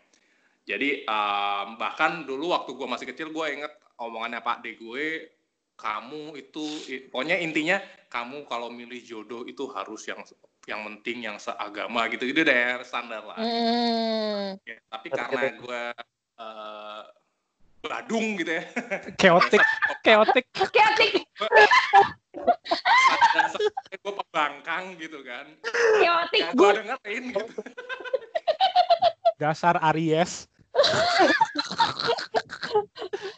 jadi 0.64 1.04
em, 1.04 1.68
bahkan 1.76 2.24
dulu 2.24 2.56
waktu 2.56 2.72
gue 2.76 2.88
masih 2.88 3.08
kecil 3.12 3.32
gue 3.36 3.46
inget 3.52 3.74
omongannya 4.00 4.40
Pak 4.40 4.64
De 4.64 4.80
gue 4.80 5.28
kamu 5.76 6.38
itu 6.38 6.64
pokoknya 7.10 7.42
intinya 7.42 7.82
kamu 8.08 8.46
kalau 8.46 8.70
milih 8.70 9.02
jodoh 9.04 9.44
itu 9.44 9.68
harus 9.74 10.06
yang 10.08 10.22
yang 10.64 10.80
penting 10.86 11.28
yang 11.28 11.36
seagama 11.42 12.08
gitu 12.08 12.24
gitu 12.30 12.46
deh 12.48 12.80
standar 12.88 13.26
lah 13.26 13.36
Hmm. 13.36 14.56
Ya, 14.64 14.78
tapi 14.88 15.08
Betul, 15.12 15.18
karena 15.18 15.42
gue 15.60 15.82
eh, 16.40 17.02
badung 17.84 18.28
gitu 18.40 18.52
ya 18.54 18.64
Chaotic, 19.20 19.60
chaotic. 20.06 20.46
Chaotic. 20.56 21.23
Gue 24.04 24.14
pembangkang 24.14 24.98
gitu 25.02 25.20
kan 25.26 25.46
Chaotic 26.02 26.42
ya 26.42 26.50
gue 26.54 26.70
dengerin 26.82 27.24
gitu 27.34 27.62
Dasar 29.42 29.76
Aries. 29.92 30.48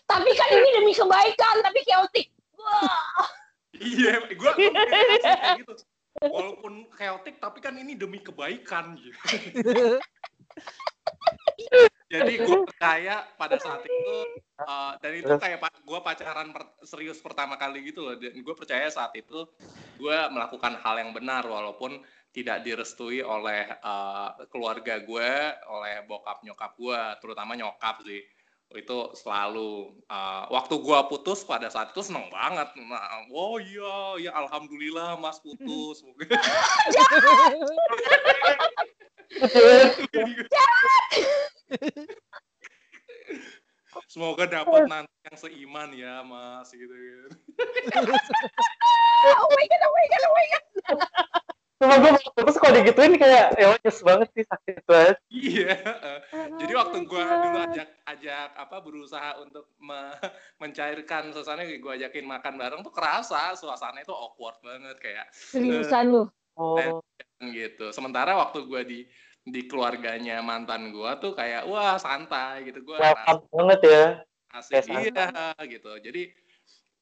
Tapi 0.05 0.29
kan 0.37 0.49
ini 0.53 0.69
demi 0.75 0.93
kebaikan, 0.93 1.55
tapi 1.65 1.79
chaotic. 1.87 2.29
Wah. 2.61 3.25
iya 3.75 4.23
gue 4.23 4.51
gitu 5.59 5.73
walaupun 6.23 6.87
chaotic 6.95 7.43
tapi 7.43 7.59
kan 7.59 7.75
ini 7.75 7.91
demi 7.99 8.23
kebaikan 8.23 8.95
gitu 8.95 9.19
jadi 12.21 12.33
gue 12.43 12.57
percaya 12.69 13.15
pada 13.35 13.55
saat 13.59 13.83
itu 13.83 14.15
uh, 14.61 14.93
dan 15.01 15.11
itu 15.15 15.33
kayak 15.35 15.59
pak 15.59 15.73
gue 15.83 15.99
pacaran 15.99 16.47
per- 16.53 16.75
serius 16.85 17.19
pertama 17.19 17.59
kali 17.59 17.83
gitu 17.87 18.05
loh. 18.05 18.15
Dan 18.15 18.39
gue 18.39 18.55
percaya 18.55 18.87
saat 18.87 19.11
itu 19.17 19.47
gue 19.99 20.17
melakukan 20.31 20.79
hal 20.79 20.95
yang 21.01 21.11
benar 21.11 21.43
walaupun 21.47 21.99
tidak 22.35 22.67
direstui 22.67 23.23
oleh 23.23 23.63
uh, 23.79 24.35
keluarga 24.51 24.99
gue 24.99 25.31
oleh 25.71 26.03
bokap 26.03 26.43
nyokap 26.43 26.75
gue 26.75 26.99
terutama 27.23 27.55
nyokap 27.55 28.03
sih. 28.03 28.19
Itu 28.75 29.15
selalu 29.15 30.03
uh, 30.09 30.49
waktu 30.51 30.75
gue 30.81 30.99
putus 31.07 31.45
pada 31.47 31.71
saat 31.71 31.95
itu 31.95 32.03
seneng 32.03 32.27
banget. 32.33 32.67
Nah, 32.75 33.23
oh 33.31 33.55
iya 33.61 34.19
ya 34.19 34.31
alhamdulillah 34.35 35.15
mas 35.21 35.39
putus 35.39 36.03
Semoga 44.11 44.45
dapat 44.45 44.85
nanti 44.91 45.15
yang 45.23 45.37
seiman 45.39 45.89
ya, 45.95 46.21
Mas 46.21 46.69
gitu 46.71 46.91
kan. 46.91 47.29
Oh 49.25 49.49
my 49.49 49.65
god, 49.65 49.81
oh 49.81 49.93
my 49.95 50.05
god, 50.11 50.23
oh 50.23 50.33
my 50.35 50.45
god. 50.51 50.63
Cuma 51.75 51.99
gue 51.99 52.11
putus 52.39 52.55
kalau 52.55 52.71
digituin 52.79 53.19
kayak 53.19 53.51
ya 53.59 53.75
nyes 53.75 53.99
banget 53.99 54.31
sih 54.31 54.45
sakit 54.47 54.87
banget. 54.87 55.17
Iya. 55.27 55.75
Jadi 56.55 56.71
waktu 56.71 56.97
gua 57.03 57.23
dulu 57.27 57.57
ajak 57.67 57.87
ajak 58.07 58.49
apa 58.55 58.77
berusaha 58.79 59.43
untuk 59.43 59.67
me- 59.83 60.15
mencairkan 60.63 61.35
suasana 61.35 61.67
gue 61.67 61.91
ajakin 61.99 62.23
makan 62.23 62.55
bareng 62.55 62.79
tuh 62.79 62.95
kerasa 62.95 63.59
suasananya 63.59 64.07
tuh 64.07 64.15
awkward 64.15 64.55
banget 64.63 64.95
kayak 65.03 65.27
Seriusan 65.35 66.15
lu. 66.15 66.23
Oh, 66.55 67.03
gitu. 67.43 67.91
Sementara 67.91 68.39
waktu 68.39 68.63
gua 68.63 68.79
di 68.87 69.03
di 69.45 69.61
keluarganya 69.69 70.41
mantan 70.41 70.89
gua 70.89 71.21
tuh 71.21 71.37
kayak 71.37 71.69
wah 71.69 72.01
santai 72.01 72.65
gitu 72.65 72.81
gua 72.81 72.97
welcome 73.13 73.45
banget 73.53 73.79
ya. 73.85 74.03
asik 74.57 74.73
Kayak 74.81 75.13
iya 75.13 75.53
gitu 75.69 75.91
jadi 76.01 76.33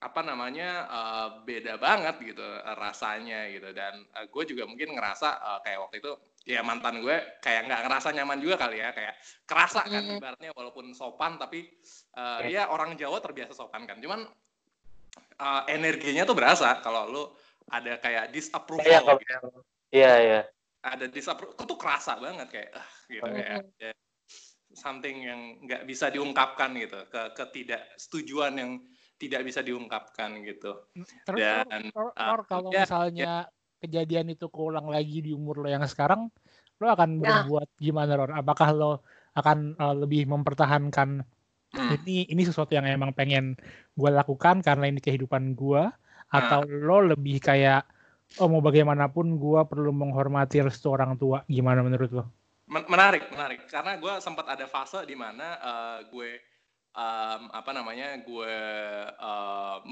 apa 0.04 0.20
namanya 0.20 0.70
eh, 0.92 1.28
beda 1.48 1.80
banget 1.80 2.20
gitu 2.20 2.44
eh, 2.44 2.76
rasanya 2.76 3.48
gitu 3.56 3.72
dan 3.72 4.04
gue 4.28 4.44
juga 4.44 4.68
mungkin 4.68 4.92
ngerasa 5.00 5.30
eh, 5.40 5.60
kayak 5.64 5.80
waktu 5.88 5.96
itu 6.04 6.12
ya 6.44 6.60
mantan 6.60 7.00
gue 7.00 7.16
kayak 7.40 7.72
nggak 7.72 7.82
ngerasa 7.88 8.12
nyaman 8.12 8.44
juga 8.44 8.68
kali 8.68 8.84
ya 8.84 8.92
kayak 8.92 9.16
kerasa 9.48 9.88
kan 9.88 10.04
Mm. 10.04 10.20
ibaratnya 10.20 10.52
walaupun 10.52 10.92
sopan 10.92 11.40
tapi 11.40 11.72
eh, 12.20 12.40
ya 12.52 12.68
orang 12.68 13.00
Jawa 13.00 13.24
terbiasa 13.24 13.56
sopan 13.56 13.88
kan 13.88 14.04
cuman 14.04 14.28
eh, 15.40 15.62
energinya 15.72 16.28
tuh 16.28 16.36
berasa 16.36 16.84
kalau 16.84 17.08
lu 17.08 17.24
ada 17.72 17.96
kayak 18.04 18.36
disapproval 18.36 18.84
Iya, 18.84 19.00
gitu. 19.24 19.48
Iya, 19.94 20.14
iya. 20.20 20.42
Ada 20.84 21.08
disapproval 21.08 21.56
itu 21.56 21.64
tuh 21.64 21.80
kerasa 21.80 22.20
banget 22.20 22.48
kayak 22.52 22.72
ah, 22.76 22.90
gitu 23.08 23.24
Mm. 23.24 23.36
kayak 23.40 23.64
ya, 23.80 23.92
something 24.76 25.18
yang 25.24 25.42
nggak 25.64 25.84
bisa 25.88 26.12
diungkapkan 26.12 26.76
gitu 26.76 27.00
ke 27.08 27.22
ketidaksetujuan 27.40 28.54
yang 28.60 28.72
tidak 29.16 29.48
bisa 29.48 29.64
diungkapkan 29.64 30.44
gitu 30.44 30.92
Terus 31.24 31.40
Dan, 31.40 31.90
Nor, 31.96 32.12
uh, 32.12 32.36
Nor, 32.36 32.40
kalau 32.46 32.70
ya, 32.76 32.84
misalnya 32.84 33.48
kejadian 33.80 34.36
itu 34.36 34.48
keulang 34.52 34.88
lagi 34.92 35.24
di 35.24 35.32
umur 35.32 35.64
lo 35.64 35.68
yang 35.72 35.84
sekarang, 35.88 36.28
lo 36.80 36.88
akan 36.92 37.20
Nah. 37.20 37.48
berbuat 37.48 37.68
gimana, 37.80 38.20
Ror? 38.20 38.32
Apakah 38.36 38.70
lo 38.76 38.92
akan 39.34 39.80
uh, 39.80 39.96
lebih 39.98 40.28
mempertahankan 40.28 41.24
Hmm. 41.74 41.90
ini 41.90 42.30
ini 42.30 42.46
sesuatu 42.46 42.78
yang 42.78 42.86
emang 42.86 43.18
pengen 43.18 43.58
gue 43.98 44.10
lakukan 44.14 44.62
karena 44.62 44.94
ini 44.94 45.02
kehidupan 45.02 45.58
gue, 45.58 45.90
atau 46.30 46.62
lo 46.70 47.02
lebih 47.02 47.42
kayak 47.42 47.82
oh 48.42 48.48
mau 48.50 48.62
bagaimanapun 48.62 49.38
gue 49.38 49.62
perlu 49.70 49.92
menghormati 49.94 50.64
restu 50.64 50.90
orang 50.90 51.16
tua? 51.16 51.46
Gimana 51.46 51.86
menurut 51.86 52.12
lo? 52.12 52.24
Men- 52.70 52.88
menarik 52.88 53.28
menarik 53.30 53.68
karena 53.68 54.00
gue 54.00 54.14
sempat 54.24 54.48
ada 54.48 54.66
fase 54.66 55.04
di 55.04 55.14
mana 55.14 55.60
eh, 55.60 56.00
gue 56.10 56.30
em, 56.94 57.42
apa 57.52 57.72
namanya 57.76 58.18
gue 58.24 58.56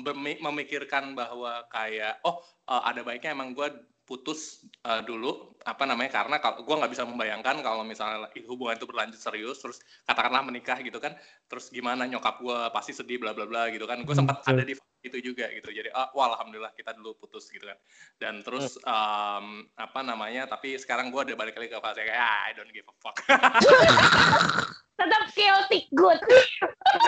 bemi- 0.02 0.40
memikirkan 0.40 1.14
bahwa 1.14 1.68
kayak 1.68 2.24
oh 2.24 2.40
eh, 2.70 2.84
ada 2.88 3.04
baiknya 3.04 3.36
emang 3.36 3.52
gue 3.54 3.68
putus 4.12 4.60
eh, 4.84 5.00
dulu 5.08 5.56
apa 5.64 5.88
namanya 5.88 6.12
karena 6.12 6.36
kalau 6.44 6.68
gue 6.68 6.76
nggak 6.76 6.92
bisa 6.92 7.08
membayangkan 7.08 7.64
kalau 7.64 7.88
misalnya 7.88 8.28
hubungan 8.44 8.76
itu 8.76 8.84
berlanjut 8.84 9.16
serius 9.16 9.64
terus 9.64 9.80
katakanlah 10.04 10.44
menikah 10.44 10.76
gitu 10.84 11.00
kan 11.00 11.16
terus 11.48 11.72
gimana 11.72 12.04
nyokap 12.04 12.44
gue 12.44 12.60
pasti 12.76 12.92
sedih 12.92 13.24
bla 13.24 13.32
bla 13.32 13.48
bla 13.48 13.72
gitu 13.72 13.88
kan. 13.88 14.04
Gue 14.04 14.12
Hmm, 14.12 14.28
sempat 14.28 14.44
ada 14.44 14.68
di 14.68 14.76
fase 14.76 15.08
itu 15.08 15.32
juga 15.32 15.48
gitu. 15.48 15.72
Jadi 15.72 15.88
ah, 15.96 16.12
wah 16.12 16.36
alhamdulillah 16.36 16.76
kita 16.76 16.92
dulu 16.92 17.16
putus 17.16 17.48
gitu 17.48 17.64
kan. 17.64 17.80
Dan 18.20 18.44
terus 18.44 18.76
em, 18.78 19.46
apa 19.80 20.00
namanya 20.04 20.44
tapi 20.44 20.76
sekarang 20.76 21.08
gue 21.08 21.32
udah 21.32 21.38
balik 21.40 21.56
lagi 21.56 21.72
ke 21.72 21.80
fase 21.80 22.04
kayak 22.04 22.20
ah, 22.20 22.42
I 22.48 22.52
don't 22.52 22.68
give 22.76 22.84
a 22.84 22.96
fuck. 23.00 23.16
Tetap 25.00 25.24
chaotic 25.34 25.88
good. 25.96 26.20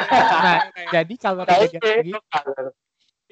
Nah, 0.10 0.72
Kayak- 0.74 0.92
jadi 0.92 1.14
kalau 1.20 1.44
Kayak 1.44 1.78
kejadian 1.78 2.18
begitu, 2.18 2.83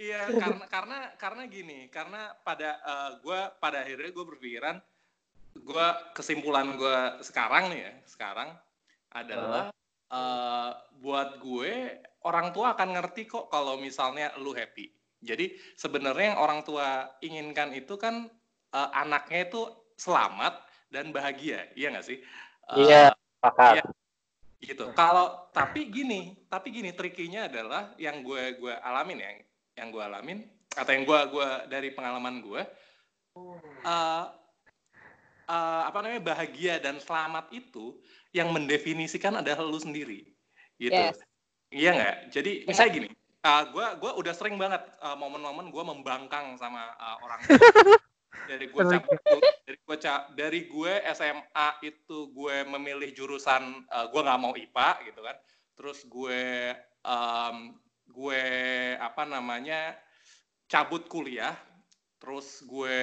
Iya, 0.01 0.21
karena 0.41 0.65
karena 0.65 0.97
karena 1.21 1.43
gini, 1.45 1.79
karena 1.93 2.33
pada 2.41 2.81
gue 3.21 3.39
pada 3.61 3.85
akhirnya 3.85 4.09
gue 4.09 4.25
berpikiran, 4.25 4.75
gue 5.61 5.87
kesimpulan 6.17 6.73
gue 6.73 7.21
sekarang 7.21 7.69
nih 7.69 7.81
ya, 7.85 7.93
sekarang 8.09 8.49
adalah 9.13 9.69
eh, 10.09 10.71
buat 10.97 11.37
gue 11.37 12.01
orang 12.25 12.49
tua 12.55 12.73
akan 12.73 12.97
ngerti 12.97 13.29
kok 13.29 13.53
kalau 13.53 13.77
misalnya 13.77 14.33
lu 14.41 14.57
happy. 14.57 14.89
Jadi 15.21 15.53
sebenarnya 15.77 16.33
yang 16.33 16.41
orang 16.41 16.65
tua 16.65 17.05
inginkan 17.21 17.77
itu 17.77 17.93
kan 18.01 18.25
eh, 18.73 18.89
anaknya 18.97 19.53
itu 19.53 19.61
selamat 20.01 20.65
dan 20.89 21.13
bahagia, 21.13 21.69
iya 21.77 21.93
nggak 21.93 22.07
sih? 22.07 22.19
Eh, 22.73 22.77
Iya, 22.89 23.13
pakat. 23.37 23.79
Iya. 23.79 23.85
gitu. 24.61 24.93
Kalau 24.93 25.49
tapi 25.49 25.89
gini, 25.89 26.37
tapi 26.45 26.69
gini 26.69 26.93
trikinya 26.93 27.49
adalah 27.49 27.97
yang 27.97 28.21
gue 28.21 28.61
gue 28.61 28.73
alamin 28.77 29.17
ya, 29.17 29.31
yang 29.81 29.89
gue 29.89 30.03
alamin 30.05 30.39
atau 30.77 30.91
yang 30.93 31.03
gue 31.03 31.19
gue 31.33 31.49
dari 31.67 31.89
pengalaman 31.91 32.45
gue, 32.45 32.61
eh 33.83 34.25
eh, 35.49 35.81
apa 35.89 35.97
namanya 35.99 36.21
bahagia 36.31 36.77
dan 36.77 37.01
selamat 37.01 37.49
itu 37.51 37.97
yang 38.31 38.53
mendefinisikan 38.53 39.41
adalah 39.41 39.65
lu 39.65 39.81
sendiri, 39.81 40.29
gitu. 40.77 40.95
Yes. 40.95 41.19
Iya 41.73 41.91
nggak? 41.97 42.15
Jadi 42.31 42.51
misalnya 42.69 42.91
gini, 42.93 43.07
eh, 43.41 43.63
gue 43.73 43.87
gue 43.99 44.11
udah 44.21 44.33
sering 44.37 44.55
banget 44.55 44.85
eh, 44.85 45.17
momen-momen 45.17 45.73
gue 45.73 45.83
membangkang 45.83 46.55
sama 46.55 46.93
eh, 46.95 47.17
orang 47.25 47.39
dari 48.47 48.65
gue 48.69 48.81
dari 49.65 49.77
gue 49.81 49.97
dari 50.37 50.61
gue 50.71 50.93
SMA 51.11 51.67
itu 51.83 52.17
gue 52.31 52.55
memilih 52.69 53.09
jurusan 53.11 53.83
eh, 53.91 54.05
gue 54.07 54.21
nggak 54.21 54.39
mau 54.39 54.53
IPA 54.55 54.89
gitu 55.11 55.19
kan 55.25 55.37
terus 55.75 55.99
gue 56.05 56.41
em, 57.01 57.55
gue 58.11 58.43
apa 58.99 59.23
namanya 59.25 59.95
cabut 60.67 61.07
kuliah 61.07 61.55
terus 62.21 62.61
gue 62.69 62.99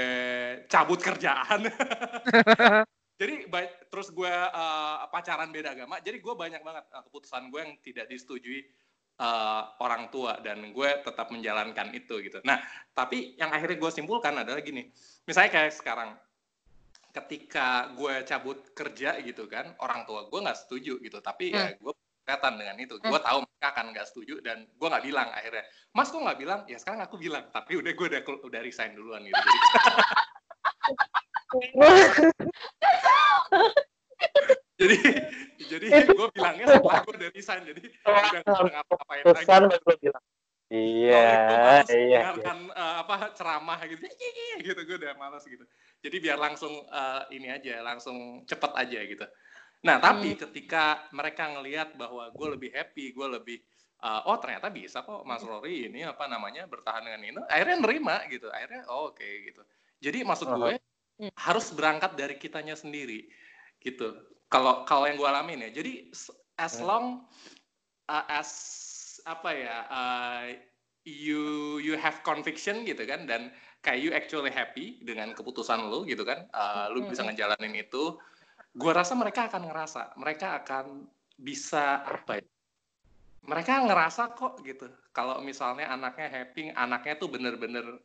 cabut 0.70 1.01
kerjaan. 1.02 1.66
Jadi 3.18 3.51
terus 3.90 4.14
gue 4.14 4.30
eh, 4.30 4.97
pacaran 5.10 5.51
beda 5.51 5.74
agama 5.74 5.98
jadi 5.98 6.22
gue 6.22 6.35
banyak 6.39 6.62
banget 6.62 6.86
eh, 6.86 7.02
keputusan 7.02 7.51
gue 7.51 7.60
yang 7.66 7.74
tidak 7.82 8.06
disetujui 8.06 8.62
eh, 9.18 9.62
orang 9.82 10.06
tua 10.14 10.39
dan 10.39 10.70
gue 10.70 10.90
tetap 11.02 11.35
menjalankan 11.35 11.90
itu 11.98 12.22
gitu. 12.22 12.39
Nah 12.47 12.62
tapi 12.94 13.35
yang 13.35 13.51
akhirnya 13.51 13.74
gue 13.74 13.90
simpulkan 13.90 14.39
adalah 14.39 14.62
gini 14.62 14.86
misalnya 15.26 15.51
kayak 15.51 15.74
sekarang 15.74 16.14
ketika 17.10 17.90
gue 17.98 18.22
cabut 18.22 18.70
kerja 18.70 19.18
gitu 19.26 19.51
kan 19.51 19.74
orang 19.82 20.06
tua 20.06 20.30
gue 20.30 20.39
nggak 20.39 20.59
setuju 20.62 21.02
gitu 21.02 21.18
tapi 21.18 21.51
ya 21.51 21.74
gue 21.74 21.94
kelihatan 22.28 22.60
dengan 22.60 22.76
itu. 22.76 22.94
Gue 23.00 23.20
tahu 23.24 23.40
mereka 23.40 23.68
akan 23.72 23.86
nggak 23.96 24.06
setuju 24.12 24.34
dan 24.44 24.68
gue 24.68 24.88
nggak 24.92 25.05
bilang 25.09 25.32
akhirnya. 25.32 25.64
Mas 25.96 26.12
kok 26.12 26.20
nggak 26.20 26.36
bilang? 26.36 26.60
Ya 26.68 26.76
sekarang 26.76 27.00
aku 27.00 27.16
bilang 27.16 27.48
tapi 27.48 27.80
udah 27.80 27.88
gue 27.96 28.06
udah 28.12 28.20
udah 28.44 28.60
resign 28.60 28.92
duluan 28.92 29.24
gitu. 29.24 29.40
Jadi 34.76 34.96
jadi 35.72 35.86
jadi 35.88 36.06
gue 36.12 36.28
bilangnya 36.36 36.64
setelah 36.68 37.00
gue 37.00 37.14
udah 37.16 37.30
resign 37.32 37.62
jadi 37.64 37.80
udah 38.05 38.22
nggak 38.44 38.72
ngapa-ngapain 38.76 39.22
lagi. 39.24 39.48
Lo 39.88 39.96
bilang. 39.96 40.24
Iya, 40.68 41.80
iya. 41.88 42.28
dengarkan, 42.28 42.68
eh, 42.76 42.94
apa 43.00 43.32
ceramah 43.32 43.80
gitu. 43.88 44.05
Gitu 44.60 44.80
gue 44.84 44.96
udah 45.00 45.16
malas 45.16 45.48
gitu. 45.48 45.64
Jadi 46.05 46.16
biar 46.20 46.36
langsung 46.36 46.84
eh, 46.92 47.22
ini 47.32 47.48
aja 47.48 47.80
langsung 47.80 48.44
cepet 48.44 48.76
aja 48.76 49.00
gitu 49.09 49.24
nah 49.78 50.02
tapi 50.02 50.34
ketika 50.34 51.06
mereka 51.14 51.55
ngelihat 51.55 51.94
bahwa 51.94 52.28
gue 52.34 52.48
lebih 52.59 52.70
happy 52.74 53.14
gue 53.14 53.28
lebih 53.30 53.59
uh, 54.02 54.26
oh 54.30 54.36
ternyata 54.38 54.70
bisa 54.70 55.02
kok 55.02 55.22
Mas 55.26 55.42
Rory 55.42 55.90
ini 55.90 56.06
apa 56.06 56.26
namanya 56.30 56.66
bertahan 56.66 57.06
dengan 57.06 57.22
ini 57.22 57.38
akhirnya 57.46 57.76
nerima 57.82 58.16
gitu 58.30 58.50
akhirnya 58.50 58.86
oh, 58.90 59.10
oke 59.12 59.18
okay, 59.18 59.50
gitu. 59.50 59.62
Jadi 59.98 60.18
maksud 60.22 60.46
gue 60.55 60.78
uh-huh. 60.78 61.30
harus 61.34 61.74
berangkat 61.74 62.14
dari 62.14 62.38
kitanya 62.38 62.78
sendiri 62.78 63.26
gitu. 63.82 64.14
Kalau 64.48 64.86
kalau 64.86 65.10
yang 65.10 65.18
gue 65.18 65.28
alamin 65.28 65.66
ya 65.68 65.70
jadi 65.82 66.10
as 66.59 66.78
long 66.78 67.26
uh, 68.09 68.26
as 68.30 68.50
apa 69.26 69.50
ya 69.52 69.76
uh, 69.90 70.44
you 71.05 71.76
you 71.82 71.98
have 71.98 72.22
conviction 72.24 72.86
gitu 72.86 73.05
kan 73.05 73.28
dan 73.28 73.52
kayak 73.84 74.00
you 74.00 74.10
actually 74.10 74.50
happy 74.50 74.98
dengan 75.05 75.36
keputusan 75.36 75.86
lu 75.90 76.09
gitu 76.09 76.24
kan 76.24 76.48
uh, 76.56 76.88
lu 76.90 77.05
bisa 77.06 77.22
ngejalanin 77.22 77.76
itu 77.76 78.16
gue 78.78 78.92
rasa 78.94 79.18
mereka 79.18 79.50
akan 79.50 79.62
ngerasa 79.66 80.02
mereka 80.14 80.62
akan 80.62 81.10
bisa 81.34 82.06
apa 82.06 82.38
ya? 82.38 82.46
Mereka 83.48 83.72
ngerasa 83.90 84.38
kok 84.38 84.62
gitu 84.62 84.86
kalau 85.10 85.42
misalnya 85.42 85.90
anaknya 85.90 86.28
happy 86.30 86.70
anaknya 86.78 87.14
tuh 87.18 87.26
bener-bener 87.32 87.98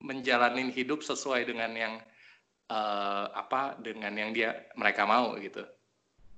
menjalanin 0.00 0.70
hidup 0.70 1.02
sesuai 1.02 1.50
dengan 1.50 1.72
yang 1.74 1.94
uh, 2.70 3.26
apa 3.34 3.76
dengan 3.82 4.14
yang 4.14 4.30
dia 4.30 4.54
mereka 4.78 5.02
mau 5.04 5.34
gitu. 5.36 5.66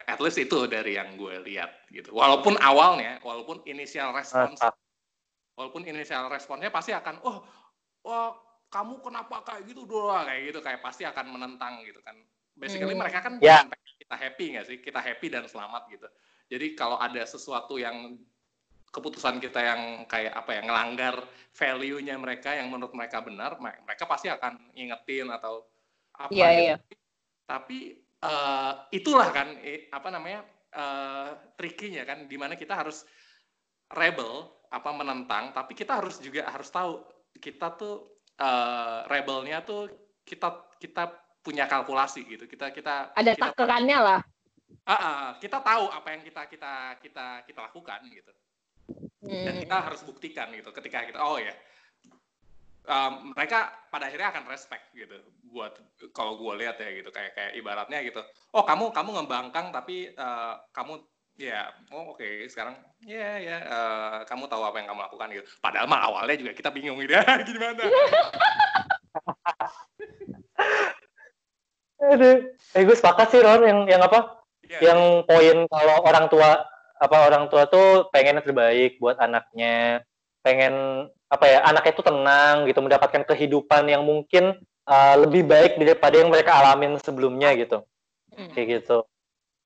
At 0.03 0.19
least 0.19 0.41
itu 0.41 0.67
dari 0.67 0.99
yang 0.99 1.15
gue 1.15 1.45
lihat 1.47 1.87
gitu. 1.93 2.11
Walaupun 2.17 2.59
awalnya 2.59 3.23
walaupun 3.23 3.63
inisial 3.69 4.11
respons 4.17 4.59
walaupun 5.55 5.85
inisial 5.85 6.27
responnya 6.33 6.73
pasti 6.73 6.97
akan 6.97 7.23
oh 7.23 7.45
oh 8.09 8.31
kamu 8.73 9.05
kenapa 9.05 9.45
kayak 9.45 9.69
gitu 9.69 9.85
doang? 9.85 10.25
Kayak 10.27 10.43
gitu 10.49 10.59
kayak 10.65 10.81
pasti 10.81 11.05
akan 11.05 11.27
menentang 11.39 11.85
gitu 11.85 12.01
kan. 12.03 12.17
Basically 12.57 12.97
hmm. 12.97 13.01
mereka 13.05 13.21
kan 13.21 13.37
yeah. 13.39 13.63
Kita 14.13 14.29
happy 14.29 14.45
nggak 14.53 14.67
sih 14.69 14.77
kita 14.85 15.01
happy 15.01 15.27
dan 15.33 15.49
selamat 15.49 15.89
gitu 15.89 16.09
jadi 16.53 16.77
kalau 16.77 17.01
ada 17.01 17.25
sesuatu 17.25 17.81
yang 17.81 18.21
keputusan 18.93 19.41
kita 19.41 19.57
yang 19.65 20.05
kayak 20.05 20.37
apa 20.37 20.53
ya 20.53 20.61
ngelanggar 20.69 21.25
value-nya 21.57 22.21
mereka 22.21 22.53
yang 22.53 22.69
menurut 22.69 22.93
mereka 22.93 23.25
benar, 23.25 23.57
mereka 23.57 24.05
pasti 24.05 24.29
akan 24.29 24.77
ngingetin 24.77 25.33
atau 25.33 25.65
apa 26.13 26.29
yeah, 26.29 26.53
gitu. 26.53 26.65
Yeah. 26.77 26.79
Tapi 27.49 27.79
uh, 28.21 28.73
itulah 28.93 29.33
kan 29.33 29.57
apa 29.89 30.09
namanya 30.13 30.45
uh, 30.77 31.41
trikinya 31.57 32.05
kan 32.05 32.29
di 32.29 32.37
mana 32.37 32.53
kita 32.53 32.77
harus 32.77 33.09
rebel 33.97 34.53
apa 34.69 34.93
menentang, 34.93 35.57
tapi 35.57 35.73
kita 35.73 35.97
harus 35.97 36.21
juga 36.21 36.45
harus 36.53 36.69
tahu 36.69 37.01
kita 37.41 37.73
tuh 37.81 38.21
uh, 38.45 39.09
rebelnya 39.09 39.65
tuh 39.65 39.89
kita 40.21 40.69
kita 40.77 41.17
punya 41.43 41.69
kalkulasi 41.69 42.25
gitu. 42.25 42.47
Kita 42.47 42.71
kita 42.71 43.13
ada 43.13 43.33
kita, 43.35 43.53
takarannya 43.53 43.99
lah. 43.99 44.21
Uh, 44.83 44.95
uh, 44.95 45.27
kita 45.39 45.63
tahu 45.63 45.91
apa 45.91 46.09
yang 46.17 46.23
kita 46.27 46.43
kita 46.51 46.97
kita 46.99 47.27
kita 47.47 47.61
lakukan 47.71 48.03
gitu 48.11 48.33
dan 49.23 49.55
kita 49.55 49.77
harus 49.79 50.03
buktikan 50.03 50.51
gitu 50.51 50.75
ketika 50.75 51.07
kita 51.07 51.19
oh 51.23 51.39
ya 51.39 51.55
um, 52.91 53.31
mereka 53.35 53.71
pada 53.89 54.11
akhirnya 54.11 54.35
akan 54.35 54.45
respect 54.51 54.91
gitu 54.95 55.15
buat 55.53 55.79
kalau 56.11 56.41
gue 56.41 56.65
lihat 56.65 56.81
ya 56.83 56.91
gitu 56.91 57.15
kayak 57.15 57.37
kayak 57.39 57.53
ibaratnya 57.55 58.03
gitu 58.03 58.19
oh 58.57 58.65
kamu 58.67 58.91
kamu 58.91 59.11
ngembangkang 59.23 59.71
tapi 59.71 60.11
uh, 60.19 60.59
kamu 60.75 60.99
ya 61.39 61.71
oh 61.95 62.13
oke 62.13 62.21
okay. 62.21 62.51
sekarang 62.51 62.77
ya 63.07 63.17
yeah, 63.17 63.35
ya 63.39 63.49
yeah, 63.49 63.61
uh, 63.71 64.17
kamu 64.27 64.51
tahu 64.51 64.63
apa 64.67 64.77
yang 64.83 64.89
kamu 64.91 65.01
lakukan 65.07 65.29
gitu 65.33 65.47
padahal 65.63 65.87
mah 65.87 66.01
awalnya 66.11 66.37
juga 66.37 66.53
kita 66.59 66.71
bingung 66.75 66.99
gitu 67.01 67.15
ya 67.15 67.25
gimana 67.49 67.83
Aduh, 72.03 72.51
eh 72.75 72.83
gue 72.83 72.97
sepakat 72.99 73.31
sih 73.31 73.39
Ron 73.39 73.63
yang 73.63 73.81
yang 73.87 74.03
apa? 74.03 74.43
Yeah. 74.67 74.91
Yang 74.91 75.01
poin 75.31 75.57
kalau 75.71 75.97
orang 76.03 76.27
tua 76.27 76.67
apa 77.03 77.17
orang 77.27 77.51
tua 77.51 77.67
tuh 77.67 78.07
pengen 78.15 78.39
yang 78.39 78.47
terbaik 78.47 78.99
buat 79.03 79.19
anaknya 79.19 80.07
pengen 80.43 81.07
apa 81.27 81.45
ya 81.51 81.59
anaknya 81.67 81.93
itu 81.99 82.05
tenang 82.07 82.55
gitu 82.71 82.79
mendapatkan 82.79 83.23
kehidupan 83.27 83.91
yang 83.91 84.07
mungkin 84.07 84.55
uh, 84.87 85.15
lebih 85.19 85.43
baik 85.47 85.79
daripada 85.83 86.15
yang 86.15 86.31
mereka 86.31 86.55
alamin 86.55 86.95
sebelumnya 87.03 87.59
gitu 87.59 87.83
hmm. 88.39 88.55
kayak 88.55 88.83
gitu 88.83 89.03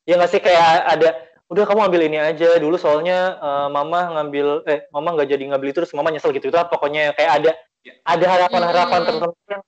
ya 0.09 0.17
nggak 0.17 0.33
sih 0.33 0.41
kayak 0.41 0.69
ada 0.97 1.09
udah 1.53 1.65
kamu 1.69 1.81
ambil 1.93 2.03
ini 2.09 2.19
aja 2.19 2.57
dulu 2.57 2.81
soalnya 2.81 3.37
uh, 3.37 3.69
mama 3.69 4.17
ngambil 4.17 4.65
eh 4.65 4.89
mama 4.89 5.13
nggak 5.13 5.29
jadi 5.37 5.45
ngambil 5.53 5.69
itu 5.73 5.79
terus 5.85 5.93
mama 5.93 6.09
nyesel 6.09 6.33
gitu 6.33 6.49
itu 6.49 6.57
pokoknya 6.73 7.13
kayak 7.13 7.33
ada 7.43 7.51
ya. 7.85 7.93
ada 8.05 8.25
harapan-harapan 8.33 9.01
hmm. 9.01 9.09
tertentu 9.13 9.39
yang 9.53 9.63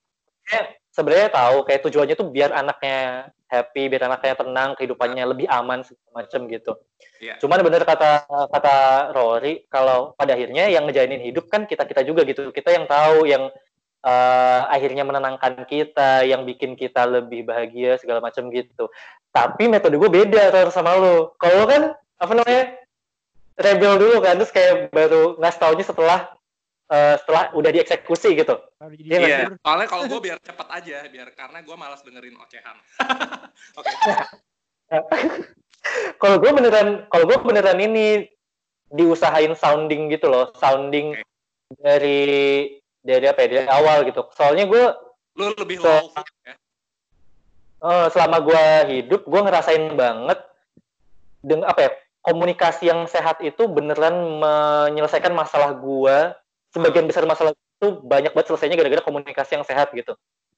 sebenarnya 0.98 1.30
tahu 1.30 1.62
kayak 1.62 1.86
tujuannya 1.86 2.18
tuh 2.18 2.26
biar 2.26 2.50
anaknya 2.50 3.30
happy, 3.46 3.86
biar 3.86 4.10
anaknya 4.10 4.34
tenang, 4.34 4.74
kehidupannya 4.74 5.24
lebih 5.30 5.46
aman 5.46 5.86
segala 5.86 6.26
macam 6.26 6.50
gitu. 6.50 6.72
Yeah. 7.22 7.38
Cuman 7.38 7.62
bener 7.62 7.86
kata 7.86 8.26
kata 8.50 8.76
Rory 9.14 9.70
kalau 9.70 10.18
pada 10.18 10.34
akhirnya 10.34 10.66
yang 10.66 10.90
ngejalinin 10.90 11.22
hidup 11.22 11.46
kan 11.46 11.70
kita 11.70 11.86
kita 11.86 12.02
juga 12.02 12.26
gitu. 12.26 12.50
Kita 12.50 12.74
yang 12.74 12.90
tahu 12.90 13.30
yang 13.30 13.46
uh, 14.02 14.62
akhirnya 14.68 15.06
menenangkan 15.06 15.62
kita, 15.70 16.26
yang 16.26 16.42
bikin 16.42 16.74
kita 16.74 17.06
lebih 17.06 17.46
bahagia 17.46 17.94
segala 18.02 18.18
macam 18.18 18.50
gitu. 18.50 18.90
Tapi 19.30 19.70
metode 19.70 19.94
gue 19.94 20.10
beda 20.10 20.50
terus 20.50 20.74
sama 20.74 20.98
lo. 20.98 21.38
Kalau 21.38 21.62
kan 21.70 21.94
apa 22.18 22.32
namanya 22.34 22.74
rebel 23.54 23.94
dulu 24.02 24.16
kan, 24.18 24.34
terus 24.34 24.50
kayak 24.50 24.90
baru 24.90 25.38
ngasih 25.38 25.60
taunya 25.62 25.84
setelah 25.86 26.37
uh, 26.88 27.14
setelah 27.20 27.52
udah 27.54 27.70
dieksekusi 27.72 28.34
gitu. 28.36 28.56
Iya, 28.98 29.18
yeah, 29.20 29.48
soalnya 29.60 29.88
kalau 29.88 30.04
gue 30.08 30.20
biar 30.20 30.38
cepet 30.40 30.68
aja, 30.68 30.96
biar 31.08 31.28
karena 31.36 31.58
gue 31.62 31.76
malas 31.76 32.00
dengerin 32.02 32.36
ocehan. 32.40 32.76
Oke. 33.78 33.90
kalau 36.22 36.36
gue 36.40 36.50
beneran, 36.50 37.04
kalau 37.12 37.24
gue 37.28 37.38
beneran 37.44 37.78
ini 37.80 38.28
diusahain 38.88 39.52
sounding 39.52 40.08
gitu 40.08 40.32
loh, 40.32 40.52
sounding 40.56 41.16
okay. 41.16 41.24
dari 41.76 42.22
dari 43.04 43.26
apa 43.28 43.44
ya, 43.44 43.48
dari 43.48 43.68
awal 43.68 44.08
gitu. 44.08 44.24
Soalnya 44.32 44.64
gue 44.64 44.84
lu 45.38 45.54
lebih 45.54 45.78
low 45.84 46.10
ya. 46.44 46.56
Uh, 47.78 48.10
selama 48.10 48.42
gue 48.42 48.64
hidup, 48.90 49.22
gue 49.22 49.40
ngerasain 49.44 49.94
banget 49.94 50.42
dengan 51.38 51.70
apa 51.70 51.80
ya 51.86 51.90
komunikasi 52.26 52.90
yang 52.90 53.06
sehat 53.06 53.38
itu 53.46 53.70
beneran 53.70 54.42
menyelesaikan 54.42 55.30
masalah 55.30 55.78
gue 55.78 56.34
sebagian 56.72 57.06
besar 57.08 57.24
masalah 57.24 57.52
itu 57.54 57.88
banyak 58.04 58.32
banget 58.34 58.46
selesainya 58.50 58.76
gara-gara 58.76 59.02
komunikasi 59.04 59.56
yang 59.56 59.66
sehat 59.66 59.94
gitu 59.94 60.12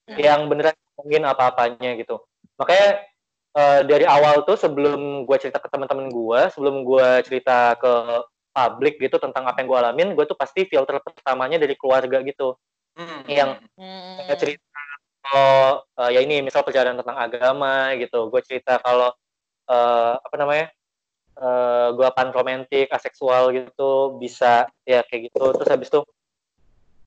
hmm. 0.08 0.18
yang 0.18 0.40
beneran 0.50 0.74
ngomongin 0.98 1.24
apa-apanya 1.28 1.96
gitu 2.00 2.18
makanya 2.56 3.04
uh, 3.54 3.80
dari 3.86 4.04
awal 4.08 4.42
tuh 4.44 4.58
sebelum 4.58 5.24
gue 5.24 5.36
cerita 5.38 5.62
ke 5.62 5.68
teman-teman 5.70 6.10
gue 6.10 6.40
sebelum 6.52 6.82
gue 6.82 7.08
cerita 7.26 7.78
ke 7.78 7.92
publik 8.50 8.98
gitu 8.98 9.16
tentang 9.22 9.46
apa 9.46 9.62
yang 9.62 9.68
gue 9.70 9.78
alamin 9.78 10.08
gue 10.18 10.24
tuh 10.26 10.34
pasti 10.34 10.66
filter 10.66 10.98
pertamanya 10.98 11.62
dari 11.62 11.78
keluarga 11.78 12.18
gitu 12.26 12.58
hmm. 12.98 13.22
yang 13.30 13.60
hmm. 13.78 14.34
cerita 14.34 14.66
kalau 15.20 15.84
uh, 16.00 16.10
ya 16.10 16.24
ini 16.24 16.42
misal 16.42 16.64
perjalanan 16.64 17.04
tentang 17.04 17.18
agama 17.20 17.94
gitu 18.00 18.32
gue 18.32 18.40
cerita 18.42 18.80
kalau 18.82 19.14
uh, 19.70 20.14
apa 20.18 20.36
namanya 20.40 20.66
uh, 21.40 21.88
gue 21.96 22.08
pan 22.12 22.28
romantik 22.30 22.92
aseksual 22.92 23.50
gitu 23.56 24.20
bisa 24.20 24.68
ya 24.84 25.00
kayak 25.02 25.32
gitu. 25.32 25.40
Terus 25.56 25.68
habis 25.72 25.88
itu 25.88 26.00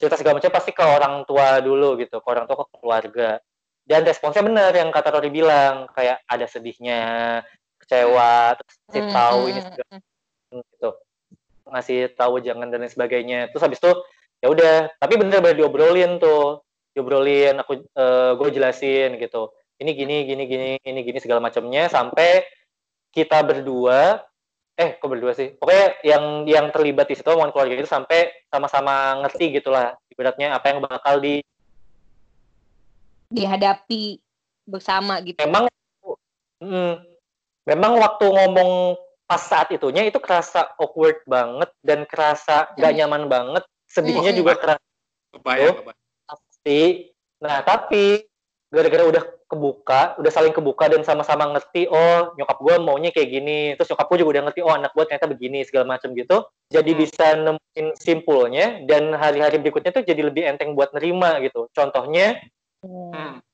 cerita 0.01 0.19
segala 0.19 0.41
macam 0.41 0.51
pasti 0.51 0.71
ke 0.75 0.83
orang 0.83 1.23
tua 1.23 1.61
dulu 1.63 1.95
gitu 2.01 2.19
ke 2.19 2.27
orang 2.27 2.45
tua 2.49 2.65
ke 2.65 2.75
keluarga. 2.81 3.39
Dan 3.83 4.07
responsnya 4.07 4.43
benar 4.43 4.71
yang 4.71 4.89
kata 4.89 5.11
Rory 5.11 5.31
bilang 5.31 5.91
kayak 5.91 6.23
ada 6.27 6.47
sedihnya 6.47 7.01
kecewa 7.83 8.55
terus 8.55 8.75
ngasih 8.87 9.03
hmm, 9.03 9.11
tahu 9.11 9.39
ini 9.51 9.59
hmm, 9.59 9.67
segala 9.67 9.93
hmm. 9.93 10.61
gitu. 10.71 10.89
Ngasih 11.63 11.99
tahu 12.15 12.33
jangan 12.43 12.67
dan 12.71 12.79
lain 12.83 12.91
sebagainya. 12.91 13.39
Terus 13.51 13.63
habis 13.63 13.79
itu 13.79 13.91
ya 14.43 14.47
udah 14.51 14.75
tapi 14.99 15.13
bener-bener 15.15 15.55
diobrolin 15.55 16.19
tuh 16.19 16.63
diobrolin 16.95 17.59
aku 17.59 17.83
uh, 17.95 18.35
gue 18.39 18.49
jelasin 18.55 19.19
gitu. 19.19 19.51
Ini 19.83 19.91
gini 19.99 20.15
gini 20.23 20.43
gini 20.47 20.69
ini 20.79 20.99
gini 21.03 21.19
segala 21.19 21.43
macamnya 21.43 21.91
sampai 21.91 22.43
kita 23.13 23.45
berdua 23.45 24.25
eh 24.73 24.97
kok 24.97 25.05
berdua 25.05 25.37
sih? 25.37 25.53
Pokoknya 25.53 25.87
yang 26.01 26.23
yang 26.49 26.65
terlibat 26.73 27.05
di 27.05 27.13
situ 27.13 27.29
omongan 27.29 27.53
keluarga 27.53 27.77
itu 27.77 27.89
sampai 27.89 28.33
sama-sama 28.49 29.21
ngerti 29.21 29.61
gitulah 29.61 29.93
ibaratnya 30.09 30.57
apa 30.57 30.65
yang 30.73 30.81
bakal 30.81 31.21
di 31.21 31.45
dihadapi 33.29 34.17
bersama 34.65 35.21
gitu. 35.21 35.37
Memang 35.45 35.69
hmm, 36.57 36.93
memang 37.69 37.93
waktu 38.01 38.25
ngomong 38.25 38.97
pas 39.29 39.41
saat 39.41 39.69
itunya 39.69 40.09
itu 40.09 40.17
kerasa 40.17 40.73
awkward 40.81 41.21
banget 41.29 41.69
dan 41.85 42.05
kerasa 42.09 42.73
gak 42.75 42.93
nyaman 42.93 43.29
banget 43.29 43.63
sedihnya 43.85 44.33
juga 44.33 44.57
kerasa. 44.57 44.85
Kebayang, 45.33 45.81
pasti 46.25 47.09
nah 47.41 47.61
tapi 47.65 48.25
gara-gara 48.73 49.05
udah 49.05 49.23
kebuka, 49.45 50.17
udah 50.17 50.31
saling 50.33 50.49
kebuka 50.49 50.89
dan 50.89 51.05
sama-sama 51.05 51.45
ngerti, 51.53 51.85
oh 51.85 52.33
nyokap 52.33 52.57
gue 52.57 52.75
maunya 52.81 53.13
kayak 53.13 53.29
gini, 53.29 53.77
terus 53.77 53.93
nyokap 53.93 54.09
gue 54.09 54.17
juga 54.25 54.31
udah 54.33 54.43
ngerti, 54.49 54.59
oh 54.65 54.73
anak 54.73 54.97
gue 54.97 55.05
ternyata 55.05 55.29
begini 55.29 55.61
segala 55.61 55.93
macam 55.93 56.09
gitu, 56.17 56.41
jadi 56.73 56.89
hmm. 56.89 56.99
bisa 57.05 57.25
nemuin 57.37 57.87
simpulnya 58.01 58.81
dan 58.89 59.13
hari-hari 59.13 59.61
berikutnya 59.61 59.93
tuh 59.93 60.01
jadi 60.01 60.25
lebih 60.25 60.49
enteng 60.49 60.73
buat 60.73 60.89
nerima 60.97 61.37
gitu. 61.45 61.69
Contohnya, 61.69 62.41
hmm. 62.81 63.45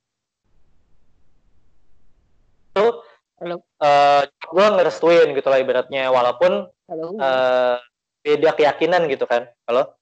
tuh 2.79 3.03
uh, 3.43 4.23
gue 4.23 4.65
ngerestuin 4.79 5.35
gitu 5.35 5.47
lah 5.51 5.59
ibaratnya, 5.59 6.07
walaupun 6.15 6.71
uh, 7.19 7.75
beda 8.23 8.55
keyakinan 8.55 9.03
gitu 9.11 9.27
kan 9.27 9.51
halo 9.67 9.99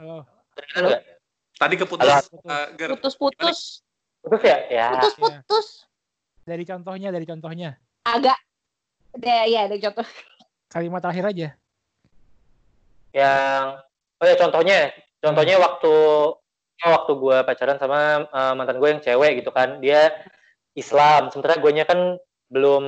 Halo. 0.00 0.24
Nggak? 0.80 1.02
Tadi 1.60 1.74
keputus 1.76 2.08
Halo. 2.08 2.40
eh, 2.48 2.66
Ger. 2.80 2.88
Putus-putus. 2.96 3.84
Putus 4.20 4.42
ya 4.44 4.58
ya 4.68 4.86
Putus-putus. 4.96 5.66
Dari 6.44 6.64
contohnya, 6.64 7.08
dari 7.12 7.26
contohnya. 7.28 7.76
Agak. 8.04 8.36
Ada 9.16 9.36
ya 9.46 9.60
ada 9.66 9.76
contoh. 9.76 10.06
Kalimat 10.70 11.00
terakhir 11.02 11.24
aja. 11.30 11.48
yang 13.10 13.82
oh 14.22 14.26
ya 14.26 14.38
contohnya 14.38 14.94
contohnya 15.18 15.58
waktu 15.58 15.94
waktu 16.78 17.12
gue 17.18 17.38
pacaran 17.42 17.74
sama 17.82 18.22
eh, 18.30 18.52
mantan 18.54 18.78
gue 18.78 18.88
yang 18.88 19.02
cewek 19.02 19.42
gitu 19.42 19.50
kan 19.50 19.82
dia 19.82 20.14
Islam 20.78 21.26
sementara 21.34 21.58
gue 21.58 21.74
kan 21.82 22.16
belum 22.54 22.84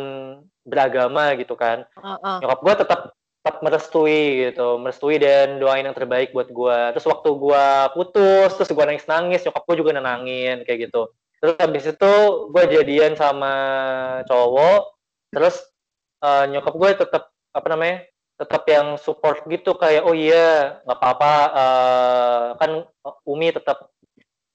beragama 0.62 1.34
gitu 1.34 1.58
kan 1.58 1.82
Heeh. 1.98 2.36
nyokap 2.38 2.60
gue 2.62 2.74
tetap 2.86 3.00
tetap 3.42 3.56
merestui 3.66 4.46
gitu 4.46 4.78
merestui 4.78 5.18
dan 5.18 5.58
doain 5.58 5.82
yang 5.82 5.98
terbaik 5.98 6.30
buat 6.30 6.46
gue 6.54 6.78
terus 6.94 7.10
waktu 7.10 7.26
gue 7.34 7.64
putus 7.98 8.50
terus 8.54 8.70
gue 8.70 8.84
nangis 8.86 9.06
nangis 9.10 9.42
nyokap 9.42 9.66
gue 9.66 9.76
juga 9.82 9.90
nenangin 9.98 10.62
kayak 10.62 10.86
gitu 10.86 11.10
terus 11.42 11.58
habis 11.58 11.84
itu 11.90 12.12
gue 12.54 12.64
jadian 12.70 13.18
sama 13.18 13.54
cowok. 14.30 14.94
Terus 15.34 15.58
eh, 16.22 16.44
nyokap 16.54 16.74
gue 16.78 16.90
tetap 17.02 17.34
apa 17.50 17.66
namanya 17.66 18.06
tetap 18.38 18.62
yang 18.70 18.94
support 19.02 19.42
gitu. 19.50 19.74
Kayak 19.74 20.06
oh 20.06 20.14
iya 20.14 20.78
nggak 20.86 20.98
apa-apa 21.02 21.34
eh, 21.50 22.46
kan 22.62 22.70
Umi 23.26 23.50
tetap 23.50 23.90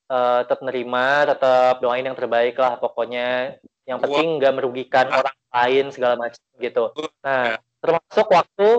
eh, 0.08 0.40
tetap 0.48 0.64
nerima 0.64 1.28
tetap 1.28 1.84
doain 1.84 2.08
yang 2.08 2.16
terbaik 2.16 2.56
lah 2.56 2.80
pokoknya. 2.80 3.60
Yang 3.84 4.00
penting 4.08 4.40
nggak 4.40 4.56
merugikan 4.56 5.12
orang 5.12 5.36
lain 5.52 5.92
segala 5.92 6.16
macam 6.16 6.40
gitu. 6.56 6.96
Nah 7.20 7.60
termasuk 7.84 8.28
waktu 8.32 8.70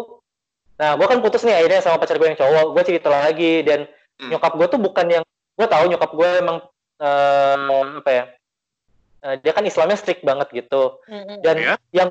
nah 0.78 0.94
gue 0.94 1.06
kan 1.10 1.18
putus 1.20 1.42
nih 1.44 1.58
akhirnya 1.58 1.84
sama 1.84 2.00
pacar 2.00 2.16
gue 2.16 2.28
yang 2.32 2.40
cowok. 2.40 2.66
Gue 2.72 2.82
cerita 2.88 3.12
lagi 3.12 3.60
dan 3.68 3.84
Hmm. 4.18 4.34
nyokap 4.34 4.52
gue 4.58 4.66
tuh 4.66 4.80
bukan 4.82 5.06
yang 5.06 5.24
gue 5.54 5.66
tahu 5.70 5.84
nyokap 5.94 6.10
gue 6.10 6.30
emang 6.42 6.58
eh, 6.98 7.98
apa 8.02 8.10
ya 8.10 8.24
eh, 9.26 9.36
dia 9.42 9.52
kan 9.54 9.64
Islamnya 9.66 9.98
strict 9.98 10.22
banget 10.22 10.48
gitu 10.52 10.98
dan 11.42 11.56
Ya? 11.58 11.74
yang 11.94 12.10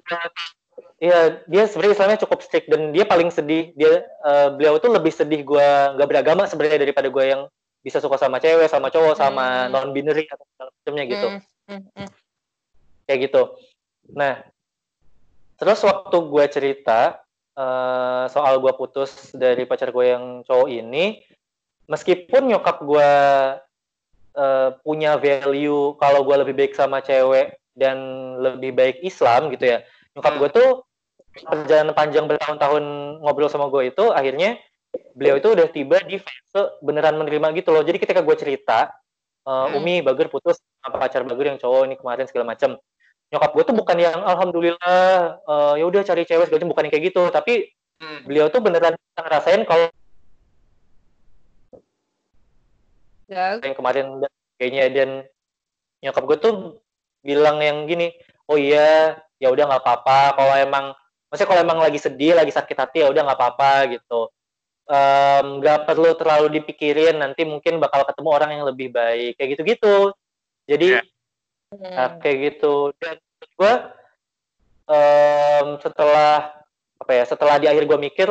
Iya, 0.97 1.45
dia 1.45 1.69
sebenarnya 1.69 1.93
Islamnya 1.93 2.21
cukup 2.25 2.41
strict 2.41 2.73
dan 2.73 2.89
dia 2.89 3.05
paling 3.05 3.29
sedih. 3.29 3.69
Dia 3.77 4.01
eh, 4.01 4.47
beliau 4.53 4.81
itu 4.81 4.89
lebih 4.89 5.13
sedih 5.13 5.41
gue 5.45 5.67
nggak 5.93 6.09
beragama 6.09 6.49
sebenarnya 6.49 6.81
daripada 6.81 7.05
gue 7.05 7.21
yang 7.25 7.45
bisa 7.85 8.01
suka 8.01 8.17
sama 8.17 8.41
cewek, 8.41 8.65
sama 8.65 8.89
cowok, 8.89 9.13
sama 9.13 9.69
Hmm. 9.69 9.77
non 9.77 9.93
binary 9.93 10.25
atau 10.25 10.41
segala 10.49 10.69
macamnya 10.73 11.05
gitu, 11.05 11.27
Mm, 11.29 11.41
mm, 11.69 11.81
mm. 12.01 12.09
kayak 13.05 13.19
gitu. 13.29 13.41
Nah, 14.17 14.41
terus 15.61 15.79
waktu 15.85 16.17
gue 16.17 16.45
cerita 16.49 17.21
eh, 17.57 18.25
soal 18.33 18.57
gue 18.57 18.73
putus 18.73 19.33
dari 19.37 19.69
pacar 19.69 19.93
gue 19.93 20.05
yang 20.17 20.41
cowok 20.49 20.69
ini, 20.69 21.21
meskipun 21.85 22.53
nyokap 22.53 22.81
gue 22.81 23.11
eh, 24.37 24.69
punya 24.85 25.17
value 25.17 25.97
kalau 25.97 26.21
gue 26.21 26.35
lebih 26.45 26.53
baik 26.53 26.73
sama 26.77 27.01
cewek 27.01 27.57
dan 27.73 27.97
lebih 28.37 28.71
baik 28.77 29.01
Islam 29.01 29.49
gitu 29.49 29.65
ya, 29.73 29.81
nyokap 30.13 30.33
gue 30.37 30.49
tuh 30.53 30.69
perjalanan 31.37 31.93
panjang 31.93 32.25
bertahun-tahun 32.25 32.83
ngobrol 33.21 33.49
sama 33.49 33.69
gue 33.69 33.93
itu 33.93 34.09
akhirnya 34.09 34.57
beliau 35.13 35.37
itu 35.37 35.53
udah 35.53 35.67
tiba 35.69 36.01
di 36.01 36.17
fase 36.17 36.61
beneran 36.81 37.17
menerima 37.17 37.53
gitu 37.57 37.69
loh. 37.69 37.85
Jadi 37.85 37.97
ketika 38.01 38.21
gue 38.21 38.37
cerita 38.37 38.93
Hmm. 39.47 39.79
Umi 39.79 40.03
Bager 40.03 40.27
putus 40.27 40.59
sama 40.83 40.99
pacar 40.99 41.23
Bager 41.23 41.55
yang 41.55 41.55
cowok 41.55 41.87
ini 41.87 41.95
kemarin 41.95 42.27
segala 42.27 42.51
macam 42.51 42.75
nyokap 43.31 43.55
gue 43.55 43.63
tuh 43.71 43.75
bukan 43.79 43.95
yang 43.95 44.19
alhamdulillah 44.19 45.39
eh, 45.39 45.73
ya 45.79 45.85
udah 45.87 46.03
cari 46.03 46.27
cewek 46.27 46.51
segala 46.51 46.59
macam 46.59 46.71
bukan 46.75 46.83
yang 46.83 46.93
kayak 46.93 47.05
gitu. 47.15 47.23
Tapi 47.31 47.53
Hmm. 47.97 48.21
beliau 48.29 48.45
tuh 48.53 48.61
beneran 48.61 48.93
ngerasain 49.17 49.65
kalau 49.65 49.89
Ya, 53.27 53.59
yang 53.59 53.75
kemarin 53.75 54.23
kayaknya 54.55 54.83
dan 54.91 55.09
nyokap 55.99 56.23
gue 56.23 56.37
tuh 56.39 56.53
bilang 57.19 57.59
yang 57.59 57.83
gini 57.83 58.15
oh 58.47 58.55
iya 58.55 59.19
ya 59.35 59.51
udah 59.51 59.67
nggak 59.67 59.83
apa-apa 59.83 60.39
kalau 60.39 60.55
emang 60.55 60.85
maksudnya 61.27 61.49
kalau 61.51 61.61
emang 61.67 61.79
lagi 61.83 61.99
sedih 61.99 62.39
lagi 62.39 62.55
sakit 62.55 62.77
hati 62.77 63.03
ya 63.03 63.11
udah 63.11 63.27
nggak 63.27 63.39
apa-apa 63.39 63.71
gitu 63.99 64.31
Em, 64.87 65.59
nggak 65.59 65.83
perlu 65.83 66.15
terlalu 66.15 66.63
dipikirin 66.63 67.19
nanti 67.19 67.43
mungkin 67.43 67.83
bakal 67.83 68.07
ketemu 68.07 68.29
orang 68.31 68.51
yang 68.55 68.63
lebih 68.63 68.87
baik 68.95 69.35
kayak 69.35 69.59
gitu-gitu 69.59 70.15
jadi 70.63 71.03
Ya. 71.03 71.03
Nah, 71.75 72.15
mm. 72.15 72.19
kayak 72.23 72.37
gitu. 72.53 72.95
Dan 72.95 73.19
gue 73.43 73.73
em, 74.87 75.67
setelah 75.83 76.63
apa 76.97 77.11
ya? 77.11 77.23
Setelah 77.27 77.55
di 77.59 77.67
akhir 77.67 77.83
gue 77.83 77.99
mikir, 77.99 78.29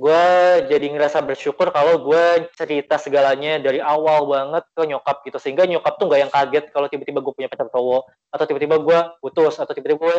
gue 0.00 0.24
jadi 0.72 0.86
ngerasa 0.96 1.20
bersyukur 1.20 1.68
kalau 1.76 2.00
gue 2.00 2.48
cerita 2.56 2.96
segalanya 2.96 3.60
dari 3.60 3.84
awal 3.84 4.24
banget 4.24 4.64
ke 4.72 4.82
nyokap 4.88 5.20
gitu, 5.28 5.36
sehingga 5.36 5.68
nyokap 5.68 6.00
tuh 6.00 6.08
nggak 6.08 6.20
yang 6.24 6.32
kaget 6.32 6.64
kalau 6.72 6.88
tiba-tiba 6.88 7.20
gue 7.20 7.32
punya 7.36 7.52
pacar 7.52 7.68
cowok, 7.68 8.08
atau 8.32 8.44
tiba-tiba 8.48 8.80
gue 8.80 8.98
putus, 9.20 9.60
atau 9.60 9.72
tiba-tiba 9.76 10.00
gue 10.00 10.16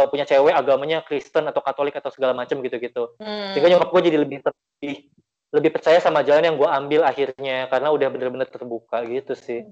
eh, 0.00 0.06
punya 0.08 0.24
cewek 0.24 0.56
agamanya 0.56 1.04
Kristen 1.04 1.44
atau 1.44 1.60
Katolik 1.60 1.92
atau 2.00 2.08
segala 2.08 2.32
macam 2.32 2.64
gitu-gitu. 2.64 3.12
Mm. 3.20 3.52
Sehingga 3.52 3.68
nyokap 3.76 3.88
gue 3.92 4.02
jadi 4.08 4.18
lebih 4.24 4.38
lebih 4.48 4.96
lebih 5.48 5.70
percaya 5.76 6.00
sama 6.00 6.24
jalan 6.24 6.48
yang 6.48 6.56
gue 6.56 6.68
ambil 6.68 7.04
akhirnya 7.04 7.68
karena 7.68 7.88
udah 7.92 8.08
bener-bener 8.08 8.48
terbuka 8.48 9.04
gitu 9.04 9.36
sih. 9.36 9.68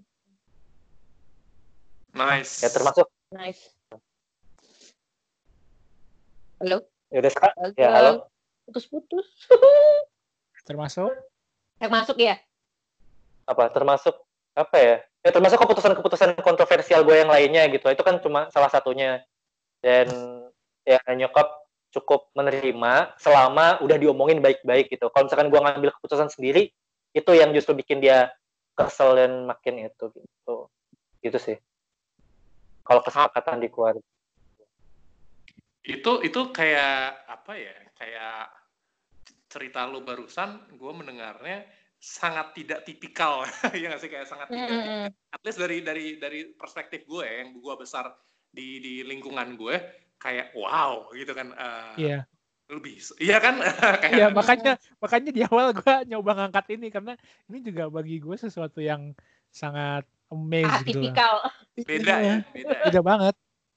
Nice. 2.12 2.60
Ya 2.60 2.68
termasuk 2.68 3.08
Nice. 3.32 3.72
Halo? 6.60 6.84
ya 7.12 7.18
udah 7.22 7.32
sekarang 7.32 7.56
Halo? 7.56 7.72
ya 7.76 7.88
halo. 7.92 8.12
Putus-putus. 8.66 9.26
Termasuk? 10.68 11.14
Eh, 11.78 11.86
masuk 11.86 12.18
ya? 12.18 12.36
apa 13.46 13.70
termasuk 13.70 14.14
apa 14.58 14.76
ya? 14.76 14.96
Ya 15.22 15.30
termasuk 15.34 15.58
keputusan-keputusan 15.58 16.38
kontroversial 16.42 17.02
gue 17.02 17.16
yang 17.18 17.30
lainnya 17.30 17.66
gitu. 17.70 17.86
Itu 17.90 18.02
kan 18.02 18.18
cuma 18.22 18.50
salah 18.50 18.70
satunya. 18.70 19.22
Dan 19.82 20.06
ya 20.86 20.98
nyokap 21.14 21.66
cukup 21.94 22.30
menerima 22.34 23.16
selama 23.18 23.82
udah 23.82 23.96
diomongin 23.98 24.42
baik-baik 24.42 24.90
gitu. 24.90 25.10
Kalau 25.10 25.26
misalkan 25.26 25.50
gue 25.50 25.60
ngambil 25.62 25.90
keputusan 25.98 26.30
sendiri 26.30 26.70
itu 27.14 27.30
yang 27.32 27.50
justru 27.54 27.74
bikin 27.74 28.02
dia 28.02 28.30
kesel 28.76 29.18
dan 29.18 29.46
makin 29.50 29.90
itu 29.90 30.04
gitu. 30.14 30.56
Gitu 31.22 31.38
sih. 31.42 31.56
Kalau 32.86 33.02
kesepakatan 33.02 33.62
di 33.62 33.68
keluarga 33.70 34.02
itu 35.86 36.12
itu 36.26 36.40
kayak 36.50 37.24
apa 37.30 37.52
ya 37.54 37.76
kayak 37.94 38.50
cerita 39.46 39.86
lu 39.86 40.02
barusan 40.02 40.66
gue 40.74 40.92
mendengarnya 40.92 41.62
sangat 41.96 42.52
tidak 42.58 42.82
tipikal 42.82 43.46
ya 43.78 43.86
nggak 43.88 44.02
sih 44.02 44.10
kayak 44.10 44.26
sangat 44.28 44.50
tidak 44.50 44.74
Mm-mm. 44.74 45.06
at 45.32 45.40
least 45.46 45.62
dari 45.62 45.80
dari 45.80 46.06
dari 46.18 46.40
perspektif 46.52 47.06
gue 47.06 47.22
ya, 47.22 47.34
yang 47.46 47.56
gue 47.56 47.74
besar 47.78 48.10
di 48.50 48.82
di 48.82 48.94
lingkungan 49.06 49.54
gue 49.54 49.76
kayak 50.18 50.52
wow 50.58 51.08
gitu 51.14 51.32
kan 51.32 51.54
eh, 51.54 51.94
Iya. 51.96 52.20
lebih 52.66 52.98
iya 53.22 53.38
kan 53.38 53.62
kayak 54.02 54.16
Iya, 54.18 54.26
makanya 54.34 54.72
makanya 54.98 55.30
di 55.30 55.42
awal 55.46 55.70
gue 55.70 55.94
nyoba 56.10 56.30
ngangkat 56.34 56.66
ini 56.74 56.90
karena 56.90 57.14
ini 57.46 57.58
juga 57.62 57.86
bagi 57.86 58.18
gue 58.18 58.36
sesuatu 58.36 58.82
yang 58.82 59.14
sangat 59.54 60.02
amazed 60.34 60.82
gitu 60.82 61.14
lah. 61.14 61.54
Beda 61.78 62.14
ya 62.18 62.18
Iya, 62.26 62.36
beda 62.50 62.74
ya. 62.74 62.84
Beda 62.90 63.00
banget. 63.06 63.34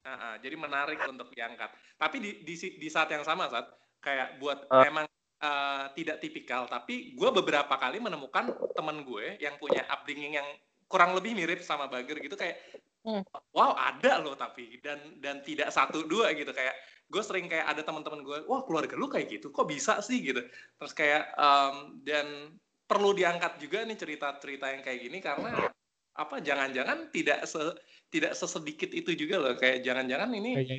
Ah, 0.08 0.40
jadi 0.40 0.56
menarik 0.56 1.00
untuk 1.06 1.30
diangkat. 1.36 1.70
Tapi 2.00 2.18
di, 2.24 2.32
di, 2.42 2.56
di 2.56 2.88
saat 2.88 3.12
yang 3.12 3.28
sama 3.28 3.52
saat 3.52 3.68
kayak 4.00 4.40
buat 4.40 4.66
Ah. 4.72 4.88
emang 4.88 5.06
eh, 5.40 5.86
tidak 5.96 6.20
tipikal, 6.20 6.68
tapi 6.68 7.16
gue 7.16 7.30
beberapa 7.32 7.72
kali 7.80 8.04
menemukan 8.04 8.52
temen 8.76 9.08
gue 9.08 9.40
yang 9.40 9.56
punya 9.56 9.88
upbringing 9.88 10.36
yang 10.36 10.48
kurang 10.90 11.16
lebih 11.16 11.32
mirip 11.38 11.64
sama 11.64 11.88
Bager 11.88 12.20
gitu 12.20 12.36
kayak 12.36 12.60
Hmm. 13.00 13.24
wow 13.56 13.80
ada 13.80 14.20
loh 14.20 14.36
tapi 14.36 14.76
dan 14.84 15.00
dan 15.24 15.40
tidak 15.40 15.72
satu 15.72 16.04
dua 16.04 16.36
gitu 16.36 16.52
kayak 16.52 16.76
gue 17.08 17.24
sering 17.24 17.48
kayak 17.48 17.72
ada 17.72 17.80
teman-teman 17.80 18.28
gue 18.28 18.44
wah 18.44 18.60
keluarga 18.68 19.00
lu 19.00 19.08
kayak 19.08 19.40
gitu 19.40 19.56
kok 19.56 19.72
bisa 19.72 20.04
sih 20.04 20.20
gitu 20.20 20.44
terus 20.76 20.92
kayak 20.92 21.32
em, 21.40 22.04
dan 22.04 22.52
perlu 22.84 23.16
diangkat 23.16 23.56
juga 23.56 23.88
nih 23.88 23.96
cerita-cerita 23.96 24.76
yang 24.76 24.84
kayak 24.84 25.00
gini 25.00 25.24
karena 25.24 25.72
apa 26.12 26.44
jangan-jangan 26.44 27.08
tidak 27.16 27.48
se 27.48 27.72
tidak 28.10 28.34
sesedikit 28.34 28.90
itu 28.94 29.14
juga 29.14 29.38
loh 29.38 29.54
kayak 29.58 29.86
jangan-jangan 29.86 30.30
ini 30.34 30.52
Kayaknya. 30.60 30.78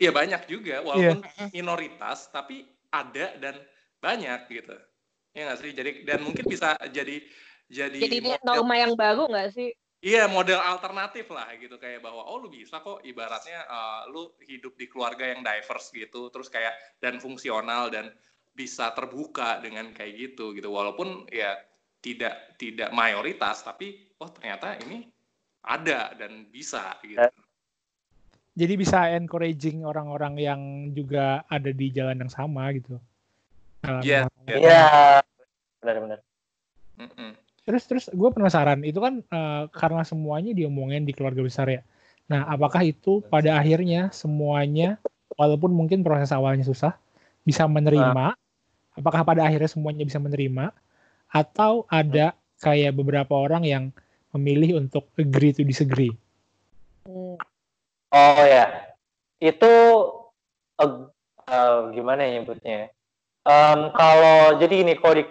Iya 0.00 0.10
banyak 0.10 0.42
juga, 0.48 0.80
walaupun 0.82 1.20
minoritas 1.52 2.26
tapi 2.32 2.64
ada 2.90 3.36
dan 3.38 3.60
banyak 4.00 4.48
gitu. 4.48 4.74
Ya 5.36 5.46
nggak 5.46 5.58
sih? 5.60 5.70
Jadi 5.76 5.90
dan 6.08 6.24
mungkin 6.24 6.48
bisa 6.48 6.74
jadi 6.90 7.20
jadi 7.68 7.98
Jadi 8.00 8.18
ini 8.18 8.32
model- 8.32 8.64
norma 8.64 8.74
yang 8.74 8.96
baru 8.96 9.28
nggak 9.28 9.50
sih? 9.52 9.70
Iya 10.02 10.26
model 10.26 10.58
alternatif 10.58 11.30
lah 11.30 11.46
gitu 11.54 11.78
kayak 11.78 12.02
bahwa 12.02 12.26
oh 12.26 12.42
lu 12.42 12.50
bisa 12.50 12.82
kok 12.82 13.06
ibaratnya 13.06 13.62
eh, 13.62 14.02
lu 14.10 14.34
hidup 14.42 14.74
di 14.74 14.90
keluarga 14.90 15.30
yang 15.30 15.46
diverse 15.46 15.94
gitu 15.94 16.26
terus 16.34 16.50
kayak 16.50 16.74
dan 16.98 17.22
fungsional 17.22 17.86
dan 17.86 18.10
bisa 18.50 18.90
terbuka 18.98 19.62
dengan 19.62 19.94
kayak 19.94 20.18
gitu 20.18 20.58
gitu 20.58 20.74
walaupun 20.74 21.30
ya 21.30 21.54
tidak 22.02 22.58
tidak 22.58 22.90
mayoritas 22.90 23.62
tapi 23.62 24.10
oh 24.18 24.26
ternyata 24.26 24.74
ini 24.82 25.06
ada 25.62 26.12
dan 26.18 26.46
bisa 26.50 26.98
gitu. 27.06 27.22
Jadi 28.52 28.74
bisa 28.76 29.08
encouraging 29.16 29.88
orang-orang 29.88 30.36
yang 30.36 30.60
juga 30.92 31.40
ada 31.48 31.72
di 31.72 31.88
jalan 31.88 32.20
yang 32.20 32.32
sama 32.32 32.68
gitu. 32.76 33.00
Iya, 34.04 34.28
hal- 34.28 34.44
iya. 34.44 34.56
Iya. 34.60 34.84
Benar-benar. 35.80 36.18
Mm-mm. 37.00 37.30
Terus 37.62 37.82
terus 37.88 38.04
gue 38.12 38.30
penasaran 38.34 38.82
itu 38.84 38.98
kan 38.98 39.22
eh, 39.22 39.64
karena 39.72 40.02
semuanya 40.04 40.52
diomongin 40.52 41.06
di 41.08 41.14
keluarga 41.16 41.40
besar 41.40 41.66
ya. 41.70 41.82
Nah 42.28 42.44
apakah 42.50 42.84
itu 42.84 43.24
pada 43.32 43.56
akhirnya 43.56 44.12
semuanya 44.12 45.00
walaupun 45.38 45.72
mungkin 45.72 46.04
proses 46.04 46.28
awalnya 46.34 46.66
susah 46.66 46.98
bisa 47.46 47.64
menerima? 47.64 48.36
Apakah 48.92 49.24
pada 49.24 49.48
akhirnya 49.48 49.70
semuanya 49.72 50.04
bisa 50.04 50.20
menerima? 50.20 50.74
Atau 51.32 51.88
ada 51.88 52.36
kayak 52.60 52.92
beberapa 52.92 53.32
orang 53.32 53.64
yang 53.64 53.84
memilih 54.32 54.80
untuk 54.80 55.08
agree 55.20 55.52
to 55.52 55.62
disagree? 55.62 56.12
Hmm. 57.04 57.36
Oh 58.12 58.44
ya. 58.44 58.92
Itu 59.40 59.72
eh, 60.80 60.92
eh, 61.48 61.80
gimana 61.92 62.20
ya 62.24 62.40
nyebutnya? 62.40 62.92
Em, 63.42 63.80
kalau 63.96 64.56
jadi 64.60 64.86
ini 64.86 64.94
kalau 65.00 65.14
di 65.18 65.24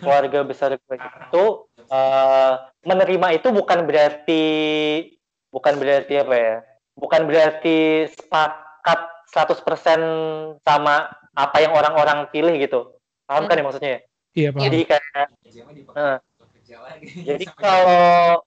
keluarga 0.00 0.40
besar 0.42 0.74
gue 0.74 0.96
itu 0.98 1.44
eh, 1.78 2.52
menerima 2.86 3.28
itu 3.38 3.48
bukan 3.54 3.84
berarti 3.86 4.44
bukan 5.50 5.74
berarti 5.78 6.14
apa 6.18 6.34
ya? 6.34 6.56
Bukan 6.98 7.30
berarti 7.30 8.10
sepakat 8.10 9.00
100% 9.30 10.58
sama 10.66 11.14
apa 11.36 11.56
yang 11.62 11.74
orang-orang 11.76 12.26
pilih 12.34 12.54
gitu. 12.58 12.98
Paham 13.28 13.46
kan 13.46 13.60
ya 13.60 13.64
maksudnya? 13.64 13.90
ya? 13.90 14.00
Iya 14.34 14.48
paham. 14.50 14.62
Jadi 14.66 14.78
kayak 14.88 15.26
eh, 15.94 16.16
jadi 17.22 17.44
kalau 17.54 18.42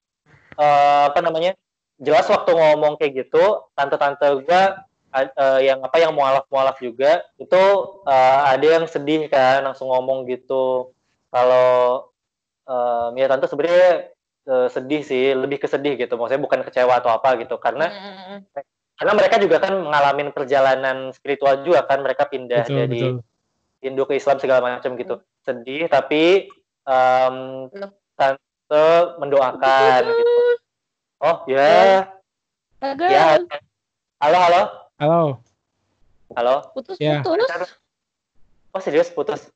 eh, 0.61 1.03
apa 1.09 1.19
namanya? 1.25 1.57
Jelas 1.97 2.25
waktu 2.29 2.53
ngomong 2.53 2.97
kayak 3.01 3.25
gitu, 3.25 3.65
tante-tante 3.73 4.25
gua 4.45 4.85
a- 5.11 5.33
eh, 5.33 5.59
yang 5.69 5.81
apa 5.81 5.97
yang 6.01 6.13
mualaf-mualaf 6.13 6.77
juga 6.81 7.21
itu 7.37 7.61
eh, 8.05 8.39
ada 8.53 8.67
yang 8.79 8.85
sedih 8.85 9.25
kan 9.27 9.65
langsung 9.65 9.89
ngomong 9.89 10.29
gitu. 10.29 10.93
Kalau 11.29 12.09
eh, 12.65 13.07
ya 13.17 13.25
tante 13.29 13.45
sebenarnya 13.49 14.13
eh, 14.49 14.67
sedih 14.69 15.01
sih, 15.05 15.33
lebih 15.37 15.61
kesedih 15.61 15.97
gitu. 15.97 16.13
Maksudnya 16.17 16.41
bukan 16.41 16.61
kecewa 16.65 16.97
atau 17.01 17.09
apa 17.13 17.37
gitu. 17.41 17.57
Karena 17.57 17.89
Hmm. 17.89 18.39
karena 18.97 19.17
mereka 19.17 19.41
juga 19.41 19.57
kan 19.57 19.73
mengalami 19.81 20.29
perjalanan 20.29 21.09
spiritual 21.09 21.65
juga 21.65 21.81
kan 21.89 22.05
mereka 22.05 22.29
pindah 22.29 22.69
Betul 22.69 22.77
dari 22.77 23.01
betul. 23.01 23.25
Hindu 23.81 24.03
ke 24.05 24.13
Islam 24.13 24.37
segala 24.37 24.61
macam 24.61 24.93
gitu. 24.93 25.25
Sedih 25.41 25.89
tapi 25.89 26.53
em, 26.85 27.35
Loh. 27.73 27.91
tante 28.13 28.85
mendoakan 29.17 30.01
gitu. 30.21 30.30
Oh 31.21 31.45
ya, 31.45 32.09
Agak 32.81 33.07
ya. 33.07 33.37
Halo, 34.17 34.37
halo, 34.39 34.61
Halo. 34.97 35.21
halo. 36.33 36.55
putus 36.73 36.97
Ya. 36.97 37.21
putus. 37.21 37.49
Oh 38.73 38.81
serius 38.81 39.09
putus, 39.09 39.49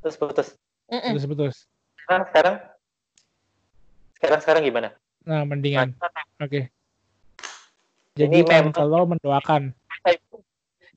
putus 0.00 0.16
putus. 0.16 0.48
Mm-mm. 0.90 1.14
Putus 1.14 1.26
putus. 1.26 1.54
Sekarang 2.02 2.24
sekarang 2.26 2.54
sekarang 4.18 4.40
sekarang 4.42 4.62
gimana? 4.64 4.88
Nah 5.22 5.46
mendingan. 5.46 5.94
Oke. 6.42 6.70
Ini 8.14 8.16
Jadi 8.16 8.36
memang- 8.42 8.74
tante 8.74 8.82
lo 8.82 9.06
mendoakan. 9.06 9.62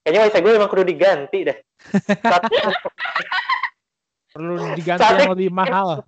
Kayaknya 0.01 0.19
wifi 0.23 0.39
gue 0.39 0.53
memang 0.55 0.69
kudu 0.71 0.83
diganti 0.83 1.39
deh. 1.45 1.57
Perlu 4.33 4.73
diganti 4.73 5.03
yang 5.03 5.29
lebih 5.29 5.51
mahal. 5.51 6.07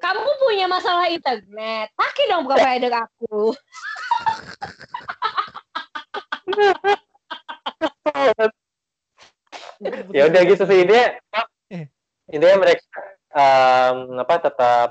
Kamu 0.00 0.30
punya 0.40 0.64
masalah 0.64 1.06
internet. 1.08 1.92
Pakai 1.92 2.24
dong 2.26 2.48
provider 2.48 2.90
aku. 2.90 3.52
ya 10.12 10.28
udah 10.28 10.42
gitu 10.44 10.64
sih 10.66 10.84
ini 10.84 11.00
Eh. 11.70 11.86
intinya 12.28 12.56
mereka 12.60 12.84
em, 13.32 13.96
apa 14.18 14.34
tetap 14.42 14.90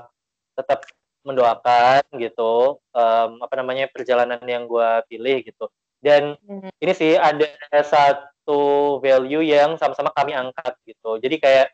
tetap 0.56 0.80
mendoakan 1.22 2.02
gitu 2.18 2.80
em, 2.90 3.30
apa 3.38 3.54
namanya 3.60 3.86
perjalanan 3.92 4.40
yang 4.42 4.64
gue 4.66 4.90
pilih 5.06 5.44
gitu 5.44 5.68
dan 6.00 6.34
Hmm. 6.48 6.72
ini 6.80 6.92
sih 6.96 7.12
ada 7.14 7.44
satu 7.84 8.98
value 9.04 9.44
yang 9.44 9.76
sama-sama 9.76 10.08
kami 10.10 10.32
angkat 10.32 10.74
gitu 10.88 11.20
jadi 11.20 11.36
kayak 11.38 11.66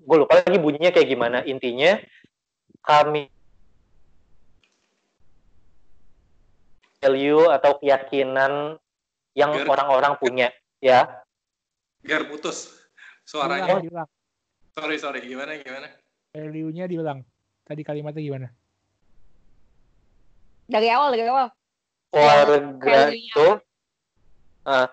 gue 0.00 0.16
lupa 0.16 0.40
lagi 0.40 0.56
bunyinya 0.56 0.90
kayak 0.90 1.08
gimana 1.08 1.38
intinya 1.44 2.00
kami 2.80 3.28
value 6.98 7.50
atau 7.50 7.76
keyakinan 7.78 8.78
yang 9.34 9.50
Biar- 9.52 9.68
orang-orang 9.68 10.12
punya 10.16 10.48
ya 10.78 11.20
Gar 12.02 12.26
putus 12.26 12.74
Diulang, 13.22 13.62
suaranya. 13.62 13.74
diulang. 13.78 14.08
Sorry 14.74 14.96
sorry 14.98 15.20
gimana 15.22 15.54
gimana? 15.56 15.86
Value-nya 16.34 16.90
diulang. 16.90 17.22
Tadi 17.62 17.80
kalimatnya 17.86 18.18
gimana? 18.18 18.48
Dari 20.66 20.88
awal, 20.90 21.14
dari 21.14 21.30
awal. 21.30 21.48
keluarga 22.12 23.08
itu 23.08 23.46
eh, 24.66 24.86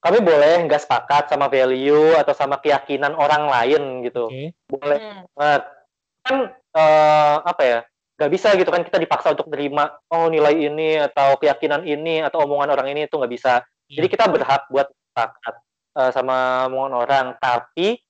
kami 0.00 0.18
boleh 0.24 0.64
nggak 0.64 0.80
sepakat 0.80 1.28
sama 1.28 1.52
value 1.52 2.16
atau 2.16 2.32
sama 2.32 2.56
keyakinan 2.56 3.12
orang 3.12 3.46
lain 3.46 4.00
gitu. 4.04 4.32
Oke. 4.32 4.56
boleh 4.64 4.98
Hmm. 4.98 5.24
banget. 5.36 5.62
Kan 6.24 6.36
eh, 6.70 7.36
apa 7.44 7.62
ya 7.64 7.78
nggak 8.16 8.30
bisa 8.32 8.52
gitu 8.56 8.68
kan 8.68 8.84
kita 8.84 9.00
dipaksa 9.00 9.32
untuk 9.32 9.48
terima 9.48 9.96
oh 10.12 10.28
nilai 10.28 10.52
ini 10.52 11.00
atau 11.00 11.40
keyakinan 11.40 11.88
ini 11.88 12.20
atau 12.20 12.44
omongan 12.44 12.76
orang 12.76 12.88
ini 12.92 13.04
itu 13.08 13.16
nggak 13.16 13.32
bisa. 13.32 13.64
Jadi 13.88 14.06
Iya. 14.08 14.12
kita 14.16 14.24
berhak 14.28 14.62
buat 14.72 14.88
sepakat 14.88 15.54
eh, 16.00 16.10
sama 16.16 16.68
omongan 16.72 16.94
orang. 16.96 17.26
Tapi 17.36 18.00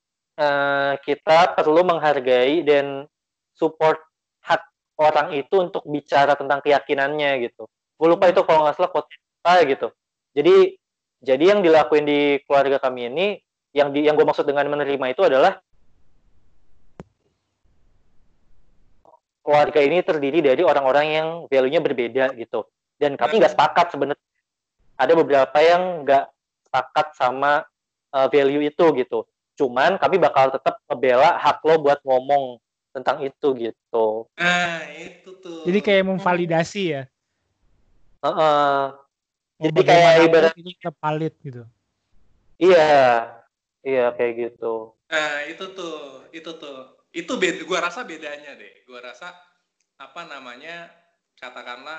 eh, 0.40 0.92
kita 1.02 1.58
perlu 1.58 1.82
menghargai 1.82 2.62
dan 2.62 3.04
support 3.50 3.98
hak 4.46 4.62
orang 4.96 5.34
itu 5.34 5.52
untuk 5.58 5.82
bicara 5.90 6.38
tentang 6.38 6.62
keyakinannya 6.62 7.50
gitu. 7.50 7.66
Gue 7.98 8.08
lupa 8.08 8.30
itu 8.30 8.40
kalau 8.46 8.64
nggak 8.64 8.78
salah 8.78 8.88
quote 8.94 9.10
apa 9.42 9.64
gitu. 9.64 9.88
Jadi 10.36 10.76
jadi 11.20 11.56
yang 11.56 11.60
dilakuin 11.60 12.04
di 12.08 12.40
keluarga 12.48 12.80
kami 12.80 13.12
ini 13.12 13.26
yang 13.76 13.92
di 13.94 14.08
yang 14.08 14.16
gue 14.16 14.26
maksud 14.26 14.48
dengan 14.48 14.66
menerima 14.66 15.06
itu 15.12 15.22
adalah 15.22 15.60
keluarga 19.44 19.80
ini 19.80 20.02
terdiri 20.02 20.40
dari 20.42 20.62
orang-orang 20.64 21.06
yang 21.12 21.28
value-nya 21.46 21.80
berbeda 21.80 22.24
gitu 22.36 22.66
dan 22.96 23.14
kami 23.14 23.40
nggak 23.40 23.54
sepakat 23.54 23.86
sebenarnya 23.92 24.26
ada 25.00 25.12
beberapa 25.16 25.58
yang 25.60 26.04
nggak 26.04 26.24
sepakat 26.68 27.06
sama 27.16 27.64
uh, 28.12 28.28
value 28.28 28.64
itu 28.64 28.84
gitu 28.98 29.24
cuman 29.60 30.00
kami 30.00 30.16
bakal 30.16 30.48
tetap 30.50 30.80
ngebela 30.88 31.36
hak 31.36 31.60
lo 31.64 31.76
buat 31.80 32.00
ngomong 32.04 32.58
tentang 32.90 33.22
itu 33.22 33.48
gitu 33.54 34.26
Nah 34.34 34.82
itu 34.98 35.30
tuh. 35.38 35.62
Jadi 35.68 35.78
kayak 35.78 36.04
memvalidasi 36.10 36.82
ya. 36.96 37.02
Heeh. 38.24 38.80
Mau 38.90 39.09
Jadi 39.60 39.80
kayak 39.84 40.12
ibarat- 40.24 40.56
tetap 40.56 40.94
valid 40.96 41.34
gitu. 41.40 41.62
iya 42.56 43.28
iya 43.80 44.12
kayak 44.12 44.34
gitu 44.36 44.92
Nah 45.10 45.42
itu 45.44 45.64
tuh 45.74 46.24
itu 46.30 46.50
tuh 46.56 46.78
itu 47.10 47.32
beda. 47.34 47.66
Gua 47.66 47.82
rasa 47.82 48.06
bedanya 48.06 48.54
deh. 48.54 48.86
Gua 48.86 49.02
rasa 49.02 49.34
apa 49.98 50.22
namanya 50.24 50.86
katakanlah 51.34 51.98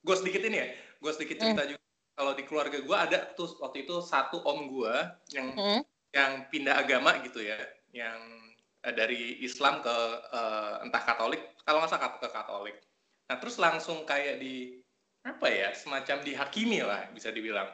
gue 0.00 0.14
sedikit 0.14 0.46
ini 0.46 0.56
ya. 0.56 0.68
Gue 1.02 1.10
sedikit 1.10 1.42
cerita 1.42 1.66
juga. 1.66 1.82
Kalau 2.12 2.32
di 2.32 2.44
keluarga 2.44 2.78
gue 2.78 2.96
ada 2.96 3.18
tuh 3.34 3.56
waktu 3.58 3.82
itu 3.82 3.98
satu 3.98 4.38
om 4.44 4.68
gue 4.68 4.94
yang 5.32 5.48
Hmm. 5.52 5.82
yang 6.12 6.32
pindah 6.48 6.76
agama 6.76 7.18
gitu 7.24 7.40
ya, 7.40 7.56
yang 7.90 8.20
eh, 8.84 8.92
dari 8.92 9.40
Islam 9.40 9.80
ke 9.80 9.96
eh, 10.30 10.74
entah 10.84 11.02
Katolik, 11.02 11.40
kalau 11.64 11.80
nggak 11.80 11.90
salah 11.90 12.14
ke 12.14 12.28
Katolik. 12.28 12.76
Nah 13.26 13.36
terus 13.40 13.56
langsung 13.56 14.04
kayak 14.04 14.38
di 14.38 14.81
apa 15.22 15.46
ya, 15.46 15.70
semacam 15.74 16.18
dihakimi 16.26 16.82
lah 16.82 17.06
bisa 17.14 17.30
dibilang 17.30 17.70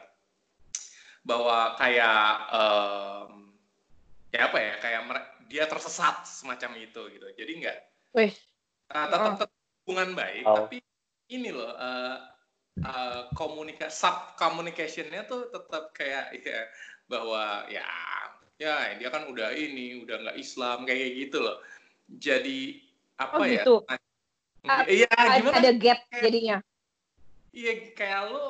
bahwa 1.25 1.73
kayak 1.75 2.19
em, 2.53 3.31
ya 4.29 4.41
apa 4.49 4.57
ya, 4.61 4.73
kayak 4.79 5.01
dia 5.49 5.65
tersesat 5.65 6.25
semacam 6.29 6.77
itu 6.77 7.01
gitu. 7.09 7.27
Jadi 7.33 7.51
nggak 7.65 7.77
Wih. 8.13 8.33
nah, 8.93 9.05
tetap, 9.09 9.21
tetap 9.37 9.49
hubungan 9.85 10.13
baik, 10.13 10.43
Oh. 10.45 10.65
tapi 10.65 10.77
ini 11.33 11.49
loh. 11.53 11.73
eh 11.73 12.17
eh, 12.79 13.21
komunika 13.35 13.91
sub 13.91 14.39
communicationnya 14.39 15.27
tuh 15.27 15.51
tetap 15.51 15.91
kayak 15.91 16.31
ya 16.47 16.63
bahwa 17.11 17.67
ya 17.67 17.83
ya 18.55 18.95
dia 18.95 19.09
kan 19.11 19.27
udah 19.27 19.51
ini 19.51 19.99
udah 20.03 20.15
nggak 20.23 20.37
Islam 20.39 20.87
kayak 20.87 21.27
gitu 21.27 21.43
loh 21.43 21.59
jadi 22.07 22.79
apa 23.19 23.35
Oh, 23.35 23.43
ya 23.43 23.51
gitu. 23.59 23.75
nah, 24.63 24.83
iya 24.87 25.07
Ada, 25.11 25.37
gimana 25.43 25.55
ada 25.59 25.71
gap 25.75 25.99
jadinya. 26.11 26.57
Iya 27.55 27.71
kayak 27.93 28.21
lo 28.29 28.45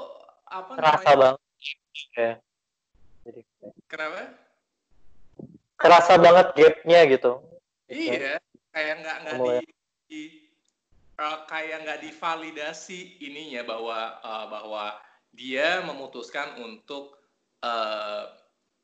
apa 0.50 0.72
terasa 0.76 1.10
namanya? 1.12 1.18
banget. 1.18 1.40
Ya 2.18 2.32
jadi 3.28 3.42
kenapa? 3.86 4.24
Terasa 5.80 6.14
banget 6.20 6.48
gapnya 6.56 7.00
gitu. 7.08 7.32
Iya 7.88 8.38
kayak 8.70 8.94
nggak 9.02 9.18
nggak 9.26 9.38
di, 9.42 9.56
di- 10.10 10.36
eh, 11.20 11.38
kayak 11.50 11.78
nggak 11.84 12.00
divalidasi 12.06 13.24
ininya 13.24 13.62
bahwa 13.66 14.00
eh, 14.24 14.46
bahwa 14.50 14.86
dia 15.34 15.82
memutuskan 15.86 16.58
untuk 16.62 17.18
eh, 17.62 18.24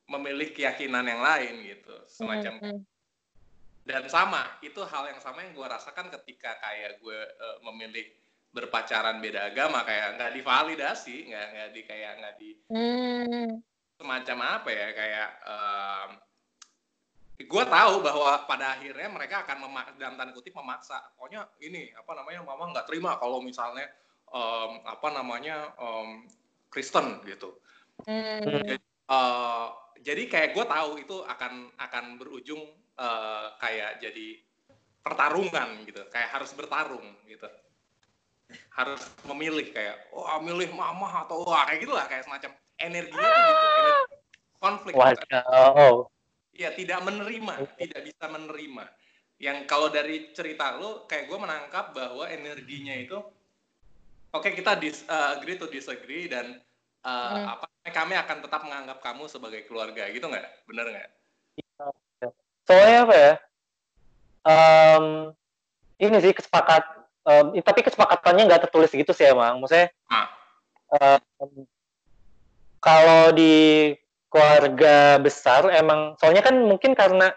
memilih 0.06 0.54
keyakinan 0.54 1.06
yang 1.06 1.22
lain 1.22 1.66
gitu 1.66 1.96
semacam 2.06 2.62
Hmm, 2.62 2.78
hmm. 2.78 2.82
dan 3.90 4.06
sama 4.06 4.46
itu 4.62 4.78
hal 4.86 5.10
yang 5.10 5.18
sama 5.18 5.42
yang 5.42 5.58
gue 5.58 5.66
rasakan 5.66 6.14
ketika 6.14 6.54
kayak 6.62 7.02
gue 7.02 7.18
eh, 7.18 7.58
memilih 7.66 8.06
berpacaran 8.56 9.20
beda 9.20 9.52
agama 9.52 9.84
kayak 9.84 10.16
nggak 10.16 10.32
divalidasi 10.32 11.28
nggak 11.28 11.48
nggak 11.52 11.70
di 11.76 11.82
kayak 11.84 12.12
nggak 12.24 12.36
di 12.40 12.50
Hmm. 12.72 13.60
semacam 14.00 14.38
apa 14.60 14.70
ya 14.72 14.88
kayak 14.96 15.30
gue 17.36 17.64
tahu 17.68 17.94
bahwa 18.00 18.48
pada 18.48 18.80
akhirnya 18.80 19.12
mereka 19.12 19.44
akan 19.44 19.68
mema- 19.68 19.92
dalam 20.00 20.16
tanda 20.16 20.32
kutip 20.32 20.56
memaksa 20.56 21.04
pokoknya 21.20 21.52
ini 21.60 21.92
apa 21.92 22.16
namanya 22.16 22.48
mama 22.48 22.72
nggak 22.72 22.88
terima 22.88 23.20
kalau 23.20 23.44
misalnya 23.44 23.92
em, 24.32 24.72
apa 24.88 25.08
namanya 25.12 25.76
em, 25.76 26.24
Kristen 26.72 27.20
gitu 27.28 27.60
Hmm. 28.06 28.44
jadi, 28.44 28.76
eh, 29.10 29.68
jadi 30.04 30.24
kayak 30.30 30.50
gue 30.54 30.66
tahu 30.68 30.92
itu 31.00 31.18
akan 31.26 31.74
akan 31.80 32.06
berujung 32.20 32.62
eh, 32.96 33.48
kayak 33.60 34.04
jadi 34.04 34.28
pertarungan 35.04 35.84
gitu 35.88 36.02
kayak 36.12 36.30
harus 36.36 36.52
bertarung 36.56 37.16
gitu 37.28 37.48
harus 38.76 39.02
memilih 39.26 39.74
kayak 39.74 40.10
wah 40.14 40.38
milih 40.40 40.70
mama 40.76 41.26
atau 41.26 41.44
wah 41.48 41.66
kayak 41.66 41.82
gitulah 41.82 42.06
kayak 42.06 42.24
semacam 42.28 42.52
energinya 42.78 43.28
tuh 43.28 43.42
gitu 43.42 43.66
energi 43.66 44.16
konflik 44.62 44.94
gitu. 44.94 45.02
Wadaw. 45.02 45.96
ya 46.56 46.70
tidak 46.76 47.00
menerima 47.04 47.54
tidak 47.76 48.02
bisa 48.06 48.26
menerima 48.32 48.86
yang 49.42 49.68
kalau 49.68 49.92
dari 49.92 50.32
cerita 50.32 50.80
lu 50.80 51.04
kayak 51.10 51.28
gue 51.28 51.38
menangkap 51.40 51.92
bahwa 51.92 52.24
energinya 52.32 52.96
itu 52.96 53.20
oke 54.32 54.50
kita 54.56 54.80
dis, 54.80 55.04
uh, 55.12 55.36
agree 55.36 55.60
to 55.60 55.68
disagree 55.68 56.32
dan 56.32 56.60
uh, 57.04 57.12
Hmm. 57.36 57.46
apa 57.60 57.66
kami 57.92 58.18
akan 58.18 58.38
tetap 58.42 58.62
menganggap 58.64 58.98
kamu 59.04 59.28
sebagai 59.28 59.68
keluarga 59.68 60.08
gitu 60.10 60.26
nggak 60.26 60.66
bener 60.66 60.86
nggak 60.90 61.10
Soalnya 62.66 63.06
apa 63.06 63.16
ya? 63.16 63.34
Em, 64.46 65.06
ini 66.02 66.18
sih 66.18 66.34
kesepakat, 66.34 66.82
em, 67.26 67.46
tapi 67.62 67.82
kesepakatannya 67.82 68.44
nggak 68.46 68.62
tertulis 68.70 68.90
gitu 68.90 69.12
sih 69.12 69.26
emang. 69.26 69.58
Maksudnya 69.60 69.90
Ah. 70.08 70.30
em, 71.42 71.66
kalau 72.80 73.34
di 73.34 73.92
keluarga 74.30 75.18
besar 75.18 75.66
emang, 75.72 76.14
soalnya 76.20 76.44
kan 76.44 76.56
mungkin 76.60 76.94
karena 76.94 77.32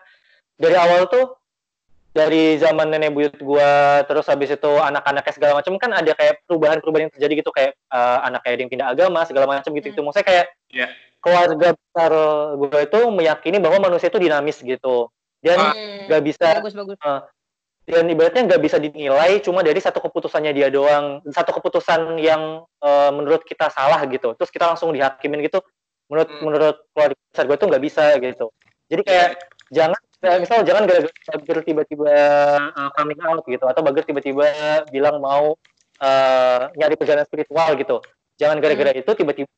dari 0.59 0.75
awal 0.75 1.07
tuh 1.07 1.39
dari 2.11 2.59
zaman 2.59 2.91
nenek 2.91 3.15
buyut 3.15 3.37
gua 3.39 4.03
terus 4.03 4.27
habis 4.27 4.51
itu 4.51 4.67
anak-anaknya 4.67 5.31
segala 5.31 5.53
macam 5.63 5.79
kan 5.79 5.93
ada 5.95 6.11
kayak 6.19 6.43
perubahan-perubahan 6.51 7.07
yang 7.07 7.15
terjadi 7.15 7.33
gitu 7.39 7.51
kayak 7.55 7.73
eh, 7.79 8.19
anak 8.27 8.43
kayak 8.43 8.55
ada 8.59 8.63
yang 8.67 8.73
pindah 8.73 8.89
agama 8.91 9.21
segala 9.23 9.47
macam 9.47 9.71
gitu 9.71 9.95
itu 9.95 10.01
maksudnya 10.03 10.27
kayak 10.27 10.47
Iya. 10.69 10.89
keluarga 11.23 11.69
besar 11.79 12.11
gue 12.59 12.81
itu 12.83 12.99
meyakini 13.15 13.57
bahwa 13.63 13.79
manusia 13.87 14.11
itu 14.11 14.19
dinamis 14.19 14.59
gitu 14.59 15.07
dan 15.45 15.59
Ah. 15.63 15.71
Hmm. 15.71 15.99
nggak 16.11 16.23
bisa 16.27 16.47
Bagus 16.59 16.75
bagus. 16.75 16.99
Dan 17.89 18.05
ibaratnya 18.05 18.45
nggak 18.45 18.63
bisa 18.63 18.77
dinilai 18.77 19.41
cuma 19.41 19.65
dari 19.65 19.81
satu 19.81 19.99
keputusannya 20.05 20.53
dia 20.53 20.69
doang. 20.69 21.25
Satu 21.33 21.57
keputusan 21.57 22.21
yang 22.21 22.69
eh, 22.85 23.11
menurut 23.17 23.43
kita 23.49 23.73
salah 23.73 24.05
gitu. 24.07 24.37
Terus 24.37 24.51
kita 24.53 24.69
langsung 24.69 24.93
dihakimin 24.93 25.41
gitu 25.49 25.65
menurut 26.09 26.29
Hmm. 26.29 26.41
menurut 26.45 26.77
keluarga 26.93 27.17
besar 27.33 27.45
gue 27.49 27.57
tuh 27.57 27.69
nggak 27.69 27.85
bisa 27.85 28.05
gitu. 28.21 28.47
Jadi 28.89 29.03
kayak 29.05 29.29
jangan 29.73 30.01
eh, 30.25 30.39
misal 30.41 30.65
jangan 30.65 30.85
gara-gara 30.85 31.13
Bagir 31.33 31.59
tiba-tiba 31.65 32.13
eh, 32.77 32.91
coming 32.97 33.21
out 33.25 33.45
gitu 33.49 33.65
atau 33.65 33.81
Bagir 33.85 34.05
tiba-tiba 34.05 34.47
bilang 34.93 35.21
mau 35.21 35.57
eh, 36.01 36.61
nyari 36.77 36.95
perjalanan 36.97 37.25
spiritual 37.25 37.73
gitu. 37.77 38.05
Jangan 38.37 38.61
gara-gara 38.61 38.93
itu 38.95 39.11
tiba-tiba 39.17 39.49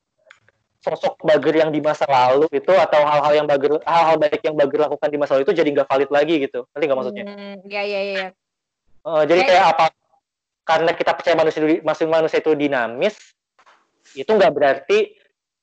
sosok 0.80 1.20
Bagir 1.20 1.60
yang 1.60 1.68
di 1.68 1.80
masa 1.84 2.08
lalu 2.08 2.48
itu 2.52 2.72
atau 2.72 3.00
hal-hal 3.04 3.44
yang 3.44 3.46
Bagir 3.46 3.76
hal-hal 3.84 4.16
baik 4.16 4.40
yang 4.40 4.56
Bagir 4.56 4.80
lakukan 4.80 5.08
di 5.12 5.18
masa 5.20 5.36
lalu 5.36 5.44
itu 5.48 5.56
jadi 5.60 5.68
nggak 5.68 5.88
valid 5.88 6.10
lagi 6.12 6.34
gitu 6.40 6.64
nanti 6.72 6.84
nggak 6.88 6.98
maksudnya 6.98 7.24
Hmm, 7.28 7.54
ya 7.68 7.82
ya 7.84 8.32
jadi 9.00 9.40
Kayak- 9.42 9.48
kayak 9.48 9.66
apa? 9.74 9.86
Karena 10.60 10.90
kita 10.92 11.12
percaya 11.16 11.34
manusia 11.34 11.60
manusia 11.82 12.06
manusia 12.06 12.38
itu 12.38 12.52
dinamis, 12.54 13.16
itu 14.12 14.28
nggak 14.28 14.52
berarti 14.52 15.16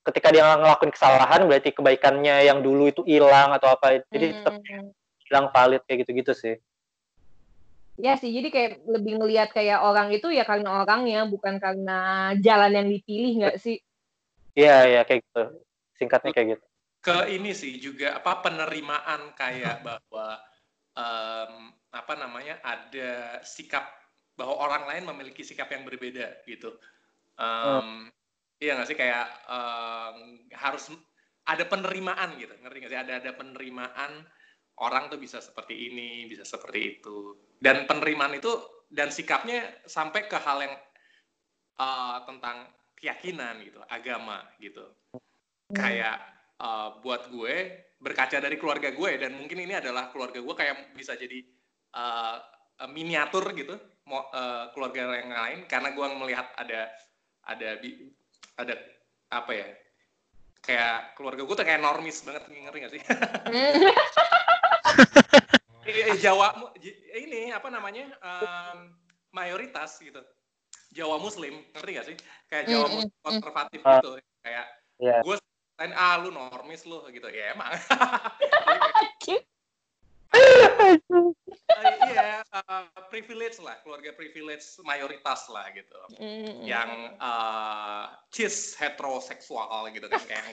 ketika 0.04 0.34
dia 0.34 0.58
ngelakuin 0.58 0.92
kesalahan 0.92 1.46
berarti 1.46 1.70
kebaikannya 1.72 2.50
yang 2.50 2.60
dulu 2.66 2.90
itu 2.90 3.06
hilang 3.06 3.54
atau 3.56 3.72
apa. 3.72 4.04
Jadi 4.10 4.36
tetap 4.36 4.58
Hmm. 4.58 4.92
hilang 5.30 5.48
valid 5.54 5.86
kayak 5.86 6.04
gitu-gitu 6.04 6.34
sih. 6.34 6.56
Ya 7.98 8.14
sih, 8.14 8.30
jadi 8.30 8.54
kayak 8.54 8.72
lebih 8.86 9.18
ngelihat 9.22 9.50
kayak 9.54 9.82
orang 9.82 10.14
itu 10.14 10.30
ya 10.30 10.46
karena 10.46 10.86
orangnya, 10.86 11.26
bukan 11.26 11.58
karena 11.58 12.30
jalan 12.42 12.74
yang 12.74 12.88
dipilih 12.90 13.32
nggak 13.42 13.58
sih? 13.58 13.82
Iya, 14.58 14.76
iya 14.90 15.02
kayak 15.06 15.22
gitu. 15.22 15.44
Singkatnya 16.02 16.32
kayak 16.34 16.50
gitu. 16.58 16.66
ke 16.98 17.30
ini 17.30 17.54
sih 17.56 17.78
juga 17.78 18.20
apa 18.20 18.42
penerimaan 18.44 19.32
kayak 19.38 19.86
bahwa 19.86 20.28
em, 20.98 21.72
apa 21.94 22.14
namanya 22.20 22.60
ada 22.66 23.40
sikap 23.46 23.86
bahwa 24.36 24.60
orang 24.60 24.84
lain 24.90 25.04
memiliki 25.14 25.46
sikap 25.46 25.70
yang 25.72 25.86
berbeda 25.86 26.42
gitu. 26.50 26.74
Em, 27.38 28.10
Iya 28.58 28.74
nggak 28.74 28.90
sih 28.90 28.98
kayak 28.98 29.26
em, 29.46 30.18
harus 30.58 30.90
ada 31.46 31.64
penerimaan 31.70 32.34
gitu, 32.42 32.58
ngerti 32.58 32.78
nggak 32.82 32.92
sih? 32.92 33.00
Ada 33.00 33.14
ada 33.22 33.32
penerimaan 33.38 34.26
orang 34.82 35.14
tuh 35.14 35.22
bisa 35.22 35.38
seperti 35.38 35.94
ini, 35.94 36.26
bisa 36.26 36.42
seperti 36.42 36.98
itu, 36.98 37.38
dan 37.62 37.86
penerimaan 37.86 38.34
itu 38.34 38.50
dan 38.90 39.14
sikapnya 39.14 39.86
sampai 39.86 40.26
ke 40.26 40.38
hal 40.42 40.58
yang 40.66 40.76
eh, 41.78 42.18
tentang 42.26 42.66
keyakinan 42.98 43.62
gitu, 43.62 43.80
agama 43.88 44.42
gitu. 44.58 44.84
Kayak 45.72 46.18
uh, 46.58 46.98
buat 47.06 47.30
gue 47.30 47.86
berkaca 47.98 48.38
dari 48.38 48.58
keluarga 48.62 48.94
gue 48.94 49.12
dan 49.18 49.34
mungkin 49.38 49.58
ini 49.62 49.74
adalah 49.78 50.10
keluarga 50.14 50.38
gue 50.42 50.56
kayak 50.58 50.94
bisa 50.94 51.18
jadi 51.18 51.42
uh, 51.98 52.38
miniatur 52.94 53.58
gitu 53.58 53.74
mo- 54.06 54.30
uh, 54.34 54.70
keluarga 54.74 55.18
yang 55.18 55.34
lain 55.34 55.60
karena 55.66 55.90
gue 55.98 56.06
melihat 56.22 56.48
ada 56.62 56.94
ada 57.50 57.70
ada 58.58 58.74
apa 59.34 59.52
ya 59.54 59.68
kayak 60.62 61.18
keluarga 61.18 61.42
gue 61.42 61.56
tuh 61.58 61.66
kayak 61.66 61.82
normis 61.82 62.22
banget 62.22 62.44
ngerti 62.50 62.78
gak 62.86 62.94
sih? 62.94 63.02
Hmm. 63.50 63.74
Eh, 65.88 66.18
Jawa 66.24 66.54
mu- 66.60 66.74
j- 66.78 66.98
ini 67.18 67.50
apa 67.50 67.72
namanya 67.72 68.14
um, 68.22 68.94
mayoritas 69.34 69.98
gitu 70.04 70.22
Jawa 70.98 71.22
Muslim 71.22 71.54
ngerti 71.78 71.92
gak 71.94 72.08
sih 72.10 72.18
kayak 72.50 72.66
Jawa 72.66 72.86
Mm, 72.86 72.90
mm, 72.90 72.96
Muslim 72.98 73.14
mm. 73.14 73.22
konservatif 73.22 73.80
Ah. 73.86 74.02
gitu 74.02 74.10
kayak 74.42 74.66
Iya. 74.98 75.22
gue 75.22 75.36
lain 75.78 75.94
ah 75.94 76.18
lu 76.18 76.34
normis 76.34 76.82
lu 76.90 77.06
gitu 77.14 77.30
ya 77.30 77.54
emang 77.54 77.70
Eh, 77.78 79.38
iya 82.10 82.42
eh, 82.42 82.84
privilege 83.14 83.62
lah 83.62 83.78
keluarga 83.86 84.10
privilege 84.18 84.66
mayoritas 84.82 85.46
lah 85.54 85.70
gitu 85.72 85.98
Hmm. 86.18 86.66
yang 86.66 86.90
eh, 87.14 88.04
cis 88.34 88.74
heteroseksual 88.76 89.94
gitu 89.94 90.10
kan 90.10 90.22
kayak 90.26 90.50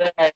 Iya, 0.00 0.32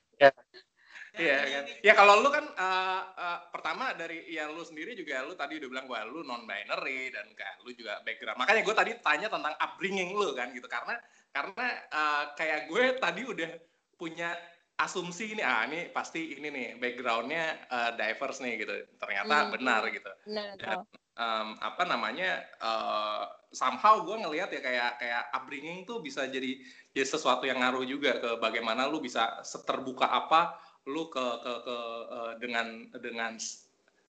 Iya 1.24 1.38
kan. 1.48 1.64
Ya 1.80 1.92
kalau 1.96 2.14
lu 2.20 2.28
kan 2.28 2.44
eh, 2.44 3.02
eh, 3.16 3.38
pertama 3.48 3.96
dari 3.96 4.28
ya 4.28 4.46
lu 4.52 4.60
sendiri 4.60 4.92
juga 4.92 5.24
lu 5.24 5.32
tadi 5.32 5.56
udah 5.56 5.68
bilang 5.72 5.86
bahwa 5.88 6.04
lu 6.12 6.20
non 6.22 6.44
binary 6.44 7.08
dan 7.08 7.26
kan 7.32 7.56
lu 7.64 7.72
juga 7.72 8.04
background. 8.04 8.36
Makanya 8.36 8.60
gue 8.60 8.74
tadi 8.76 8.92
tanya 9.00 9.28
tentang 9.32 9.54
upbringing 9.56 10.12
lu 10.12 10.36
kan 10.36 10.52
gitu 10.52 10.68
karena 10.68 11.00
karena 11.32 11.66
eh, 11.88 12.24
kayak 12.36 12.60
gue 12.68 12.84
tadi 13.00 13.22
udah 13.24 13.50
punya 13.96 14.36
asumsi 14.74 15.38
ini 15.38 15.42
ah 15.46 15.62
ini 15.70 15.86
pasti 15.94 16.34
ini 16.34 16.50
nih 16.50 16.68
backgroundnya 16.82 17.44
eh, 17.70 17.90
diverse 17.96 18.42
nih 18.44 18.52
gitu. 18.60 18.74
Ternyata 19.00 19.34
Hmm. 19.48 19.52
benar 19.56 19.82
gitu. 19.88 20.10
Nah, 20.34 20.58
Dan, 20.58 20.82
em, 21.14 21.48
apa 21.62 21.82
namanya 21.86 22.42
eh, 22.58 23.24
somehow 23.54 24.02
gue 24.02 24.18
ngelihat 24.18 24.50
ya 24.50 24.60
kayak 24.60 24.90
kayak 24.98 25.22
upbringing 25.30 25.86
tuh 25.86 26.02
bisa 26.02 26.26
jadi 26.26 26.58
jadi 26.90 27.06
sesuatu 27.06 27.46
yang 27.46 27.62
ngaruh 27.62 27.86
juga 27.86 28.18
ke 28.18 28.30
bagaimana 28.42 28.90
lu 28.90 28.98
bisa 28.98 29.42
seterbuka 29.46 30.10
apa 30.10 30.58
lu 30.84 31.08
ke 31.08 31.26
ke 31.40 31.52
ke 31.64 31.76
eh, 32.12 32.32
dengan 32.40 32.66
dengan 33.00 33.32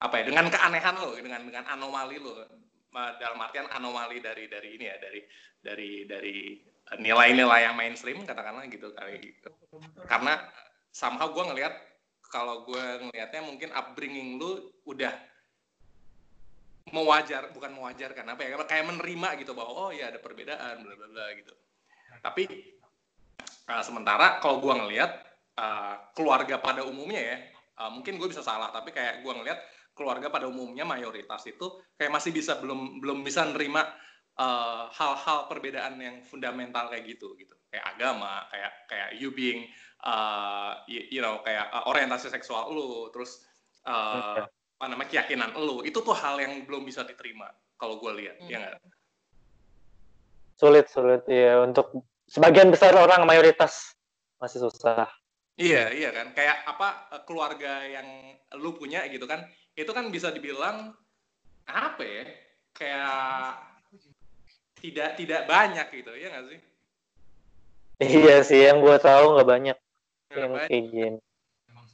apa 0.04 0.14
ya 0.20 0.24
dengan 0.28 0.46
keanehan 0.52 0.96
lu 1.00 1.16
dengan 1.20 1.42
dengan 1.48 1.66
anomali 1.72 2.20
Eh, 2.96 3.12
dalam 3.20 3.36
artian 3.44 3.68
anomali 3.76 4.24
dari 4.24 4.48
dari 4.48 4.80
ini 4.80 4.88
ya 4.88 4.96
dari 4.96 5.20
dari 5.60 6.08
dari 6.08 6.56
eh, 6.64 6.98
nilai-nilai 7.04 7.68
yang 7.68 7.76
mainstream 7.76 8.24
katakanlah 8.24 8.64
gitu 8.72 8.96
kali. 8.96 9.20
Gitu 9.20 9.52
karena 10.08 10.40
somehow 10.96 11.28
gue 11.28 11.44
ngelihat 11.44 11.76
kalau 12.32 12.64
gue 12.64 12.84
ngelihatnya 13.04 13.44
mungkin 13.44 13.70
upbringing 13.76 14.40
lu 14.40 14.72
udah 14.88 15.12
mewajar 16.96 17.52
bukan 17.52 17.76
mewajarkan 17.76 18.32
apa 18.32 18.48
ya 18.48 18.56
kayak 18.64 18.88
menerima 18.88 19.44
gitu 19.44 19.52
bahwa 19.52 19.74
oh 19.76 19.92
ya 19.92 20.08
ada 20.08 20.20
perbedaan 20.24 20.80
bla 20.80 20.96
bla 20.96 21.08
bla 21.12 21.26
gitu. 21.36 21.52
Tapi 22.24 22.44
uh, 23.68 23.84
sementara 23.84 24.40
kalau 24.40 24.64
gua 24.64 24.80
ngelihat 24.80 25.12
uh, 25.60 25.96
keluarga 26.16 26.60
pada 26.60 26.84
umumnya 26.84 27.22
ya 27.22 27.38
uh, 27.84 27.92
mungkin 27.92 28.16
gue 28.20 28.28
bisa 28.32 28.44
salah 28.44 28.72
tapi 28.72 28.92
kayak 28.96 29.24
gua 29.24 29.36
ngelihat 29.40 29.60
keluarga 29.96 30.28
pada 30.28 30.46
umumnya 30.52 30.84
mayoritas 30.84 31.48
itu 31.48 31.80
kayak 31.96 32.12
masih 32.12 32.36
bisa 32.36 32.60
belum 32.60 33.00
belum 33.00 33.24
bisa 33.24 33.48
nerima 33.48 33.88
uh, 34.36 34.92
hal-hal 34.92 35.48
perbedaan 35.48 35.96
yang 36.00 36.20
fundamental 36.28 36.92
kayak 36.92 37.08
gitu 37.08 37.32
gitu 37.40 37.56
kayak 37.72 37.86
agama 37.96 38.44
kayak 38.52 38.72
kayak 38.92 39.10
you 39.20 39.32
being 39.32 39.72
uh, 40.06 40.80
you, 40.86 41.20
you 41.20 41.22
know 41.22 41.42
kayak 41.42 41.68
uh, 41.74 41.84
orientasi 41.90 42.30
seksual 42.30 42.70
lu, 42.72 43.10
terus 43.12 43.44
uh, 43.90 44.46
apa 44.46 44.86
namanya 44.92 45.10
keyakinan 45.10 45.52
lu, 45.58 45.82
itu 45.82 46.00
tuh 46.00 46.14
hal 46.14 46.38
yang 46.38 46.64
belum 46.64 46.86
bisa 46.86 47.02
diterima 47.04 47.50
kalau 47.76 48.00
gue 48.00 48.12
lihat, 48.24 48.38
Hmm. 48.40 48.50
ya 48.52 48.58
nggak? 48.62 48.80
Sulit, 50.56 50.88
sulit 50.88 51.24
ya 51.28 51.60
untuk 51.68 51.92
sebagian 52.32 52.72
besar 52.72 52.96
orang 52.96 53.28
mayoritas 53.28 53.92
masih 54.40 54.64
susah. 54.64 55.10
Iya, 55.56 55.96
iya 55.96 56.10
kan. 56.12 56.36
Kayak 56.36 56.68
apa 56.68 56.88
eh, 57.16 57.22
keluarga 57.24 57.74
yang 57.88 58.08
lu 58.60 58.76
punya 58.76 59.08
gitu 59.08 59.24
kan. 59.24 59.48
Itu 59.76 59.92
kan 59.96 60.12
bisa 60.12 60.32
dibilang 60.32 60.92
apa 61.68 62.04
ya? 62.04 62.24
Kayak 62.76 63.56
tidak 64.80 65.10
tidak 65.16 65.42
banyak 65.48 65.88
gitu, 65.96 66.12
ya 66.14 66.28
nggak 66.30 66.46
sih? 66.52 66.60
Iya 68.04 68.44
sih, 68.44 68.60
yang 68.68 68.84
gue 68.84 69.00
tahu 69.00 69.40
nggak 69.40 69.48
banyak 69.48 69.78
Nggak 70.28 70.36
yang 70.38 70.52
banyak. 70.52 70.68
kayak 70.68 70.86
gini. 70.92 71.20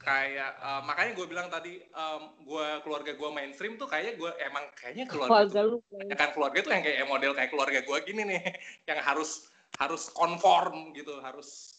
Kayak 0.01 0.51
eh, 0.57 0.81
makanya 0.89 1.11
gue 1.13 1.25
bilang 1.29 1.47
tadi 1.53 1.77
em, 1.77 2.21
gua 2.41 2.81
keluarga 2.81 3.13
gue 3.13 3.29
mainstream 3.29 3.77
tuh 3.77 3.85
kayaknya 3.85 4.17
gue 4.17 4.31
emang 4.41 4.65
kayaknya 4.73 5.05
keluarga 5.05 5.45
Keluarga 5.45 5.61
tuh, 5.61 5.69
lu. 5.69 5.77
kebanyakan 5.85 6.29
keluarga 6.33 6.57
tuh 6.65 6.71
yang 6.73 6.83
kayak 6.83 7.05
model 7.05 7.31
kayak 7.37 7.49
keluarga 7.53 7.79
gue 7.85 7.97
gini 8.09 8.21
nih, 8.25 8.41
yang 8.89 8.99
harus 9.05 9.45
harus 9.77 10.09
konform 10.09 10.89
gitu, 10.97 11.21
harus 11.21 11.77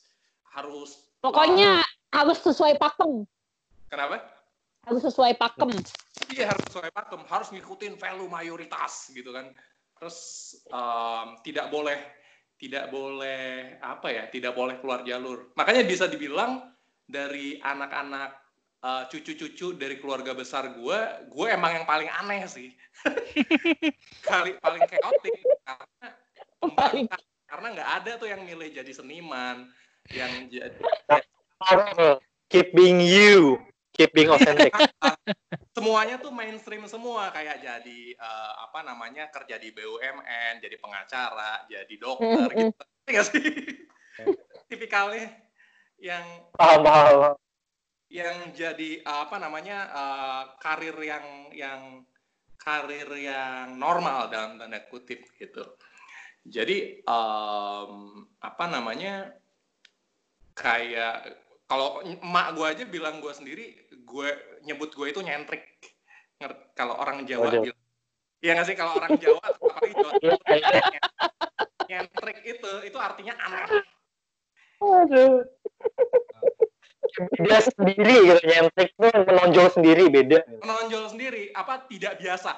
harus 0.55 1.12
Pokoknya 1.23 1.87
harus 2.11 2.39
sesuai 2.43 2.83
pakem. 2.83 3.23
kenapa? 3.87 4.19
Harus 4.83 5.07
sesuai 5.07 5.39
pakem. 5.39 5.71
Iya 6.27 6.51
harus 6.51 6.67
sesuai 6.67 6.91
pakem, 6.91 7.23
harus 7.31 7.49
ngikutin 7.55 7.95
value 7.95 8.27
mayoritas 8.27 9.15
gitu 9.15 9.31
kan. 9.31 9.55
Terus 9.95 10.19
em, 10.67 11.39
tidak 11.47 11.71
boleh 11.71 11.95
tidak 12.59 12.91
boleh 12.91 13.79
apa 13.79 14.11
ya, 14.11 14.27
tidak 14.27 14.59
boleh 14.59 14.83
keluar 14.83 15.07
jalur. 15.07 15.55
Makanya 15.55 15.87
bisa 15.87 16.11
dibilang 16.11 16.75
dari 17.07 17.63
anak-anak 17.63 18.31
eh, 18.83 19.03
cucu-cucu 19.07 19.79
dari 19.79 20.03
keluarga 20.03 20.35
besar 20.35 20.75
gue, 20.75 20.99
gue 21.31 21.47
emang 21.47 21.79
yang 21.79 21.87
paling 21.87 22.11
aneh 22.11 22.43
sih. 22.51 22.75
Kali 24.27 24.59
paling 24.59 24.83
chaotic 24.91 25.39
karena 25.63 26.09
Paling- 26.63 27.11
karena 27.47 27.67
nggak 27.79 27.91
ada 28.01 28.13
tuh 28.17 28.27
yang 28.33 28.43
milih 28.43 28.73
jadi 28.73 28.91
seniman, 28.91 29.69
yang 30.11 30.51
jadi 30.51 30.75
Keep 32.53 32.77
being 32.77 33.01
you, 33.01 33.57
keep 33.97 34.13
being 34.13 34.29
authentic. 34.29 34.77
semuanya 35.77 36.21
tuh 36.21 36.29
mainstream 36.29 36.85
semua 36.85 37.33
kayak 37.33 37.65
jadi 37.65 38.13
eh, 38.13 38.53
apa 38.61 38.85
namanya 38.85 39.33
kerja 39.33 39.57
di 39.57 39.73
BUMN, 39.73 40.61
jadi 40.61 40.77
pengacara, 40.77 41.65
jadi 41.65 41.95
dokter 41.97 42.53
Mm, 42.53 42.69
mm. 42.69 42.73
gitu. 43.09 43.23
Sih? 43.25 43.49
Tipikalnya 44.69 45.33
yang 45.97 46.45
paham, 46.53 46.85
paham. 46.85 47.35
yang 48.13 48.53
jadi 48.53 49.01
eh, 49.01 49.19
apa 49.25 49.41
namanya 49.41 49.79
eh, 49.89 50.43
karir 50.61 50.97
yang 51.01 51.27
yang 51.57 51.81
karir 52.61 53.09
yang 53.17 53.81
normal 53.81 54.29
dalam 54.29 54.61
tanda 54.61 54.85
kutip 54.93 55.25
gitu. 55.41 55.65
Jadi 56.45 57.01
em, 57.03 57.93
apa 58.39 58.65
namanya 58.67 59.35
kayak 60.53 61.33
kalau 61.67 62.05
emak 62.05 62.53
gue 62.53 62.67
aja 62.69 62.85
bilang 62.85 63.25
gue 63.25 63.33
sendiri, 63.33 63.73
gue 64.05 64.29
nyebut 64.69 64.93
gue 64.93 65.07
itu 65.09 65.21
nyentrik. 65.25 65.65
Kalau 66.77 66.99
orang 67.01 67.25
Jawa 67.25 67.49
Waduh. 67.49 67.63
bilang, 67.65 67.81
iya 68.45 68.53
nggak 68.59 68.67
sih 68.69 68.77
kalau 68.77 68.99
orang 69.01 69.17
Jawa, 69.17 69.41
apalagi 69.57 69.93
Jawa 69.97 70.13
Timur, 70.21 70.43
nyentrik 71.89 72.39
itu 72.45 72.71
itu 72.85 72.99
artinya 73.01 73.35
aneh. 73.41 73.69
Dia 77.45 77.59
sendiri 77.61 78.15
gitu, 78.25 78.43
nyentrik 78.47 78.91
tuh 78.97 79.11
menonjol 79.13 79.69
sendiri 79.75 80.09
beda. 80.09 80.39
Menonjol 80.65 81.13
sendiri, 81.13 81.53
apa 81.53 81.85
tidak 81.89 82.17
biasa, 82.17 82.57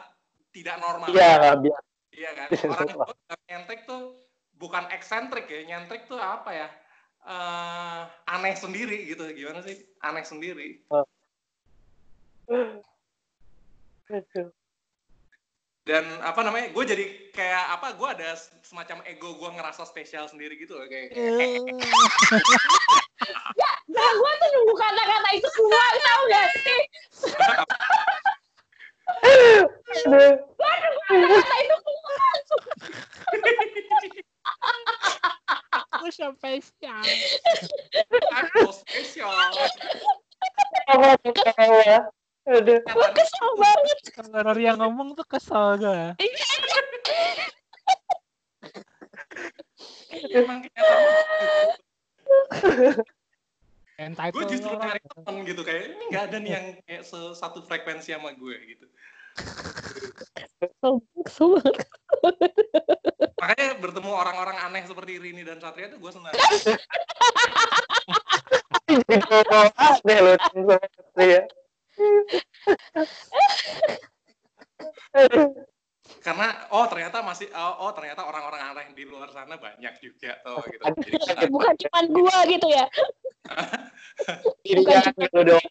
tidak 0.55 0.79
normal. 0.79 1.11
Iya, 1.11 1.29
nggak 1.43 1.57
biasa. 1.65 1.89
Iya 2.15 2.31
kan? 2.39 2.49
Orang 2.73 2.87
Jawa 2.89 3.05
nyentrik 3.51 3.81
tuh 3.87 4.03
bukan 4.55 4.85
eksentrik 4.95 5.47
ya, 5.51 5.61
nyentrik 5.67 6.07
tuh 6.07 6.19
apa 6.19 6.51
ya? 6.55 6.69
Eh, 7.25 8.03
aneh 8.29 8.53
sendiri 8.53 9.09
gitu, 9.09 9.25
gimana 9.33 9.65
sih? 9.65 9.81
Aneh 10.05 10.29
sendiri. 10.29 10.85
Aduh. 14.13 14.53
Dan 15.89 16.05
apa 16.21 16.45
namanya? 16.45 16.69
Gue 16.77 16.85
jadi 16.85 17.33
kayak 17.33 17.81
apa? 17.81 17.97
Gue 17.97 18.13
ada 18.13 18.37
semacam 18.61 19.01
ego 19.09 19.41
gue 19.41 19.51
ngerasa 19.57 19.89
spesial 19.89 20.29
sendiri 20.29 20.61
gitu 20.61 20.77
loh 20.77 20.85
kayak. 20.85 21.17
Nah, 23.89 24.11
gue 24.21 24.33
tuh 24.37 24.49
nunggu 24.53 24.75
kata-kata 24.77 25.29
itu 25.33 25.49
keluar, 25.57 25.93
tau 26.05 26.23
gak 26.29 26.47
sih? 26.61 26.83
Aduh. 29.25 29.65
Kata 30.61 31.57
itu 31.57 31.77
keluar. 31.89 32.37
Aku 36.05 36.13
spesial. 36.13 37.01
Aku 38.37 38.69
spesial. 38.77 39.33
Aduh. 42.45 42.77
Gue 42.85 43.09
kesel 43.17 43.51
banget. 43.57 43.99
Kalau 44.13 44.45
Rory 44.45 44.69
yang 44.69 44.77
ngomong 44.85 45.17
tuh 45.17 45.25
kesel 45.25 45.81
gue. 45.81 46.13
Emang 50.29 50.61
kayak 50.69 50.85
Entitled. 53.95 54.35
gue 54.35 54.45
justru 54.59 54.75
nyari 54.75 54.99
temen 55.07 55.47
gitu 55.47 55.63
kayak 55.63 55.95
ini 55.95 56.05
nggak 56.11 56.25
ada 56.27 56.37
nih 56.43 56.51
yang 56.51 56.67
kayak 56.83 57.07
satu 57.39 57.63
frekuensi 57.63 58.11
sama 58.11 58.35
gue 58.35 58.57
gitu. 58.77 58.87
Kesel, 60.65 60.95
kesel 61.27 61.49
banget. 61.61 61.89
Makanya 63.37 63.69
bertemu 63.83 64.11
orang-orang 64.15 64.57
aneh 64.65 64.83
seperti 64.87 65.21
Rini 65.21 65.43
dan 65.45 65.59
Satria 65.61 65.91
tuh 65.93 65.99
gue 66.01 66.13
senang. 66.15 66.33
Aneh 69.77 70.19
loh. 70.23 70.37
Iya. 71.19 71.43
Karena 76.25 76.49
oh 76.73 76.89
ternyata 76.89 77.21
masih 77.21 77.53
oh, 77.53 77.89
oh, 77.89 77.91
ternyata 77.93 78.25
orang-orang 78.25 78.61
aneh 78.73 78.87
di 78.97 79.05
luar 79.05 79.29
sana 79.35 79.61
banyak 79.61 79.95
juga 80.01 80.41
tuh 80.41 80.65
gitu. 80.73 80.83
Jadi 81.29 81.47
Bukan 81.53 81.75
cuma 81.85 82.01
gue 82.09 82.39
gitu 82.57 82.67
ya. 82.73 82.87
Bukan 84.65 84.85
jangan 84.89 85.15
gitu 85.21 85.41
dong. 85.45 85.67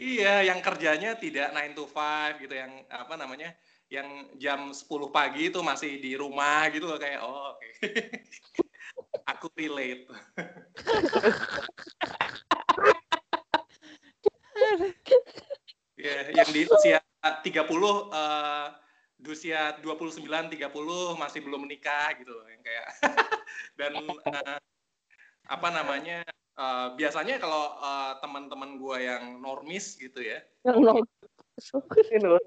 Iya, 0.00 0.48
yang 0.48 0.64
kerjanya 0.64 1.12
tidak 1.20 1.52
9 1.52 1.76
to 1.76 1.84
5 1.84 2.40
gitu, 2.40 2.56
yang 2.56 2.72
apa 2.88 3.20
namanya, 3.20 3.52
yang 3.92 4.32
jam 4.40 4.72
10 4.72 5.12
pagi 5.12 5.52
itu 5.52 5.60
masih 5.60 6.00
di 6.00 6.16
rumah 6.16 6.72
gitu 6.72 6.88
loh 6.88 6.96
kayak 6.96 7.20
oh 7.20 7.52
oke. 7.52 7.68
Aku 9.36 9.52
relate. 9.52 10.08
Ya, 16.00 16.32
yang 16.32 16.48
di 16.48 16.64
usia 16.64 16.98
30 17.44 18.08
eh 18.16 18.66
di 19.20 19.28
usia 19.28 19.76
29 19.84 20.48
30 20.48 21.20
masih 21.20 21.44
belum 21.44 21.68
menikah 21.68 22.16
gitu 22.16 22.32
loh, 22.32 22.48
yang 22.48 22.64
kayak 22.64 22.86
dan 23.78 23.92
eh, 24.00 24.58
apa 25.44 25.68
namanya 25.68 26.24
eh, 26.60 26.86
biasanya 27.00 27.40
kalau 27.40 27.72
eh, 27.80 28.12
teman-teman 28.20 28.76
gua 28.76 29.00
yang 29.00 29.40
normis 29.40 29.96
gitu 29.96 30.20
ya 30.20 30.44
Yang 30.68 30.78
loh. 32.24 32.40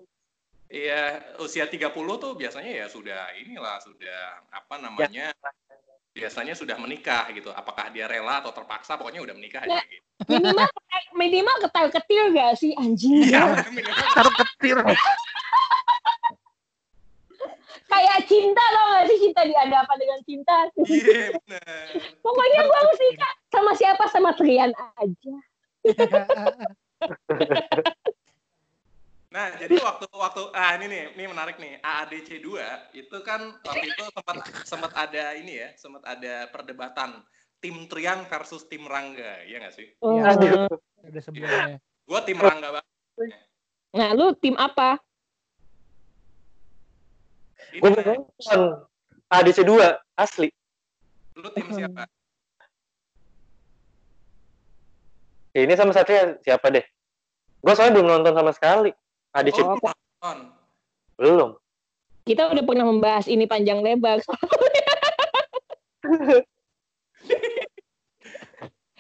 Iya, 0.73 1.22
usia 1.38 1.69
30 1.69 1.94
tuh 2.18 2.34
biasanya 2.34 2.73
ya 2.73 2.85
sudah 2.90 3.30
inilah, 3.38 3.77
sudah 3.77 4.41
apa 4.49 4.81
namanya, 4.81 5.30
biasanya 6.18 6.57
sudah 6.57 6.81
menikah 6.81 7.30
gitu. 7.30 7.53
Apakah 7.53 7.94
dia 7.94 8.10
rela 8.10 8.41
atau 8.41 8.49
terpaksa, 8.49 8.98
pokoknya 8.98 9.22
udah 9.22 9.38
menikah 9.38 9.69
aja 9.69 9.77
Ya. 9.77 9.85
gitu. 9.85 10.06
Minimal 10.34 10.69
minimal 11.14 11.56
ketar 11.68 11.94
ketir 11.94 12.26
gak 12.34 12.57
sih 12.57 12.73
anjing? 12.73 13.22
Iya, 13.22 13.69
minimal. 13.69 14.34
Ketir. 14.34 14.77
Kayak 17.94 18.20
cinta 18.26 18.64
tau 18.74 18.86
gak 18.90 19.06
sih 19.06 19.18
cinta 19.22 19.41
diadakan 19.45 19.98
dengan 20.02 20.20
cinta. 20.26 20.57
Iya, 20.82 21.38
benar. 21.38 21.86
Pokoknya 22.26 22.60
gue 22.65 22.78
harus 22.82 22.98
nikah 23.06 23.34
sama 23.53 23.72
siapa 23.78 24.03
sama 24.10 24.34
Trian 24.34 24.74
aja. 24.74 25.36
Nah, 29.34 29.49
jadi 29.61 29.78
waktu 29.82 30.06
waktu 30.10 30.41
ah 30.53 30.78
ini 30.78 30.86
nih, 30.90 31.03
ini 31.18 31.24
menarik 31.30 31.57
nih. 31.61 31.78
AADC 31.86 32.41
2 32.41 32.98
itu 32.98 33.18
kan 33.22 33.61
waktu 33.61 33.86
itu 33.94 34.03
sempat 34.10 34.36
sempat 34.65 34.91
ada 34.98 35.38
ini 35.38 35.61
ya, 35.61 35.70
sempat 35.78 36.02
ada 36.06 36.49
perdebatan 36.49 37.22
tim 37.61 37.86
Trian 37.86 38.26
versus 38.26 38.65
tim 38.65 38.90
Rangga, 38.90 39.45
ya 39.45 39.61
nggak 39.61 39.74
sih? 39.74 39.90
Oh. 40.02 40.18
Aduh. 40.18 40.65
Ada 41.06 41.20
sebelumnya. 41.22 41.78
Gua 42.10 42.20
tim 42.26 42.41
Rangga 42.41 42.82
banget. 42.82 43.38
Nah 43.94 44.10
lu 44.18 44.34
tim 44.38 44.57
apa? 44.57 44.98
Gue 47.74 47.90
nonton 47.90 48.62
ADC 49.30 49.66
2 49.66 49.82
asli. 50.14 50.50
lu 51.34 51.50
tim 51.50 51.66
siapa? 51.74 52.06
ini 55.56 55.74
sama 55.74 55.94
Satria 55.94 56.38
siapa 56.41 56.70
deh? 56.70 56.86
Gue 57.58 57.74
soalnya 57.74 57.98
belum 57.98 58.10
nonton 58.10 58.34
sama 58.34 58.52
sekali. 58.52 58.90
Adi 59.34 59.50
Oh, 59.56 59.74
nonton. 59.74 60.38
belum. 61.18 61.50
Kita 62.24 62.50
udah 62.50 62.64
pernah 62.64 62.86
membahas 62.86 63.26
ini 63.26 63.45
panjang 63.45 63.82
lebar. 63.82 64.22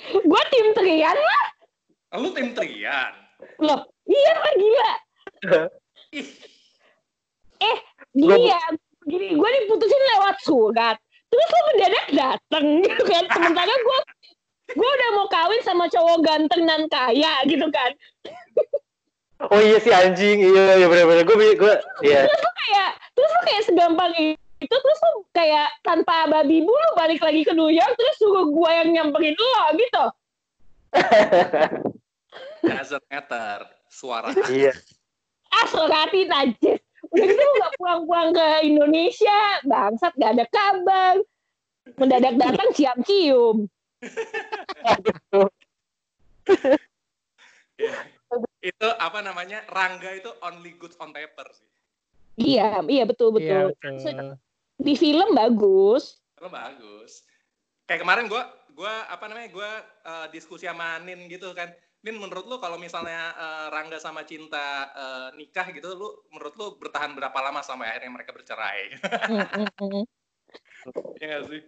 gue 0.03 0.41
tim 0.49 0.67
Trian 0.73 1.17
lah. 1.17 1.45
Lu 2.17 2.29
tim 2.33 2.53
Trian. 2.53 3.13
Loh, 3.61 3.81
iya 4.05 4.33
lah 4.33 4.53
gila. 4.55 4.91
Ih, 6.13 6.27
Gua- 7.59 7.83
Iya, 8.13 8.61
gini, 9.09 9.33
gue 9.33 9.49
diputusin 9.65 10.03
lewat 10.17 10.37
surat. 10.45 10.97
Terus 11.33 11.47
lo 11.49 11.61
mendadak 11.73 12.07
dateng 12.13 12.65
gitu 12.85 13.03
kan. 13.09 13.23
Sementara 13.33 13.73
gue 13.73 13.99
gue 14.73 14.89
udah 14.89 15.09
mau 15.17 15.27
kawin 15.29 15.61
sama 15.65 15.85
cowok 15.89 16.21
ganteng 16.21 16.63
dan 16.65 16.85
kaya 16.87 17.33
gitu 17.49 17.67
kan. 17.73 17.91
Oh 19.51 19.59
iya 19.59 19.75
si 19.81 19.91
anjing, 19.91 20.39
iya 20.39 20.79
iya 20.79 20.87
bener-bener 20.87 21.25
gue 21.25 21.35
gue 21.57 21.73
iya. 22.05 22.29
Terus 22.29 22.41
lo 22.41 22.51
kayak, 22.53 22.89
terus 23.11 23.31
lo 23.33 23.41
kayak 23.43 23.63
segampang 23.67 24.13
itu, 24.15 24.75
terus 24.77 24.99
lo 25.03 25.11
kayak 25.35 25.67
tanpa 25.83 26.29
babi 26.31 26.63
bulu 26.63 26.89
balik 26.95 27.19
lagi 27.19 27.43
ke 27.43 27.51
New 27.51 27.67
York, 27.67 27.91
terus 27.97 28.15
suruh 28.21 28.47
gue 28.47 28.69
yang 28.71 28.89
nyamperin 28.93 29.35
lo 29.35 29.63
gitu. 29.75 30.05
doesn't 32.63 33.03
matter. 33.11 33.67
Suara. 33.89 34.31
iya. 34.49 34.73
Ah, 35.53 35.65
suratin 35.69 36.29
aja. 36.33 36.73
Udah 37.13 37.25
gitu 37.29 37.41
lo 37.45 37.53
gak 37.61 37.73
pulang-pulang 37.77 38.29
ke 38.33 38.47
Indonesia, 38.65 39.39
bangsat 39.69 40.13
gak 40.17 40.33
ada 40.33 40.45
kabar. 40.49 41.15
Mendadak 41.93 42.35
datang 42.41 42.69
ciam-cium. 42.73 43.69
itu 48.63 48.87
apa 48.97 49.19
namanya? 49.21 49.61
Rangga 49.69 50.09
itu 50.17 50.31
only 50.41 50.73
goods 50.81 50.97
on 50.97 51.13
paper 51.13 51.45
sih. 51.53 51.69
Iya, 52.33 52.81
iya 52.89 53.03
betul 53.05 53.37
Iya, 53.37 53.69
betul. 53.69 54.01
betul. 54.01 54.41
Di 54.81 54.93
film 54.97 55.37
bagus. 55.37 56.17
Lo 56.41 56.49
bagus. 56.49 57.21
Kayak 57.85 58.01
kemarin 58.01 58.25
gua 58.25 58.49
gua 58.73 59.05
apa 59.05 59.29
namanya? 59.29 59.53
Gua 59.53 59.69
eh, 59.85 60.27
diskusi 60.33 60.65
sama 60.65 60.97
Nin 61.05 61.29
gitu 61.29 61.53
kan. 61.53 61.69
Nin 62.03 62.19
menurut 62.19 62.43
lu 62.43 62.59
kalau 62.59 62.75
misalnya 62.75 63.31
eh, 63.31 63.67
Rangga 63.71 63.95
sama 63.95 64.27
Cinta 64.27 64.91
eh, 64.91 65.27
nikah 65.39 65.71
gitu, 65.71 65.95
lu 65.95 66.09
menurut 66.35 66.53
lu 66.59 66.67
bertahan 66.75 67.15
berapa 67.15 67.35
lama 67.39 67.63
sampai 67.63 67.95
akhirnya 67.95 68.11
mereka 68.11 68.35
bercerai? 68.35 68.91
Iya 71.17 71.25
nggak 71.31 71.43
sih? 71.47 71.61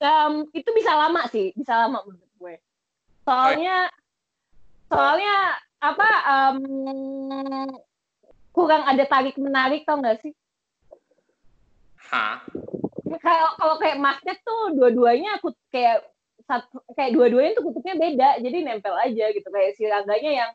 Em, 0.00 0.34
itu 0.54 0.70
bisa 0.72 0.94
lama 0.96 1.26
sih, 1.28 1.52
bisa 1.52 1.76
lama 1.76 2.00
menurut 2.06 2.32
gue. 2.38 2.54
Soalnya, 3.26 3.90
soalnya 4.88 5.36
apa? 5.82 6.08
em, 6.30 6.58
kurang 8.54 8.82
ada 8.86 9.04
tarik 9.06 9.34
menarik 9.36 9.82
tau 9.82 9.98
gak 10.00 10.22
sih? 10.22 10.32
Hah? 12.10 12.42
Kalau 13.20 13.50
kalau 13.58 13.76
kayak 13.82 13.98
magnet 14.00 14.38
tuh 14.46 14.74
dua-duanya 14.78 15.38
aku 15.38 15.52
kayak 15.68 16.06
satu, 16.50 16.82
kayak 16.98 17.14
dua-duanya 17.14 17.54
tuh 17.54 17.70
kutubnya 17.70 17.94
beda, 17.94 18.42
jadi 18.42 18.58
nempel 18.66 18.98
aja 18.98 19.30
gitu 19.30 19.46
kayak 19.46 19.78
si 19.78 19.86
Rangganya 19.86 20.32
yang 20.34 20.50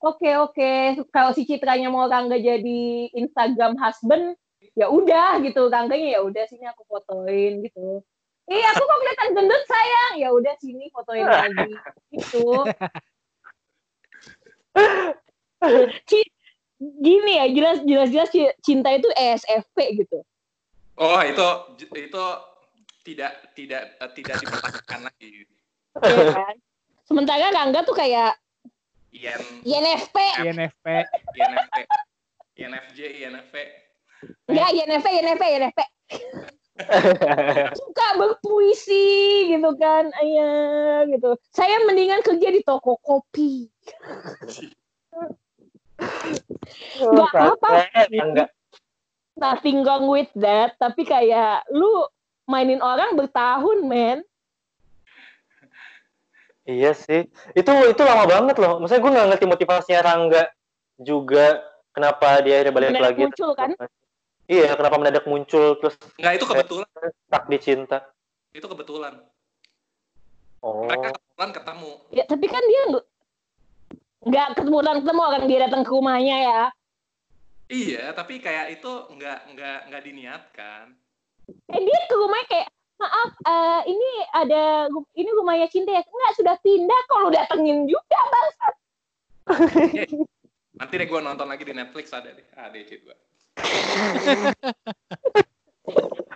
oke 0.00 0.30
oke 0.48 0.72
kalau 1.12 1.36
si 1.36 1.44
Citranya 1.44 1.92
mau 1.92 2.08
Rangga 2.08 2.40
jadi 2.40 3.12
Instagram 3.12 3.76
husband 3.76 4.40
ya 4.72 4.88
udah 4.88 5.44
gitu 5.44 5.68
Rangganya 5.68 6.16
ya 6.16 6.20
udah 6.24 6.44
sini 6.48 6.64
aku 6.64 6.88
fotoin 6.88 7.60
gitu. 7.60 8.00
Iya 8.44 8.76
aku 8.76 8.82
kok 8.84 8.98
kelihatan 9.00 9.28
gendut 9.36 9.62
sayang 9.64 10.12
ya 10.20 10.28
udah 10.32 10.54
sini 10.60 10.88
fotoin 10.92 11.24
lagi 11.28 11.72
gitu. 12.12 12.48
Gini 16.84 17.32
ya 17.40 17.46
jelas 17.48 17.80
jelas 17.88 18.08
jelas 18.12 18.28
ci- 18.28 18.56
cinta 18.60 18.92
itu 18.92 19.08
ESFP 19.16 20.04
gitu. 20.04 20.20
Oh 21.00 21.20
itu 21.24 21.48
itu 21.96 22.24
tidak 23.04 23.32
tidak 23.52 23.82
eh, 24.00 24.10
tidak 24.16 24.36
dipertahankan 24.40 25.00
lagi. 25.06 25.28
ya? 26.00 26.48
Sementara 27.04 27.52
Rangga 27.52 27.84
tuh 27.84 27.94
kayak 27.94 28.34
IN, 29.14 29.42
INFP, 29.62 30.16
INFP. 30.42 30.86
INFP, 31.38 31.76
INFJ, 32.58 33.00
INFP. 33.22 33.54
ya 34.50 34.66
INFP, 34.74 35.06
INFP, 35.22 35.44
INFP. 35.60 35.80
Suka 37.78 38.08
berpuisi 38.18 39.46
gitu 39.54 39.70
kan, 39.78 40.10
ayah 40.18 41.06
gitu. 41.06 41.38
Saya 41.54 41.86
mendingan 41.86 42.26
kerja 42.26 42.50
di 42.50 42.66
toko 42.66 42.98
kopi. 42.98 43.70
Nggak 46.98 47.30
apa-apa. 47.30 47.70
Enggak. 48.10 48.50
Nothing 49.38 49.86
wrong 49.86 50.10
with 50.10 50.30
that, 50.38 50.74
tapi 50.82 51.06
kayak 51.06 51.62
lu 51.70 52.06
mainin 52.44 52.80
orang 52.80 53.16
bertahun, 53.16 53.84
men. 53.84 54.20
Iya 56.64 56.96
sih. 56.96 57.28
Itu 57.52 57.72
itu 57.92 58.02
lama 58.04 58.24
banget 58.24 58.56
loh. 58.56 58.80
Maksudnya 58.80 59.02
gue 59.04 59.12
nggak 59.12 59.28
ngerti 59.36 59.46
motivasinya 59.48 60.00
Rangga 60.00 60.42
juga 60.96 61.60
kenapa 61.92 62.40
dia 62.40 62.60
akhirnya 62.60 62.72
balik 62.72 62.88
Mendadak 62.96 63.06
lagi. 63.12 63.22
muncul, 63.28 63.50
kan? 63.52 63.70
Iya, 64.44 64.76
kenapa 64.76 64.96
mendadak 65.00 65.24
muncul 65.24 65.66
terus 65.80 65.96
Enggak 66.20 66.32
itu 66.36 66.44
kebetulan, 66.44 66.88
tak 67.32 67.42
dicinta. 67.48 67.98
itu 68.54 68.66
kebetulan. 68.70 69.18
Oh. 70.62 70.86
Mereka 70.86 71.10
kebetulan 71.16 71.50
ketemu. 71.52 71.90
Ya, 72.14 72.24
tapi 72.24 72.46
kan 72.46 72.62
dia 72.64 72.82
nggak 72.92 73.04
nggak 74.24 74.46
ketemuan 74.56 74.96
ketemu 75.04 75.20
orang 75.20 75.44
dia 75.44 75.58
datang 75.68 75.82
ke 75.84 75.90
rumahnya 75.92 76.36
ya. 76.40 76.62
Iya, 77.68 78.04
tapi 78.16 78.40
kayak 78.40 78.78
itu 78.78 78.88
nggak 78.88 79.38
nggak 79.52 79.78
nggak 79.90 80.02
diniatkan. 80.04 80.84
Eh 81.48 81.80
dia 81.80 82.00
ke 82.08 82.14
rumahnya 82.14 82.46
kayak 82.48 82.68
maaf 82.94 83.30
eh, 83.42 83.80
ini 83.90 84.10
ada 84.32 84.62
ini 85.18 85.30
rumahnya 85.34 85.66
Cinta 85.66 85.90
ya 85.92 86.02
enggak 86.06 86.32
sudah 86.38 86.54
pindah 86.62 87.00
kok 87.10 87.18
lu 87.26 87.30
datengin 87.34 87.78
juga 87.90 88.20
bangsat 88.30 88.74
Nanti 90.74 90.94
deh 90.98 91.06
gue 91.06 91.20
nonton 91.22 91.46
lagi 91.46 91.62
di 91.62 91.70
Netflix 91.70 92.10
ada 92.10 92.34
deh. 92.34 92.42
Ada 92.58 92.74
gue. 92.74 93.16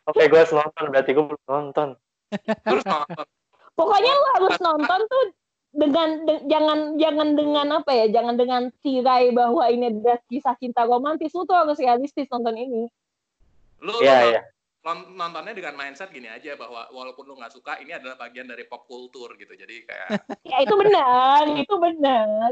Oke, 0.08 0.22
gue 0.30 0.38
harus 0.38 0.54
nonton. 0.54 0.84
Berarti 0.94 1.10
gue 1.10 1.24
belum 1.26 1.42
nonton. 1.50 1.98
Terus 2.46 2.84
nonton. 2.86 3.26
pokoknya 3.78 4.10
lu 4.10 4.26
harus 4.38 4.56
nonton 4.58 5.00
tuh 5.06 5.24
dengan 5.70 6.08
de- 6.26 6.42
jangan 6.50 6.98
jangan 6.98 7.28
dengan 7.38 7.66
apa 7.78 7.94
ya 7.94 8.06
jangan 8.10 8.34
dengan 8.34 8.62
tirai 8.82 9.30
bahwa 9.30 9.70
ini 9.70 9.94
adalah 9.94 10.18
kisah 10.26 10.58
cinta 10.58 10.82
romantis 10.82 11.30
lu 11.30 11.46
tuh 11.46 11.54
harus 11.54 11.78
realistis 11.78 12.26
nonton 12.26 12.58
ini 12.58 12.90
Lu, 13.78 13.94
Iya, 14.02 14.14
lu 14.18 14.28
iya. 14.34 14.42
Non- 14.86 15.10
nontonnya 15.14 15.54
dengan 15.54 15.74
mindset 15.74 16.10
gini 16.14 16.30
aja 16.30 16.54
bahwa 16.54 16.86
walaupun 16.94 17.26
lu 17.26 17.34
nggak 17.38 17.54
suka 17.54 17.82
ini 17.82 17.94
adalah 17.94 18.14
bagian 18.14 18.46
dari 18.46 18.64
pop 18.66 18.86
culture 18.86 19.34
gitu. 19.34 19.54
Jadi 19.54 19.86
kayak 19.86 20.08
ya 20.50 20.58
itu 20.62 20.74
benar 20.74 21.42
itu 21.54 21.74
benar 21.78 22.48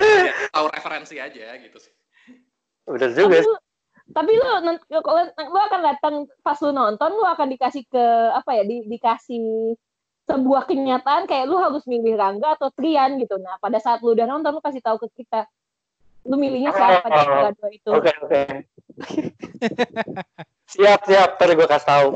ya, 0.00 0.32
tahu 0.54 0.66
referensi 0.70 1.16
aja 1.18 1.56
gitu 1.58 1.78
sih. 1.80 1.92
Tapi 2.86 3.14
juga. 3.18 3.42
lu 3.42 3.54
tapi 4.06 4.32
lu 4.38 4.46
nen- 4.62 4.82
kalau 5.02 5.22
lu 5.26 5.58
akan 5.58 5.80
datang 5.82 6.14
pas 6.46 6.58
lu 6.62 6.70
nonton 6.70 7.10
lu 7.10 7.26
akan 7.26 7.50
dikasih 7.50 7.82
ke 7.90 8.04
apa 8.30 8.50
ya 8.54 8.62
di, 8.62 8.86
dikasih 8.86 9.74
sebuah 10.26 10.66
kenyataan 10.70 11.26
kayak 11.26 11.46
lu 11.50 11.58
harus 11.58 11.82
milih 11.90 12.14
Rangga 12.14 12.54
atau 12.54 12.70
Trian 12.70 13.18
gitu 13.18 13.34
nah 13.42 13.58
pada 13.58 13.82
saat 13.82 14.02
lu 14.06 14.14
udah 14.14 14.30
nonton 14.30 14.54
lu 14.54 14.62
kasih 14.62 14.78
tahu 14.78 15.02
ke 15.06 15.22
kita 15.22 15.50
lu 16.26 16.36
milihnya 16.36 16.74
siapa 16.74 17.06
di 17.08 17.18
antara 17.18 17.50
dua 17.54 17.68
itu 17.70 17.90
Oke, 17.90 18.12
oke. 18.22 18.42
siap, 20.72 21.00
siap. 21.06 21.30
Ntar 21.38 21.50
gue 21.54 21.68
kasih 21.68 21.88
tahu. 21.88 22.08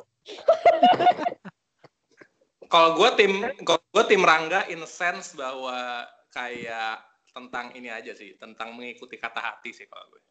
Kalau 2.70 2.95
gue 2.95 3.11
tim 3.19 3.32
kalau 3.66 3.82
gue 3.82 4.05
tim 4.07 4.23
Rangga 4.23 4.66
in 4.70 4.82
sense 4.87 5.35
bahwa 5.35 6.07
kayak 6.31 7.03
tentang 7.31 7.74
ini 7.74 7.91
aja 7.91 8.15
sih, 8.15 8.35
tentang 8.39 8.74
mengikuti 8.74 9.19
kata 9.19 9.39
hati 9.39 9.70
sih 9.74 9.87
kalau 9.87 10.07
gue. 10.11 10.23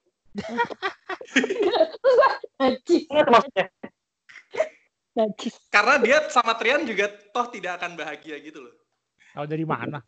Maksudnya. 3.27 3.67
Karena 5.67 5.95
dia 5.99 6.17
sama 6.31 6.55
Trian 6.55 6.87
juga 6.87 7.11
toh 7.35 7.51
tidak 7.51 7.83
akan 7.83 7.99
bahagia 7.99 8.39
gitu 8.39 8.63
loh. 8.63 8.75
Tahu 9.35 9.45
dari 9.47 9.67
mana? 9.67 9.99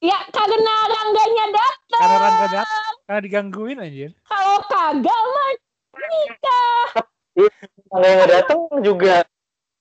Ya 0.00 0.16
karena 0.32 0.74
Rangganya 0.90 1.46
datang. 1.54 2.00
Karena 2.00 2.18
Rangga 2.18 2.46
datang, 2.50 2.89
karena 3.10 3.26
digangguin 3.26 3.82
anjir. 3.82 4.14
Kalau 4.22 4.62
kagak 4.70 5.20
mah 5.34 5.50
nikah. 5.98 6.86
Kalau 7.90 8.06
yang 8.06 8.16
nggak 8.22 8.30
datang 8.30 8.60
juga 8.86 9.26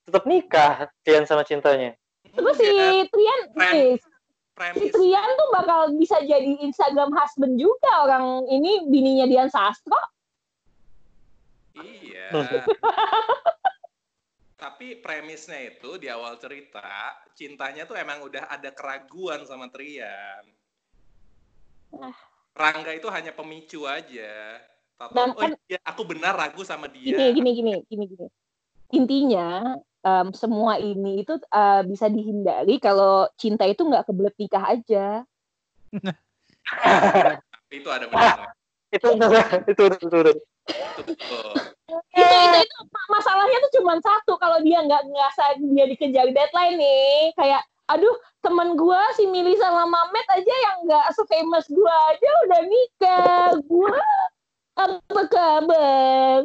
tetap 0.09 0.25
nikah 0.25 0.89
Tian 1.05 1.29
sama 1.29 1.45
cintanya. 1.45 1.93
Terus 2.33 2.57
si 2.57 2.65
Ya, 2.65 3.05
Trian, 3.05 3.41
Friend. 3.53 3.77
eh, 3.77 3.93
si 4.01 4.09
premis 4.57 4.89
Trian 4.97 5.29
tuh 5.37 5.49
bakal 5.53 5.93
bisa 5.93 6.17
jadi 6.25 6.57
Instagram 6.57 7.13
husband 7.13 7.61
juga 7.61 8.09
orang 8.09 8.49
ini 8.49 8.89
bininya 8.89 9.29
Dian 9.29 9.53
Sastro. 9.53 10.01
iya. 11.85 12.33
tapi 14.59 14.97
premisnya 15.05 15.69
itu 15.69 16.01
di 16.01 16.09
awal 16.09 16.41
cerita 16.41 17.13
cintanya 17.37 17.85
tuh 17.85 17.95
emang 17.95 18.25
udah 18.25 18.49
ada 18.49 18.73
keraguan 18.73 19.45
sama 19.45 19.69
Trian. 19.69 20.49
Ah. 21.93 22.28
Rangga 22.55 22.91
itu 22.93 23.07
hanya 23.09 23.31
pemicu 23.31 23.85
aja. 23.85 24.59
Tahu 24.99 25.11
Dan 25.15 25.29
oh 25.31 25.39
kan- 25.39 25.59
iya, 25.71 25.79
aku 25.85 26.03
benar 26.03 26.35
ragu 26.35 26.61
sama 26.67 26.91
dia. 26.91 27.15
Gini, 27.15 27.31
gini, 27.31 27.49
gini, 27.55 27.71
gini, 27.87 28.05
gini. 28.11 28.27
Intinya 28.89 29.79
em, 30.03 30.27
semua 30.35 30.75
ini 30.81 31.23
itu 31.23 31.39
eh, 31.39 31.81
bisa 31.87 32.11
dihindari 32.11 32.81
kalau 32.83 33.29
cinta 33.39 33.63
itu 33.63 33.85
nggak 33.85 34.09
kebelet 34.09 34.35
nikah 34.35 34.63
aja. 34.75 35.05
Itu 37.69 37.89
ada 37.89 38.09
benar. 38.09 38.53
itu 38.89 39.05
itu 39.05 39.25
itu, 39.29 39.37
itu, 39.69 39.85
itu. 39.85 40.19
itu. 41.05 41.41
Itu, 41.89 42.35
itu, 42.41 42.57
itu 42.65 42.77
ma- 42.89 43.09
masalahnya 43.13 43.57
tuh 43.61 43.71
cuma 43.77 43.93
satu 44.01 44.33
kalau 44.41 44.57
dia 44.65 44.81
nggak 44.81 45.05
ngerasa 45.05 45.61
dia 45.61 45.85
dikejar 45.85 46.33
deadline 46.33 46.77
nih, 46.81 47.33
kayak 47.37 47.61
aduh 47.89 48.15
teman 48.45 48.77
gua 48.77 49.01
si 49.17 49.25
Mili 49.25 49.57
sama 49.57 49.89
Mamet 49.89 50.27
aja 50.29 50.55
yang 50.69 50.77
nggak 50.85 51.07
se-famous 51.17 51.65
gua 51.73 51.95
aja 52.13 52.29
udah 52.45 52.61
nikah, 52.69 53.47
gua 53.65 53.99
apa 54.77 55.21
kabar? 55.27 56.39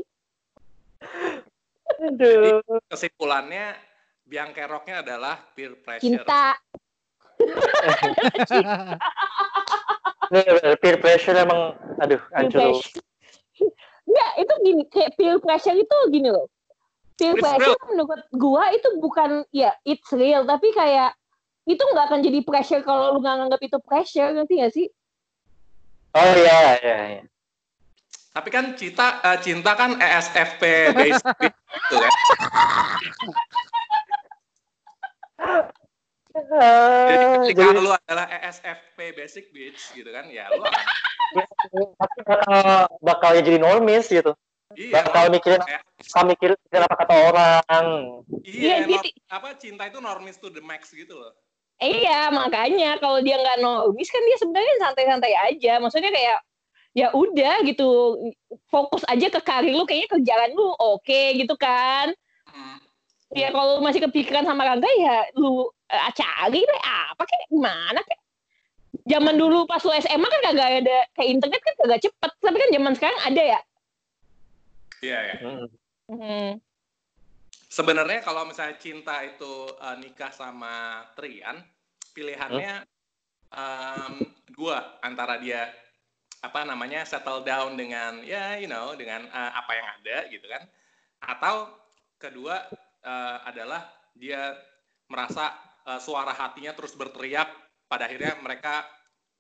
Aduh. 2.01 2.65
Kesimpulannya 2.89 3.77
biang 4.25 4.57
keroknya 4.57 5.05
adalah 5.05 5.37
peer 5.53 5.77
pressure. 5.79 6.03
Cinta. 6.03 6.57
Peer 10.81 10.97
pressure 10.99 11.37
emang 11.37 11.77
aduh 12.01 12.19
hancur. 12.33 12.81
Enggak, 14.05 14.31
itu 14.41 14.55
gini, 14.65 14.83
kayak 14.89 15.13
peer 15.15 15.37
pressure 15.39 15.77
itu 15.77 15.97
gini 16.09 16.33
loh. 16.33 16.49
Peer 17.15 17.37
pressure 17.39 17.79
menurut 17.93 18.25
gua 18.35 18.73
itu 18.75 18.89
bukan 18.99 19.45
ya 19.55 19.71
it's 19.87 20.09
real, 20.11 20.43
tapi 20.49 20.75
kayak 20.75 21.15
itu 21.65 21.81
nggak 21.81 22.07
akan 22.13 22.21
jadi 22.21 22.41
pressure 22.45 22.83
kalau 22.85 23.17
lu 23.17 23.19
nggak 23.25 23.37
nganggap 23.41 23.61
itu 23.65 23.79
pressure, 23.81 24.31
ngerti 24.37 24.55
gak 24.61 24.73
sih? 24.77 24.87
Oh 26.15 26.33
iya 26.37 26.61
iya 26.85 26.99
iya. 27.19 27.23
Tapi 28.35 28.49
kan 28.53 28.75
cinta 28.77 29.23
eh, 29.25 29.39
cinta 29.41 29.73
kan 29.79 29.97
ESFP 29.97 30.63
based 30.93 31.25
gitu 31.89 31.97
kan. 31.99 32.13
Jadi 36.35 36.55
Ah, 36.55 37.47
ketika 37.47 37.63
jadi 37.71 37.79
lu 37.79 37.91
adalah 37.95 38.27
ESFP 38.27 38.99
basic 39.15 39.55
bitch 39.55 39.95
gitu 39.95 40.11
kan, 40.11 40.27
ya 40.35 40.51
lu 40.51 40.67
akan 40.67 40.87
tapi 41.99 42.19
bakal 42.27 42.51
bakal 43.03 43.31
jadi 43.39 43.59
normis 43.59 44.07
gitu. 44.11 44.35
iya, 44.79 45.03
Bakal 45.03 45.31
mikirin 45.31 45.63
bakal 45.63 46.23
mikirin 46.27 46.59
apa 46.75 46.95
kata 47.07 47.15
orang. 47.31 47.85
iya, 48.47 48.83
Iya, 48.83 48.87
dia 48.87 48.99
nor- 48.99 49.05
ti- 49.07 49.17
apa 49.31 49.49
cinta 49.59 49.83
itu 49.87 49.99
normis 50.03 50.39
to 50.39 50.51
the 50.51 50.63
max 50.63 50.91
gitu 50.91 51.15
loh. 51.15 51.35
Iya, 51.83 52.31
makanya 52.31 52.97
kalau 53.03 53.19
dia 53.19 53.35
nggak 53.35 53.59
normis 53.59 54.07
kan 54.07 54.23
dia 54.23 54.37
sebenarnya 54.39 54.75
santai-santai 54.79 55.33
aja. 55.35 55.73
Maksudnya 55.83 56.11
kayak 56.15 56.39
ya 56.95 57.11
udah 57.11 57.67
gitu, 57.67 57.91
fokus 58.71 59.03
aja 59.11 59.27
ke 59.27 59.41
karir 59.43 59.75
lu, 59.75 59.83
kayaknya 59.83 60.09
kerjaan 60.15 60.51
lu 60.55 60.71
oke 60.79 61.23
gitu 61.35 61.55
kan. 61.59 62.15
Hmm. 62.47 62.79
Ya 63.35 63.51
kalau 63.51 63.79
lu 63.79 63.83
masih 63.83 63.99
kepikiran 64.07 64.47
sama 64.47 64.63
Rangga 64.63 64.87
ya 64.87 65.27
lu 65.35 65.67
eh, 65.91 66.11
cari 66.15 66.63
deh 66.63 66.83
apa 66.87 67.23
kayak 67.27 67.47
gimana 67.51 68.01
kayak. 68.07 68.23
Zaman 69.11 69.35
dulu 69.35 69.67
pas 69.67 69.83
lu 69.83 69.91
SMA 69.91 70.23
kan 70.31 70.41
kagak 70.47 70.87
ada 70.87 70.99
kayak 71.19 71.29
internet 71.35 71.61
kan 71.61 71.75
kagak 71.83 72.01
cepet, 72.07 72.31
tapi 72.39 72.57
kan 72.63 72.71
zaman 72.71 72.93
sekarang 72.95 73.21
ada 73.27 73.43
ya. 73.43 73.61
Iya 75.03 75.19
ya. 75.19 75.35
Hmm. 75.43 75.67
Hmm. 76.15 76.51
Sebenarnya 77.75 78.23
kalau 78.23 78.47
misalnya 78.47 78.79
cinta 78.79 79.19
itu 79.27 79.67
eh, 79.83 79.97
nikah 79.99 80.31
sama 80.31 81.03
Trian, 81.19 81.59
pilihannya 82.15 82.87
em, 83.51 84.13
dua 84.55 85.03
antara 85.03 85.43
dia 85.43 85.75
apa 86.39 86.63
namanya 86.63 87.03
settle 87.03 87.43
down 87.43 87.75
dengan 87.75 88.23
ya 88.23 88.55
you 88.63 88.71
know 88.71 88.95
dengan 88.95 89.27
eh, 89.27 89.53
apa 89.59 89.73
yang 89.75 89.87
ada 89.99 90.17
gitu 90.31 90.47
kan, 90.47 90.63
atau 91.27 91.75
kedua 92.15 92.63
eh, 93.03 93.39
adalah 93.43 93.91
dia 94.15 94.55
merasa 95.11 95.51
eh, 95.83 95.99
suara 95.99 96.31
hatinya 96.31 96.79
terus 96.79 96.95
berteriak, 96.95 97.51
pada 97.91 98.07
akhirnya 98.07 98.39
mereka 98.39 98.87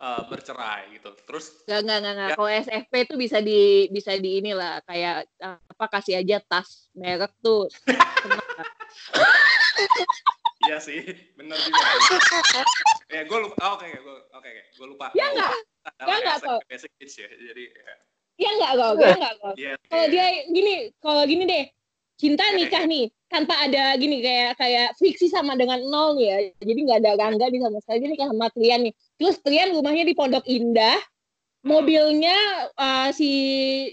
eh, 0.01 0.23
bercerai 0.27 0.83
gitu. 0.97 1.11
Terus 1.27 1.45
Gak, 1.69 1.81
gak, 1.87 1.99
gak. 2.03 2.15
Ya. 2.15 2.35
Kalau 2.35 2.51
SFP 2.51 2.93
tuh 3.07 3.19
bisa 3.19 3.39
di 3.45 3.87
bisa 3.91 4.16
di 4.19 4.39
inilah 4.43 4.81
kayak 4.89 5.27
apa 5.43 5.87
kasih 5.99 6.19
aja 6.23 6.41
tas 6.43 6.89
merek 6.95 7.33
tuh. 7.45 7.69
iya 10.65 10.81
sih, 10.81 11.05
bener 11.37 11.61
juga. 11.61 11.85
ya 13.12 13.21
gue 13.29 13.39
lupa, 13.39 13.57
oh, 13.61 13.77
oke 13.77 13.85
oke 13.85 14.12
oke 14.33 14.51
gue 14.75 14.87
lupa. 14.89 15.12
Ya 15.12 15.29
nggak? 15.33 15.53
Adalah 16.01 16.09
Ya 16.09 16.16
nggak, 16.23 16.37
SFP 16.41 16.49
kok. 16.49 16.61
Basic 16.71 16.93
Kids 16.97 17.15
ya, 17.21 17.29
jadi 17.29 17.65
ya. 17.69 17.95
Iya 18.35 18.51
enggak 18.59 18.73
kok, 18.75 18.91
gue 18.99 19.09
enggak 19.15 19.35
kok. 19.39 19.55
Iya, 19.55 19.73
Kalau 19.87 20.07
dia 20.11 20.27
gini, 20.51 20.75
kalau 20.99 21.23
gini 21.23 21.45
deh, 21.47 21.65
cinta 22.19 22.45
nikah 22.51 22.83
nih, 22.83 23.07
tanpa 23.31 23.55
ada 23.62 23.95
gini 23.95 24.19
kayak 24.23 24.59
kayak 24.59 24.89
friksi 24.99 25.31
sama 25.31 25.55
dengan 25.55 25.79
nol 25.87 26.19
nih 26.19 26.27
ya. 26.27 26.39
Jadi 26.59 26.81
nggak 26.83 26.99
ada 27.03 27.12
rangga 27.15 27.47
nih 27.47 27.62
sama 27.62 27.79
sekali. 27.79 27.99
Dia 28.03 28.11
nikah 28.11 28.29
sama 28.31 28.47
Trian 28.51 28.81
nih. 28.91 28.95
Terus 29.15 29.39
Trian 29.41 29.70
rumahnya 29.74 30.05
di 30.05 30.15
Pondok 30.15 30.45
Indah, 30.47 30.99
mobilnya 31.65 32.35
eh, 32.74 33.09
si 33.15 33.31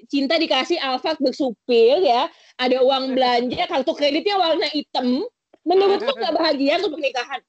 Cinta 0.09 0.35
dikasih 0.35 0.81
Alphard 0.81 1.21
bersupir 1.21 2.01
ya, 2.01 2.27
ada 2.57 2.77
uang 2.81 3.13
belanja, 3.15 3.63
kartu 3.69 3.93
kreditnya 3.93 4.35
warna 4.37 4.67
hitam. 4.73 5.23
Menurut 5.61 6.01
lu 6.01 6.13
nggak 6.17 6.33
bahagia 6.33 6.81
tuh 6.81 6.89
pernikahan? 6.89 7.41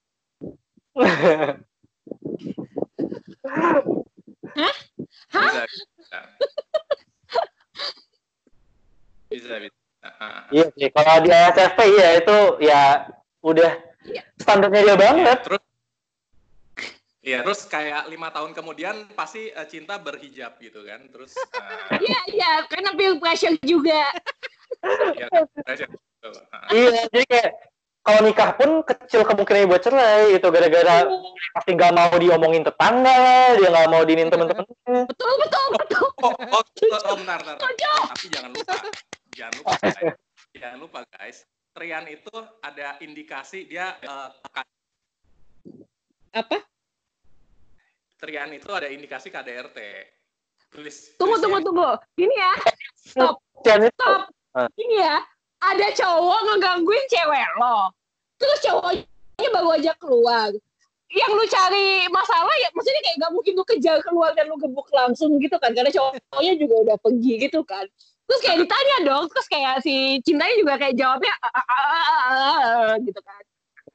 Hah? 4.53 4.75
Bisa, 5.33 5.63
bisa. 5.65 6.21
bisa, 9.33 9.57
Iya 10.53 10.67
sih, 10.77 10.89
kalau 10.93 11.15
di 11.25 11.31
ASFP 11.33 11.79
ya 11.97 12.09
itu 12.21 12.39
ya 12.61 12.83
udah 13.41 13.73
Iya. 14.03 14.23
standarnya 14.37 14.83
dia 14.83 14.97
banget. 14.99 15.39
terus 15.47 15.63
Iya, 17.23 17.47
terus 17.47 17.71
kayak 17.71 18.11
lima 18.11 18.35
tahun 18.35 18.51
kemudian 18.51 19.07
pasti 19.15 19.55
eh, 19.55 19.67
cinta 19.71 19.95
berhijab 19.95 20.59
gitu 20.59 20.83
kan, 20.83 21.07
terus 21.07 21.31
eh, 21.39 22.03
Iya, 22.03 22.21
iya, 22.35 22.51
karena 22.67 22.91
peer 22.99 23.15
pressure 23.23 23.55
juga. 23.63 24.11
ya, 25.15 25.31
ah. 25.31 26.67
Iya, 26.75 27.07
jadi 27.15 27.25
kayak 27.31 27.51
kalau 28.03 28.21
nikah 28.27 28.51
pun 28.59 28.83
kecil 28.83 29.23
kemungkinan 29.23 29.71
buat 29.71 29.87
cerai 29.87 30.35
itu 30.35 30.49
gara-gara 30.51 31.07
pasti 31.55 31.71
nggak 31.79 31.95
mau 31.95 32.11
diomongin 32.19 32.67
tetangga, 32.67 33.55
dia 33.55 33.69
nggak 33.71 33.87
mau 33.95 34.03
diinin 34.03 34.27
temen-temennya. 34.27 35.07
Betul, 35.07 35.33
betul, 35.47 35.67
betul. 35.79 36.07
Oh, 36.27 36.35
oh, 36.35 36.59
oh, 36.59 37.01
oh, 37.07 37.15
bentar, 37.23 37.39
bentar. 37.39 37.63
Setuju. 37.63 37.93
Tapi 38.11 38.27
jangan 38.35 38.51
lupa, 38.51 38.75
jangan 39.31 39.53
lupa 39.55 39.71
guys, 39.79 39.97
jangan 40.59 40.79
lupa 40.83 41.01
guys. 41.15 41.39
Trian 41.73 42.05
itu 42.11 42.35
ada 42.61 42.99
indikasi 42.99 43.71
dia 43.71 43.95
eh, 44.03 44.29
Apa? 46.35 46.72
Trian 48.23 48.55
itu 48.55 48.71
ada 48.71 48.87
indikasi 48.87 49.35
KDRT. 49.35 49.79
Tulis. 50.71 51.19
Tunggu, 51.19 51.43
tunggu, 51.43 51.59
tunggu. 51.59 51.91
Gini 52.15 52.39
ya, 52.39 52.55
stop, 52.95 53.43
stop. 53.67 54.31
Ah. 54.55 54.71
Gini 54.79 55.03
ya, 55.03 55.27
ada 55.59 55.87
cowok 55.91 56.39
ngegangguin 56.47 57.05
cewek 57.11 57.49
lo. 57.59 57.91
Terus 58.39 58.59
cowoknya 58.63 59.49
baru 59.51 59.69
aja 59.75 59.93
keluar. 59.99 60.55
Yang 61.13 61.31
lu 61.35 61.45
cari 61.51 62.07
masalah 62.15 62.55
ya, 62.63 62.71
maksudnya 62.73 63.03
kayak 63.05 63.17
gak 63.27 63.33
mungkin 63.35 63.53
lu 63.59 63.65
kejar 63.67 63.99
keluar 64.07 64.31
dan 64.39 64.47
lu 64.49 64.57
gebuk 64.57 64.87
langsung 64.95 65.37
gitu 65.43 65.59
kan. 65.59 65.75
Karena 65.75 65.91
cowoknya 65.91 66.55
juga 66.63 66.75
udah 66.89 66.97
pergi 67.03 67.33
gitu 67.43 67.67
kan. 67.67 67.85
Terus 68.31 68.41
kayak 68.47 68.59
ditanya 68.65 68.97
dong, 69.03 69.27
terus 69.35 69.51
kayak 69.51 69.83
si 69.83 70.23
cintanya 70.23 70.55
juga 70.63 70.79
kayak 70.79 70.95
jawabnya 70.95 71.35
"Ah, 71.43 71.51
ah, 71.51 71.65
ah, 71.67 71.83
ah, 71.83 72.07
ah, 72.07 72.17
ah," 72.23 72.91
gitu 73.03 73.19
kan. 73.19 73.43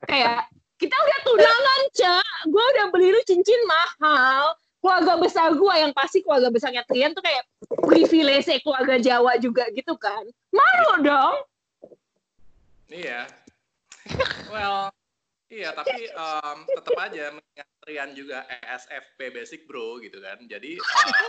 Kayak 0.04 0.52
kita 0.78 0.94
udah 0.94 1.20
tunangan, 1.26 1.82
Cak. 1.94 2.36
Gue 2.50 2.64
udah 2.78 2.86
beli 2.94 3.10
lu 3.14 3.22
cincin 3.26 3.62
mahal. 3.66 4.54
Keluarga 4.78 5.18
besar 5.18 5.50
gue 5.58 5.74
yang 5.74 5.92
pasti 5.92 6.22
keluarga 6.22 6.54
besarnya 6.54 6.86
Trian 6.86 7.12
tuh 7.12 7.26
kayak 7.26 7.44
privilege 7.90 8.46
keluarga 8.62 9.02
Jawa 9.02 9.36
juga 9.42 9.66
gitu 9.74 9.98
kan. 9.98 10.22
Malu 10.54 11.04
dong. 11.04 11.36
Iya. 12.88 13.28
Well, 14.48 14.88
iya 15.52 15.76
tapi 15.76 16.08
em, 16.08 16.58
tetap 16.72 16.96
aja 16.96 17.36
mengingat 17.36 17.68
Trian 17.84 18.16
juga 18.16 18.48
ESFP 18.48 19.36
basic 19.36 19.68
bro 19.68 20.00
gitu 20.00 20.24
kan. 20.24 20.40
Jadi 20.48 20.80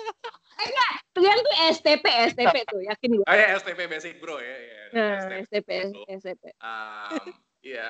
eh, 0.63 0.95
Trian 1.11 1.39
tuh 1.43 1.55
STP, 1.75 2.07
STP 2.31 2.57
tuh, 2.71 2.79
yakin 2.87 3.19
gue. 3.19 3.27
oh 3.27 3.35
ya 3.35 3.59
STP 3.59 3.91
basic 3.91 4.23
bro 4.23 4.39
ya. 4.39 4.55
ya. 4.63 4.83
Nah, 4.95 5.43
STP. 5.43 5.69
STP, 5.91 6.07
STP. 6.23 6.43
Em, 6.55 7.27
Iya. 7.59 7.89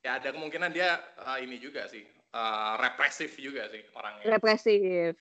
Ya 0.00 0.16
ada 0.16 0.32
kemungkinan 0.32 0.70
dia 0.72 0.96
eh, 1.18 1.38
ini 1.44 1.60
juga 1.60 1.84
sih. 1.86 2.04
eh, 2.30 2.72
represif 2.78 3.34
juga 3.36 3.66
sih 3.68 3.82
orangnya. 3.92 4.38
Represif. 4.38 5.18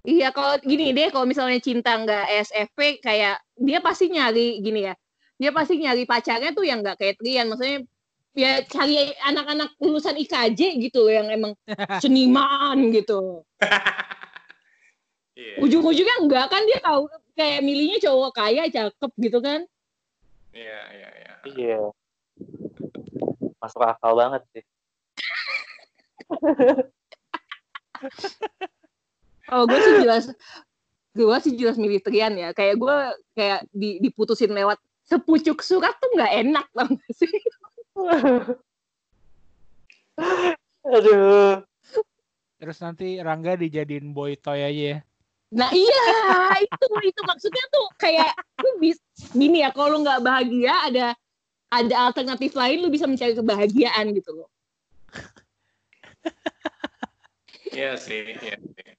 Iya, 0.00 0.32
kalau 0.32 0.56
gini 0.60 0.92
deh, 0.92 1.12
kalau 1.12 1.28
misalnya 1.28 1.60
cinta 1.60 1.92
nggak 1.92 2.24
SFP, 2.48 3.04
kayak 3.04 3.36
dia 3.56 3.80
pasti 3.80 4.08
nyari 4.08 4.60
gini 4.60 4.88
ya. 4.88 4.94
dia 5.40 5.56
pasti 5.56 5.80
nyari 5.80 6.04
pacarnya 6.04 6.52
tuh 6.52 6.68
yang 6.68 6.84
nggak 6.84 7.00
kayak 7.00 7.16
Trian 7.16 7.48
maksudnya 7.48 7.80
ya 8.36 8.60
cari 8.68 9.08
anak-anak 9.24 9.72
lulusan 9.80 10.20
IKJ 10.20 10.76
gitu 10.76 11.08
yang 11.08 11.32
emang 11.32 11.56
seniman 12.04 12.92
gitu 12.92 13.40
Iya. 15.40 15.56
ujung-ujungnya 15.64 16.16
enggak 16.20 16.52
kan 16.52 16.60
dia 16.68 16.76
tahu 16.84 17.08
kayak 17.32 17.64
milihnya 17.64 18.04
cowok 18.04 18.36
kaya 18.36 18.68
cakep 18.68 19.12
gitu 19.16 19.40
kan 19.40 19.64
Iya, 20.52 20.80
iya, 20.92 21.08
iya. 21.24 21.32
Iya. 21.48 21.80
Masuk 23.60 23.84
akal 23.84 24.12
banget 24.16 24.42
sih. 24.56 24.64
oh 29.52 29.66
gue 29.66 29.80
sih 29.82 29.94
jelas 30.00 30.24
gue 31.10 31.36
sih 31.42 31.58
jelas 31.58 31.74
milih 31.74 31.98
Trian 32.00 32.38
ya 32.38 32.54
kayak 32.54 32.78
gue 32.78 32.96
kayak 33.34 33.66
di, 33.74 33.98
diputusin 33.98 34.54
lewat 34.54 34.78
sepucuk 35.10 35.58
surat 35.58 35.90
tuh 35.98 36.06
nggak 36.14 36.32
enak 36.46 36.66
tau 36.70 36.86
gak 36.86 37.12
sih 37.18 37.28
Aduh. 40.84 41.64
Terus 42.60 42.76
nanti 42.84 43.16
Rangga 43.20 43.56
dijadiin 43.56 44.12
boy 44.12 44.36
toy 44.36 44.60
aja 44.60 44.68
ya. 44.68 44.98
Nah 45.50 45.72
iya 45.72 46.04
itu 46.60 46.86
itu 47.08 47.20
maksudnya 47.24 47.64
tuh 47.72 47.88
kayak 47.96 48.30
lu 48.60 48.78
bisa 48.78 49.00
gini 49.32 49.64
ya 49.64 49.72
kalau 49.72 49.96
lu 49.96 50.04
nggak 50.04 50.22
bahagia 50.22 50.74
ada 50.86 51.06
ada 51.70 52.10
alternatif 52.10 52.52
lain 52.58 52.82
lu 52.82 52.90
bisa 52.90 53.06
mencari 53.06 53.32
kebahagiaan 53.38 54.10
gitu 54.14 54.30
loh. 54.34 54.50
Iya 57.70 57.94
sih, 57.94 58.34
iya 58.42 58.58
sih. 58.58 58.90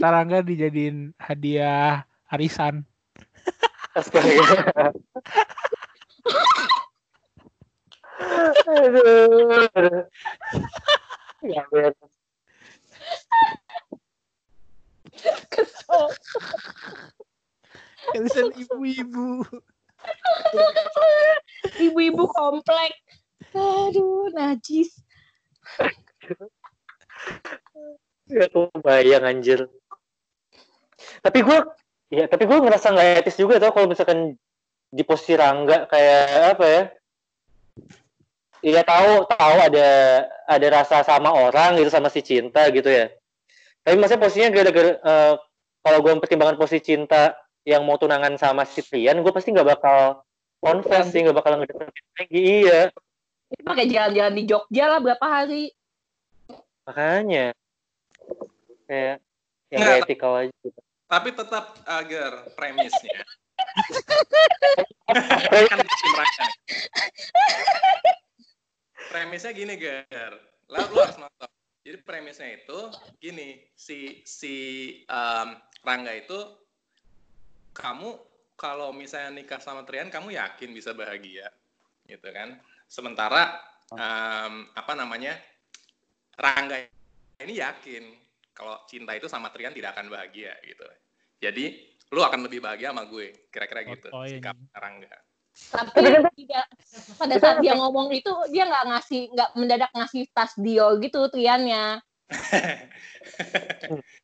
Ntar 0.00 0.16
Rangga 0.16 0.40
dijadiin 0.40 1.12
hadiah 1.20 2.08
arisan. 2.32 2.88
Astaga. 3.92 4.96
Aduh. 8.64 9.68
aduh. 9.76 10.04
Ya. 11.44 11.64
Kesel. 15.52 16.04
Arisan 18.16 18.48
ibu-ibu. 18.56 19.44
Ibu-ibu 21.80 22.24
komplek. 22.30 22.92
Aduh 23.54 24.30
najis. 24.34 24.94
Ya 28.30 28.46
kebayang 28.46 29.26
anjir. 29.26 29.66
Tapi 31.20 31.38
gue, 31.42 31.58
ya 32.14 32.24
tapi 32.30 32.44
gue 32.46 32.58
ngerasa 32.60 32.94
nggak 32.94 33.08
etis 33.24 33.40
juga 33.40 33.58
tau 33.58 33.74
kalau 33.74 33.90
misalkan 33.90 34.38
di 34.90 35.02
posisi 35.02 35.34
Rangga 35.34 35.90
kayak 35.90 36.56
apa 36.58 36.64
ya? 36.66 36.82
Iya 38.60 38.80
tahu 38.84 39.24
tahu 39.24 39.56
ada 39.56 39.88
ada 40.44 40.66
rasa 40.68 41.00
sama 41.00 41.32
orang 41.32 41.80
gitu 41.80 41.88
sama 41.88 42.12
si 42.12 42.20
cinta 42.20 42.68
gitu 42.68 42.86
ya. 42.86 43.08
Tapi 43.80 43.96
maksudnya 43.96 44.20
posisinya 44.20 44.50
gara-gara 44.52 44.92
eh, 45.00 45.34
kalau 45.80 45.98
gue 46.04 46.12
mempertimbangkan 46.12 46.60
posisi 46.60 46.92
cinta 46.92 47.32
yang 47.64 47.84
mau 47.84 48.00
tunangan 48.00 48.34
sama 48.40 48.64
si 48.64 48.80
Trian, 48.80 49.20
gue 49.20 49.32
pasti 49.32 49.52
nggak 49.52 49.68
bakal 49.78 50.24
confess 50.60 51.12
sih, 51.12 51.20
nggak 51.24 51.36
bakal 51.36 51.60
ngedeketin 51.60 52.06
lagi. 52.16 52.40
Iya, 52.64 52.80
Itu 53.50 53.62
pakai 53.66 53.86
jalan-jalan 53.90 54.34
di 54.36 54.44
Jogja 54.46 54.84
lah 54.86 55.00
berapa 55.02 55.26
hari. 55.26 55.72
makanya 56.80 57.54
kayak 58.90 59.22
yang 59.70 59.78
gak 59.86 59.98
etikal 60.02 60.32
aja 60.34 60.50
gitu. 60.66 60.80
Tapi 61.06 61.28
tetap 61.34 61.78
agar 61.86 62.50
premisnya. 62.58 63.22
kan. 65.70 65.78
Premisnya 69.10 69.52
gini, 69.54 69.74
Gar. 69.78 70.34
Lah, 70.70 70.82
lu 70.86 70.96
harus 70.98 71.18
nonton. 71.18 71.50
Jadi 71.82 71.98
premisnya 72.06 72.48
itu 72.60 72.78
gini, 73.18 73.58
si 73.74 74.22
si 74.22 74.54
em, 75.08 75.48
Rangga 75.82 76.12
itu 76.14 76.38
kamu 77.80 78.20
kalau 78.60 78.92
misalnya 78.92 79.40
nikah 79.40 79.56
sama 79.56 79.88
Trian, 79.88 80.12
kamu 80.12 80.36
yakin 80.36 80.76
bisa 80.76 80.92
bahagia, 80.92 81.48
gitu 82.04 82.28
kan? 82.28 82.60
Sementara 82.84 83.56
em, 83.96 84.68
apa 84.76 84.92
namanya 84.92 85.40
Rangga 86.36 86.76
ini 87.40 87.56
yakin 87.56 88.04
kalau 88.52 88.76
cinta 88.84 89.16
itu 89.16 89.32
sama 89.32 89.48
Trian 89.48 89.72
tidak 89.72 89.96
akan 89.96 90.12
bahagia, 90.12 90.52
gitu. 90.60 90.84
Jadi 91.40 91.88
lu 92.12 92.20
akan 92.20 92.44
lebih 92.44 92.60
bahagia 92.60 92.92
sama 92.92 93.08
gue, 93.08 93.48
kira-kira 93.48 93.80
gitu 93.88 94.12
Oh, 94.12 94.28
iya. 94.28 94.36
sikap 94.36 94.60
Rangga. 94.76 95.16
Tapi 95.50 96.00
tidak 96.44 96.66
pada 97.18 97.34
saat 97.40 97.58
dia 97.64 97.74
ngomong 97.74 98.12
itu 98.14 98.30
dia 98.54 98.68
nggak 98.68 98.86
ngasih 98.86 99.20
nggak 99.34 99.50
mendadak 99.56 99.90
ngasih 99.96 100.28
tas 100.36 100.52
Dio 100.60 101.00
gitu 101.00 101.26
Triannya. 101.32 102.04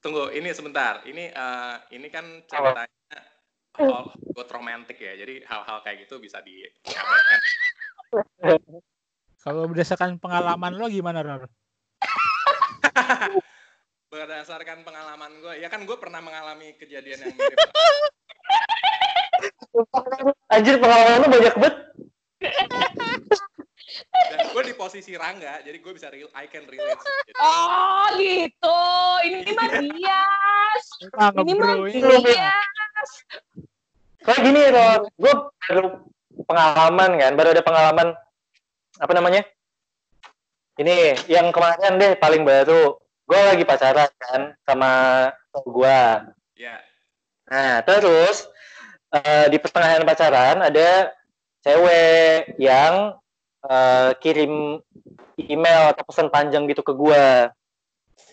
Tunggu, 0.00 0.32
ini 0.32 0.48
sebentar. 0.56 1.04
Ini 1.04 1.28
eh, 1.28 1.76
ini 1.92 2.08
kan 2.08 2.24
ceritanya 2.48 3.20
all 3.76 4.16
good 4.32 4.48
romantic 4.48 4.96
ya. 5.00 5.16
Jadi 5.16 5.44
hal-hal 5.44 5.82
kayak 5.84 6.08
gitu 6.08 6.18
bisa 6.20 6.40
diabaikan. 6.40 7.40
Kalau 9.40 9.64
berdasarkan 9.64 10.20
pengalaman 10.20 10.76
lo 10.76 10.84
gimana, 10.92 11.24
Ror? 11.24 11.48
Berdasarkan 14.12 14.84
pengalaman 14.84 15.32
gue, 15.40 15.56
ya 15.62 15.70
kan 15.72 15.86
gue 15.86 15.96
pernah 15.96 16.20
mengalami 16.20 16.76
kejadian 16.76 17.24
yang 17.24 17.32
mirip. 17.32 17.56
Anjir 20.52 20.76
pengalaman 20.76 21.24
lu 21.24 21.28
banyak 21.30 21.54
banget. 21.56 21.76
Dan 24.10 24.50
gue 24.50 24.62
di 24.66 24.74
posisi 24.76 25.16
Rangga, 25.16 25.62
jadi 25.64 25.78
gue 25.78 25.92
bisa 25.94 26.10
real, 26.12 26.28
I 26.36 26.44
can 26.50 26.66
relate. 26.68 27.00
Oh 27.40 28.12
gitu. 28.18 28.29
Ah, 31.16 31.30
Ini 31.34 31.52
mah 31.56 31.74
bias. 32.22 33.10
Kayak 34.20 34.40
gini 34.44 34.60
Ron, 34.68 35.02
gue 35.16 35.32
baru 35.64 35.86
pengalaman 36.44 37.10
kan, 37.16 37.32
baru 37.34 37.48
ada 37.56 37.64
pengalaman 37.64 38.08
apa 39.00 39.12
namanya? 39.16 39.42
Ini 40.76 41.26
yang 41.26 41.48
kemarin 41.50 41.96
deh 41.96 42.12
paling 42.20 42.44
baru. 42.44 43.00
Gue 43.24 43.40
lagi 43.40 43.64
pacaran 43.64 44.10
kan 44.20 44.52
sama 44.66 44.90
gue. 45.56 46.00
ya, 46.60 46.76
Nah 47.48 47.80
terus 47.82 48.46
eh, 49.16 49.46
di 49.48 49.56
pertengahan 49.56 50.04
pacaran 50.04 50.60
ada 50.60 51.14
cewek 51.64 52.60
yang 52.60 53.16
eh, 53.64 54.10
kirim 54.20 54.78
email 55.40 55.96
atau 55.96 56.04
pesan 56.04 56.28
panjang 56.28 56.68
gitu 56.68 56.84
ke 56.84 56.92
gue 56.92 57.24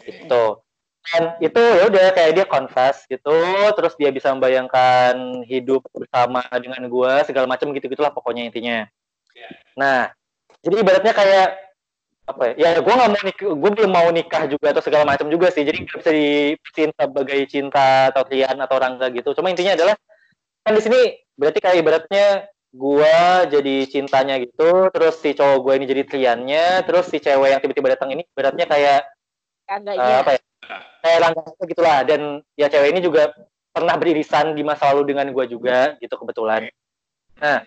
gitu 0.03 0.66
dan 1.07 1.23
itu 1.39 1.61
ya 1.61 1.83
udah 1.87 2.05
kayak 2.11 2.31
dia 2.35 2.45
confess 2.45 3.07
gitu 3.07 3.39
terus 3.73 3.95
dia 3.95 4.11
bisa 4.11 4.31
membayangkan 4.35 5.43
hidup 5.47 5.87
bersama 5.95 6.43
dengan 6.59 6.83
gue 6.85 7.13
segala 7.23 7.47
macam 7.47 7.71
gitu 7.71 7.87
gitulah 7.87 8.11
pokoknya 8.11 8.47
intinya 8.47 8.83
Iya. 9.37 9.49
nah 9.77 9.99
jadi 10.65 10.75
ibaratnya 10.81 11.13
kayak 11.13 11.47
apa 12.27 12.43
ya, 12.59 12.75
ya 12.75 12.79
gue 12.83 12.91
nggak 12.91 13.11
mau 13.13 13.23
nikah 13.23 13.47
gue 13.55 13.71
belum 13.71 13.91
mau 13.93 14.09
nikah 14.11 14.43
juga 14.51 14.75
atau 14.75 14.83
segala 14.83 15.07
macam 15.07 15.31
juga 15.31 15.47
sih 15.47 15.63
jadi 15.63 15.79
nggak 15.79 15.97
bisa 16.03 16.11
dipisin 16.11 16.89
sebagai 16.91 17.39
cinta 17.47 18.11
atau 18.11 18.27
Rian 18.27 18.57
atau 18.59 18.75
Rangga 18.75 19.07
gitu 19.15 19.31
cuma 19.31 19.47
intinya 19.47 19.79
adalah 19.79 19.95
kan 20.67 20.75
di 20.75 20.83
sini 20.83 21.01
berarti 21.39 21.59
kayak 21.63 21.77
ibaratnya 21.79 22.51
gua 22.75 23.47
jadi 23.47 23.87
cintanya 23.87 24.43
gitu 24.43 24.91
terus 24.91 25.23
si 25.23 25.31
cowok 25.31 25.57
gue 25.63 25.73
ini 25.79 25.85
jadi 25.87 26.03
Triannya 26.03 26.65
terus 26.83 27.07
si 27.07 27.23
cewek 27.23 27.55
yang 27.55 27.61
tiba-tiba 27.63 27.95
datang 27.95 28.11
ini 28.11 28.27
beratnya 28.35 28.67
kayak 28.67 29.07
Kagaknya. 29.67 30.15
apa 30.23 30.31
ya? 30.33 30.41
Kayak 31.03 31.19
Rangga 31.21 31.41
gitulah. 31.67 31.97
Dan 32.07 32.21
ya 32.55 32.67
cewek 32.71 32.89
ini 32.95 32.99
juga 33.03 33.35
pernah 33.75 33.93
beririsan 33.99 34.57
di 34.57 34.63
masa 34.65 34.89
lalu 34.89 35.13
dengan 35.13 35.29
gua 35.35 35.45
juga 35.45 35.93
gitu 36.01 36.15
kebetulan. 36.17 36.71
Nah 37.37 37.61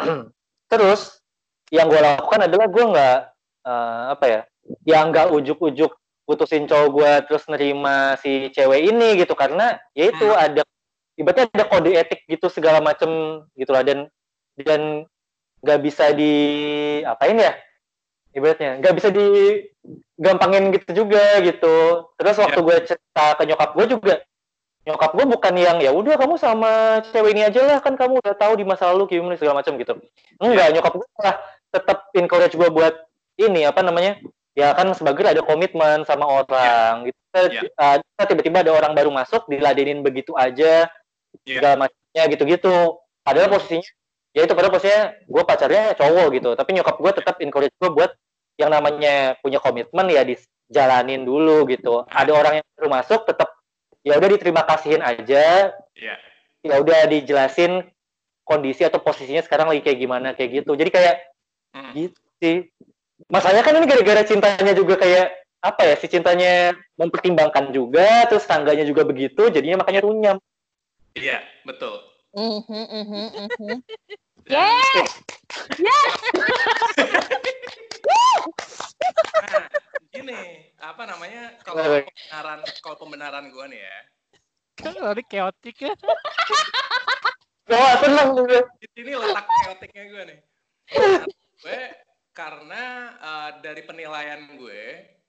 terus 0.72 1.20
yang 1.68 1.88
gue 1.88 2.00
lakukan 2.00 2.48
adalah 2.48 2.68
gue 2.68 2.84
nggak 2.84 3.18
eh, 3.64 4.02
apa 4.16 4.24
ya 4.28 4.40
yang 4.88 5.12
nggak 5.12 5.32
ujuk-ujuk 5.32 5.92
putusin 6.24 6.64
cowok 6.64 6.88
gue 6.94 7.12
terus 7.28 7.44
nerima 7.50 8.16
si 8.22 8.48
cewek 8.54 8.88
ini 8.94 9.20
gitu. 9.20 9.34
Karena 9.36 9.76
ya 9.92 10.08
itu 10.08 10.26
Hmm. 10.30 10.38
ada 10.38 10.62
ibaratnya 11.18 11.50
ada 11.52 11.64
kode 11.68 11.90
etik 11.92 12.24
gitu 12.30 12.48
segala 12.48 12.80
macem 12.80 13.42
gitulah. 13.58 13.84
Dan 13.84 14.08
dan 14.56 15.04
nggak 15.62 15.80
bisa 15.82 16.10
di 16.16 16.32
apain 17.04 17.38
ya 17.38 17.52
ibaratnya. 18.32 18.80
Nggak 18.80 18.94
bisa 18.98 19.08
digampangin 19.12 20.72
gitu 20.74 21.04
juga 21.04 21.40
gitu. 21.44 21.76
Terus 22.18 22.36
waktu 22.40 22.60
gue 22.60 22.76
cerita 22.88 23.26
ke 23.38 23.42
nyokap 23.48 23.70
gue 23.76 23.86
juga 23.88 24.14
nyokap 24.82 25.14
gue 25.14 25.26
bukan 25.30 25.54
yang 25.54 25.78
ya 25.78 25.94
udah 25.94 26.18
kamu 26.18 26.34
sama 26.42 26.98
cewek 27.14 27.38
ini 27.38 27.46
aja 27.46 27.62
lah 27.62 27.78
kan 27.78 27.94
kamu 27.94 28.18
udah 28.18 28.34
tahu 28.34 28.58
di 28.58 28.66
masa 28.66 28.90
lalu 28.90 29.14
gimana 29.14 29.38
segala 29.38 29.62
macam 29.62 29.78
gitu. 29.78 29.94
Enggak 30.42 30.74
nyokap 30.74 30.92
gue 30.98 31.08
malah 31.20 31.36
tetap 31.70 31.98
encourage 32.18 32.54
gue 32.58 32.68
buat 32.68 32.94
ini 33.38 33.62
apa 33.64 33.80
namanya 33.80 34.18
ya 34.52 34.74
kan 34.76 34.90
sebagai 34.92 35.24
ada 35.24 35.40
komitmen 35.40 36.02
sama 36.02 36.26
orang 36.26 37.06
gitu. 37.08 37.18
Ya. 37.32 37.64
Uh, 37.78 38.26
tiba-tiba 38.28 38.60
ada 38.60 38.74
orang 38.76 38.92
baru 38.92 39.08
masuk 39.08 39.48
diladenin 39.48 40.02
begitu 40.04 40.36
aja 40.36 40.90
Ya. 41.48 41.58
segala 41.58 41.88
macam 41.88 41.98
ya 42.12 42.24
gitu-gitu. 42.28 42.76
Padahal 43.24 43.48
posisinya 43.48 43.88
ya 44.32 44.44
itu 44.44 44.52
padahal 44.52 44.72
posisinya 44.72 45.02
gue 45.24 45.42
pacarnya 45.44 45.84
cowok 45.94 46.26
gitu 46.36 46.50
tapi 46.56 46.70
nyokap 46.72 46.96
gue 46.96 47.12
tetap 47.12 47.34
encourage 47.40 47.76
gue 47.76 47.90
buat 47.92 48.12
yang 48.56 48.72
namanya 48.72 49.36
punya 49.40 49.60
komitmen 49.60 50.08
ya 50.08 50.24
dijalanin 50.24 51.24
dulu 51.24 51.68
gitu 51.68 52.04
ada 52.08 52.32
orang 52.32 52.60
yang 52.60 52.66
baru 52.76 52.88
masuk 52.92 53.28
tetap 53.28 53.48
ya 54.02 54.16
udah 54.16 54.28
diterima 54.28 54.64
kasihin 54.64 55.00
aja 55.00 55.72
Iya. 55.92 56.14
ya 56.64 56.74
udah 56.80 57.04
dijelasin 57.06 57.84
kondisi 58.42 58.82
atau 58.82 58.98
posisinya 58.98 59.44
sekarang 59.44 59.68
lagi 59.68 59.84
kayak 59.84 59.98
gimana 60.00 60.28
kayak 60.32 60.64
gitu 60.64 60.72
jadi 60.74 60.90
kayak 60.90 61.16
Hmm. 61.72 61.88
gitu 61.96 62.20
sih 62.36 62.68
masalahnya 63.32 63.64
kan 63.64 63.72
ini 63.80 63.88
gara-gara 63.88 64.28
cintanya 64.28 64.76
juga 64.76 65.00
kayak 65.00 65.32
apa 65.64 65.88
ya 65.88 65.94
si 65.96 66.04
cintanya 66.04 66.76
mempertimbangkan 67.00 67.72
juga 67.72 68.28
terus 68.28 68.44
tangganya 68.44 68.84
juga 68.84 69.08
begitu 69.08 69.48
jadinya 69.48 69.80
makanya 69.80 70.04
runyam 70.04 70.36
Iya, 71.12 71.40
betul. 71.64 72.11
Mhm, 72.38 72.64
mhm, 72.64 73.28
mhm. 73.60 73.76
Dan- 74.48 75.12
Yeah! 75.76 76.08
Nah, 79.36 79.68
gini, 80.08 80.40
apa 80.80 81.02
namanya? 81.04 81.60
Kalau 81.60 82.00
pembenaran 82.00 82.58
kalau 82.80 82.96
pembenaran 82.96 83.44
gue 83.52 83.64
nih 83.68 83.80
ya. 83.84 83.98
Kan 84.80 84.96
tadi 84.96 85.22
chaotic 85.28 85.76
ya. 85.76 85.92
wah 87.68 87.92
seneng 88.00 88.28
gue 88.40 88.60
Di 88.80 88.88
sini 88.96 89.12
letak 89.12 89.46
chaoticnya 89.60 90.04
gue 90.08 90.22
nih. 90.32 90.38
Karena 90.88 91.24
gue 91.60 91.80
karena 92.32 92.82
eh, 93.20 93.50
dari 93.60 93.82
penilaian 93.84 94.40
gue 94.56 94.82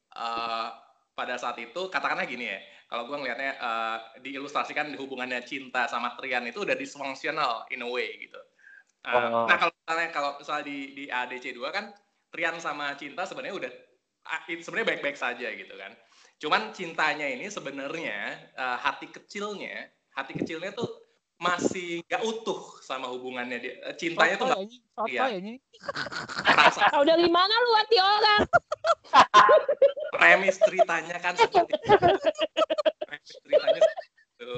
eh, 0.07 0.67
pada 1.13 1.35
saat 1.35 1.59
itu 1.59 1.91
katakanlah 1.91 2.23
gini 2.23 2.47
ya. 2.47 2.59
Kalau 2.93 3.09
gue 3.09 3.17
ngelihatnya 3.17 3.57
eh, 3.57 3.97
diilustrasikan 4.21 4.93
di 4.93 5.01
hubungannya 5.01 5.41
cinta 5.41 5.89
sama 5.89 6.13
Trian 6.13 6.45
itu 6.45 6.61
udah 6.61 6.77
dysfunctional 6.77 7.65
in 7.73 7.81
a 7.81 7.89
way 7.89 8.21
gitu. 8.21 8.37
Eh, 8.37 9.09
Oh. 9.09 9.49
Nah 9.49 9.57
kalau 9.57 9.73
misalnya 9.73 10.07
kalau 10.13 10.29
misalnya 10.37 10.63
di 10.69 10.93
di 10.93 11.03
ADC 11.09 11.57
2 11.57 11.73
kan 11.73 11.89
Trian 12.29 12.53
sama 12.61 12.93
cinta 12.93 13.25
sebenarnya 13.25 13.57
udah 13.57 13.71
ah, 14.29 14.45
sebenarnya 14.45 14.93
baik-baik 14.93 15.17
saja 15.17 15.49
gitu 15.57 15.73
kan. 15.73 15.97
Cuman 16.37 16.69
cintanya 16.69 17.25
ini 17.25 17.49
sebenarnya 17.49 18.37
eh, 18.53 18.77
hati 18.77 19.09
kecilnya, 19.09 19.89
hati 20.13 20.37
kecilnya 20.37 20.77
tuh 20.77 21.02
masih 21.43 21.99
gak 22.07 22.23
utuh 22.23 22.79
sama 22.79 23.11
hubungannya 23.11 23.59
dia. 23.59 23.73
Eh, 23.83 23.95
Cintanya 23.99 24.39
tuh 24.39 24.47
gak 24.47 24.63
Soto 24.63 25.03
Iya. 25.11 25.35
ya 25.35 25.59
merasa 26.47 26.79
Tahu 26.87 27.03
dari 27.11 27.27
mana 27.27 27.51
lu 27.51 27.71
hati 27.75 27.97
orang? 27.99 28.41
premis 30.13 30.55
ceritanya 30.57 31.19
kan 31.19 31.35
seperti 31.35 31.75
itu. 31.75 31.91
premis 33.03 33.29
ceritanya 33.43 33.79
seperti 33.81 34.07
itu. 34.39 34.53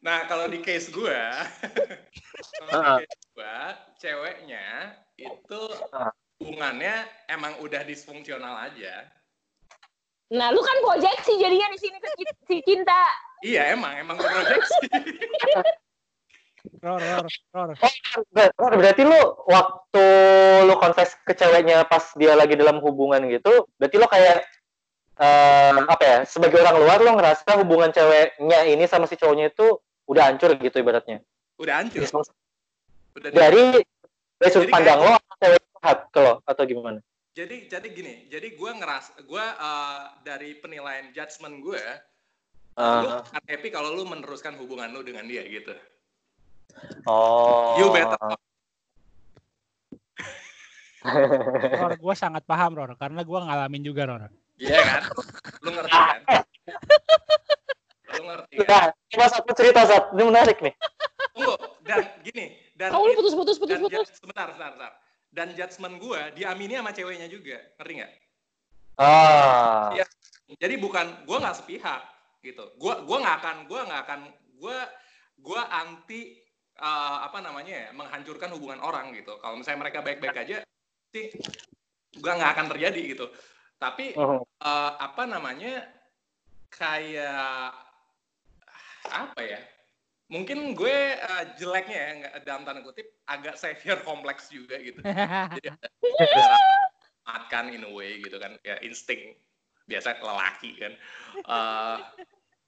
nah 0.00 0.24
kalau 0.24 0.48
di 0.48 0.60
case 0.60 0.88
gue 0.88 1.20
kalau 2.56 2.72
di 3.00 3.04
case 3.04 3.26
gue 3.30 3.56
ceweknya 4.00 4.66
itu 5.16 5.60
Ah. 5.92 6.08
hubungannya 6.40 7.04
emang 7.28 7.60
udah 7.60 7.84
disfungsional 7.84 8.64
aja 8.64 9.04
Nah, 10.30 10.54
lu 10.54 10.62
kan 10.62 10.76
proyeksi 10.86 11.42
jadinya 11.42 11.66
di 11.74 11.78
sini 11.78 11.96
ke 11.98 12.08
si 12.46 12.56
cinta. 12.62 13.02
iya 13.42 13.74
emang 13.74 13.92
emang 13.98 14.16
proyeksi. 14.16 14.78
Ror, 16.80 17.00
ror, 17.00 17.24
ror. 17.56 17.70
Ber- 18.36 18.52
berarti 18.52 19.00
lu 19.00 19.16
waktu 19.48 20.04
lu 20.68 20.76
confess 20.76 21.16
ke 21.24 21.32
ceweknya 21.32 21.88
pas 21.88 22.12
dia 22.20 22.36
lagi 22.36 22.52
dalam 22.52 22.84
hubungan 22.84 23.24
gitu 23.32 23.64
berarti 23.80 23.96
lu 23.96 24.04
kayak 24.04 24.44
eh, 25.16 25.72
apa 25.80 26.04
ya 26.04 26.18
sebagai 26.28 26.60
orang 26.60 26.76
luar 26.84 26.98
lu 27.00 27.16
ngerasa 27.16 27.56
hubungan 27.64 27.88
ceweknya 27.92 28.60
ini 28.68 28.84
sama 28.84 29.08
si 29.08 29.16
cowoknya 29.16 29.48
itu 29.52 29.80
udah 30.04 30.28
hancur 30.28 30.52
gitu 30.60 30.84
ibaratnya? 30.84 31.24
Udah 31.56 31.80
hancur. 31.80 32.04
Udah 33.16 33.30
dari 33.32 33.80
dari 34.36 34.50
sudut 34.52 34.68
pandang 34.68 35.00
kayak- 35.00 35.16
lo 35.16 35.16
atau 35.16 35.36
cewek 35.40 35.62
sehat 35.80 35.98
ke 36.12 36.18
lo 36.20 36.32
atau 36.44 36.62
gimana 36.68 37.00
jadi 37.30 37.56
jadi 37.66 37.88
gini 37.88 38.14
jadi 38.26 38.48
gue 38.52 38.70
ngeras 38.74 39.14
gue 39.20 39.44
eh, 39.44 40.00
dari 40.22 40.56
penilaian 40.56 41.10
judgement 41.10 41.56
gue 41.60 41.82
lu 42.70 42.78
Ah, 42.78 43.20
akan 43.20 43.42
happy 43.44 43.68
kalau 43.68 43.92
lu 43.92 44.04
meneruskan 44.04 44.56
hubungan 44.56 44.88
lu 44.88 45.02
dengan 45.02 45.26
dia 45.26 45.42
gitu. 45.44 45.74
Oh 47.04 47.76
you 47.76 47.92
better 47.92 48.16
Ror, 51.80 51.96
gue 51.96 52.14
sangat 52.14 52.44
paham 52.44 52.72
Ror, 52.72 52.92
karena 52.94 53.20
gue 53.20 53.38
ngalamin 53.38 53.82
juga 53.82 54.02
Ror. 54.04 54.22
iya 54.56 54.80
kan? 54.80 55.02
Lu 55.60 55.70
ngerti 55.72 55.92
kan? 55.92 56.20
Lu 58.10 58.22
ngerti 58.22 58.54
kan? 58.60 58.68
Nah, 58.68 58.84
coba 59.08 59.26
satu 59.28 59.50
cerita 59.52 59.80
saat 59.84 60.04
ini 60.12 60.22
menarik 60.22 60.58
nih. 60.60 60.74
Tunggu 61.32 61.54
dan 61.82 62.00
gini 62.22 62.46
dan 62.76 62.92
Kamu 62.92 63.12
putus-putus 63.14 63.56
putus-putus. 63.56 64.08
sebentar 64.14 64.48
sebentar 64.52 64.72
sebentar 64.72 64.92
dan 65.30 65.54
judgement 65.54 65.96
gue 65.96 66.20
diamini 66.34 66.74
sama 66.78 66.90
ceweknya 66.90 67.30
juga. 67.30 67.58
Ngerti 67.78 67.92
nggak? 67.98 68.12
Ah. 69.00 69.94
Iya. 69.96 70.06
jadi 70.58 70.74
bukan 70.82 71.24
gue 71.24 71.38
nggak 71.38 71.56
sepihak 71.62 72.02
gitu. 72.42 72.74
Gue 72.76 72.94
gua 73.06 73.18
nggak 73.22 73.36
akan 73.38 73.56
gue 73.70 73.80
nggak 73.80 74.02
akan 74.02 74.20
gue 74.58 74.78
gue 75.40 75.60
anti 75.70 76.20
eh, 76.76 77.18
apa 77.22 77.38
namanya 77.38 77.88
ya 77.88 77.88
menghancurkan 77.94 78.50
hubungan 78.58 78.82
orang 78.82 79.14
gitu. 79.14 79.38
Kalau 79.38 79.54
misalnya 79.56 79.88
mereka 79.88 80.02
baik-baik 80.02 80.36
aja 80.42 80.58
sih 81.14 81.30
gue 82.18 82.32
nggak 82.34 82.52
akan 82.58 82.66
terjadi 82.76 83.02
gitu. 83.14 83.26
Tapi 83.78 84.12
eh, 84.18 84.92
apa 84.98 85.22
namanya 85.24 85.86
kayak 86.70 87.72
apa 89.10 89.40
ya 89.42 89.58
mungkin 90.30 90.78
gue 90.78 90.96
eh, 91.18 91.44
jeleknya 91.58 91.98
ya 91.98 92.10
nggak- 92.22 92.34
dalam 92.46 92.62
tanda 92.62 92.80
kutip 92.86 93.10
agak 93.26 93.58
savior 93.58 93.98
kompleks 94.08 94.46
juga 94.48 94.78
gitu 94.78 95.02
jadi 95.58 95.68
makan 97.26 97.74
in 97.74 97.82
a 97.84 97.90
way 97.90 98.22
gitu 98.22 98.38
kan 98.38 98.54
ya 98.62 98.78
insting 98.80 99.34
biasa 99.90 100.16
lelaki 100.22 100.78
kan 100.78 100.94
Eh, 101.40 101.98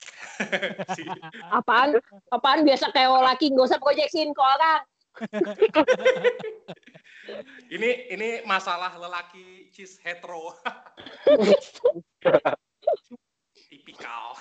si- 0.99 1.07
Apaan? 1.55 1.94
Apaan 2.34 2.66
biasa 2.66 2.91
kayak 2.91 3.23
laki 3.23 3.55
nggak 3.55 3.70
usah 3.70 3.78
proyeksiin 3.78 4.34
ke 4.34 4.42
orang. 4.42 4.82
ini 7.74 7.91
ini 8.10 8.28
masalah 8.42 8.91
lelaki 8.99 9.70
cis 9.70 10.02
hetero 10.02 10.57
tipikal 13.70 14.34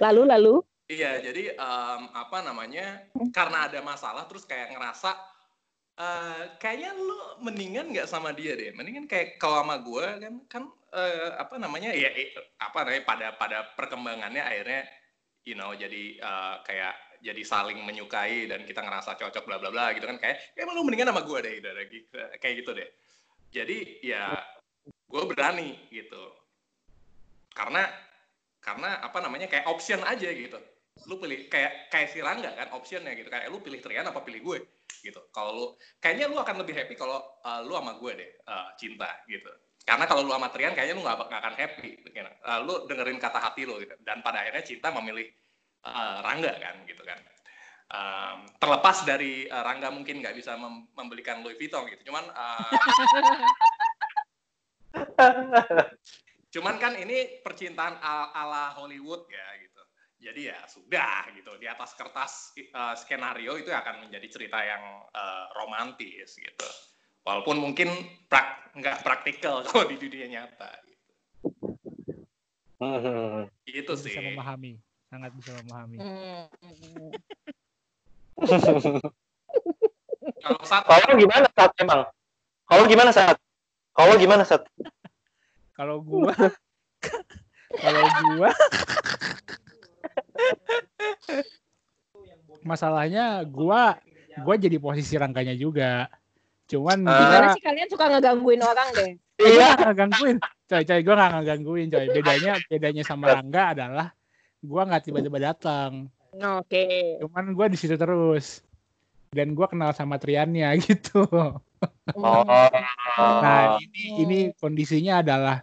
Lalu 0.00 0.22
lalu. 0.28 0.54
Iya, 0.86 1.18
jadi 1.18 1.58
em, 1.58 2.02
apa 2.14 2.38
namanya? 2.46 3.02
Karena 3.34 3.66
ada 3.66 3.82
masalah, 3.82 4.22
terus 4.30 4.46
kayak 4.46 4.70
ngerasa 4.74 5.10
eh 5.96 6.44
kayaknya 6.60 6.92
lu 6.94 7.18
mendingan 7.46 7.88
nggak 7.90 8.06
sama 8.08 8.30
dia 8.36 8.52
deh. 8.54 8.70
Mendingan 8.76 9.08
kayak 9.10 9.40
kalau 9.42 9.64
sama 9.64 9.76
gue 9.80 10.06
kan 10.22 10.34
kan 10.52 10.64
eh, 10.94 11.30
apa 11.40 11.56
namanya 11.58 11.90
ya 11.96 12.10
apa 12.60 12.78
namanya 12.84 13.04
pada 13.08 13.26
pada 13.40 13.58
perkembangannya 13.78 14.42
akhirnya 14.44 14.82
you 15.48 15.56
know 15.58 15.72
jadi 15.74 16.04
eh, 16.20 16.54
kayak 16.68 16.94
jadi 17.24 17.42
saling 17.42 17.80
menyukai 17.82 18.46
dan 18.46 18.62
kita 18.68 18.84
ngerasa 18.84 19.16
cocok 19.18 19.44
bla 19.48 19.56
bla 19.58 19.70
bla 19.72 19.86
gitu 19.96 20.04
kan 20.06 20.20
kayak 20.20 20.36
"Ya, 20.54 20.68
lu 20.68 20.84
mendingan 20.84 21.10
sama 21.10 21.24
gue 21.24 21.38
deh 21.42 21.54
gitu, 21.58 21.70
gitu, 21.90 22.18
kayak 22.42 22.54
gitu 22.62 22.70
deh. 22.76 22.88
Jadi 23.56 23.78
ya 24.04 24.36
gue 25.10 25.22
berani 25.32 25.80
gitu. 25.90 26.24
Karena 27.56 27.88
karena 28.60 29.00
apa 29.00 29.18
namanya 29.24 29.48
kayak 29.48 29.66
option 29.70 30.02
aja 30.04 30.28
gitu 30.28 30.58
lu 31.04 31.20
pilih 31.20 31.46
kayak 31.52 31.92
kayak 31.92 32.08
si 32.08 32.24
Rangga 32.24 32.56
kan 32.56 32.72
optionnya 32.72 33.12
gitu. 33.12 33.28
Kayak 33.28 33.52
lu 33.52 33.60
pilih 33.60 33.84
Trian 33.84 34.08
apa 34.08 34.24
pilih 34.24 34.40
gue 34.40 34.58
gitu. 35.04 35.20
Kalau 35.30 35.50
lu 35.52 35.66
kayaknya 36.00 36.32
lu 36.32 36.40
akan 36.40 36.64
lebih 36.64 36.72
happy 36.72 36.96
kalau 36.96 37.20
uh, 37.44 37.60
lu 37.60 37.76
sama 37.76 38.00
gue 38.00 38.12
deh 38.16 38.30
uh, 38.48 38.72
cinta 38.80 39.20
gitu. 39.28 39.52
Karena 39.86 40.08
kalau 40.08 40.24
lu 40.24 40.32
sama 40.32 40.48
Trian 40.50 40.72
kayaknya 40.72 40.96
lu 40.96 41.04
nggak 41.04 41.28
akan 41.28 41.54
happy 41.54 41.90
gitu. 42.00 42.08
Uh, 42.42 42.60
lu 42.64 42.74
dengerin 42.88 43.20
kata 43.20 43.38
hati 43.38 43.68
lu 43.68 43.76
gitu. 43.78 43.92
Dan 44.00 44.24
pada 44.24 44.40
akhirnya 44.40 44.64
cinta 44.64 44.88
memilih 44.90 45.28
uh, 45.84 46.24
Rangga 46.24 46.56
kan 46.56 46.82
gitu 46.88 47.04
kan. 47.04 47.20
Um, 47.86 48.50
terlepas 48.58 49.06
dari 49.06 49.46
uh, 49.46 49.62
Rangga 49.62 49.94
mungkin 49.94 50.18
nggak 50.18 50.34
bisa 50.34 50.58
mem- 50.58 50.90
membelikan 50.96 51.44
Louis 51.44 51.54
Vuitton 51.54 51.86
gitu. 51.86 52.10
Cuman 52.10 52.24
uh, 52.34 52.66
Cuman 56.56 56.80
kan 56.80 56.96
ini 56.96 57.44
percintaan 57.44 58.00
al- 58.00 58.32
ala 58.32 58.72
Hollywood 58.74 59.28
ya 59.28 59.46
gitu. 59.60 59.75
Jadi 60.16 60.48
ya 60.48 60.58
sudah 60.64 61.28
gitu 61.36 61.52
di 61.60 61.68
atas 61.68 61.92
kertas 61.92 62.56
eh, 62.56 62.94
skenario 62.96 63.60
itu 63.60 63.68
akan 63.68 64.08
menjadi 64.08 64.26
cerita 64.32 64.58
yang 64.64 65.04
eh, 65.12 65.44
romantis 65.54 66.40
gitu. 66.40 66.68
Walaupun 67.26 67.58
mungkin 67.58 67.90
prak 68.30 68.72
nggak 68.76 69.02
praktikal 69.04 69.60
kalau 69.66 69.84
di 69.88 69.96
dunia 70.00 70.26
nyata. 70.30 70.70
Gitu. 70.86 71.12
Itu 73.66 73.92
Bisa 73.96 74.20
sih. 74.20 74.24
memahami, 74.32 74.76
sangat 75.08 75.30
bisa 75.36 75.52
memahami. 75.64 75.96
Hmm. 76.00 76.44
Kalau 80.44 80.60
saat 80.62 80.84
kalau 80.84 81.16
gimana 81.16 81.46
saat 81.56 81.72
emang 81.80 82.00
kalau 82.68 82.84
gimana 82.84 83.10
saat 83.10 83.36
kalau 83.96 84.14
gimana 84.20 84.42
saat 84.44 84.62
kalau 85.72 86.04
gua 86.04 86.32
kalau 87.82 88.02
gua 88.28 88.50
masalahnya 92.62 93.44
gua 93.46 93.96
gua 94.42 94.54
jadi 94.58 94.76
posisi 94.80 95.14
rangkanya 95.16 95.54
juga 95.54 96.10
cuman 96.66 97.06
gua 97.06 97.20
Gimana 97.20 97.46
sih 97.54 97.62
kalian 97.62 97.88
suka 97.88 98.04
ngegangguin 98.10 98.62
orang 98.62 98.88
deh? 98.96 99.12
Iya. 99.36 99.68
ngegangguin 99.78 100.36
coy 100.66 100.82
coy 100.82 101.00
gue 101.04 101.14
gak 101.14 101.30
ngegangguin 101.36 101.88
coy 101.92 102.06
bedanya 102.10 102.52
bedanya 102.66 103.02
sama 103.06 103.38
Rangga 103.38 103.62
adalah 103.76 104.08
gue 104.58 104.82
nggak 104.82 105.02
tiba-tiba 105.04 105.38
datang 105.52 106.10
Oke. 106.36 107.20
cuman 107.22 107.54
gue 107.54 107.66
di 107.70 107.78
situ 107.78 107.94
terus 107.94 108.64
dan 109.30 109.52
gue 109.54 109.66
kenal 109.68 109.92
sama 109.94 110.16
Triannya 110.18 110.72
gitu 110.88 111.28
Oh. 112.16 112.42
nah 113.20 113.76
ini 113.76 114.02
ini 114.24 114.38
kondisinya 114.56 115.20
adalah 115.20 115.60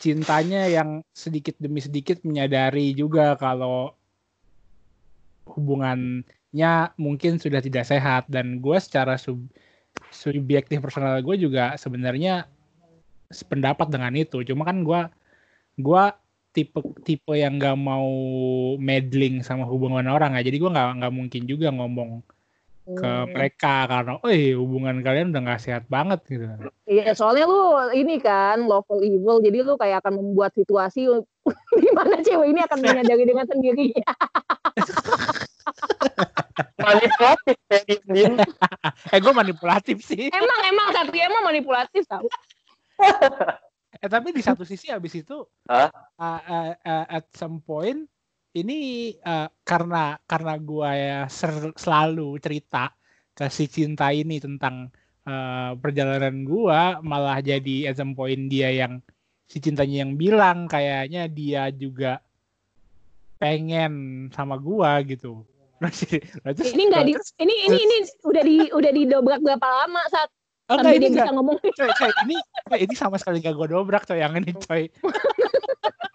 cintanya 0.00 0.64
yang 0.64 1.04
sedikit 1.12 1.54
demi 1.60 1.84
sedikit 1.84 2.24
menyadari 2.24 2.96
juga 2.96 3.36
kalau 3.36 3.92
hubungannya 5.44 6.74
mungkin 6.96 7.36
sudah 7.36 7.60
tidak 7.60 7.84
sehat. 7.84 8.24
Dan 8.32 8.64
gue 8.64 8.76
secara 8.80 9.20
sub, 9.20 9.38
subjektif 10.08 10.80
personal 10.80 11.20
gue 11.20 11.36
juga 11.36 11.76
sebenarnya 11.76 12.48
sependapat 13.30 13.92
dengan 13.92 14.16
itu. 14.16 14.42
Cuma 14.48 14.64
kan 14.64 14.82
gue 14.82 15.00
gua 15.80 16.16
tipe 16.50 16.82
tipe 17.06 17.32
yang 17.38 17.62
nggak 17.62 17.78
mau 17.78 18.10
meddling 18.80 19.44
sama 19.44 19.68
hubungan 19.68 20.08
orang 20.10 20.34
ya. 20.40 20.42
Jadi 20.48 20.56
gue 20.58 20.70
nggak 20.72 20.88
nggak 20.98 21.12
mungkin 21.14 21.42
juga 21.46 21.68
ngomong 21.70 22.24
ke 22.96 23.10
Hmm. 23.10 23.30
mereka 23.30 23.86
karena 23.86 24.18
oh 24.18 24.34
hubungan 24.58 24.98
kalian 25.00 25.30
udah 25.30 25.42
nggak 25.46 25.62
sehat 25.62 25.84
banget 25.86 26.20
gitu 26.26 26.44
Iya, 26.90 27.14
soalnya 27.14 27.46
lu 27.46 27.62
ini 27.94 28.18
kan 28.18 28.66
lawful 28.66 28.98
evil, 28.98 29.38
jadi 29.38 29.62
lu 29.62 29.78
kayak 29.78 30.02
akan 30.02 30.18
membuat 30.18 30.50
situasi 30.58 31.06
di 31.82 31.88
mana 31.94 32.18
cewek 32.18 32.50
ini 32.50 32.60
akan 32.66 32.78
menyadari 32.82 33.22
dengan 33.22 33.46
sendirinya. 33.46 34.10
manipulatif 36.80 37.56
kayak 37.68 38.00
diem 38.08 38.34
eh 39.14 39.18
gue 39.20 39.32
manipulatif 39.32 39.96
sih 40.02 40.32
emang 40.32 40.60
emang 40.66 40.88
Satria 40.90 41.28
emang 41.28 41.44
manipulatif 41.46 42.02
tau. 42.08 42.26
eh 44.00 44.08
tapi 44.08 44.32
di 44.32 44.42
satu 44.42 44.64
sisi 44.64 44.88
habis 44.88 45.14
itu 45.14 45.44
Hah? 45.68 45.92
uh, 46.18 46.40
uh, 46.42 46.72
uh, 46.74 47.06
at 47.06 47.28
some 47.36 47.60
point 47.60 48.08
ini 48.56 49.12
uh, 49.22 49.46
karena 49.62 50.18
karena 50.26 50.54
gua 50.58 50.90
ya 50.94 51.18
ser- 51.30 51.76
selalu 51.78 52.34
cerita 52.42 52.90
ke 53.30 53.46
si 53.46 53.70
cinta 53.70 54.10
ini 54.10 54.42
tentang 54.42 54.90
uh, 55.26 55.78
perjalanan 55.78 56.42
gua 56.42 56.98
malah 56.98 57.38
jadi 57.38 57.94
at 57.94 57.98
some 57.98 58.18
point 58.18 58.50
dia 58.50 58.74
yang 58.74 58.98
si 59.46 59.62
cintanya 59.62 60.06
yang 60.06 60.18
bilang 60.18 60.66
kayaknya 60.66 61.30
dia 61.30 61.70
juga 61.70 62.22
pengen 63.38 64.28
sama 64.34 64.58
gua 64.58 65.00
gitu. 65.06 65.46
Ini 66.60 66.92
enggak 66.92 67.08
di 67.08 67.16
ini 67.40 67.54
ini 67.64 67.78
ini 67.88 67.96
udah 68.20 68.42
di 68.44 68.56
udah 68.68 68.92
didobrak 68.92 69.40
berapa 69.40 69.64
lama 69.64 70.04
saat 70.12 70.28
oh, 70.68 70.76
enggak, 70.76 70.76
sampai 70.76 70.92
ini 70.92 71.00
dia 71.00 71.08
enggak. 71.08 71.24
bisa 71.24 71.32
ngomong 71.32 71.56
coy, 71.56 71.72
coy, 71.72 72.12
ini 72.28 72.36
coy, 72.68 72.78
ini 72.84 72.94
sama 73.00 73.16
sekali 73.16 73.40
gak 73.40 73.56
gue 73.56 73.68
dobrak 73.72 74.04
coy 74.04 74.20
yang 74.20 74.36
ini 74.36 74.52
coy. 74.52 74.92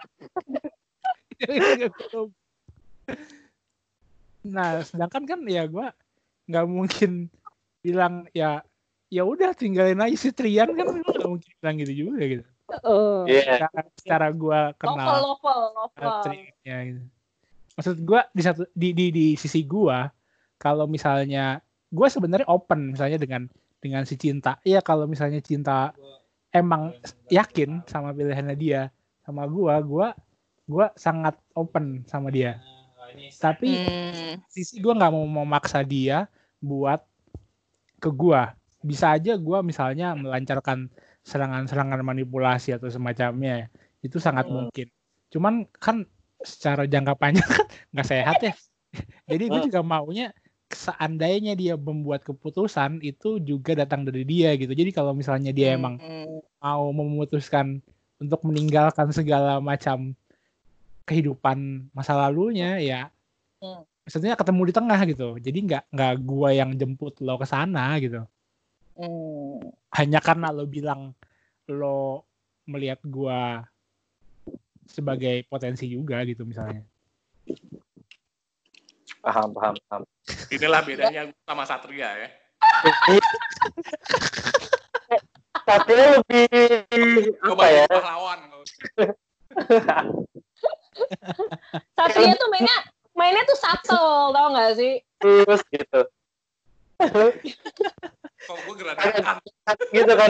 nah, 4.56 4.82
sedangkan 4.82 5.24
kan 5.25 5.40
ya 5.45 5.65
gue 5.65 5.88
nggak 6.45 6.65
mungkin 6.69 7.30
bilang 7.82 8.30
ya 8.33 8.61
ya 9.09 9.25
udah 9.25 9.53
tinggalin 9.53 10.01
aja 10.01 10.17
si 10.17 10.33
Trian 10.33 10.74
kan 10.74 10.85
gue 10.90 11.01
nggak 11.01 11.30
mungkin 11.30 11.51
bilang 11.61 11.75
gitu 11.82 11.93
juga 11.93 12.24
gitu. 12.25 12.45
Oh. 12.82 13.30
Iya. 13.30 13.61
Secara, 13.61 13.82
secara 13.93 14.27
gue 14.33 14.59
kenal 14.82 15.38
uh. 15.38 16.22
Triannya 16.25 16.77
gitu. 16.90 17.01
Maksud 17.75 17.98
gue 18.01 18.22
di 18.32 18.41
satu 18.41 18.64
di 18.74 18.90
di 18.95 19.11
di 19.11 19.35
sisi 19.38 19.61
gue 19.67 19.98
kalau 20.57 20.88
misalnya 20.90 21.61
gue 21.91 22.07
sebenarnya 22.09 22.48
open 22.49 22.98
misalnya 22.98 23.22
dengan 23.22 23.45
dengan 23.83 24.01
si 24.07 24.17
cinta. 24.17 24.57
Iya 24.65 24.82
kalau 24.82 25.06
misalnya 25.06 25.43
cinta 25.45 25.93
emang 26.56 26.95
yakin 27.27 27.83
sama 27.85 28.15
pilihannya 28.15 28.56
dia 28.56 28.88
sama 29.27 29.43
gua, 29.49 29.75
gua 29.83 30.07
gua 30.66 30.90
sangat 30.98 31.38
open 31.53 32.03
sama 32.06 32.30
dia. 32.30 32.60
Tapi 33.38 33.69
Hmm. 33.80 34.35
sisi 34.50 34.82
gua 34.82 34.98
nggak 34.98 35.14
mau 35.14 35.26
memaksa 35.26 35.85
dia 35.85 36.26
buat 36.60 37.02
ke 37.98 38.10
gua. 38.11 38.53
Bisa 38.82 39.16
aja 39.18 39.34
gua 39.38 39.66
misalnya 39.66 40.14
melancarkan 40.14 40.90
serangan-serangan 41.26 42.02
manipulasi 42.06 42.77
atau 42.77 42.90
semacamnya. 42.90 43.69
Itu 44.02 44.22
sangat 44.22 44.45
Hmm. 44.50 44.69
mungkin. 44.69 44.88
Cuman 45.34 45.66
kan 45.77 46.06
secara 46.45 46.85
jangka 46.85 47.18
panjang 47.18 47.45
kan 47.50 47.66
nggak 47.94 48.08
sehat 48.08 48.38
ya. 48.42 48.53
Jadi 49.26 49.44
gue 49.50 49.60
Hmm. 49.60 49.68
juga 49.68 49.82
maunya 49.82 50.30
seandainya 50.69 51.53
dia 51.58 51.74
membuat 51.76 52.22
keputusan 52.24 53.02
itu 53.02 53.42
juga 53.42 53.74
datang 53.74 54.06
dari 54.06 54.24
dia 54.24 54.53
gitu. 54.56 54.72
Jadi 54.72 54.92
kalau 54.94 55.11
misalnya 55.18 55.50
dia 55.50 55.74
emang 55.74 55.98
Hmm. 55.98 56.42
mau 56.61 56.85
memutuskan 56.94 57.82
untuk 58.22 58.45
meninggalkan 58.45 59.10
segala 59.11 59.58
macam 59.60 60.14
kehidupan 61.06 61.90
masa 61.93 62.17
lalunya 62.17 62.82
ya 62.82 63.01
Hmm. 63.64 63.82
maksudnya 64.03 64.35
ketemu 64.35 64.61
di 64.67 64.74
tengah 64.75 65.00
gitu 65.08 65.27
jadi 65.40 65.58
nggak 65.64 65.84
nggak 65.95 66.14
gua 66.27 66.50
yang 66.51 66.75
jemput 66.75 67.17
lo 67.24 67.40
ke 67.40 67.48
sana 67.48 67.95
gitu 68.03 68.25
Hmm. 68.95 69.59
hanya 69.95 70.19
karena 70.19 70.51
lo 70.51 70.67
bilang 70.67 71.16
lo 71.72 72.27
melihat 72.67 73.00
gua 73.08 73.64
sebagai 74.85 75.48
potensi 75.48 75.88
juga 75.88 76.22
gitu 76.27 76.43
misalnya 76.45 76.84
Paham, 79.25 79.58
paham, 79.58 79.74
paham. 79.90 80.01
Inilah 80.53 80.85
bedanya 80.85 81.25
gua 81.25 81.42
sama 81.50 81.66
Satria 81.66 82.09
ya. 82.14 82.30
Satria 85.66 86.22
lebih 86.22 87.34
apa 87.42 87.66
ya? 87.74 87.85
pahlawan. 87.90 88.40
Satria 91.98 92.33
tuh 92.35 92.49
mainnya 92.51 92.77
mainnya 93.15 93.43
tuh 93.48 93.57
subtle 93.57 94.32
tau 94.32 94.48
gak 94.51 94.75
sih? 94.75 94.99
Terus 95.19 95.61
gitu. 95.72 95.99
Kok 98.45 98.57
gue 98.65 98.75
geradakan. 98.82 99.40
gitu 99.91 100.14
kan 100.14 100.30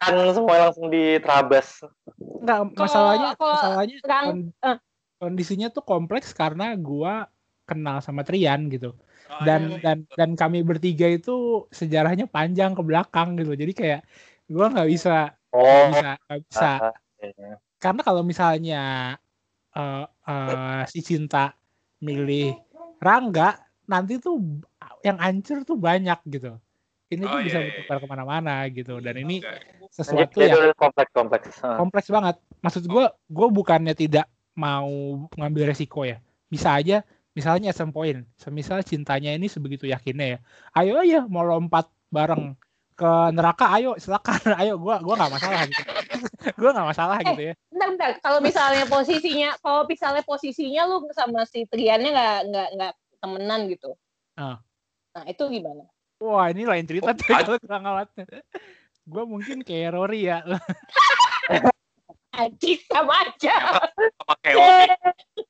kan 0.00 0.14
semua 0.32 0.56
langsung 0.68 0.86
diterabas. 0.88 1.82
nggak 2.16 2.60
masalahnya 2.78 3.30
kalau 3.34 3.52
masalahnya 3.56 3.96
kon- 4.04 4.52
eh. 4.62 4.76
kondisinya 5.18 5.68
tuh 5.72 5.82
kompleks 5.82 6.30
karena 6.30 6.76
gua 6.76 7.26
kenal 7.66 7.98
sama 7.98 8.22
Trian 8.22 8.70
gitu 8.70 8.94
Oh, 9.26 9.42
dan 9.42 9.74
iya, 9.74 9.82
dan 9.82 9.98
dan 10.14 10.30
kami 10.38 10.62
bertiga 10.62 11.10
itu 11.10 11.66
sejarahnya 11.74 12.30
panjang 12.30 12.78
ke 12.78 12.82
belakang 12.86 13.34
gitu 13.34 13.58
jadi 13.58 13.72
kayak 13.74 14.00
gua 14.46 14.70
nggak 14.70 14.86
bisa 14.86 15.34
nggak 15.50 15.66
Oh, 15.66 15.86
bisa 15.90 16.10
nggak 16.14 16.40
bisa 16.46 16.70
ah, 16.78 16.94
iya. 17.18 17.52
karena 17.82 18.00
kalau 18.06 18.22
misalnya 18.22 18.82
eh, 19.76 20.04
eh, 20.08 20.82
si 20.88 21.00
cinta 21.04 21.52
milih 22.00 22.56
Rangga 22.96 23.60
nanti 23.86 24.16
tuh 24.16 24.40
yang 25.04 25.20
ancur 25.20 25.62
tuh 25.62 25.76
banyak 25.76 26.18
gitu. 26.32 26.56
Ini 27.06 27.22
Oh, 27.22 27.38
tuh 27.38 27.40
bisa 27.46 27.62
iya, 27.62 27.70
iya. 27.70 27.72
bertukar 27.78 27.96
ke 28.02 28.06
mana-mana 28.10 28.54
gitu. 28.72 28.98
Dan 28.98 29.14
ini 29.22 29.38
Oke. 29.38 29.86
sesuatu 29.94 30.42
yang 30.42 30.74
kompleks 30.74 31.12
kompleks. 31.14 31.48
Kompleks 31.62 32.08
banget. 32.10 32.36
Maksud 32.64 32.82
gue 32.90 33.04
gue 33.30 33.48
bukannya 33.52 33.94
tidak 33.94 34.26
mau 34.58 34.90
ngambil 35.38 35.70
resiko 35.70 36.02
ya. 36.02 36.18
Bisa 36.50 36.74
aja 36.74 37.06
misalnya 37.38 37.70
at 37.70 37.78
some 37.78 37.94
point. 37.94 38.26
Semisal 38.34 38.82
cintanya 38.82 39.30
ini 39.36 39.46
sebegitu 39.46 39.86
yakinnya 39.86 40.26
ya. 40.26 40.38
Ayo 40.74 40.98
aja 40.98 41.28
mau 41.30 41.46
lompat 41.46 41.86
bareng 42.10 42.58
ke 42.96 43.12
neraka 43.36 43.66
ayo 43.76 44.00
silakan 44.00 44.40
ayo 44.64 44.80
gua 44.80 44.98
gua 45.04 45.14
nggak 45.20 45.32
masalah 45.36 45.60
gitu 45.68 45.82
gua 46.60 46.70
nggak 46.72 46.88
masalah 46.88 47.18
gitu 47.20 47.42
ya 47.52 47.54
Bentar, 47.68 47.88
bentar. 47.92 48.10
Kalau 48.24 48.40
misalnya 48.40 48.88
posisinya, 48.88 49.52
kalau 49.60 49.84
misalnya 49.84 50.24
posisinya 50.24 50.82
lu 50.88 51.04
sama 51.12 51.44
si 51.44 51.68
Triannya 51.68 52.08
nggak 52.08 52.38
nggak 52.48 52.68
nggak 52.72 52.92
temenan 53.20 53.60
gitu. 53.68 53.92
Ah. 54.40 54.64
Nah 55.12 55.24
itu 55.28 55.44
gimana? 55.52 55.84
wah 56.20 56.48
ini 56.48 56.64
lain 56.64 56.86
cerita 56.88 57.12
tuh 57.12 57.28
Oh, 57.28 57.40
kalau 57.44 57.58
kurang 57.60 57.84
gue 59.06 59.22
mungkin 59.22 59.62
kayak 59.62 59.94
Rory 59.94 60.26
ya 60.26 60.42
Anjing 62.36 62.78
sama 62.84 63.12
aja. 63.24 63.56
Sama 64.12 64.34
chaotic. 64.44 64.98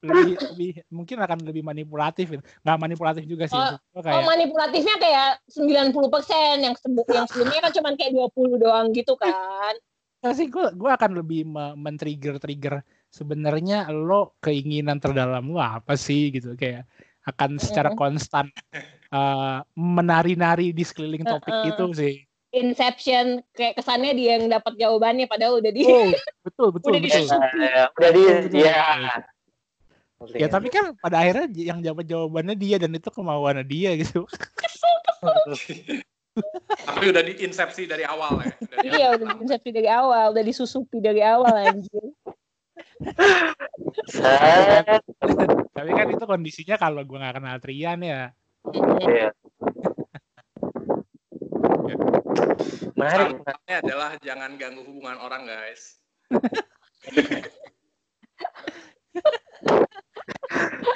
lebih 0.06 0.34
lebih 0.54 0.70
mungkin 0.86 1.16
akan 1.18 1.38
lebih 1.42 1.62
manipulatif 1.62 2.26
gitu. 2.30 2.42
nggak 2.62 2.78
manipulatif 2.78 3.24
juga 3.26 3.50
sih 3.50 3.58
Oh, 3.58 3.74
gua 3.90 3.98
Oh 3.98 4.02
kayak 4.04 4.26
manipulatifnya 4.28 4.96
kayak 5.00 5.28
90% 5.50 6.56
yang 6.62 6.74
sebe- 6.78 7.08
yang 7.10 7.26
sebelumnya 7.26 7.60
kan 7.64 7.72
cuma 7.74 7.88
kayak 7.96 8.12
20 8.14 8.60
doang 8.60 8.86
gitu 8.94 9.14
kan. 9.18 9.74
Nggak 10.22 10.34
sih 10.36 10.46
gue 10.46 10.66
gue 10.74 10.90
akan 10.90 11.10
lebih 11.16 11.40
me- 11.46 11.74
men-trigger 11.74 12.38
trigger 12.38 12.82
sebenarnya 13.08 13.88
lo 13.88 14.36
keinginan 14.38 14.98
terdalam 14.98 15.48
lo 15.48 15.58
apa 15.58 15.94
sih 15.94 16.28
gitu 16.30 16.54
kayak 16.54 16.84
akan 17.26 17.58
secara 17.58 17.90
Mm-mm. 17.90 17.98
konstan 17.98 18.46
uh, 19.10 19.62
menari-nari 19.74 20.70
di 20.70 20.84
sekeliling 20.86 21.24
topik 21.24 21.50
Uh-uh. 21.50 21.70
itu 21.72 21.84
sih 21.94 22.14
Inception 22.54 23.42
kayak 23.52 23.78
kesannya 23.78 24.12
dia 24.14 24.38
yang 24.38 24.46
dapat 24.48 24.78
jawabannya 24.78 25.26
padahal 25.26 25.58
udah 25.58 25.72
di 25.74 25.82
Oh, 25.86 26.10
betul 26.46 26.68
betul 26.72 26.90
Udah 26.94 27.00
betul. 27.02 27.24
disusun. 27.26 27.40
Nah, 27.42 27.50
ya, 27.52 27.84
udah 27.90 28.10
di 28.10 28.22
Betul, 28.22 28.42
betul. 28.46 28.60
ya. 28.62 28.84
Ya 30.32 30.48
tapi 30.48 30.68
kan 30.72 30.96
pada 30.96 31.20
akhirnya 31.20 31.46
yang 31.52 31.84
jawab 31.84 32.00
jawabannya 32.08 32.56
dia 32.56 32.80
dan 32.80 32.96
itu 32.96 33.12
kemauannya 33.12 33.64
dia 33.68 33.92
gitu. 34.00 34.24
Tapi 36.86 37.04
udah 37.12 37.22
diinsepsi 37.24 37.84
dari 37.84 38.04
awal 38.08 38.40
ya. 38.40 38.54
Dari 38.64 38.86
iya 38.96 39.06
udah 39.12 39.26
di 39.28 39.36
Inception 39.44 39.74
dari 39.76 39.90
awal 39.92 40.32
udah 40.32 40.44
disusupi 40.44 40.98
dari 41.04 41.20
awal 41.20 41.52
anjir 41.52 42.04
tapi 45.76 45.90
kan 45.92 46.06
itu 46.08 46.24
kondisinya 46.24 46.76
kalau 46.80 47.04
gue 47.04 47.18
nggak 47.18 47.36
kenal 47.40 47.56
Trian 47.60 48.00
ya. 48.00 48.22
Iya. 49.04 49.28
Menarik. 52.96 53.38
Sarannya 53.44 53.76
adalah 53.84 54.10
jangan 54.24 54.50
ganggu 54.58 54.82
hubungan 54.82 55.16
orang 55.20 55.46
guys. 55.46 56.00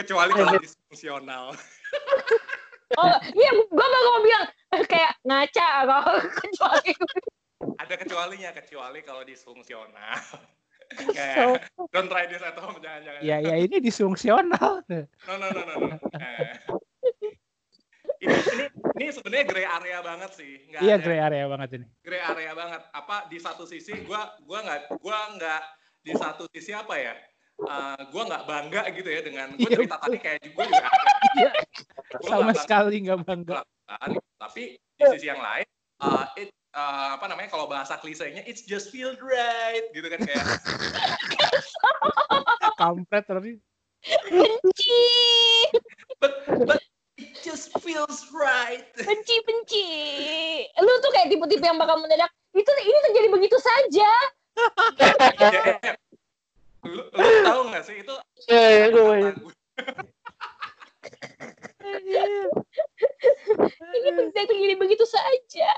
Kecuali 0.00 0.32
kalau 0.34 0.58
disfungsional. 0.58 1.44
oh 2.98 3.16
iya 3.38 3.50
gua 3.70 3.86
baru 3.86 4.08
mau 4.10 4.20
bilang 4.26 4.44
kayak 4.90 5.14
ngaca 5.22 5.66
kalau 5.86 6.18
kecuali 6.42 6.90
Ada 7.78 7.94
kecualinya 8.00 8.50
kecuali 8.56 8.98
kalau 9.04 9.22
disfungsional. 9.22 10.16
Kayak 11.14 11.70
don't 11.94 12.10
try 12.10 12.26
this 12.26 12.42
at 12.42 12.58
home 12.58 12.82
jangan 12.82 13.06
jangan. 13.06 13.20
Ya 13.22 13.38
ya 13.38 13.62
ini 13.62 13.78
disfungsional. 13.78 14.82
No 14.90 15.06
no 15.38 15.46
no 15.54 15.62
no. 15.62 15.74
no. 15.86 15.96
Eh. 16.18 16.50
Ini 18.20 18.36
ini 18.36 18.64
ini 19.00 19.06
sebenarnya 19.10 19.44
gray 19.48 19.64
area 19.64 19.98
banget 20.04 20.30
sih. 20.36 20.52
Nggak 20.68 20.80
Iya 20.84 20.94
ada- 20.94 21.04
gray 21.04 21.20
area 21.20 21.44
banget 21.48 21.68
ini. 21.80 21.86
gray 22.04 22.20
area 22.20 22.52
banget. 22.52 22.80
Apa 22.92 23.16
di 23.26 23.38
satu 23.40 23.64
sisi 23.64 23.96
gua 24.04 24.36
gua 24.44 24.60
nggak 24.60 24.80
gua 25.00 25.18
nggak 25.34 25.62
di 26.00 26.12
satu 26.14 26.44
sisi 26.52 26.72
apa 26.72 26.94
ya? 26.96 27.14
eh, 27.60 28.00
gua 28.08 28.22
nggak 28.24 28.44
bangga 28.48 28.82
gitu 28.88 29.04
ya 29.04 29.20
dengan 29.20 29.52
gue 29.52 29.68
Iya, 29.68 29.84
cerita 29.84 29.96
tadi 30.00 30.16
kayak 30.16 30.48
gue 30.48 30.64
juga 30.64 30.88
ada. 30.88 31.10
Iya. 31.36 31.50
Gua 32.16 32.28
Sama 32.32 32.52
sekali 32.56 32.96
nggak 33.04 33.20
bangga. 33.20 33.60
tapi 34.40 34.62
di 34.96 35.04
sisi 35.12 35.28
yang 35.28 35.44
lain 35.44 35.68
eh, 36.00 36.26
it 36.40 36.48
eh, 36.48 37.08
apa 37.12 37.24
namanya 37.28 37.52
kalau 37.52 37.68
bahasa 37.68 38.00
klisenya 38.00 38.40
it's 38.48 38.64
just 38.64 38.88
feel 38.88 39.12
right 39.20 39.84
gitu 39.92 40.08
kan 40.08 40.20
kayak 40.24 40.40
Kampret 42.76 43.28
tapi 43.28 43.60
benci 44.32 45.00
but 46.16 46.32
but 46.64 46.80
it 47.20 47.36
just 47.44 47.68
feels 47.84 48.24
right. 48.32 48.88
benci 49.08 49.36
benci. 49.44 49.86
Lu 50.80 50.92
tuh 51.04 51.10
kayak 51.12 51.28
tipe-tipe 51.28 51.64
yang 51.64 51.76
bakal 51.76 52.00
mendadak 52.00 52.32
itu 52.56 52.70
ini 52.82 52.98
terjadi 53.12 53.28
begitu 53.30 53.58
saja. 53.60 54.10
Lu, 56.80 56.96
lu 56.96 57.28
tahu 57.44 57.60
nggak 57.68 57.84
sih? 57.84 58.00
Itu 58.00 58.16
Iya, 58.48 58.68
iya, 58.72 58.86
gue. 58.88 59.16
ini 64.00 64.10
bisa 64.16 64.40
terjadi 64.48 64.74
begitu 64.80 65.04
saja. 65.04 65.70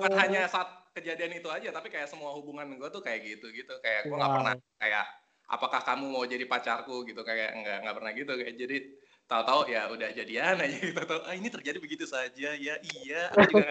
Bukan 0.00 0.16
hanya 0.16 0.48
saat 0.48 0.88
kejadian 0.96 1.36
itu 1.36 1.48
aja 1.52 1.68
tapi 1.76 1.92
kayak 1.92 2.08
semua 2.08 2.32
hubungan 2.32 2.72
gue 2.80 2.88
tuh 2.88 3.04
kayak 3.04 3.20
gitu 3.36 3.52
gitu. 3.52 3.76
Kayak 3.84 4.08
gue 4.08 4.16
nggak 4.16 4.32
Wow. 4.32 4.38
pernah 4.40 4.54
kayak 4.80 5.04
apakah 5.46 5.80
kamu 5.84 6.04
mau 6.08 6.24
jadi 6.24 6.44
pacarku? 6.48 7.04
gitu. 7.04 7.20
Kayak 7.20 7.52
nggak 7.52 7.76
nggak 7.84 7.96
pernah 8.00 8.12
gitu 8.16 8.32
kayak. 8.32 8.54
Jadi 8.56 8.76
tahu-tahu 9.26 9.66
ya 9.66 9.90
udah 9.90 10.08
jadian 10.14 10.54
aja 10.56 10.76
gitu 10.78 11.02
tahu 11.02 11.20
ah 11.26 11.34
ini 11.34 11.50
terjadi 11.50 11.78
begitu 11.82 12.06
saja 12.06 12.54
ya 12.54 12.78
iya 13.02 13.22
aku 13.34 13.42
juga 13.50 13.70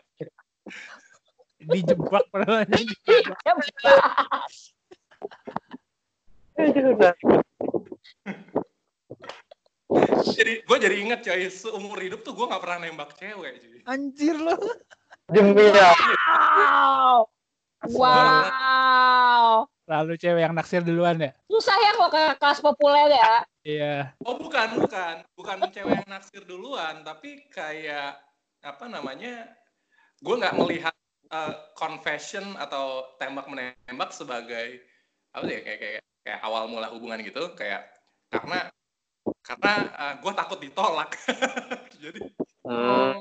dijebak 1.72 2.24
padahal 2.30 2.67
dijebak. 2.67 3.40
Udah. 6.56 7.14
jadi 10.35 10.53
gue 10.61 10.77
jadi 10.77 10.95
inget 11.00 11.19
coy 11.24 11.48
seumur 11.48 11.98
hidup 12.03 12.22
tuh 12.22 12.35
gue 12.35 12.45
nggak 12.45 12.61
pernah 12.61 12.77
nembak 12.84 13.16
cewek 13.16 13.64
cuy 13.64 13.80
Anjir 13.85 14.35
loh. 14.35 14.58
Demi 15.30 15.72
ya. 15.72 15.93
wow 16.75 17.19
wow 17.95 19.66
Lalu 19.85 20.17
cewek 20.17 20.42
yang 20.42 20.58
naksir 20.58 20.82
duluan 20.82 21.22
ya? 21.22 21.32
susah 21.45 21.77
ya 21.77 21.92
kalau 21.95 22.11
ke 22.11 22.24
kelas 22.42 22.59
populer 22.59 23.14
ya 23.14 23.45
Iya. 23.66 24.14
oh 24.22 24.38
bukan 24.38 24.77
bukan. 24.77 25.26
Bukan 25.34 25.58
cewek 25.74 25.94
yang 25.98 26.10
naksir 26.10 26.45
duluan 26.45 27.02
tapi 27.02 27.50
kayak 27.50 28.22
apa 28.61 28.85
namanya 28.85 29.50
gue 30.22 30.35
nggak 30.38 30.58
melihat 30.61 30.95
eh, 31.34 31.53
confession 31.74 32.53
atau 32.61 33.18
tembak 33.18 33.50
menembak 33.50 34.14
sebagai 34.14 34.85
apa 35.34 35.44
sih 35.50 35.56
ya, 35.58 35.61
kayak 35.66 35.80
kayak 35.82 36.02
kayak 36.22 36.40
awal 36.45 36.69
mula 36.69 36.94
hubungan 36.94 37.26
gitu. 37.26 37.58
Kayak 37.58 37.90
karena 38.30 38.69
karena 39.42 39.74
gue 40.22 40.34
takut 40.38 40.60
ditolak. 40.61 41.18
Jadi 42.06 42.22
Hmm. 42.66 43.14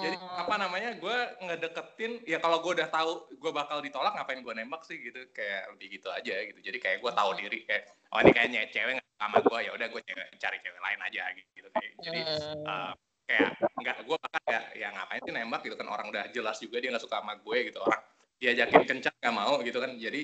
jadi 0.00 0.16
apa 0.16 0.54
namanya 0.56 0.96
gue 0.96 1.16
ngedeketin 1.44 2.24
ya 2.24 2.40
kalau 2.40 2.64
gue 2.64 2.80
udah 2.80 2.88
tahu 2.88 3.28
gue 3.28 3.52
bakal 3.52 3.84
ditolak 3.84 4.16
ngapain 4.16 4.40
gue 4.40 4.54
nembak 4.56 4.88
sih 4.88 4.96
gitu. 4.96 5.20
Kayak 5.36 5.76
lebih 5.76 6.00
gitu 6.00 6.08
aja 6.08 6.34
gitu. 6.48 6.60
Jadi 6.64 6.78
kayak 6.80 6.98
gue 7.04 7.12
tahu 7.12 7.30
diri 7.36 7.68
kayak 7.68 7.92
oh 8.16 8.24
ini 8.24 8.32
kayaknya 8.32 8.60
cewek 8.72 8.96
nggak 8.96 9.08
sama 9.20 9.38
gue 9.44 9.58
ya 9.68 9.70
udah 9.76 9.86
gue 9.92 10.00
cari 10.40 10.56
cewek 10.64 10.80
lain 10.80 11.00
aja 11.04 11.22
gitu. 11.36 11.68
Jadi 12.00 12.20
eh, 12.24 12.92
kayak 13.28 13.50
nggak 13.84 13.96
gue 14.08 14.16
bahkan 14.16 14.42
ya, 14.48 14.60
ya 14.72 14.88
ngapain 14.96 15.20
sih 15.28 15.32
nembak 15.36 15.60
gitu 15.68 15.76
kan. 15.76 15.86
Orang 15.92 16.06
udah 16.08 16.24
jelas 16.32 16.56
juga 16.56 16.76
dia 16.80 16.88
nggak 16.88 17.04
suka 17.04 17.20
sama 17.20 17.36
gue 17.36 17.56
gitu. 17.68 17.78
Orang 17.84 18.02
diajakin 18.40 18.82
kencan 18.88 19.14
nggak 19.20 19.34
mau 19.36 19.60
gitu 19.60 19.76
kan. 19.76 19.92
Jadi 20.00 20.20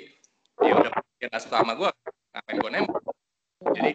ya 0.64 0.72
udah 0.72 0.92
dia 1.20 1.26
nggak 1.28 1.44
suka 1.44 1.60
sama 1.60 1.76
gue 1.76 1.90
ngapain 2.32 2.56
gue 2.56 2.70
nembak? 2.72 3.02
Jadi 3.76 3.90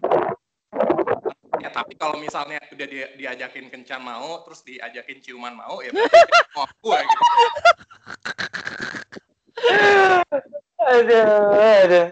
ya 1.61 1.69
tapi 1.69 1.93
kalau 1.93 2.17
misalnya 2.17 2.57
udah 2.73 2.87
dia 2.89 3.05
diajakin 3.13 3.69
kencan 3.69 4.01
mau 4.01 4.41
terus 4.41 4.65
diajakin 4.65 5.21
ciuman 5.21 5.53
mau 5.53 5.77
ya 5.85 5.93
mau 6.57 6.65
gue 6.65 6.99
gitu. 7.05 7.23
Aduh, 10.81 11.53
aduh. 11.53 12.07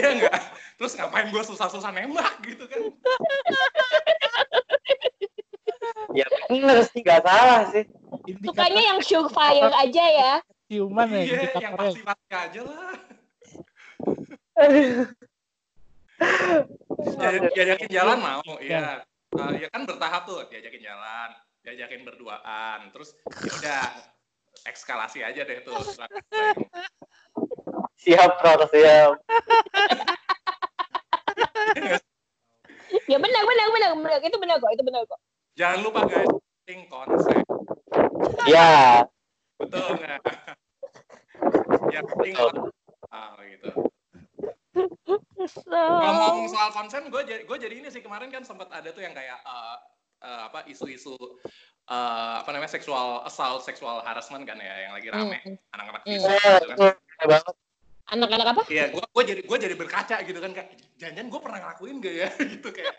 iya 0.00 0.08
enggak 0.16 0.40
terus 0.80 0.96
ngapain 0.96 1.28
gue 1.28 1.42
susah-susah 1.44 1.92
nembak 1.92 2.40
gitu 2.48 2.64
kan? 2.64 2.80
Ya 6.16 6.26
bener 6.48 6.82
sih, 6.88 7.04
gak 7.04 7.22
salah 7.22 7.68
sih. 7.70 7.84
sukanya 8.40 8.82
yang 8.94 8.98
surefire 9.04 9.70
aja 9.76 10.04
ya. 10.08 10.34
Ciuman 10.72 11.12
ya 11.12 11.22
iya 11.22 11.40
yang 11.60 11.76
pasti 11.76 12.00
pasti 12.00 12.32
aja 12.32 12.60
lah. 12.64 12.96
Aduh. 14.56 15.12
Ya, 17.20 17.28
diajakin 17.54 17.88
jalan 17.88 18.18
mau 18.20 18.42
ya 18.60 19.04
Eh, 19.30 19.62
ya 19.62 19.68
kan 19.70 19.86
bertahap 19.86 20.26
tuh 20.26 20.42
diajakin 20.50 20.82
jalan 20.82 21.30
diajakin 21.62 22.02
berduaan 22.02 22.90
terus 22.90 23.14
ya 23.46 23.52
udah 23.62 23.82
ekskalasi 24.66 25.22
aja 25.22 25.46
deh 25.46 25.62
tuh. 25.62 25.78
Siap, 28.00 28.32
Ror, 28.42 28.66
siap. 28.74 29.12
ya 33.06 33.18
benar 33.22 33.42
benar 33.46 33.66
benar 33.70 33.90
benar. 33.94 34.18
Itu 34.18 34.38
benar 34.42 34.56
kok 34.58 34.72
itu 34.74 34.82
benar 34.82 35.02
kok. 35.06 35.20
Jangan 35.54 35.78
lupa 35.86 36.00
guys 36.10 36.30
penting 36.66 36.80
konsep. 36.90 37.44
Ya. 38.50 39.06
betul 39.62 39.94
nggak? 39.94 40.20
Ya 41.94 42.00
penting 42.02 42.34
konsep. 42.34 42.74
Ah, 43.14 43.38
gitu 43.46 43.70
Kalau 44.70 46.14
ngomong 46.14 46.46
soal 46.46 46.70
konsen, 46.70 47.10
gue 47.10 47.22
jadi 47.26 47.42
gue 47.42 47.56
jadi 47.58 47.74
ini 47.74 47.88
sih 47.90 48.02
kemarin 48.04 48.30
kan 48.30 48.46
sempat 48.46 48.70
ada 48.70 48.94
tuh 48.94 49.02
yang 49.02 49.10
kayak 49.10 49.38
eh, 49.42 49.76
eh, 50.22 50.40
apa 50.46 50.62
isu-isu 50.70 51.16
eh, 51.90 52.34
apa 52.38 52.48
namanya 52.54 52.70
seksual 52.70 53.26
assault, 53.26 53.66
seksual 53.66 54.04
harassment 54.06 54.46
kan 54.46 54.60
ya 54.60 54.86
yang 54.88 54.92
lagi 54.94 55.08
rame 55.10 55.38
Hmm. 55.42 55.56
anak-anak 55.74 56.02
Hmm. 56.06 56.14
isu 56.14 56.28
Eh, 56.30 56.38
gitu 56.38 56.66
kan. 56.70 56.76
itu 56.78 56.86
keren 57.18 57.28
banget. 57.28 57.54
anak-anak 58.10 58.48
apa 58.58 58.62
Iya, 58.66 58.84
gue 58.90 59.04
gue 59.06 59.24
jadi 59.26 59.42
gue 59.46 59.58
jadi 59.58 59.74
berkaca 59.78 60.16
gitu 60.26 60.38
kan 60.38 60.50
kayak 60.50 60.68
jangan-jangan 60.98 61.28
gue 61.30 61.40
pernah 61.42 61.58
ngelakuin 61.62 61.96
gak 62.02 62.14
ya 62.14 62.28
gitu 62.58 62.68
kayak. 62.70 62.94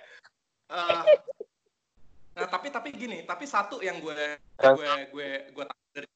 eh, 0.72 1.04
nah 2.32 2.48
tapi 2.48 2.68
tapi 2.72 2.90
gini, 2.96 3.28
tapi 3.28 3.44
satu 3.44 3.84
yang 3.84 4.00
gue 4.00 4.16
gue 4.56 4.90
gue 5.12 5.30
gue 5.52 5.64
dari 5.92 6.08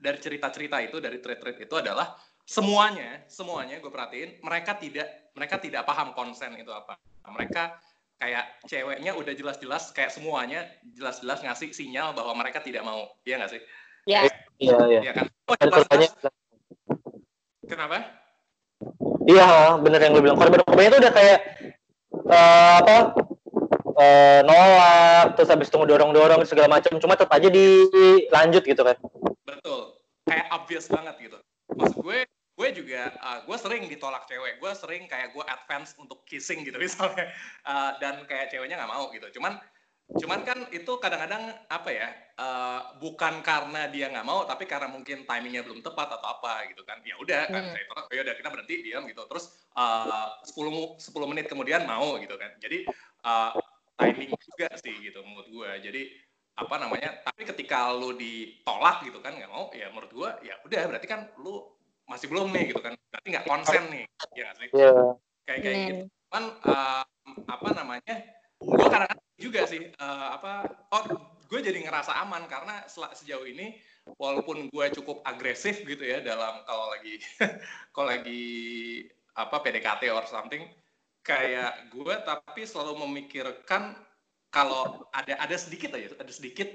dari 0.00 0.18
cerita-cerita 0.20 0.80
itu 0.80 0.96
dari 0.96 1.20
thread-thread 1.20 1.60
itu 1.60 1.74
adalah 1.76 2.16
semuanya 2.48 3.28
semuanya 3.28 3.76
gue 3.76 3.92
perhatiin 3.92 4.40
mereka 4.40 4.80
tidak 4.80 5.28
mereka 5.36 5.60
tidak 5.60 5.84
paham 5.84 6.16
konsen 6.16 6.56
itu 6.56 6.72
apa. 6.72 6.96
Mereka 7.28 7.76
kayak 8.18 8.64
ceweknya 8.66 9.14
udah 9.14 9.36
jelas-jelas 9.36 9.94
kayak 9.94 10.10
semuanya 10.10 10.66
jelas-jelas 10.96 11.44
ngasih 11.44 11.70
sinyal 11.70 12.16
bahwa 12.16 12.34
mereka 12.34 12.58
tidak 12.64 12.82
mau, 12.82 13.06
iya 13.22 13.38
nggak 13.38 13.52
sih? 13.52 13.62
ya 14.08 14.26
Iya, 14.58 14.78
iya. 14.90 15.00
Iya 15.06 15.12
kan? 15.14 15.26
Oh, 15.46 15.54
Dan 15.54 15.70
korbannya, 15.70 16.08
jelas-jelas. 16.10 16.34
Kenapa? 17.68 17.96
iya, 19.28 19.78
bener 19.78 20.00
yang 20.02 20.18
lu 20.18 20.24
bilang. 20.24 20.38
Korban-korbannya 20.40 20.90
itu 20.90 20.98
udah 20.98 21.12
kayak, 21.14 21.38
eh, 22.10 22.74
apa, 22.82 22.96
eh, 23.98 24.40
nolak 24.46 25.34
terus 25.34 25.50
habis 25.50 25.68
itu 25.68 25.76
ngedorong-dorong 25.78 26.42
segala 26.46 26.78
macam 26.78 26.96
cuma 27.02 27.18
tetap 27.18 27.34
aja 27.34 27.50
dilanjut 27.50 28.62
gitu 28.62 28.82
kan 28.86 28.96
betul 29.42 29.98
kayak 30.22 30.46
obvious 30.54 30.86
banget 30.86 31.14
gitu 31.18 31.38
maksud 31.74 31.98
gue 32.02 32.18
gue 32.58 32.68
juga 32.74 33.14
uh, 33.22 33.38
gue 33.46 33.54
sering 33.54 33.86
ditolak 33.86 34.26
cewek. 34.26 34.58
Gue 34.58 34.72
sering 34.74 35.06
kayak 35.06 35.30
gue 35.30 35.44
advance 35.46 35.94
untuk 35.94 36.26
kissing 36.26 36.66
gitu 36.66 36.74
misalnya. 36.86 37.30
Uh, 37.62 37.94
dan 38.02 38.26
kayak 38.26 38.50
ceweknya 38.50 38.82
nggak 38.82 38.90
mau 38.90 39.06
gitu. 39.14 39.38
Cuman 39.38 39.62
cuman 40.08 40.40
kan 40.40 40.64
itu 40.72 40.88
kadang-kadang 40.98 41.52
apa 41.68 41.90
ya 41.92 42.08
uh, 42.40 42.96
bukan 42.96 43.44
karena 43.44 43.92
dia 43.92 44.08
nggak 44.08 44.24
mau 44.24 44.40
tapi 44.48 44.64
karena 44.64 44.88
mungkin 44.88 45.28
timingnya 45.28 45.60
belum 45.62 45.84
tepat 45.84 46.18
atau 46.18 46.28
apa 46.34 46.66
gitu 46.74 46.82
kan. 46.82 46.98
Ya 47.06 47.14
udah 47.22 47.46
kan 47.46 47.62
Hmm. 47.62 47.72
saya 47.78 47.84
tolak 47.86 48.06
ya 48.10 48.20
udah 48.26 48.34
kita 48.34 48.48
berhenti 48.50 48.74
diam 48.82 49.06
gitu. 49.06 49.22
Terus 49.30 49.44
uh, 49.78 50.34
10 50.42 50.58
mu- 50.74 50.96
10 50.98 51.30
menit 51.30 51.46
kemudian 51.46 51.86
mau 51.86 52.18
gitu 52.18 52.34
kan. 52.34 52.50
Jadi 52.58 52.88
uh, 53.22 53.54
timing 53.94 54.34
juga 54.34 54.68
sih 54.82 54.98
gitu 54.98 55.22
menurut 55.22 55.46
gue. 55.46 55.70
Jadi 55.86 56.02
apa 56.58 56.74
namanya 56.74 57.22
tapi 57.22 57.46
ketika 57.46 57.94
lu 57.94 58.18
ditolak 58.18 59.06
gitu 59.06 59.22
kan 59.22 59.30
nggak 59.30 59.46
mau 59.46 59.70
ya 59.70 59.94
menurut 59.94 60.10
gue 60.10 60.30
ya 60.42 60.58
udah 60.66 60.90
berarti 60.90 61.06
kan 61.06 61.30
lu 61.38 61.77
masih 62.08 62.26
belum 62.26 62.48
nih 62.50 62.72
gitu 62.72 62.80
kan 62.80 62.96
berarti 63.12 63.28
nggak 63.28 63.46
konsen 63.46 63.82
nih 63.92 64.04
ya 64.32 64.48
sih 64.56 64.68
Iya. 64.72 64.92
kayak 65.44 65.60
kayak 65.60 65.76
Hmm. 65.76 65.88
gitu 65.88 66.02
cuman 66.28 66.44
uh, 66.60 67.04
apa 67.48 67.68
namanya 67.72 68.14
gue 68.58 68.84
kadang-kadang 68.84 69.22
juga 69.38 69.60
sih 69.64 69.80
uh, 69.96 70.28
apa 70.34 70.52
oh 70.92 71.04
gue 71.48 71.60
jadi 71.62 71.78
ngerasa 71.80 72.12
aman 72.20 72.44
karena 72.44 72.84
sejauh 72.88 73.48
ini 73.48 73.80
walaupun 74.20 74.68
gue 74.68 74.86
cukup 74.92 75.24
agresif 75.24 75.84
gitu 75.84 76.00
ya 76.00 76.20
dalam 76.20 76.60
kalau 76.64 76.92
lagi 76.92 77.20
kalau 77.94 78.08
lagi 78.12 78.44
apa 79.32 79.56
PDKT 79.62 80.08
or 80.10 80.24
something 80.26 80.68
kayak 81.22 81.88
gue 81.88 82.14
tapi 82.24 82.64
selalu 82.64 83.04
memikirkan 83.04 83.96
kalau 84.48 85.04
ada 85.12 85.36
ada 85.36 85.56
sedikit 85.56 85.92
aja 85.92 86.12
ada 86.16 86.32
sedikit 86.32 86.72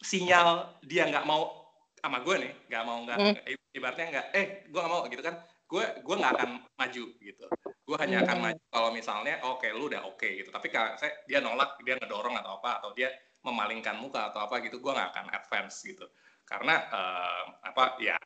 sinyal 0.00 0.78
dia 0.82 1.06
nggak 1.06 1.26
mau 1.26 1.66
sama 1.98 2.22
gue 2.22 2.46
nih 2.46 2.52
nggak 2.70 2.84
mau 2.86 2.98
nggak 3.04 3.18
Hmm. 3.18 3.34
Ibaratnya 3.76 4.06
nggak 4.08 4.26
eh 4.32 4.46
gue 4.72 4.80
nggak 4.80 4.92
mau 4.92 5.04
gitu 5.06 5.22
kan. 5.22 5.36
Gue 5.68 5.84
gue 6.00 6.16
nggak 6.16 6.32
akan 6.40 6.50
maju 6.78 7.04
gitu. 7.20 7.44
Gue 7.86 7.96
hanya 8.00 8.24
akan 8.24 8.36
Hmm. 8.40 8.44
maju 8.50 8.62
kalau 8.72 8.90
misalnya 8.90 9.34
oke 9.44 9.68
lu 9.76 9.92
udah 9.92 10.02
oke 10.08 10.26
gitu. 10.26 10.48
Tapi 10.48 10.72
kalau 10.72 10.96
saya 10.96 11.12
dia 11.28 11.38
nolak 11.44 11.76
dia 11.84 11.94
ngedorong 12.00 12.34
atau 12.40 12.58
apa 12.58 12.80
atau 12.82 12.90
dia 12.96 13.12
memalingkan 13.44 14.00
muka 14.00 14.32
atau 14.34 14.42
apa 14.42 14.58
gitu 14.64 14.80
gue 14.82 14.90
nggak 14.90 15.10
akan 15.14 15.26
advance 15.36 15.84
gitu. 15.84 16.06
Karena 16.48 16.74
eh, 16.90 17.42
apa 17.68 18.00
ya 18.00 18.16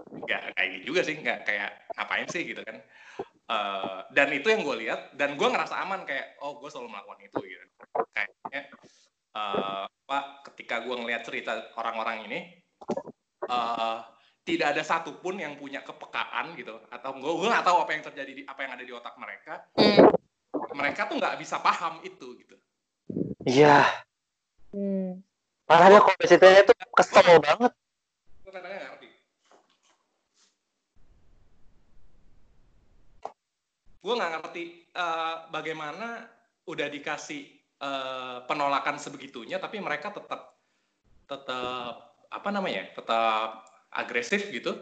nggak 0.00 0.56
kayak 0.56 0.68
gitu 0.74 0.84
juga 0.92 1.00
sih 1.06 1.16
nggak 1.20 1.38
kayak 1.46 1.70
ngapain 1.96 2.28
sih 2.28 2.42
gitu 2.44 2.60
kan. 2.64 2.76
Eh, 3.50 3.98
dan 4.14 4.28
itu 4.30 4.46
yang 4.46 4.62
gue 4.62 4.76
lihat 4.86 5.16
dan 5.18 5.34
gue 5.34 5.48
ngerasa 5.48 5.74
aman 5.82 6.06
kayak 6.06 6.38
oh 6.40 6.60
gue 6.60 6.68
selalu 6.70 6.92
melakukan 6.92 7.20
itu 7.24 7.38
gitu. 7.44 7.64
Kayaknya 8.14 8.62
eh, 9.36 9.84
apa 9.84 10.18
ketika 10.52 10.82
gue 10.84 10.94
ngelihat 10.96 11.22
cerita 11.24 11.52
orang-orang 11.76 12.30
ini 12.30 12.38
eh, 13.48 13.98
tidak 14.44 14.72
ada 14.76 14.82
satupun 14.82 15.36
yang 15.36 15.54
punya 15.60 15.84
kepekaan 15.84 16.56
gitu. 16.56 16.80
Atau 16.88 17.16
gue 17.20 17.32
gue 17.32 17.48
nggak 17.48 17.66
tahu 17.66 17.78
apa 17.84 17.90
yang 17.92 18.04
terjadi 18.04 18.32
di 18.32 18.42
apa 18.48 18.60
yang 18.64 18.72
ada 18.78 18.84
di 18.84 18.92
otak 18.92 19.14
mereka. 19.20 19.54
Hmm. 19.76 20.12
mereka 20.70 21.10
tuh 21.10 21.18
nggak 21.18 21.36
bisa 21.42 21.58
paham 21.58 21.98
itu 22.06 22.26
gitu. 22.40 22.56
Iya. 23.44 23.84
Hmm. 24.70 25.18
dia 25.66 26.00
komisinya 26.02 26.60
itu 26.62 26.72
kesel 26.94 27.26
banget. 27.42 27.72
Gue 28.46 28.52
kadang 28.54 28.70
nggak 28.70 28.86
ngerti. 28.86 29.08
Gue 34.00 34.14
nggak 34.16 34.32
ngerti 34.40 34.64
eh, 34.94 35.34
bagaimana 35.50 36.08
udah 36.70 36.86
dikasih 36.86 37.42
eh, 37.82 38.38
penolakan 38.46 38.96
sebegitunya 38.96 39.58
tapi 39.58 39.82
mereka 39.82 40.14
tetap 40.14 40.54
tetap 41.26 41.94
apa 42.30 42.48
namanya 42.50 42.90
tetap 42.94 43.69
agresif 43.90 44.50
gitu 44.50 44.76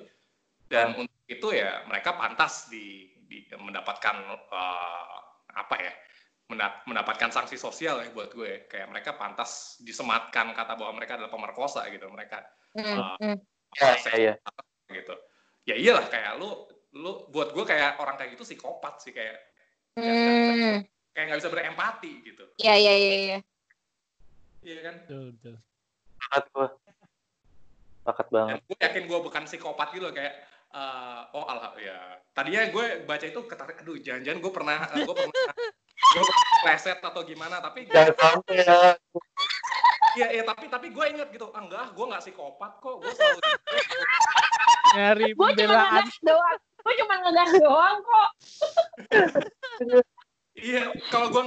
dan 0.69 0.93
untuk 0.93 1.17
itu 1.25 1.49
ya 1.53 1.85
mereka 1.89 2.13
pantas 2.17 2.69
di, 2.69 3.09
di 3.25 3.49
mendapatkan 3.57 4.17
eh, 4.53 5.17
apa 5.57 5.75
ya 5.81 5.93
menda- 6.49 6.81
mendapatkan 6.89 7.29
sanksi 7.33 7.57
sosial 7.61 8.01
ya 8.05 8.09
buat 8.13 8.33
gue 8.33 8.69
kayak 8.69 8.89
mereka 8.89 9.17
pantas 9.17 9.81
disematkan 9.85 10.53
kata 10.57 10.77
bahwa 10.77 10.97
mereka 10.97 11.17
adalah 11.21 11.33
pemerkosa 11.33 11.85
gitu 11.93 12.09
mereka 12.13 12.45
Hmm. 12.77 13.17
Hmm. 13.17 13.37
Iya, 13.81 13.97
iya, 13.97 14.13
iya. 14.15 14.35
gitu 14.93 15.15
ya 15.65 15.75
iyalah 15.75 16.07
kayak 16.13 16.37
lu 16.37 16.69
lu 17.01 17.27
buat 17.33 17.57
gue 17.57 17.65
kayak 17.65 17.97
orang 17.97 18.21
kayak 18.21 18.37
gitu 18.37 18.45
psikopat 18.45 19.01
sih 19.01 19.13
kayak 19.17 19.37
Hmm. 19.99 20.85
kayak 21.11 21.25
nggak 21.33 21.41
bisa 21.43 21.51
berempati 21.51 22.13
gitu 22.23 22.45
Ya 22.61 22.77
ya 22.79 22.93
ya 22.95 23.17
ya. 23.35 23.39
iya 24.63 24.79
kan 24.85 24.95
Betul, 25.09 25.25
betul. 25.35 25.57
Sepakat 28.09 28.27
banget. 28.33 28.57
dan 28.57 28.65
gue 28.65 28.79
yakin 28.81 29.05
gue 29.05 29.19
bukan 29.21 29.43
psikopat 29.45 29.93
gitu 29.93 30.09
loh 30.09 30.17
kayak 30.17 30.33
eh, 30.73 31.21
oh 31.37 31.45
alah 31.45 31.77
ya 31.77 32.17
tadinya 32.33 32.65
gue 32.73 33.05
baca 33.05 33.21
itu 33.21 33.41
ketarik 33.45 33.85
aduh 33.85 34.01
jangan-jangan 34.01 34.41
gue 34.41 34.53
pernah 34.53 34.79
gue 34.97 35.13
pernah 35.13 35.35
gue 35.93 36.25
pleset 36.65 37.05
atau 37.05 37.21
gimana 37.21 37.61
tapi 37.61 37.85
Jangan 37.85 38.17
sampai 38.17 38.65
ya. 38.65 38.97
iya 40.17 40.27
iya 40.33 40.43
tapi 40.49 40.73
tapi 40.73 40.89
gue 40.89 41.05
inget 41.05 41.29
gitu 41.29 41.53
ah, 41.53 41.61
enggak 41.61 41.93
gue 41.93 42.05
nggak 42.09 42.23
psikopat 42.25 42.73
kok 42.81 42.95
gue 42.97 43.13
selalu 43.13 43.41
Nyari 44.89 45.37
Gue 45.37 45.49
cuma 45.53 45.53
pembelaan. 45.53 46.01
ngegas 46.01 46.17
doang. 46.25 46.59
Gue 46.81 46.95
cuma 46.97 47.15
ngegas 47.21 47.53
doang 47.61 47.97
kok. 48.01 48.31
Iya, 50.59 50.83
kalau 51.13 51.29
gue 51.29 51.43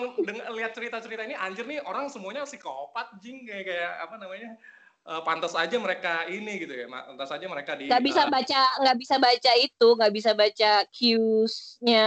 lihat 0.55 0.71
cerita-cerita 0.71 1.25
ini, 1.25 1.35
anjir 1.35 1.65
nih 1.65 1.81
orang 1.83 2.07
semuanya 2.07 2.45
psikopat, 2.45 3.11
jing 3.19 3.43
kayak 3.43 3.65
kayak 3.67 3.91
apa 4.07 4.15
namanya? 4.15 4.55
Eh, 5.01 5.21
pantas 5.21 5.53
aja 5.53 5.75
mereka 5.75 6.25
ini 6.27 6.61
gitu 6.61 6.73
ya, 6.73 6.85
pantas 6.85 7.29
aja 7.29 7.45
mereka 7.45 7.73
di. 7.73 7.87
Gak 7.87 8.01
bisa 8.01 8.25
eh, 8.25 8.29
baca 8.29 8.61
nggak 8.79 8.97
bisa 8.97 9.15
baca 9.17 9.51
itu, 9.57 9.87
nggak 9.97 10.13
bisa 10.13 10.31
baca 10.33 10.71
cues-nya 10.91 12.05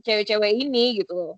cewek-cewek 0.00 0.52
ini 0.58 1.00
gitu. 1.00 1.36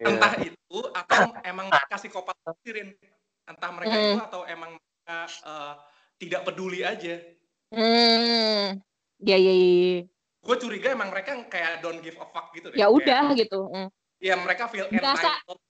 Iya. 0.00 0.16
entah 0.16 0.32
itu 0.40 0.78
atau 0.96 1.28
emang 1.44 1.68
mereka 1.68 2.00
psikopat 2.00 2.32
sendiri, 2.56 2.96
entah 3.44 3.68
mereka 3.68 3.92
Hmm. 3.92 4.06
itu 4.06 4.20
atau 4.24 4.40
emang 4.44 4.70
mereka 4.72 5.18
eh, 5.44 5.74
tidak 6.16 6.40
peduli 6.42 6.80
aja. 6.80 7.20
Hmm. 7.68 8.80
Ya 9.20 9.36
ya 9.36 9.52
ya. 9.52 10.08
Gue 10.40 10.56
curiga 10.56 10.96
emang 10.96 11.12
mereka 11.12 11.36
kayak 11.46 11.84
don't 11.84 12.00
give 12.00 12.16
a 12.16 12.24
fuck 12.26 12.48
gitu 12.50 12.72
deh. 12.72 12.80
Ya 12.80 12.88
Kayak, 12.88 12.96
udah 12.96 13.24
gitu. 13.36 13.60
Hmm. 13.68 13.88
Iya 14.16 14.34
mereka 14.36 14.72
feel 14.72 14.88
Berasa- 14.88 15.36
entitled. 15.36 15.60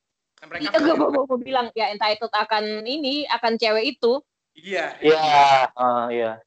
Mereka 0.40 0.62
Iya, 0.62 0.70
feel, 0.72 0.86
gue 0.86 0.94
mau, 0.96 1.26
mau 1.26 1.36
bilang 1.36 1.66
ya 1.74 1.90
entitled 1.90 2.30
akan 2.32 2.64
ini, 2.82 3.26
akan 3.26 3.58
cewek 3.58 3.98
itu. 3.98 4.22
Iya, 4.56 4.96
Iya, 5.00 5.18
ah, 5.74 6.06
iya. 6.10 6.40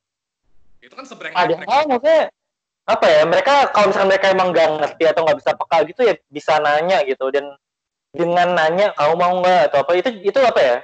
itu 0.84 0.94
kan 0.94 1.06
sebrengek 1.08 1.38
Ada 1.38 1.56
hal 1.64 1.84
maksudnya 1.88 2.28
apa 2.84 3.06
ya? 3.08 3.24
Mereka 3.24 3.72
kalau 3.72 3.88
misalkan 3.90 4.10
mereka 4.12 4.28
emang 4.36 4.52
nggak 4.52 4.70
ngerti 4.80 5.04
atau 5.08 5.22
nggak 5.24 5.40
bisa 5.40 5.52
peka 5.56 5.78
gitu 5.88 6.02
ya 6.04 6.14
bisa 6.28 6.54
nanya 6.60 7.00
gitu 7.08 7.32
dan 7.32 7.46
dengan 8.14 8.54
nanya 8.54 8.92
kamu 8.94 9.16
mau 9.16 9.34
nggak 9.40 9.72
atau 9.72 9.80
apa 9.88 9.92
itu 9.96 10.10
itu 10.20 10.40
apa 10.44 10.62
ya? 10.62 10.78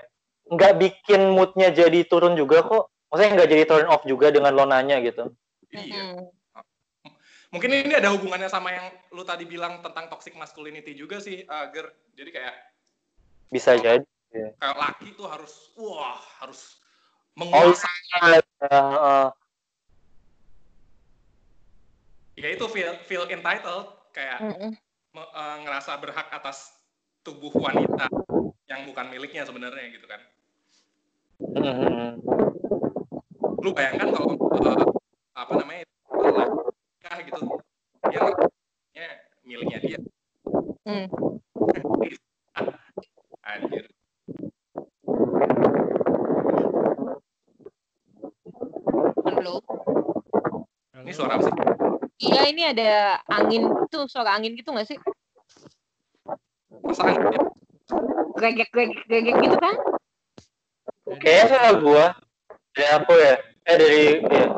Nggak 0.49 0.73
bikin 0.79 1.21
moodnya 1.35 1.69
jadi 1.75 1.99
turun 2.07 2.39
juga 2.39 2.63
kok. 2.63 2.87
Maksudnya 3.11 3.31
nggak 3.35 3.49
jadi 3.51 3.63
turn 3.67 3.87
off 3.91 4.03
juga 4.07 4.31
dengan 4.31 4.55
lo 4.55 4.63
nanya 4.63 5.03
gitu. 5.03 5.27
Iya. 5.75 6.15
Hmm. 6.15 6.31
Mungkin 7.49 7.69
ini 7.73 7.97
ada 7.97 8.13
hubungannya 8.13 8.45
sama 8.45 8.69
yang 8.69 8.93
lu 9.09 9.25
tadi 9.25 9.43
bilang 9.49 9.81
tentang 9.81 10.05
toxic 10.05 10.37
masculinity 10.37 10.93
juga 10.93 11.17
sih, 11.17 11.41
uh, 11.49 11.65
Ger. 11.73 11.89
Jadi 12.13 12.29
kayak 12.29 12.55
Bisa 13.49 13.73
jadi. 13.73 14.05
kayak 14.29 14.77
laki 14.77 15.17
tuh 15.17 15.25
harus 15.25 15.73
wah 15.73 16.21
harus 16.37 16.77
Oh 17.39 17.47
menguasai 17.47 17.99
iya. 18.19 18.39
Uh, 18.67 19.27
ya 22.35 22.51
itu 22.51 22.65
feel 22.67 22.91
feel 23.07 23.23
entitled 23.31 23.87
kayak 24.11 24.43
me- 25.15 25.31
uh, 25.31 25.55
ngerasa 25.63 25.95
berhak 26.03 26.27
atas 26.35 26.75
tubuh 27.23 27.55
wanita 27.55 28.11
yang 28.67 28.83
bukan 28.91 29.07
miliknya 29.07 29.47
sebenarnya 29.47 29.87
gitu 29.95 30.03
kan. 30.03 30.19
uh, 31.63 32.11
Lu 33.63 33.71
bayangkan 33.71 34.11
kalau 34.11 34.35
uh, 34.35 34.83
apa 35.31 35.53
namanya 35.63 35.87
laki 36.11 37.23
gitu 37.31 37.39
dia 38.11 38.23
ya, 38.91 39.09
miliknya 39.47 39.79
dia. 39.79 39.99
Hmm. 40.83 41.07
Anjir. 43.49 43.88
Halo. 49.39 49.63
Ini 50.99 51.15
suara 51.15 51.39
apa 51.39 51.47
sih? 51.47 51.55
Iya 52.27 52.51
ini 52.51 52.59
ada 52.75 53.23
angin 53.31 53.71
tuh 53.87 54.03
suara 54.11 54.35
angin 54.35 54.51
gitu 54.51 54.75
nggak 54.75 54.83
sih? 54.83 54.99
Masa 56.83 57.07
angin? 57.07 57.47
Gregek 58.35 58.67
gregek 58.75 58.99
gregek 59.07 59.39
gitu 59.39 59.55
kan? 59.55 59.79
Kayaknya 61.23 61.55
salah 61.55 61.73
gua. 61.79 62.19
Dari 62.75 62.91
aku 62.91 63.15
ya. 63.15 63.39
Eh 63.63 63.75
dari 63.79 64.19
ya. 64.27 64.51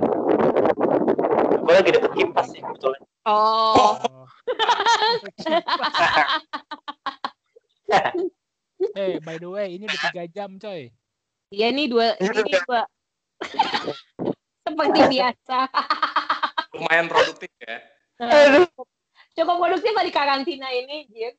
Gua 1.61 1.73
lagi 1.77 1.93
deket 1.93 2.17
kipas 2.17 2.49
sih 2.49 2.65
sebetulnya. 2.65 3.05
Oh. 3.29 4.01
Oh. 4.01 4.25
by 9.29 9.37
the 9.37 9.45
way, 9.45 9.77
ini 9.77 9.85
udah 9.85 10.01
tiga 10.09 10.25
jam 10.25 10.57
coy. 10.57 10.89
Iya 11.53 11.69
nih 11.69 11.85
dua 11.85 12.17
ini 12.17 12.49
dua. 12.65 12.81
Seperti 14.61 14.99
biasa. 15.17 15.59
Lumayan 16.77 17.07
produktif 17.09 17.51
ya. 17.61 17.77
Aduh. 18.21 18.67
Cukup 19.31 19.57
produktif 19.63 19.93
di 19.95 20.11
karantina 20.11 20.67
ini, 20.75 21.07
Jir. 21.07 21.33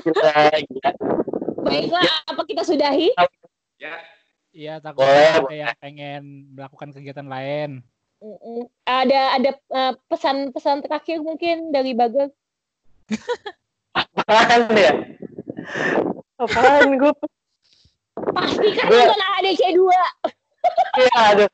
Gila, 0.00 0.32
gila. 0.64 0.90
Baiklah, 1.60 2.08
apa 2.24 2.42
kita 2.48 2.64
sudahi? 2.64 3.12
Ya, 3.76 4.00
Iya, 4.50 4.82
takut 4.82 5.06
Boleh, 5.06 5.30
ada 5.30 5.54
yang 5.54 5.78
pengen 5.78 6.22
melakukan 6.58 6.90
kegiatan 6.90 7.28
lain. 7.30 7.86
Ada 8.84 9.38
ada 9.38 9.50
eh, 9.54 9.94
pesan-pesan 10.10 10.82
terakhir 10.84 11.22
mungkin 11.22 11.70
dari 11.70 11.94
Bagel. 11.94 12.34
Apaan 13.94 14.62
ya? 14.74 14.92
Apaan 16.36 16.98
gue? 16.98 17.14
Pastikan 18.28 18.84
Gua- 18.86 19.06
nonton 19.06 19.20
ADC 19.38 19.62
2. 19.72 19.88
Ya, 21.00 21.18
aduh. 21.32 21.48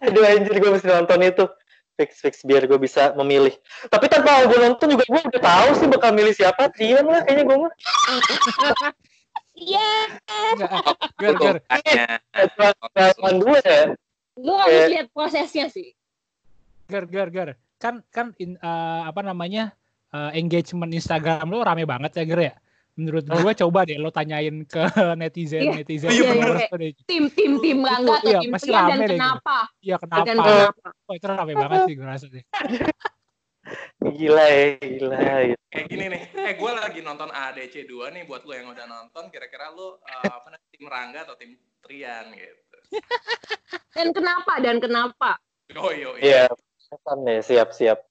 Aduh 0.00 0.22
anjir 0.22 0.56
gue 0.56 0.70
mesti 0.70 0.88
nonton 0.88 1.18
itu. 1.20 1.44
Fix 1.92 2.10
fix 2.18 2.34
biar 2.42 2.64
gue 2.64 2.78
bisa 2.78 3.12
memilih. 3.14 3.52
Tapi 3.86 4.08
tanpa 4.08 4.42
gue 4.44 4.58
nonton 4.58 4.88
juga 4.90 5.04
gue 5.04 5.20
udah 5.28 5.42
tahu 5.42 5.68
sih 5.76 5.86
bakal 5.86 6.10
milih 6.10 6.32
siapa. 6.32 6.72
Trian 6.72 7.04
lah 7.04 7.22
kayaknya 7.22 7.44
gue 7.44 7.56
mah. 7.60 7.72
Iya, 9.52 9.90
Enggak, 10.56 10.70
Ger, 11.20 11.34
ger. 11.36 11.56
Makanya, 11.60 12.04
Pengalaman 12.80 13.34
gue 13.38 13.58
ya. 13.60 13.82
lu 14.40 14.52
harus 14.56 14.82
lihat 14.88 15.06
prosesnya 15.12 15.68
sih. 15.68 15.92
Ger, 16.88 17.04
ger, 17.06 17.28
ger. 17.28 17.48
Kan 17.76 18.00
kan 18.08 18.32
in- 18.38 18.56
eh, 18.56 19.00
apa 19.04 19.20
namanya? 19.20 19.76
eh, 20.08 20.36
engagement 20.36 20.92
Instagram 20.92 21.48
lo 21.48 21.64
rame 21.64 21.84
banget 21.84 22.12
ya, 22.16 22.24
Ger 22.24 22.40
ya? 22.42 22.54
Menurut 22.92 23.24
gua 23.24 23.56
coba 23.56 23.88
deh 23.88 23.96
lo 23.96 24.12
tanyain 24.12 24.68
ke 24.68 24.82
netizen, 25.20 25.64
Iya. 25.64 25.72
netizen 25.80 26.12
Iya, 26.12 26.28
iya, 26.28 26.32
iya. 26.36 26.68
lo 26.68 26.76
deh. 26.76 26.92
Tim 27.08 27.24
tim 27.32 27.52
tim 27.64 27.78
Rangga 27.80 28.20
atau 28.20 28.28
Iya, 28.28 28.40
tim 28.44 28.52
pasti 28.52 28.68
Trian 28.68 28.84
dan 28.84 28.98
deh, 29.00 29.08
kenapa? 29.16 29.56
Iya, 29.80 29.96
Dan 29.96 30.02
kenapa? 30.04 30.24
kenapa? 30.28 30.88
Oh, 31.08 31.14
itu 31.16 31.26
rame 31.26 31.54
banget 31.56 31.80
sih 31.88 31.94
gue 31.96 32.06
rasa 32.06 32.26
deh. 32.28 32.44
Gila 34.02 34.44
ya, 34.44 34.66
gila. 34.82 35.18
ya. 35.22 35.56
kayak 35.72 35.86
gini 35.88 36.04
nih. 36.12 36.22
Eh, 36.34 36.54
gue 36.58 36.70
lagi 36.74 37.00
nonton 37.00 37.30
ADC 37.32 37.74
2 37.88 38.12
nih 38.12 38.22
buat 38.28 38.42
lo 38.44 38.52
yang 38.52 38.68
udah 38.74 38.84
nonton. 38.84 39.32
Kira-kira 39.32 39.72
lo 39.72 40.02
eh, 40.04 40.28
apa 40.28 40.52
namanya, 40.52 40.68
tim 40.68 40.84
Rangga 40.84 41.20
atau 41.24 41.36
tim 41.40 41.56
Trian 41.80 42.28
gitu. 42.34 42.76
Dan 43.96 44.12
kenapa? 44.12 44.52
Dan 44.60 44.76
kenapa? 44.84 45.40
Oh 45.80 45.88
iya, 45.88 46.10
iya. 46.20 46.44
Iya. 46.44 46.44
Deh, 47.24 47.40
siap 47.40 47.72
siap. 47.72 48.04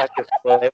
Aduh, 0.00 0.26
boleh. 0.40 0.72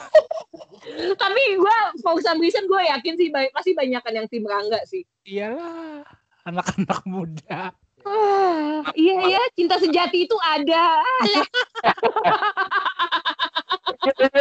Tapi 1.22 1.42
gue 1.56 1.76
for 2.02 2.18
some 2.20 2.42
reason 2.42 2.66
gue 2.66 2.82
yakin 2.90 3.14
sih 3.16 3.28
pasti 3.54 3.72
banyak 3.72 4.02
kan 4.02 4.14
yang 4.14 4.28
tim 4.28 4.44
Rangga 4.44 4.82
sih. 4.84 5.06
Iyalah, 5.26 6.04
anak-anak 6.46 7.00
muda. 7.06 7.72
Ah, 8.02 8.82
iya 8.98 9.38
ya, 9.38 9.42
cinta 9.54 9.78
sejati 9.78 10.26
itu 10.26 10.34
ada. 10.42 11.06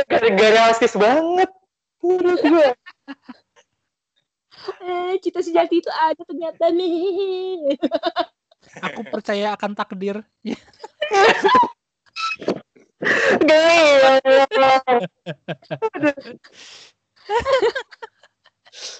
Gara-gara 0.10 0.74
rasis 0.74 0.98
banget. 0.98 1.50
Menurut 2.02 2.42
gue. 2.42 2.70
Eh, 4.82 5.14
cinta 5.22 5.46
sejati 5.46 5.82
itu 5.82 5.92
ada 5.94 6.22
ternyata 6.26 6.74
nih. 6.74 7.78
Aku 8.82 9.06
percaya 9.06 9.54
akan 9.54 9.78
takdir. 9.78 10.26
Gila. 13.42 14.22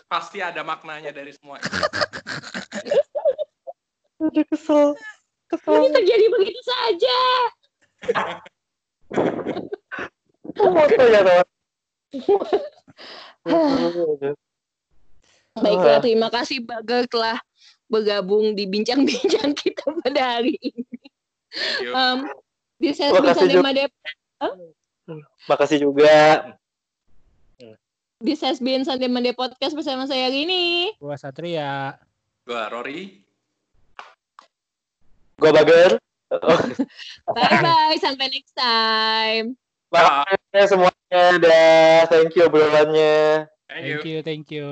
Pasti 0.10 0.42
ada 0.42 0.66
maknanya 0.66 1.14
dari 1.14 1.30
semua. 1.34 1.60
Aduh, 4.22 4.46
kesel. 4.50 4.96
Kesel. 5.50 5.74
Ini 5.82 5.90
terjadi 5.94 6.26
begitu 6.34 6.62
saja. 6.66 7.20
Baiklah, 15.52 16.00
terima 16.00 16.32
kasih 16.32 16.64
Bagel 16.64 17.12
telah 17.12 17.36
bergabung 17.92 18.56
di 18.56 18.72
bincang-bincang 18.72 19.52
kita 19.52 19.84
pada 20.00 20.40
hari 20.40 20.56
ini. 20.64 20.88
Um, 21.92 22.32
been 22.82 22.98
Makasih, 22.98 23.38
Sunday 23.38 23.58
Jo. 23.58 23.62
Made 23.62 23.84
Makasih 25.46 25.78
juga. 25.78 26.18
This 28.22 28.42
has 28.46 28.62
been 28.62 28.86
Sunday 28.86 29.10
Monday 29.10 29.34
Podcast 29.34 29.74
bersama 29.74 30.06
saya 30.06 30.30
Rini. 30.30 30.94
Gua 31.02 31.18
Satria. 31.18 31.98
Gue 32.46 32.62
Rory. 32.70 33.02
Gue 35.42 35.52
Bager. 35.54 35.98
Oh, 36.32 36.62
Bye 37.36 37.60
bye, 37.60 37.98
sampai 38.00 38.32
next 38.32 38.56
time. 38.56 39.58
makasih 39.92 40.64
semuanya. 40.72 41.24
Dah, 41.44 42.08
thank 42.08 42.32
you 42.40 42.48
obrolannya. 42.48 43.52
Thank 43.68 43.84
you. 43.84 44.00
Thank 44.00 44.08
you, 44.08 44.18
thank 44.24 44.48
you. 44.48 44.70